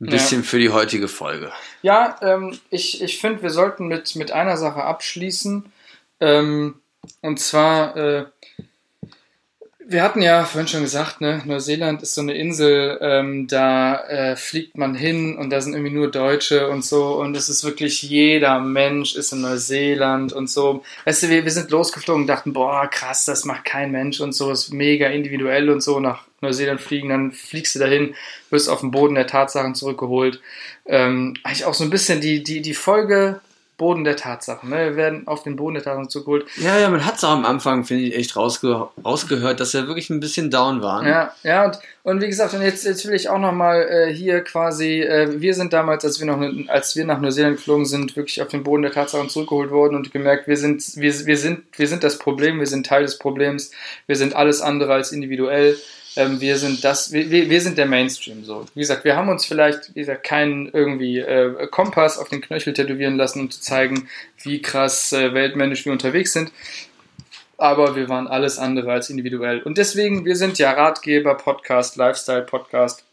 Ein 0.00 0.06
Ja. 0.06 0.12
bisschen 0.12 0.42
für 0.42 0.58
die 0.58 0.70
heutige 0.70 1.06
Folge. 1.06 1.52
Ja, 1.82 2.16
ähm, 2.22 2.58
ich, 2.70 3.00
ich 3.02 3.20
finde, 3.20 3.42
wir 3.42 3.50
sollten 3.50 3.86
mit, 3.86 4.16
mit 4.16 4.32
einer 4.32 4.56
Sache 4.56 4.82
abschließen. 4.82 5.70
Ähm, 6.18 6.80
und 7.20 7.38
zwar, 7.38 7.96
äh, 7.96 8.24
wir 9.86 10.02
hatten 10.02 10.22
ja 10.22 10.44
vorhin 10.44 10.68
schon 10.68 10.82
gesagt, 10.82 11.20
ne, 11.20 11.42
Neuseeland 11.44 12.02
ist 12.02 12.14
so 12.14 12.20
eine 12.20 12.34
Insel, 12.34 12.98
ähm, 13.00 13.46
da 13.46 14.00
äh, 14.06 14.36
fliegt 14.36 14.76
man 14.76 14.94
hin 14.94 15.36
und 15.36 15.50
da 15.50 15.60
sind 15.60 15.74
irgendwie 15.74 15.92
nur 15.92 16.10
Deutsche 16.10 16.68
und 16.68 16.84
so 16.84 17.20
und 17.20 17.36
es 17.36 17.48
ist 17.48 17.64
wirklich 17.64 18.02
jeder 18.02 18.60
Mensch 18.60 19.16
ist 19.16 19.32
in 19.32 19.40
Neuseeland 19.40 20.32
und 20.32 20.48
so. 20.48 20.84
Weißt 21.04 21.24
du, 21.24 21.28
wir, 21.28 21.44
wir 21.44 21.50
sind 21.50 21.70
losgeflogen 21.70 22.22
und 22.22 22.26
dachten, 22.28 22.52
boah, 22.52 22.88
krass, 22.88 23.24
das 23.24 23.44
macht 23.44 23.64
kein 23.64 23.90
Mensch 23.90 24.20
und 24.20 24.32
so, 24.32 24.50
ist 24.50 24.72
mega 24.72 25.08
individuell 25.08 25.70
und 25.70 25.82
so 25.82 26.00
nach 26.00 26.24
Neuseeland 26.40 26.80
fliegen, 26.80 27.08
dann 27.08 27.32
fliegst 27.32 27.74
du 27.74 27.78
dahin, 27.78 28.14
wirst 28.50 28.68
auf 28.68 28.80
den 28.80 28.90
Boden 28.90 29.14
der 29.14 29.26
Tatsachen 29.26 29.74
zurückgeholt. 29.74 30.40
Ähm, 30.86 31.34
eigentlich 31.44 31.64
auch 31.64 31.74
so 31.74 31.84
ein 31.84 31.90
bisschen 31.90 32.20
die, 32.20 32.42
die, 32.42 32.62
die 32.62 32.74
Folge 32.74 33.40
Boden 33.78 34.04
der 34.04 34.16
Tatsachen. 34.16 34.70
Ne? 34.70 34.76
Wir 34.76 34.96
werden 34.96 35.26
auf 35.26 35.42
den 35.42 35.56
Boden 35.56 35.74
der 35.74 35.82
Tatsachen 35.82 36.08
zugeholt. 36.08 36.46
Ja, 36.56 36.78
ja, 36.78 36.88
man 36.88 37.04
hat 37.04 37.16
es 37.16 37.24
auch 37.24 37.30
am 37.30 37.44
Anfang, 37.44 37.84
finde 37.84 38.04
ich, 38.04 38.14
echt 38.14 38.36
rausge 38.36 38.88
rausgehört, 39.04 39.60
dass 39.60 39.74
wir 39.74 39.86
wirklich 39.86 40.10
ein 40.10 40.20
bisschen 40.20 40.50
down 40.50 40.82
waren. 40.82 41.06
Ja, 41.06 41.34
ja, 41.42 41.64
und, 41.64 41.78
und 42.02 42.20
wie 42.20 42.28
gesagt, 42.28 42.54
und 42.54 42.62
jetzt, 42.62 42.84
jetzt 42.84 43.06
will 43.06 43.14
ich 43.14 43.28
auch 43.28 43.38
nochmal 43.38 43.82
äh, 43.82 44.14
hier 44.14 44.42
quasi, 44.42 45.00
äh, 45.00 45.40
wir 45.40 45.54
sind 45.54 45.72
damals, 45.72 46.04
als 46.04 46.20
wir 46.20 46.26
noch 46.26 46.40
als 46.68 46.94
wir 46.96 47.04
nach 47.04 47.20
Neuseeland 47.20 47.56
geflogen 47.56 47.86
sind, 47.86 48.14
wirklich 48.14 48.40
auf 48.42 48.48
den 48.48 48.62
Boden 48.62 48.82
der 48.82 48.92
Tatsachen 48.92 49.28
zurückgeholt 49.28 49.70
worden 49.70 49.96
und 49.96 50.12
gemerkt, 50.12 50.46
wir 50.46 50.56
sind, 50.56 50.84
wir, 50.96 51.26
wir 51.26 51.36
sind, 51.36 51.64
wir 51.76 51.88
sind 51.88 52.04
das 52.04 52.18
Problem, 52.18 52.60
wir 52.60 52.66
sind 52.66 52.86
Teil 52.86 53.02
des 53.02 53.18
Problems, 53.18 53.72
wir 54.06 54.16
sind 54.16 54.36
alles 54.36 54.60
andere 54.60 54.92
als 54.92 55.12
individuell. 55.12 55.76
Ähm, 56.16 56.40
wir 56.40 56.58
sind 56.58 56.84
das, 56.84 57.12
wir, 57.12 57.30
wir 57.30 57.60
sind 57.60 57.78
der 57.78 57.86
Mainstream 57.86 58.44
so. 58.44 58.66
Wie 58.74 58.80
gesagt, 58.80 59.04
wir 59.04 59.16
haben 59.16 59.28
uns 59.28 59.46
vielleicht, 59.46 59.94
wie 59.94 60.00
gesagt, 60.00 60.24
keinen 60.24 60.68
irgendwie 60.68 61.18
äh, 61.18 61.66
Kompass 61.68 62.18
auf 62.18 62.28
den 62.28 62.42
Knöchel 62.42 62.74
tätowieren 62.74 63.16
lassen, 63.16 63.40
um 63.40 63.50
zu 63.50 63.60
zeigen, 63.60 64.08
wie 64.42 64.60
krass 64.60 65.12
äh, 65.12 65.32
weltmännisch 65.32 65.84
wir 65.84 65.92
unterwegs 65.92 66.32
sind. 66.32 66.52
Aber 67.56 67.96
wir 67.96 68.08
waren 68.08 68.26
alles 68.26 68.58
andere 68.58 68.92
als 68.92 69.08
individuell. 69.08 69.62
Und 69.62 69.78
deswegen, 69.78 70.24
wir 70.24 70.36
sind 70.36 70.58
ja 70.58 70.72
Ratgeber, 70.72 71.34
Podcast, 71.36 71.96
Lifestyle, 71.96 72.42
Podcast. 72.42 73.04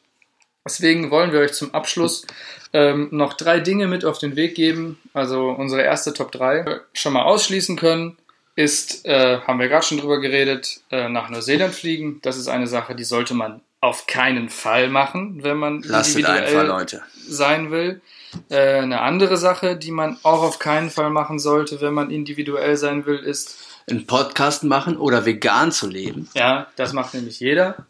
Deswegen 0.65 1.11
wollen 1.11 1.31
wir 1.31 1.39
euch 1.39 1.53
zum 1.53 1.73
Abschluss 1.73 2.25
ähm, 2.73 3.07
noch 3.11 3.33
drei 3.33 3.59
Dinge 3.59 3.87
mit 3.87 4.03
auf 4.03 4.17
den 4.17 4.35
Weg 4.35 4.55
geben. 4.55 4.99
Also 5.13 5.49
unsere 5.49 5.83
erste 5.83 6.13
Top 6.13 6.31
3 6.31 6.81
schon 6.93 7.13
mal 7.13 7.23
ausschließen 7.23 7.75
können 7.77 8.17
ist, 8.59 9.05
äh, 9.05 9.39
haben 9.39 9.57
wir 9.57 9.69
gerade 9.69 9.85
schon 9.85 9.99
drüber 9.99 10.19
geredet, 10.19 10.81
äh, 10.91 11.07
nach 11.07 11.29
Neuseeland 11.29 11.73
fliegen. 11.73 12.19
Das 12.23 12.35
ist 12.35 12.49
eine 12.49 12.67
Sache, 12.67 12.93
die 12.93 13.05
sollte 13.05 13.33
man 13.33 13.61
auf 13.79 14.05
keinen 14.05 14.49
Fall 14.49 14.89
machen, 14.89 15.43
wenn 15.43 15.55
man 15.55 15.81
Lasst 15.83 16.17
individuell 16.17 16.69
einfach, 16.69 17.01
sein 17.15 17.71
will. 17.71 18.01
Äh, 18.49 18.79
eine 18.79 18.99
andere 18.99 19.37
Sache, 19.37 19.77
die 19.77 19.91
man 19.91 20.17
auch 20.23 20.43
auf 20.43 20.59
keinen 20.59 20.89
Fall 20.89 21.09
machen 21.09 21.39
sollte, 21.39 21.79
wenn 21.79 21.93
man 21.93 22.11
individuell 22.11 22.75
sein 22.75 23.05
will, 23.05 23.19
ist 23.19 23.57
einen 23.89 24.05
Podcast 24.05 24.65
machen 24.65 24.97
oder 24.97 25.25
vegan 25.25 25.71
zu 25.71 25.87
leben. 25.87 26.27
Ja, 26.35 26.67
das 26.75 26.91
macht 26.91 27.13
nämlich 27.13 27.39
jeder. 27.39 27.85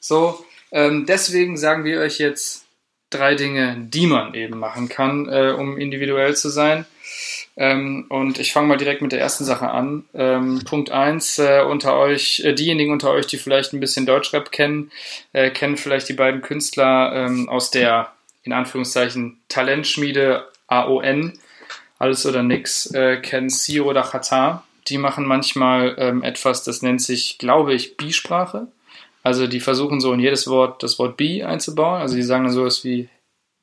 So, 0.00 0.42
ähm, 0.72 1.04
deswegen 1.04 1.58
sagen 1.58 1.84
wir 1.84 2.00
euch 2.00 2.18
jetzt 2.18 2.64
drei 3.10 3.34
Dinge, 3.34 3.76
die 3.78 4.06
man 4.06 4.32
eben 4.32 4.58
machen 4.58 4.88
kann, 4.88 5.28
äh, 5.28 5.50
um 5.50 5.76
individuell 5.76 6.34
zu 6.34 6.48
sein. 6.48 6.86
Ähm, 7.60 8.06
und 8.08 8.38
ich 8.38 8.52
fange 8.52 8.68
mal 8.68 8.76
direkt 8.76 9.02
mit 9.02 9.10
der 9.10 9.20
ersten 9.20 9.44
Sache 9.44 9.68
an. 9.68 10.04
Ähm, 10.14 10.62
Punkt 10.64 10.92
1, 10.92 11.40
äh, 11.40 11.64
unter 11.68 11.98
euch, 11.98 12.40
äh, 12.44 12.54
diejenigen 12.54 12.92
unter 12.92 13.10
euch, 13.10 13.26
die 13.26 13.36
vielleicht 13.36 13.72
ein 13.72 13.80
bisschen 13.80 14.06
Deutschrap 14.06 14.52
kennen, 14.52 14.92
äh, 15.32 15.50
kennen 15.50 15.76
vielleicht 15.76 16.08
die 16.08 16.14
beiden 16.14 16.40
Künstler 16.40 17.12
ähm, 17.12 17.48
aus 17.48 17.72
der, 17.72 18.12
in 18.44 18.52
Anführungszeichen, 18.52 19.40
Talentschmiede 19.48 20.46
AON, 20.68 21.32
alles 21.98 22.24
oder 22.26 22.44
nix, 22.44 22.86
äh, 22.92 23.16
kennen 23.16 23.50
Sio 23.50 23.86
oder 23.86 24.02
Qatar. 24.02 24.64
Die 24.86 24.98
machen 24.98 25.26
manchmal 25.26 25.96
ähm, 25.98 26.22
etwas, 26.22 26.62
das 26.62 26.82
nennt 26.82 27.02
sich, 27.02 27.38
glaube 27.38 27.74
ich, 27.74 27.96
Bi-Sprache. 27.96 28.68
Also 29.24 29.48
die 29.48 29.58
versuchen 29.58 30.00
so 30.00 30.12
in 30.12 30.20
jedes 30.20 30.46
Wort 30.46 30.84
das 30.84 31.00
Wort 31.00 31.16
Bi 31.16 31.42
einzubauen. 31.42 32.00
Also 32.00 32.14
die 32.14 32.22
sagen 32.22 32.44
dann 32.44 32.52
sowas 32.52 32.84
wie 32.84 33.08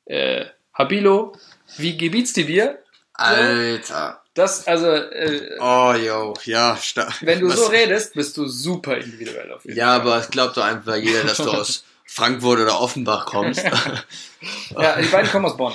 äh, 0.04 0.44
Habilo, 0.74 1.34
wie 1.78 1.96
gebiet's 1.96 2.34
dir? 2.34 2.80
Alter. 3.18 4.22
Das, 4.34 4.68
also. 4.68 4.88
Äh, 4.92 5.58
oh, 5.60 5.94
yo, 5.94 6.34
ja, 6.44 6.78
stark. 6.78 7.14
Wenn 7.22 7.40
du 7.40 7.48
Was? 7.48 7.56
so 7.56 7.68
redest, 7.68 8.14
bist 8.14 8.36
du 8.36 8.48
super 8.48 8.98
individuell 8.98 9.52
auf 9.54 9.64
jeden 9.64 9.78
ja, 9.78 9.88
Fall. 9.88 9.96
Ja, 9.96 10.02
aber 10.02 10.18
es 10.20 10.30
glaubt 10.30 10.58
doch 10.58 10.64
einfach 10.64 10.96
jeder, 10.98 11.24
dass 11.24 11.38
du 11.38 11.50
aus 11.52 11.86
Frankfurt 12.04 12.60
oder 12.60 12.80
Offenbach 12.80 13.26
kommst. 13.26 13.64
ja, 13.64 15.02
die 15.02 15.08
beiden 15.08 15.32
kommen 15.32 15.46
aus 15.46 15.56
Bonn. 15.56 15.74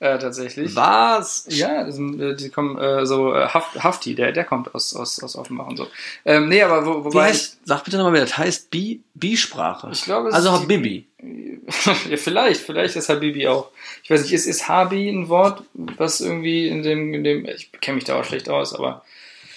Äh, 0.00 0.18
tatsächlich. 0.18 0.74
Was? 0.74 1.44
Ja, 1.50 1.84
die, 1.84 1.92
sind, 1.92 2.18
äh, 2.18 2.34
die 2.34 2.48
kommen 2.48 2.78
äh, 2.78 3.04
so 3.04 3.34
äh, 3.34 3.46
Haft, 3.48 3.84
Hafti, 3.84 4.14
der, 4.14 4.32
der 4.32 4.44
kommt 4.44 4.74
aus, 4.74 4.96
aus, 4.96 5.22
aus 5.22 5.36
Offenbach 5.36 5.66
und 5.66 5.76
so. 5.76 5.88
Ähm, 6.24 6.48
nee, 6.48 6.62
aber 6.62 6.86
wo, 6.86 7.04
wobei. 7.04 7.12
Wie 7.12 7.28
heißt, 7.28 7.58
sag 7.64 7.84
bitte 7.84 7.98
nochmal, 7.98 8.14
wie 8.14 8.20
das 8.20 8.38
heißt, 8.38 8.70
Bi, 8.70 9.02
Bi-Sprache. 9.12 9.90
Ich 9.92 10.04
glaube, 10.04 10.30
es 10.30 10.34
Also 10.34 10.52
Habibi. 10.52 11.06
ja, 12.08 12.16
vielleicht, 12.16 12.62
vielleicht 12.62 12.96
ist 12.96 13.10
Habibi 13.10 13.46
auch. 13.46 13.70
Ich 14.02 14.10
weiß 14.10 14.22
nicht, 14.22 14.32
ist, 14.32 14.46
ist 14.46 14.68
Habi 14.68 15.10
ein 15.10 15.28
Wort, 15.28 15.64
was 15.74 16.22
irgendwie 16.22 16.68
in 16.68 16.82
dem, 16.82 17.12
in 17.12 17.22
dem, 17.22 17.44
ich 17.44 17.70
kenne 17.70 17.96
mich 17.96 18.04
da 18.04 18.18
auch 18.18 18.24
schlecht 18.24 18.48
aus, 18.48 18.74
aber 18.74 19.04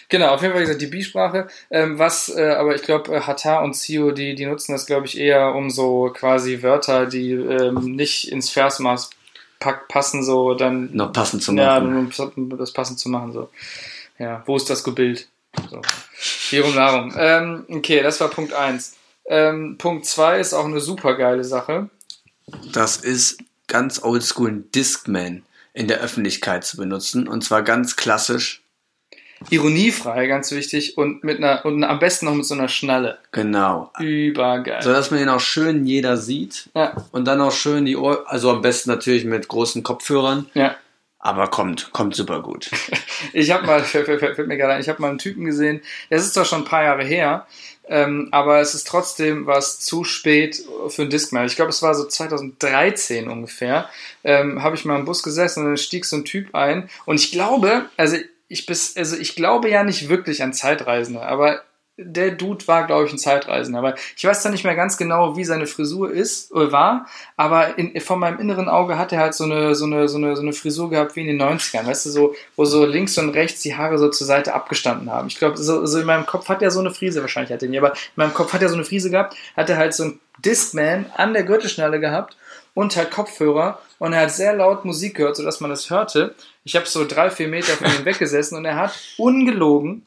Genau, 0.09 0.27
auf 0.27 0.41
jeden 0.41 0.53
Fall 0.53 0.61
gesagt 0.61 0.81
die 0.81 0.87
Bi-Sprache. 0.87 1.47
Ähm, 1.71 1.97
was, 1.97 2.29
äh, 2.29 2.49
aber 2.49 2.75
ich 2.75 2.83
glaube, 2.83 3.15
äh, 3.15 3.21
Hatar 3.21 3.63
und 3.63 3.75
Sio, 3.77 4.11
die, 4.11 4.35
die 4.35 4.45
nutzen 4.45 4.73
das, 4.73 4.85
glaube 4.85 5.07
ich, 5.07 5.17
eher 5.17 5.55
um 5.55 5.69
so 5.71 6.11
quasi 6.13 6.61
Wörter, 6.61 7.05
die 7.05 7.31
ähm, 7.31 7.95
nicht 7.95 8.31
ins 8.31 8.49
Versmaß 8.49 9.09
passen, 9.88 10.24
so 10.24 10.53
dann. 10.53 10.89
Noch 10.93 11.14
passend 11.14 11.43
zu 11.43 11.53
machen. 11.53 12.11
Ja, 12.11 12.26
um 12.36 12.57
das 12.57 12.72
passend 12.72 12.99
zu 12.99 13.09
machen, 13.09 13.32
so. 13.32 13.49
Ja, 14.20 14.43
wo 14.45 14.55
ist 14.55 14.70
das 14.70 14.84
Gebild? 14.84 15.28
So. 15.70 15.82
Hierum 16.49 16.76
darum. 16.76 17.14
Ähm, 17.18 17.66
okay, 17.70 18.01
das 18.01 18.20
war 18.20 18.30
Punkt 18.30 18.53
1. 18.53 18.95
Ähm, 19.26 19.78
Punkt 19.78 20.05
2 20.05 20.39
ist 20.39 20.53
auch 20.53 20.66
eine 20.66 20.80
super 20.80 21.16
geile 21.16 21.43
Sache. 21.43 21.89
Das 22.72 22.97
ist 22.97 23.39
ganz 23.68 24.03
oldschool 24.03 24.49
ein 24.49 24.72
Discman 24.72 25.43
in 25.74 25.88
der 25.88 25.99
Öffentlichkeit 25.99 26.64
zu 26.66 26.78
benutzen. 26.78 27.28
Und 27.28 27.43
zwar 27.43 27.64
ganz 27.64 27.95
klassisch 27.95 28.62
ironiefrei, 29.49 30.27
ganz 30.27 30.51
wichtig, 30.51 30.97
und 30.97 31.23
mit 31.23 31.37
einer, 31.37 31.65
und 31.65 31.83
am 31.83 31.99
besten 31.99 32.25
noch 32.25 32.35
mit 32.35 32.45
so 32.45 32.53
einer 32.53 32.67
Schnalle. 32.67 33.19
Genau. 33.31 33.91
Übergeil. 33.99 34.81
So 34.81 34.91
dass 34.91 35.11
man 35.11 35.19
den 35.19 35.29
auch 35.29 35.39
schön 35.39 35.85
jeder 35.85 36.17
sieht. 36.17 36.69
Ja. 36.75 36.95
Und 37.11 37.25
dann 37.25 37.41
auch 37.41 37.51
schön 37.51 37.85
die 37.85 37.97
Ohr, 37.97 38.23
also 38.27 38.49
am 38.49 38.61
besten 38.61 38.89
natürlich 38.89 39.25
mit 39.25 39.47
großen 39.47 39.83
Kopfhörern. 39.83 40.47
Ja. 40.53 40.75
Aber 41.19 41.47
kommt, 41.47 41.93
kommt 41.93 42.15
super 42.15 42.41
gut. 42.41 42.69
ich 43.33 43.49
habe 43.51 43.65
mal, 43.65 43.81
fällt, 43.81 44.07
mir 44.09 44.57
gerade 44.57 44.73
ein, 44.73 44.81
ich 44.81 44.89
habe 44.89 45.01
mal 45.01 45.09
einen 45.09 45.19
Typen 45.19 45.45
gesehen, 45.45 45.81
das 46.09 46.23
ist 46.23 46.33
zwar 46.33 46.43
schon 46.43 46.63
ein 46.63 46.65
paar 46.65 46.83
Jahre 46.83 47.05
her, 47.05 47.47
ähm, 47.87 48.29
aber 48.31 48.59
es 48.59 48.75
ist 48.75 48.87
trotzdem 48.87 49.45
was 49.45 49.79
zu 49.79 50.03
spät 50.03 50.63
für 50.89 51.03
ein 51.03 51.09
Discman. 51.09 51.45
Ich 51.45 51.55
glaube, 51.55 51.69
es 51.69 51.81
war 51.81 51.95
so 51.95 52.05
2013 52.05 53.29
ungefähr. 53.29 53.89
Ähm, 54.23 54.63
habe 54.63 54.75
ich 54.75 54.85
mal 54.85 54.99
im 54.99 55.05
Bus 55.05 55.23
gesessen 55.23 55.61
und 55.61 55.65
dann 55.67 55.77
stieg 55.77 56.05
so 56.05 56.17
ein 56.17 56.25
Typ 56.25 56.55
ein. 56.55 56.89
Und 57.05 57.19
ich 57.19 57.31
glaube, 57.31 57.85
also 57.97 58.17
ich 58.54 58.66
bis, 58.68 58.95
also 58.95 59.18
ich 59.18 59.36
glaube 59.36 59.70
ja 59.70 59.84
nicht 59.84 60.10
wirklich 60.10 60.43
an 60.43 60.54
Zeitreisende, 60.54 61.22
aber 61.22 61.62
der 61.97 62.32
Dude 62.32 62.68
war, 62.68 62.88
glaube 62.88 63.06
ich, 63.06 63.12
ein 63.12 63.20
Zeitreisender. 63.20 63.78
Aber 63.80 63.95
ich 64.16 64.26
weiß 64.26 64.41
da 64.41 64.49
nicht 64.49 64.64
mehr 64.64 64.76
ganz 64.76 64.97
genau, 64.97 65.36
wie 65.38 65.43
seine 65.43 65.68
Frisur 65.68 66.12
ist 66.12 66.51
oder 66.51 66.72
war, 66.72 67.06
aber 67.38 67.78
in, 67.78 67.99
von 68.01 68.20
meinem 68.20 68.39
inneren 68.39 68.68
Auge 68.68 68.97
hat 68.97 69.12
er 69.12 69.20
halt 69.20 69.36
so 69.36 69.43
eine, 69.43 69.76
so, 69.76 69.86
eine, 69.86 70.08
so, 70.08 70.18
eine, 70.18 70.36
so 70.36 70.41
eine 70.41 70.54
Frisur 70.54 70.89
gehabt 70.89 71.16
wie 71.16 71.22
in 71.22 71.38
den 71.38 71.41
90ern, 71.41 71.86
weißt 71.86 72.08
du, 72.08 72.10
so, 72.10 72.36
wo 72.56 72.66
so 72.66 72.86
links 72.86 73.18
und 73.18 73.30
rechts 73.30 73.62
die 73.62 73.76
Haare 73.76 73.99
so 73.99 74.10
zur 74.10 74.26
Seite 74.26 74.54
abgestanden 74.54 75.12
haben. 75.12 75.28
Ich 75.28 75.38
glaube, 75.38 75.58
so, 75.58 75.86
so 75.86 75.99
in 75.99 76.06
meinem 76.06 76.26
Kopf 76.26 76.49
hat 76.49 76.62
er 76.62 76.72
so 76.72 76.80
eine 76.80 76.91
Frise, 76.91 77.22
wahrscheinlich 77.22 77.51
hat 77.51 77.62
er 77.62 77.70
nie, 77.70 77.78
aber 77.78 77.91
in 77.91 77.97
meinem 78.16 78.34
Kopf 78.34 78.54
hat 78.54 78.62
er 78.62 78.70
so 78.70 78.76
eine 78.76 78.86
Frise 78.86 79.12
gehabt, 79.12 79.36
hat 79.56 79.70
er 79.70 79.78
halt 79.78 79.93
so 79.93 80.06
ein 80.06 80.20
Discman 80.43 81.06
an 81.16 81.34
der 81.34 81.43
Gürtelschnalle 81.43 81.99
gehabt 81.99 82.38
und 82.74 82.95
halt 82.95 83.11
Kopfhörer 83.11 83.80
und 83.99 84.13
er 84.13 84.21
hat 84.21 84.32
sehr 84.32 84.53
laut 84.53 84.86
Musik 84.86 85.15
gehört, 85.15 85.36
sodass 85.36 85.59
man 85.59 85.69
das 85.69 85.89
hörte. 85.89 86.36
Ich 86.63 86.76
habe 86.76 86.86
so 86.86 87.05
drei, 87.05 87.30
vier 87.30 87.47
Meter 87.47 87.74
von 87.74 87.88
ihm 87.88 88.05
weggesessen 88.05 88.57
und 88.57 88.65
er 88.65 88.76
hat 88.76 88.93
ungelogen, 89.17 90.05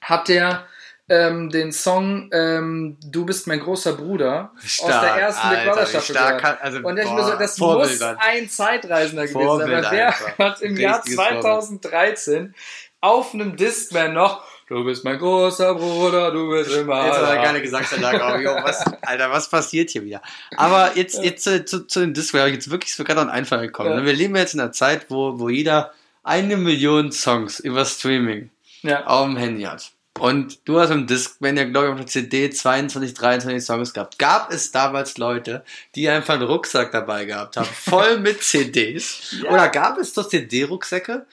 hat 0.00 0.28
er 0.28 0.66
ähm, 1.08 1.50
den 1.50 1.72
Song 1.72 2.30
ähm, 2.32 2.96
Du 3.04 3.26
bist 3.26 3.46
mein 3.46 3.60
großer 3.60 3.92
Bruder 3.92 4.52
stark, 4.64 4.94
aus 4.94 5.00
der 5.00 5.10
ersten 5.10 5.48
Big 5.50 5.64
Brother 5.64 5.86
Staffel 5.86 6.36
gehört. 6.36 6.62
Also, 6.62 6.78
und 6.78 6.98
ich 6.98 7.10
mir 7.10 7.24
so, 7.24 7.36
das 7.36 7.58
muss 7.58 8.00
ein 8.00 8.48
Zeitreisender 8.48 9.26
gewesen 9.26 9.58
sein, 9.58 9.70
weil 9.70 9.86
wer 9.90 10.38
hat 10.38 10.62
im 10.62 10.76
Jahr 10.76 11.02
2013 11.02 12.54
auf 13.00 13.34
einem 13.34 13.56
Discman 13.56 14.14
noch 14.14 14.42
Du 14.74 14.82
bist 14.82 15.04
mein 15.04 15.18
großer 15.18 15.72
Bruder, 15.76 16.32
du 16.32 16.50
bist 16.50 16.72
immer. 16.72 17.06
Jetzt 17.06 17.18
hat 17.18 17.36
er 17.36 17.42
keine 17.44 17.62
Gesangsanlage. 17.62 18.50
Oh, 18.50 18.64
was, 18.64 18.84
Alter, 19.02 19.30
was 19.30 19.48
passiert 19.48 19.90
hier 19.90 20.04
wieder? 20.04 20.20
Aber 20.56 20.96
jetzt, 20.96 21.22
jetzt 21.22 21.46
äh, 21.46 21.64
zu, 21.64 21.86
zu 21.86 22.00
dem 22.00 22.12
Display 22.12 22.40
habe 22.40 22.50
ich 22.50 22.56
jetzt 22.56 22.70
wirklich 22.72 22.96
gerade 22.96 23.20
einen 23.20 23.30
Einfall 23.30 23.60
gekommen. 23.60 23.90
Ja. 23.90 24.04
Wir 24.04 24.12
leben 24.12 24.34
jetzt 24.34 24.54
in 24.54 24.60
einer 24.60 24.72
Zeit, 24.72 25.06
wo, 25.10 25.38
wo 25.38 25.48
jeder 25.48 25.92
eine 26.24 26.56
Million 26.56 27.12
Songs 27.12 27.60
über 27.60 27.84
Streaming 27.84 28.50
ja. 28.82 29.06
auf 29.06 29.26
dem 29.26 29.36
Handy 29.36 29.62
hat. 29.62 29.92
Und 30.18 30.58
du 30.66 30.80
hast 30.80 30.90
im 30.90 31.06
Discman 31.06 31.56
ja, 31.56 31.64
glaube 31.64 31.86
ich, 31.86 31.92
auf 31.92 31.98
der 31.98 32.06
CD 32.08 32.50
22, 32.50 33.14
23 33.14 33.64
Songs 33.64 33.94
gehabt. 33.94 34.18
Gab 34.18 34.52
es 34.52 34.72
damals 34.72 35.18
Leute, 35.18 35.64
die 35.94 36.08
einfach 36.08 36.34
einen 36.34 36.44
Rucksack 36.44 36.90
dabei 36.90 37.26
gehabt 37.26 37.56
haben, 37.56 37.66
voll 37.66 38.18
mit 38.20 38.42
CDs? 38.42 39.36
ja. 39.40 39.52
Oder 39.52 39.68
gab 39.68 39.98
es 39.98 40.14
doch 40.14 40.28
CD-Rucksäcke? 40.28 41.26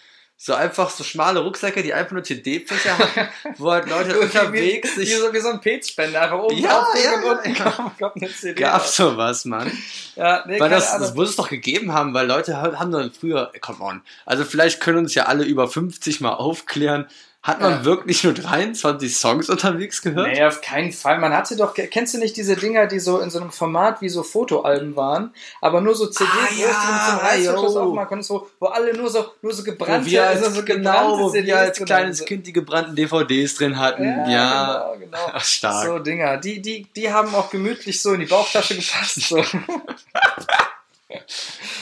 So 0.43 0.55
einfach 0.55 0.89
so 0.89 1.03
schmale 1.03 1.39
Rucksäcke, 1.41 1.83
die 1.83 1.93
einfach 1.93 2.13
nur 2.13 2.23
CD-Fächer 2.23 2.97
haben, 2.97 3.29
wo 3.59 3.71
halt 3.71 3.87
Leute 3.87 4.19
unterwegs 4.19 4.95
sich... 4.95 5.09
Wie 5.09 5.13
so, 5.13 5.31
wie 5.31 5.39
so 5.39 5.49
ein 5.49 5.61
Petspender, 5.61 6.19
einfach 6.19 6.39
oben 6.39 6.57
ja, 6.57 6.79
drauf 6.79 6.87
ja, 6.95 7.13
und 7.13 7.23
unten 7.25 7.53
ja. 7.53 7.69
kommt, 7.69 7.99
kommt 7.99 8.15
eine 8.15 8.33
CD. 8.33 8.59
Gab 8.59 8.83
sowas, 8.87 9.45
Mann. 9.45 9.71
Ja, 10.17 10.43
nee, 10.45 10.59
weil 10.59 10.69
das, 10.69 10.91
das 10.91 11.15
muss 11.15 11.29
es 11.29 11.35
doch 11.37 11.47
gegeben 11.47 11.93
haben, 11.93 12.13
weil 12.13 12.27
Leute 12.27 12.57
haben 12.57 12.91
dann 12.91 13.11
früher, 13.11 13.49
come 13.61 13.79
on, 13.79 14.01
also 14.25 14.43
vielleicht 14.43 14.81
können 14.81 14.97
uns 14.97 15.15
ja 15.15 15.23
alle 15.27 15.45
über 15.45 15.69
50 15.69 16.19
mal 16.19 16.33
aufklären, 16.33 17.07
Hat 17.43 17.59
man 17.59 17.71
Ja. 17.71 17.85
wirklich 17.85 18.23
nur 18.23 18.33
23 18.35 19.17
Songs 19.17 19.49
unterwegs 19.49 20.03
gehört? 20.03 20.27
Nee, 20.27 20.43
auf 20.45 20.61
keinen 20.61 20.91
Fall. 20.91 21.17
Man 21.17 21.33
hatte 21.33 21.55
doch, 21.55 21.73
kennst 21.73 22.13
du 22.13 22.19
nicht 22.19 22.37
diese 22.37 22.55
Dinger, 22.55 22.85
die 22.85 22.99
so 22.99 23.17
in 23.19 23.31
so 23.31 23.39
einem 23.39 23.49
Format 23.51 23.99
wie 24.01 24.09
so 24.09 24.21
Fotoalben 24.21 24.95
waren, 24.95 25.33
aber 25.59 25.81
nur 25.81 25.95
so 25.95 26.05
CD 26.05 26.29
Ah, 26.31 26.53
ja, 26.55 27.35
die 27.37 27.43
jo. 27.45 27.51
aufmachen 27.55 28.07
konntest, 28.07 28.29
wo, 28.29 28.47
wo 28.59 28.67
alle 28.67 28.93
nur 28.95 29.09
so, 29.09 29.25
nur 29.41 29.53
so 29.53 29.63
Wo 29.63 29.71
gebrannte, 29.71 30.05
wir 30.11 30.27
als, 30.27 30.43
also 30.43 30.59
so 30.59 30.63
genau, 30.65 31.17
wo 31.19 31.29
CDs 31.31 31.47
wir 31.47 31.57
als 31.59 31.77
kleines 31.83 32.19
haben. 32.19 32.27
Kind 32.27 32.45
die 32.45 32.53
gebrannten 32.53 32.95
DVDs 32.95 33.55
drin 33.55 33.79
hatten. 33.79 34.03
Ja, 34.03 34.29
Ja, 34.29 34.93
genau, 34.93 34.99
genau. 34.99 35.31
Ach, 35.33 35.43
stark. 35.43 35.87
So 35.87 35.97
Dinger, 35.97 36.37
die, 36.37 36.61
die, 36.61 36.85
die 36.95 37.11
haben 37.11 37.33
auch 37.33 37.49
gemütlich 37.49 37.99
so 38.03 38.13
in 38.13 38.19
die 38.19 38.27
Bauchtasche 38.27 38.75
gepasst. 38.75 39.19
So. 39.19 39.43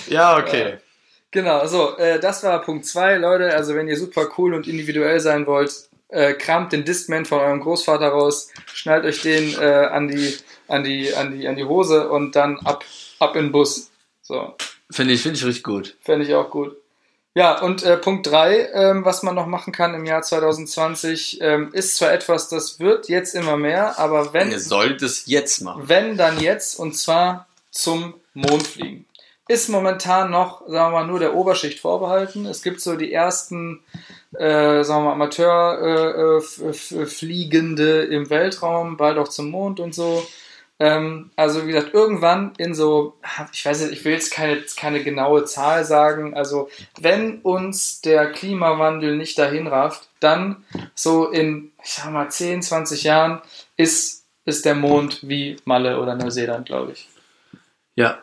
Ja, 0.08 0.38
okay. 0.38 0.80
Genau, 1.32 1.66
so, 1.68 1.98
äh, 1.98 2.20
das 2.20 2.44
war 2.44 2.62
Punkt 2.62 2.86
2, 2.86 3.18
Leute. 3.18 3.54
Also, 3.54 3.76
wenn 3.76 3.88
ihr 3.88 3.98
super 3.98 4.30
cool 4.38 4.54
und 4.54 4.68
individuell 4.68 5.20
sein 5.20 5.46
wollt, 5.46 5.90
äh, 6.10 6.34
kramt 6.34 6.74
den 6.74 6.86
Discman 6.86 7.26
von 7.26 7.40
eurem 7.40 7.60
Großvater 7.60 8.08
raus, 8.08 8.50
schnallt 8.74 9.06
euch 9.06 9.22
den 9.22 9.54
äh, 9.60 9.66
an, 9.66 10.08
die, 10.08 10.36
an, 10.68 10.84
die, 10.84 11.14
an, 11.14 11.38
die, 11.38 11.48
an 11.48 11.56
die 11.56 11.66
Hose 11.66 12.10
und 12.10 12.36
dann 12.36 12.58
ab, 12.66 12.84
ab 13.20 13.36
in 13.36 13.46
den 13.46 13.52
Bus. 13.52 13.92
So, 14.24 14.56
Finde 14.92 15.14
ich, 15.14 15.22
finde 15.22 15.38
ich 15.38 15.46
richtig 15.46 15.64
gut. 15.64 15.96
fände 16.02 16.26
ich 16.26 16.34
auch 16.34 16.50
gut. 16.50 16.76
Ja, 17.36 17.62
und 17.62 17.84
äh, 17.84 17.96
Punkt 17.96 18.26
3, 18.26 18.70
ähm, 18.74 19.06
was 19.06 19.22
man 19.22 19.36
noch 19.36 19.46
machen 19.46 19.72
kann 19.72 19.94
im 19.94 20.04
Jahr 20.06 20.24
2020, 20.24 21.40
ähm, 21.42 21.70
ist 21.74 21.96
zwar 21.96 22.12
etwas, 22.12 22.50
das 22.50 22.80
wird 22.80 23.08
jetzt 23.08 23.36
immer 23.36 23.56
mehr, 23.56 24.00
aber 24.00 24.34
wenn, 24.34 24.50
Ihr 24.52 24.60
sollt 24.60 25.04
es 25.04 25.28
jetzt 25.28 25.62
machen. 25.62 25.84
wenn 25.86 26.18
dann 26.18 26.40
jetzt 26.40 26.80
und 26.80 26.98
zwar 26.98 27.48
zum 27.70 28.16
Mond 28.34 28.66
fliegen. 28.66 29.06
Ist 29.50 29.68
momentan 29.68 30.30
noch, 30.30 30.62
sagen 30.68 30.94
wir 30.94 31.00
mal, 31.00 31.08
nur 31.08 31.18
der 31.18 31.34
Oberschicht 31.34 31.80
vorbehalten. 31.80 32.46
Es 32.46 32.62
gibt 32.62 32.82
so 32.82 32.96
die 32.96 33.12
ersten, 33.12 33.80
äh, 34.38 34.84
sagen 34.84 35.04
wir 35.04 35.08
mal, 35.08 35.14
Amateur-Fliegende 35.14 38.04
im 38.04 38.30
Weltraum, 38.30 38.96
bald 38.96 39.18
auch 39.18 39.28
zum 39.28 39.50
Mond 39.50 39.80
und 39.80 39.96
so. 39.96 40.24
Ähm, 40.78 41.32
also 41.36 41.66
wie 41.66 41.72
gesagt, 41.72 41.96
irgendwann 41.96 42.54
in 42.60 42.76
so, 42.76 43.18
ich 43.52 43.66
weiß 43.66 43.82
nicht, 43.82 43.94
ich 43.94 44.06
will 44.06 44.14
jetzt 44.14 44.32
keine, 44.32 44.62
keine 44.78 45.04
genaue 45.04 45.46
Zahl 45.46 45.84
sagen, 45.84 46.36
also 46.36 46.70
wenn 47.02 47.42
uns 47.42 48.02
der 48.02 48.32
Klimawandel 48.32 49.18
nicht 49.18 49.40
dahin 49.40 49.66
rafft, 49.66 50.10
dann 50.20 50.64
so 50.94 51.28
in, 51.28 51.72
ich 51.84 51.94
sag 51.94 52.12
mal, 52.12 52.30
10, 52.30 52.62
20 52.62 53.02
Jahren 53.02 53.42
ist, 53.78 54.28
ist 54.46 54.64
der 54.64 54.76
Mond 54.76 55.28
wie 55.28 55.58
Malle 55.66 56.00
oder 56.00 56.14
Neuseeland, 56.14 56.68
glaube 56.68 56.92
ich. 56.92 57.10
Ja. 57.96 58.20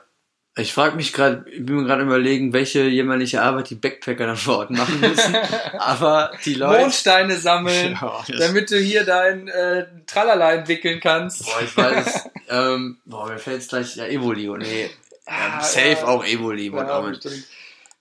Ich 0.59 0.73
frage 0.73 0.97
mich 0.97 1.13
gerade, 1.13 1.45
ich 1.51 1.67
bin 1.67 1.77
mir 1.77 1.85
gerade 1.85 2.03
überlegen, 2.03 2.55
welche 2.55 2.85
jämmerliche 2.85 3.43
Arbeit 3.43 3.69
die 3.69 3.75
Backpacker 3.75 4.27
dann 4.27 4.37
vor 4.39 4.59
Ort 4.59 4.71
machen 4.71 5.01
müssen. 5.01 5.37
Aber 5.79 6.33
die 6.47 6.55
Leute. 6.55 6.81
Mondsteine 6.81 7.37
sammeln, 7.37 7.99
Ja, 8.01 8.25
damit 8.39 8.71
du 8.71 8.79
hier 8.79 9.05
dein 9.05 9.49
äh, 9.49 9.85
Tralala 10.07 10.55
entwickeln 10.55 10.99
kannst. 11.01 11.45
Boah, 11.45 11.61
ich 11.63 11.77
weiß. 11.77 12.31
ähm, 12.49 12.97
boah, 13.05 13.29
mir 13.29 13.39
fällt 13.39 13.59
jetzt 13.59 13.69
gleich 13.69 13.97
ja 13.97 14.07
Evoli. 14.07 14.49
Nee, 14.59 14.91
Ah, 15.29 15.57
ja, 15.57 15.61
safe 15.61 15.89
ja. 15.91 16.05
auch 16.07 16.25
Evoli. 16.25 16.73
Ja, 16.73 17.13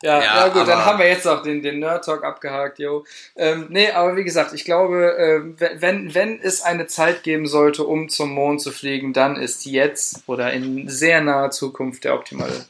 Ja. 0.05 0.21
Ja, 0.21 0.47
gut, 0.49 0.67
dann 0.67 0.85
haben 0.85 0.99
wir 0.99 1.07
jetzt 1.07 1.27
auch 1.27 1.41
den, 1.41 1.63
den 1.63 1.79
Nerd-Talk 1.79 2.23
abgehakt, 2.23 2.77
yo. 2.77 3.05
Ähm, 3.35 3.65
nee, 3.69 3.89
aber 3.89 4.15
wie 4.15 4.23
gesagt, 4.23 4.53
ich 4.53 4.63
glaube, 4.63 5.17
äh, 5.17 5.81
wenn, 5.81 6.13
wenn 6.13 6.39
es 6.39 6.61
eine 6.61 6.85
Zeit 6.85 7.23
geben 7.23 7.47
sollte, 7.47 7.83
um 7.83 8.07
zum 8.07 8.29
Mond 8.29 8.61
zu 8.61 8.71
fliegen, 8.71 9.13
dann 9.13 9.35
ist 9.35 9.65
jetzt 9.65 10.21
oder 10.27 10.53
in 10.53 10.87
sehr 10.87 11.21
naher 11.21 11.49
Zukunft 11.49 12.03
der 12.03 12.13
optimale 12.13 12.65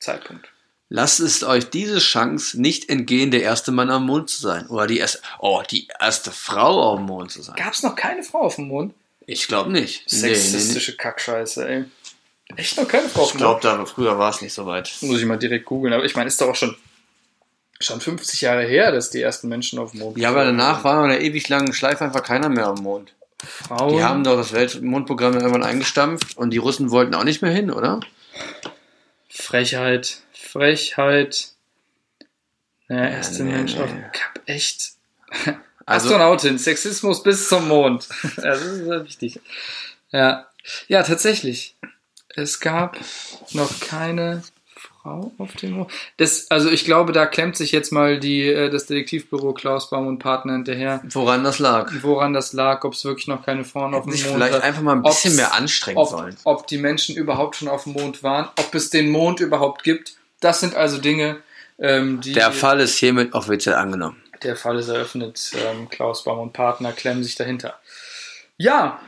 Zeitpunkt. 0.00 0.48
Lasst 0.88 1.20
es 1.20 1.44
euch 1.44 1.70
diese 1.70 1.98
Chance 1.98 2.60
nicht 2.60 2.90
entgehen, 2.90 3.30
der 3.30 3.42
erste 3.42 3.70
Mann 3.70 3.90
am 3.90 4.06
Mond 4.06 4.28
zu 4.28 4.40
sein. 4.40 4.66
Oder 4.66 4.88
die 4.88 4.98
erste, 4.98 5.20
oh, 5.38 5.62
die 5.70 5.88
erste 6.00 6.32
Frau 6.32 6.82
auf 6.82 6.98
dem 6.98 7.06
Mond 7.06 7.30
zu 7.30 7.42
sein. 7.42 7.54
Gab 7.56 7.72
es 7.72 7.84
noch 7.84 7.94
keine 7.94 8.24
Frau 8.24 8.40
auf 8.40 8.56
dem 8.56 8.66
Mond? 8.66 8.94
Ich 9.26 9.46
glaube 9.46 9.70
nicht. 9.70 10.12
Nee, 10.12 10.18
nee, 10.18 10.28
nee. 10.28 10.34
Sexistische 10.34 10.96
Kackscheiße, 10.96 11.68
ey. 11.68 11.84
Echt 12.56 12.76
noch 12.76 12.86
keine 12.86 13.08
Frau 13.08 13.26
Ich 13.26 13.34
glaube, 13.34 13.60
da 13.62 13.84
früher 13.86 14.18
war 14.18 14.30
es 14.30 14.42
nicht 14.42 14.52
so 14.52 14.66
weit. 14.66 14.92
Muss 15.00 15.18
ich 15.18 15.24
mal 15.24 15.38
direkt 15.38 15.64
googeln. 15.64 15.92
Aber 15.92 16.04
ich 16.04 16.14
meine, 16.14 16.28
ist 16.28 16.40
doch 16.40 16.48
auch 16.48 16.54
schon, 16.54 16.76
schon 17.80 18.00
50 18.00 18.40
Jahre 18.42 18.64
her, 18.64 18.92
dass 18.92 19.10
die 19.10 19.22
ersten 19.22 19.48
Menschen 19.48 19.78
auf 19.78 19.92
dem 19.92 20.00
Mond 20.00 20.18
Ja, 20.18 20.30
aber 20.30 20.44
danach 20.44 20.84
war 20.84 21.02
nach 21.02 21.08
der 21.08 21.22
ewig 21.22 21.48
langen 21.48 21.72
Schleife 21.72 22.04
einfach 22.04 22.22
keiner 22.22 22.48
mehr 22.48 22.66
am 22.66 22.82
Mond. 22.82 23.14
Frauen. 23.44 23.96
Die 23.96 24.02
haben 24.02 24.24
doch 24.24 24.36
das 24.36 24.52
Weltmondprogramm 24.52 25.34
irgendwann 25.34 25.64
eingestampft 25.64 26.36
und 26.36 26.50
die 26.50 26.58
Russen 26.58 26.90
wollten 26.90 27.14
auch 27.14 27.24
nicht 27.24 27.42
mehr 27.42 27.50
hin, 27.50 27.70
oder? 27.70 28.00
Frechheit. 29.28 30.18
Frechheit. 30.32 31.48
Der 32.88 33.10
erste 33.10 33.44
nee, 33.44 33.52
Mensch 33.52 33.74
nee. 33.74 33.82
auf 33.82 33.90
dem 33.90 34.02
Cup. 34.02 34.40
Echt. 34.46 34.92
Also, 35.86 36.08
Astronautin. 36.08 36.56
Sexismus 36.56 37.22
bis 37.22 37.46
zum 37.46 37.68
Mond. 37.68 38.08
das 38.36 38.62
ist 38.62 38.84
sehr 38.86 39.04
wichtig. 39.04 39.38
Ja. 40.12 40.46
Ja, 40.88 41.02
tatsächlich. 41.02 41.76
Es 42.36 42.60
gab 42.60 42.96
noch 43.52 43.80
keine 43.80 44.42
Frau 45.02 45.32
auf 45.38 45.52
dem 45.56 45.72
Mond. 45.72 45.90
Das, 46.16 46.50
also 46.50 46.70
ich 46.70 46.84
glaube, 46.84 47.12
da 47.12 47.26
klemmt 47.26 47.56
sich 47.56 47.72
jetzt 47.72 47.92
mal 47.92 48.18
die, 48.18 48.48
äh, 48.48 48.70
das 48.70 48.86
Detektivbüro 48.86 49.52
Klaus 49.52 49.90
Baum 49.90 50.06
und 50.06 50.18
Partner 50.18 50.54
hinterher. 50.54 51.02
woran 51.10 51.44
das 51.44 51.58
lag. 51.58 51.92
woran 52.02 52.32
das 52.32 52.52
lag, 52.52 52.84
ob 52.84 52.94
es 52.94 53.04
wirklich 53.04 53.28
noch 53.28 53.44
keine 53.44 53.64
Frauen 53.64 53.94
auf 53.94 54.04
dem 54.04 54.12
Mond 54.12 54.22
vielleicht 54.34 54.54
hat, 54.54 54.62
einfach 54.62 54.82
mal 54.82 54.92
ein 54.96 55.02
bisschen 55.02 55.36
mehr 55.36 55.54
anstrengen 55.54 55.98
ob, 55.98 56.08
sollen. 56.08 56.36
ob 56.44 56.66
die 56.66 56.78
Menschen 56.78 57.16
überhaupt 57.16 57.56
schon 57.56 57.68
auf 57.68 57.84
dem 57.84 57.92
Mond 57.92 58.22
waren, 58.22 58.48
ob 58.58 58.74
es 58.74 58.90
den 58.90 59.10
Mond 59.10 59.40
überhaupt 59.40 59.84
gibt. 59.84 60.14
Das 60.40 60.60
sind 60.60 60.74
also 60.74 60.98
Dinge, 60.98 61.36
ähm, 61.78 62.20
die 62.20 62.32
Der 62.32 62.52
Fall 62.52 62.80
ist 62.80 62.96
hiermit 62.96 63.32
offiziell 63.34 63.74
angenommen. 63.74 64.22
der 64.42 64.56
Fall 64.56 64.78
ist 64.78 64.88
eröffnet. 64.88 65.52
Ähm, 65.54 65.88
Klaus 65.88 66.24
Baum 66.24 66.38
und 66.38 66.52
Partner 66.52 66.92
klemmen 66.92 67.22
sich 67.24 67.34
dahinter. 67.34 67.78
Ja, 68.56 69.00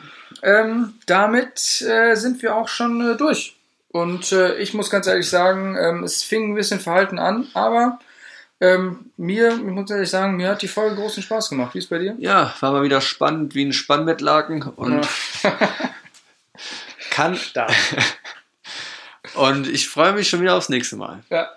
ähm, 0.43 0.95
damit 1.07 1.83
äh, 1.83 2.15
sind 2.15 2.43
wir 2.43 2.55
auch 2.55 2.69
schon 2.69 3.13
äh, 3.13 3.17
durch. 3.17 3.57
Und 3.89 4.33
äh, 4.33 4.57
ich 4.59 4.75
muss 4.75 4.91
ganz 4.91 5.07
ehrlich 5.07 5.29
sagen, 5.29 5.77
ähm, 5.81 6.05
es 6.05 6.23
fing 6.23 6.53
ein 6.53 6.55
bisschen 6.55 6.81
verhalten 6.81 7.19
an, 7.19 7.49
aber 7.55 7.99
ähm, 8.61 9.11
mir, 9.17 9.49
ich 9.49 9.63
muss 9.63 9.91
ehrlich 9.91 10.11
sagen, 10.11 10.37
mir 10.37 10.49
hat 10.49 10.63
die 10.63 10.69
Folge 10.69 10.97
großen 10.97 11.23
Spaß 11.23 11.51
gemacht. 11.51 11.75
Wie 11.75 11.79
ist 11.79 11.91
bei 11.91 11.99
dir? 11.99 12.15
Ja, 12.19 12.55
war 12.61 12.73
mal 12.73 12.83
wieder 12.83 13.01
spannend 13.01 13.55
wie 13.55 13.65
ein 13.65 13.73
Spannbettlaken 13.73 14.63
und 14.63 15.07
kann. 17.11 17.39
Da. 17.55 17.67
Und 19.35 19.69
ich 19.69 19.89
freue 19.89 20.13
mich 20.13 20.29
schon 20.31 20.41
wieder 20.41 20.55
aufs 20.55 20.71
nächste 20.71 20.97
Mal. 20.97 21.23
Ja. 21.29 21.51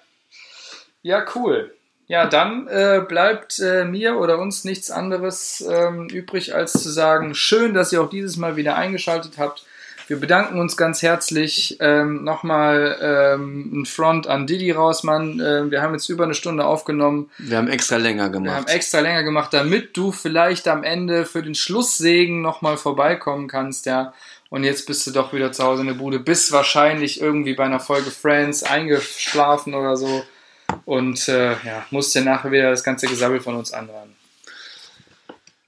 Ja, 1.02 1.26
cool. 1.36 1.74
Ja, 2.10 2.26
dann 2.26 2.68
äh, 2.68 3.02
bleibt 3.08 3.60
äh, 3.60 3.86
mir 3.86 4.18
oder 4.18 4.40
uns 4.40 4.64
nichts 4.64 4.90
anderes 4.90 5.64
ähm, 5.72 6.08
übrig, 6.10 6.56
als 6.56 6.74
zu 6.74 6.90
sagen, 6.90 7.36
schön, 7.36 7.76
dass 7.76 7.94
ihr 7.94 8.02
auch 8.02 8.10
dieses 8.10 8.36
Mal 8.36 8.56
wieder 8.56 8.76
eingeschaltet 8.76 9.34
habt. 9.38 9.64
Wir 10.08 10.20
bedanken 10.20 10.60
uns 10.60 10.76
ganz 10.76 11.04
herzlich. 11.04 11.78
Ähm, 11.80 12.24
Nochmal 12.24 12.98
ähm, 13.00 13.82
ein 13.82 13.86
Front 13.86 14.26
an 14.26 14.48
Didi 14.48 14.72
raus, 14.72 15.04
Mann. 15.04 15.40
Ähm, 15.40 15.70
wir 15.70 15.84
haben 15.84 15.94
jetzt 15.94 16.10
über 16.10 16.24
eine 16.24 16.34
Stunde 16.34 16.66
aufgenommen. 16.66 17.30
Wir 17.38 17.58
haben 17.58 17.68
extra 17.68 17.98
länger 17.98 18.24
Wir 18.26 18.32
gemacht. 18.32 18.56
haben 18.56 18.68
extra 18.68 19.02
länger 19.02 19.22
gemacht, 19.22 19.54
damit 19.54 19.96
du 19.96 20.12
vielleicht 20.12 20.68
am 20.68 20.84
Ende 20.84 21.26
für 21.26 21.44
den 21.44 21.54
Schlusssegen 21.54 22.42
nochmal 22.42 22.78
vorbeikommen 22.78 23.48
kannst, 23.48 23.86
ja. 23.86 24.14
Und 24.50 24.64
jetzt 24.64 24.88
bist 24.88 25.06
du 25.06 25.12
doch 25.12 25.32
wieder 25.32 25.52
zu 25.52 25.64
Hause 25.64 25.82
in 25.82 25.88
der 25.90 25.94
Bude, 25.94 26.18
bist 26.18 26.52
wahrscheinlich 26.52 27.22
irgendwie 27.22 27.54
bei 27.54 27.66
einer 27.66 27.80
Folge 27.80 28.10
Friends 28.10 28.64
eingeschlafen 28.64 29.76
oder 29.76 29.96
so. 29.96 30.24
Und 30.86 31.28
äh, 31.28 31.52
ja, 31.64 31.86
musst 31.92 32.14
dir 32.16 32.22
nachher 32.22 32.52
wieder 32.52 32.70
das 32.72 32.84
ganze 32.84 33.08
Gesabbel 33.08 33.40
von 33.40 33.56
uns 33.56 33.72
anhören. 33.72 34.16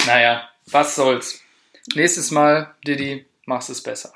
Naja, 0.05 0.49
was 0.67 0.95
soll's. 0.95 1.41
Nächstes 1.95 2.31
Mal, 2.31 2.73
Didi, 2.85 3.25
machst 3.45 3.69
es 3.69 3.81
besser. 3.81 4.13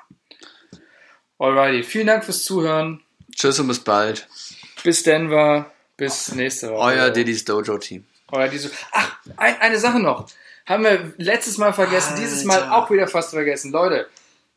Alrighty, 1.37 1.83
vielen 1.83 2.07
Dank 2.07 2.23
fürs 2.23 2.43
Zuhören. 2.43 3.01
Tschüss 3.35 3.59
und 3.59 3.67
bis 3.67 3.79
bald. 3.79 4.27
Bis 4.83 5.03
Denver, 5.03 5.71
bis 5.97 6.31
nächste 6.33 6.71
Woche. 6.71 6.81
Euer 6.81 7.09
Diddy's 7.09 7.43
Dojo 7.43 7.77
Team. 7.77 8.05
Oder 8.31 8.47
diese. 8.47 8.71
Ach, 8.91 9.17
ein, 9.37 9.59
eine 9.59 9.79
Sache 9.79 9.99
noch. 9.99 10.27
Haben 10.65 10.83
wir 10.83 11.13
letztes 11.17 11.57
Mal 11.57 11.73
vergessen, 11.73 12.13
Alter. 12.13 12.21
dieses 12.21 12.43
Mal 12.43 12.69
auch 12.69 12.89
wieder 12.89 13.07
fast 13.07 13.31
vergessen. 13.31 13.71
Leute, 13.71 14.07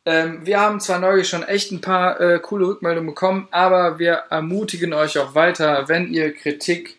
ähm, 0.08 0.46
wir 0.46 0.58
haben 0.58 0.80
zwar 0.80 0.98
neulich 0.98 1.28
schon 1.28 1.42
echt 1.42 1.70
ein 1.70 1.82
paar 1.82 2.18
äh, 2.18 2.38
coole 2.40 2.66
Rückmeldungen 2.66 3.08
bekommen, 3.08 3.48
aber 3.50 3.98
wir 3.98 4.14
ermutigen 4.30 4.94
euch 4.94 5.18
auch 5.18 5.34
weiter, 5.34 5.88
wenn 5.88 6.12
ihr 6.12 6.32
Kritik, 6.32 6.98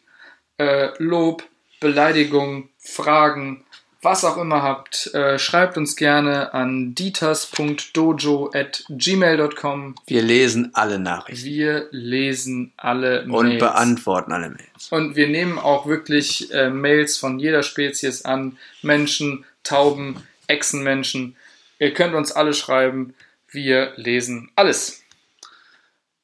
äh, 0.57 0.89
Lob, 0.99 1.43
Beleidigung, 1.79 2.69
Fragen, 2.77 3.63
was 4.01 4.23
auch 4.23 4.37
immer 4.37 4.61
habt, 4.61 5.13
äh, 5.13 5.39
schreibt 5.39 5.75
uns 5.77 5.95
gerne 5.95 6.53
an 6.53 6.93
ditas.dojo 6.95 8.51
at 8.53 8.83
gmail.com. 8.89 9.95
Wir 10.05 10.21
lesen 10.21 10.69
alle 10.73 10.99
Nachrichten 10.99 11.45
Wir 11.45 11.87
lesen 11.91 12.73
alle 12.77 13.23
und 13.23 13.47
Mails. 13.47 13.59
beantworten 13.59 14.31
alle 14.31 14.49
Mails. 14.49 14.91
Und 14.91 15.15
wir 15.15 15.27
nehmen 15.27 15.57
auch 15.57 15.87
wirklich 15.87 16.53
äh, 16.53 16.69
Mails 16.69 17.17
von 17.17 17.39
jeder 17.39 17.63
Spezies 17.63 18.23
an. 18.23 18.57
Menschen, 18.83 19.45
Tauben, 19.63 20.15
Echsenmenschen. 20.47 21.35
Ihr 21.79 21.93
könnt 21.93 22.13
uns 22.13 22.31
alle 22.31 22.53
schreiben. 22.53 23.15
Wir 23.47 23.93
lesen 23.95 24.51
alles. 24.55 25.01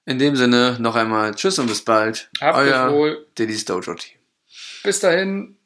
In 0.06 0.20
dem 0.20 0.36
Sinne 0.36 0.78
noch 0.80 0.96
einmal 0.96 1.34
Tschüss 1.34 1.58
und 1.58 1.68
bis 1.68 1.84
bald. 1.84 2.30
Habt 2.40 2.58
euch 2.58 2.92
wohl. 2.92 3.26
Diddy's 3.38 3.66
Dojo 3.66 3.96
Team. 3.96 4.20
Bis 4.84 5.00
dahin. 5.00 5.58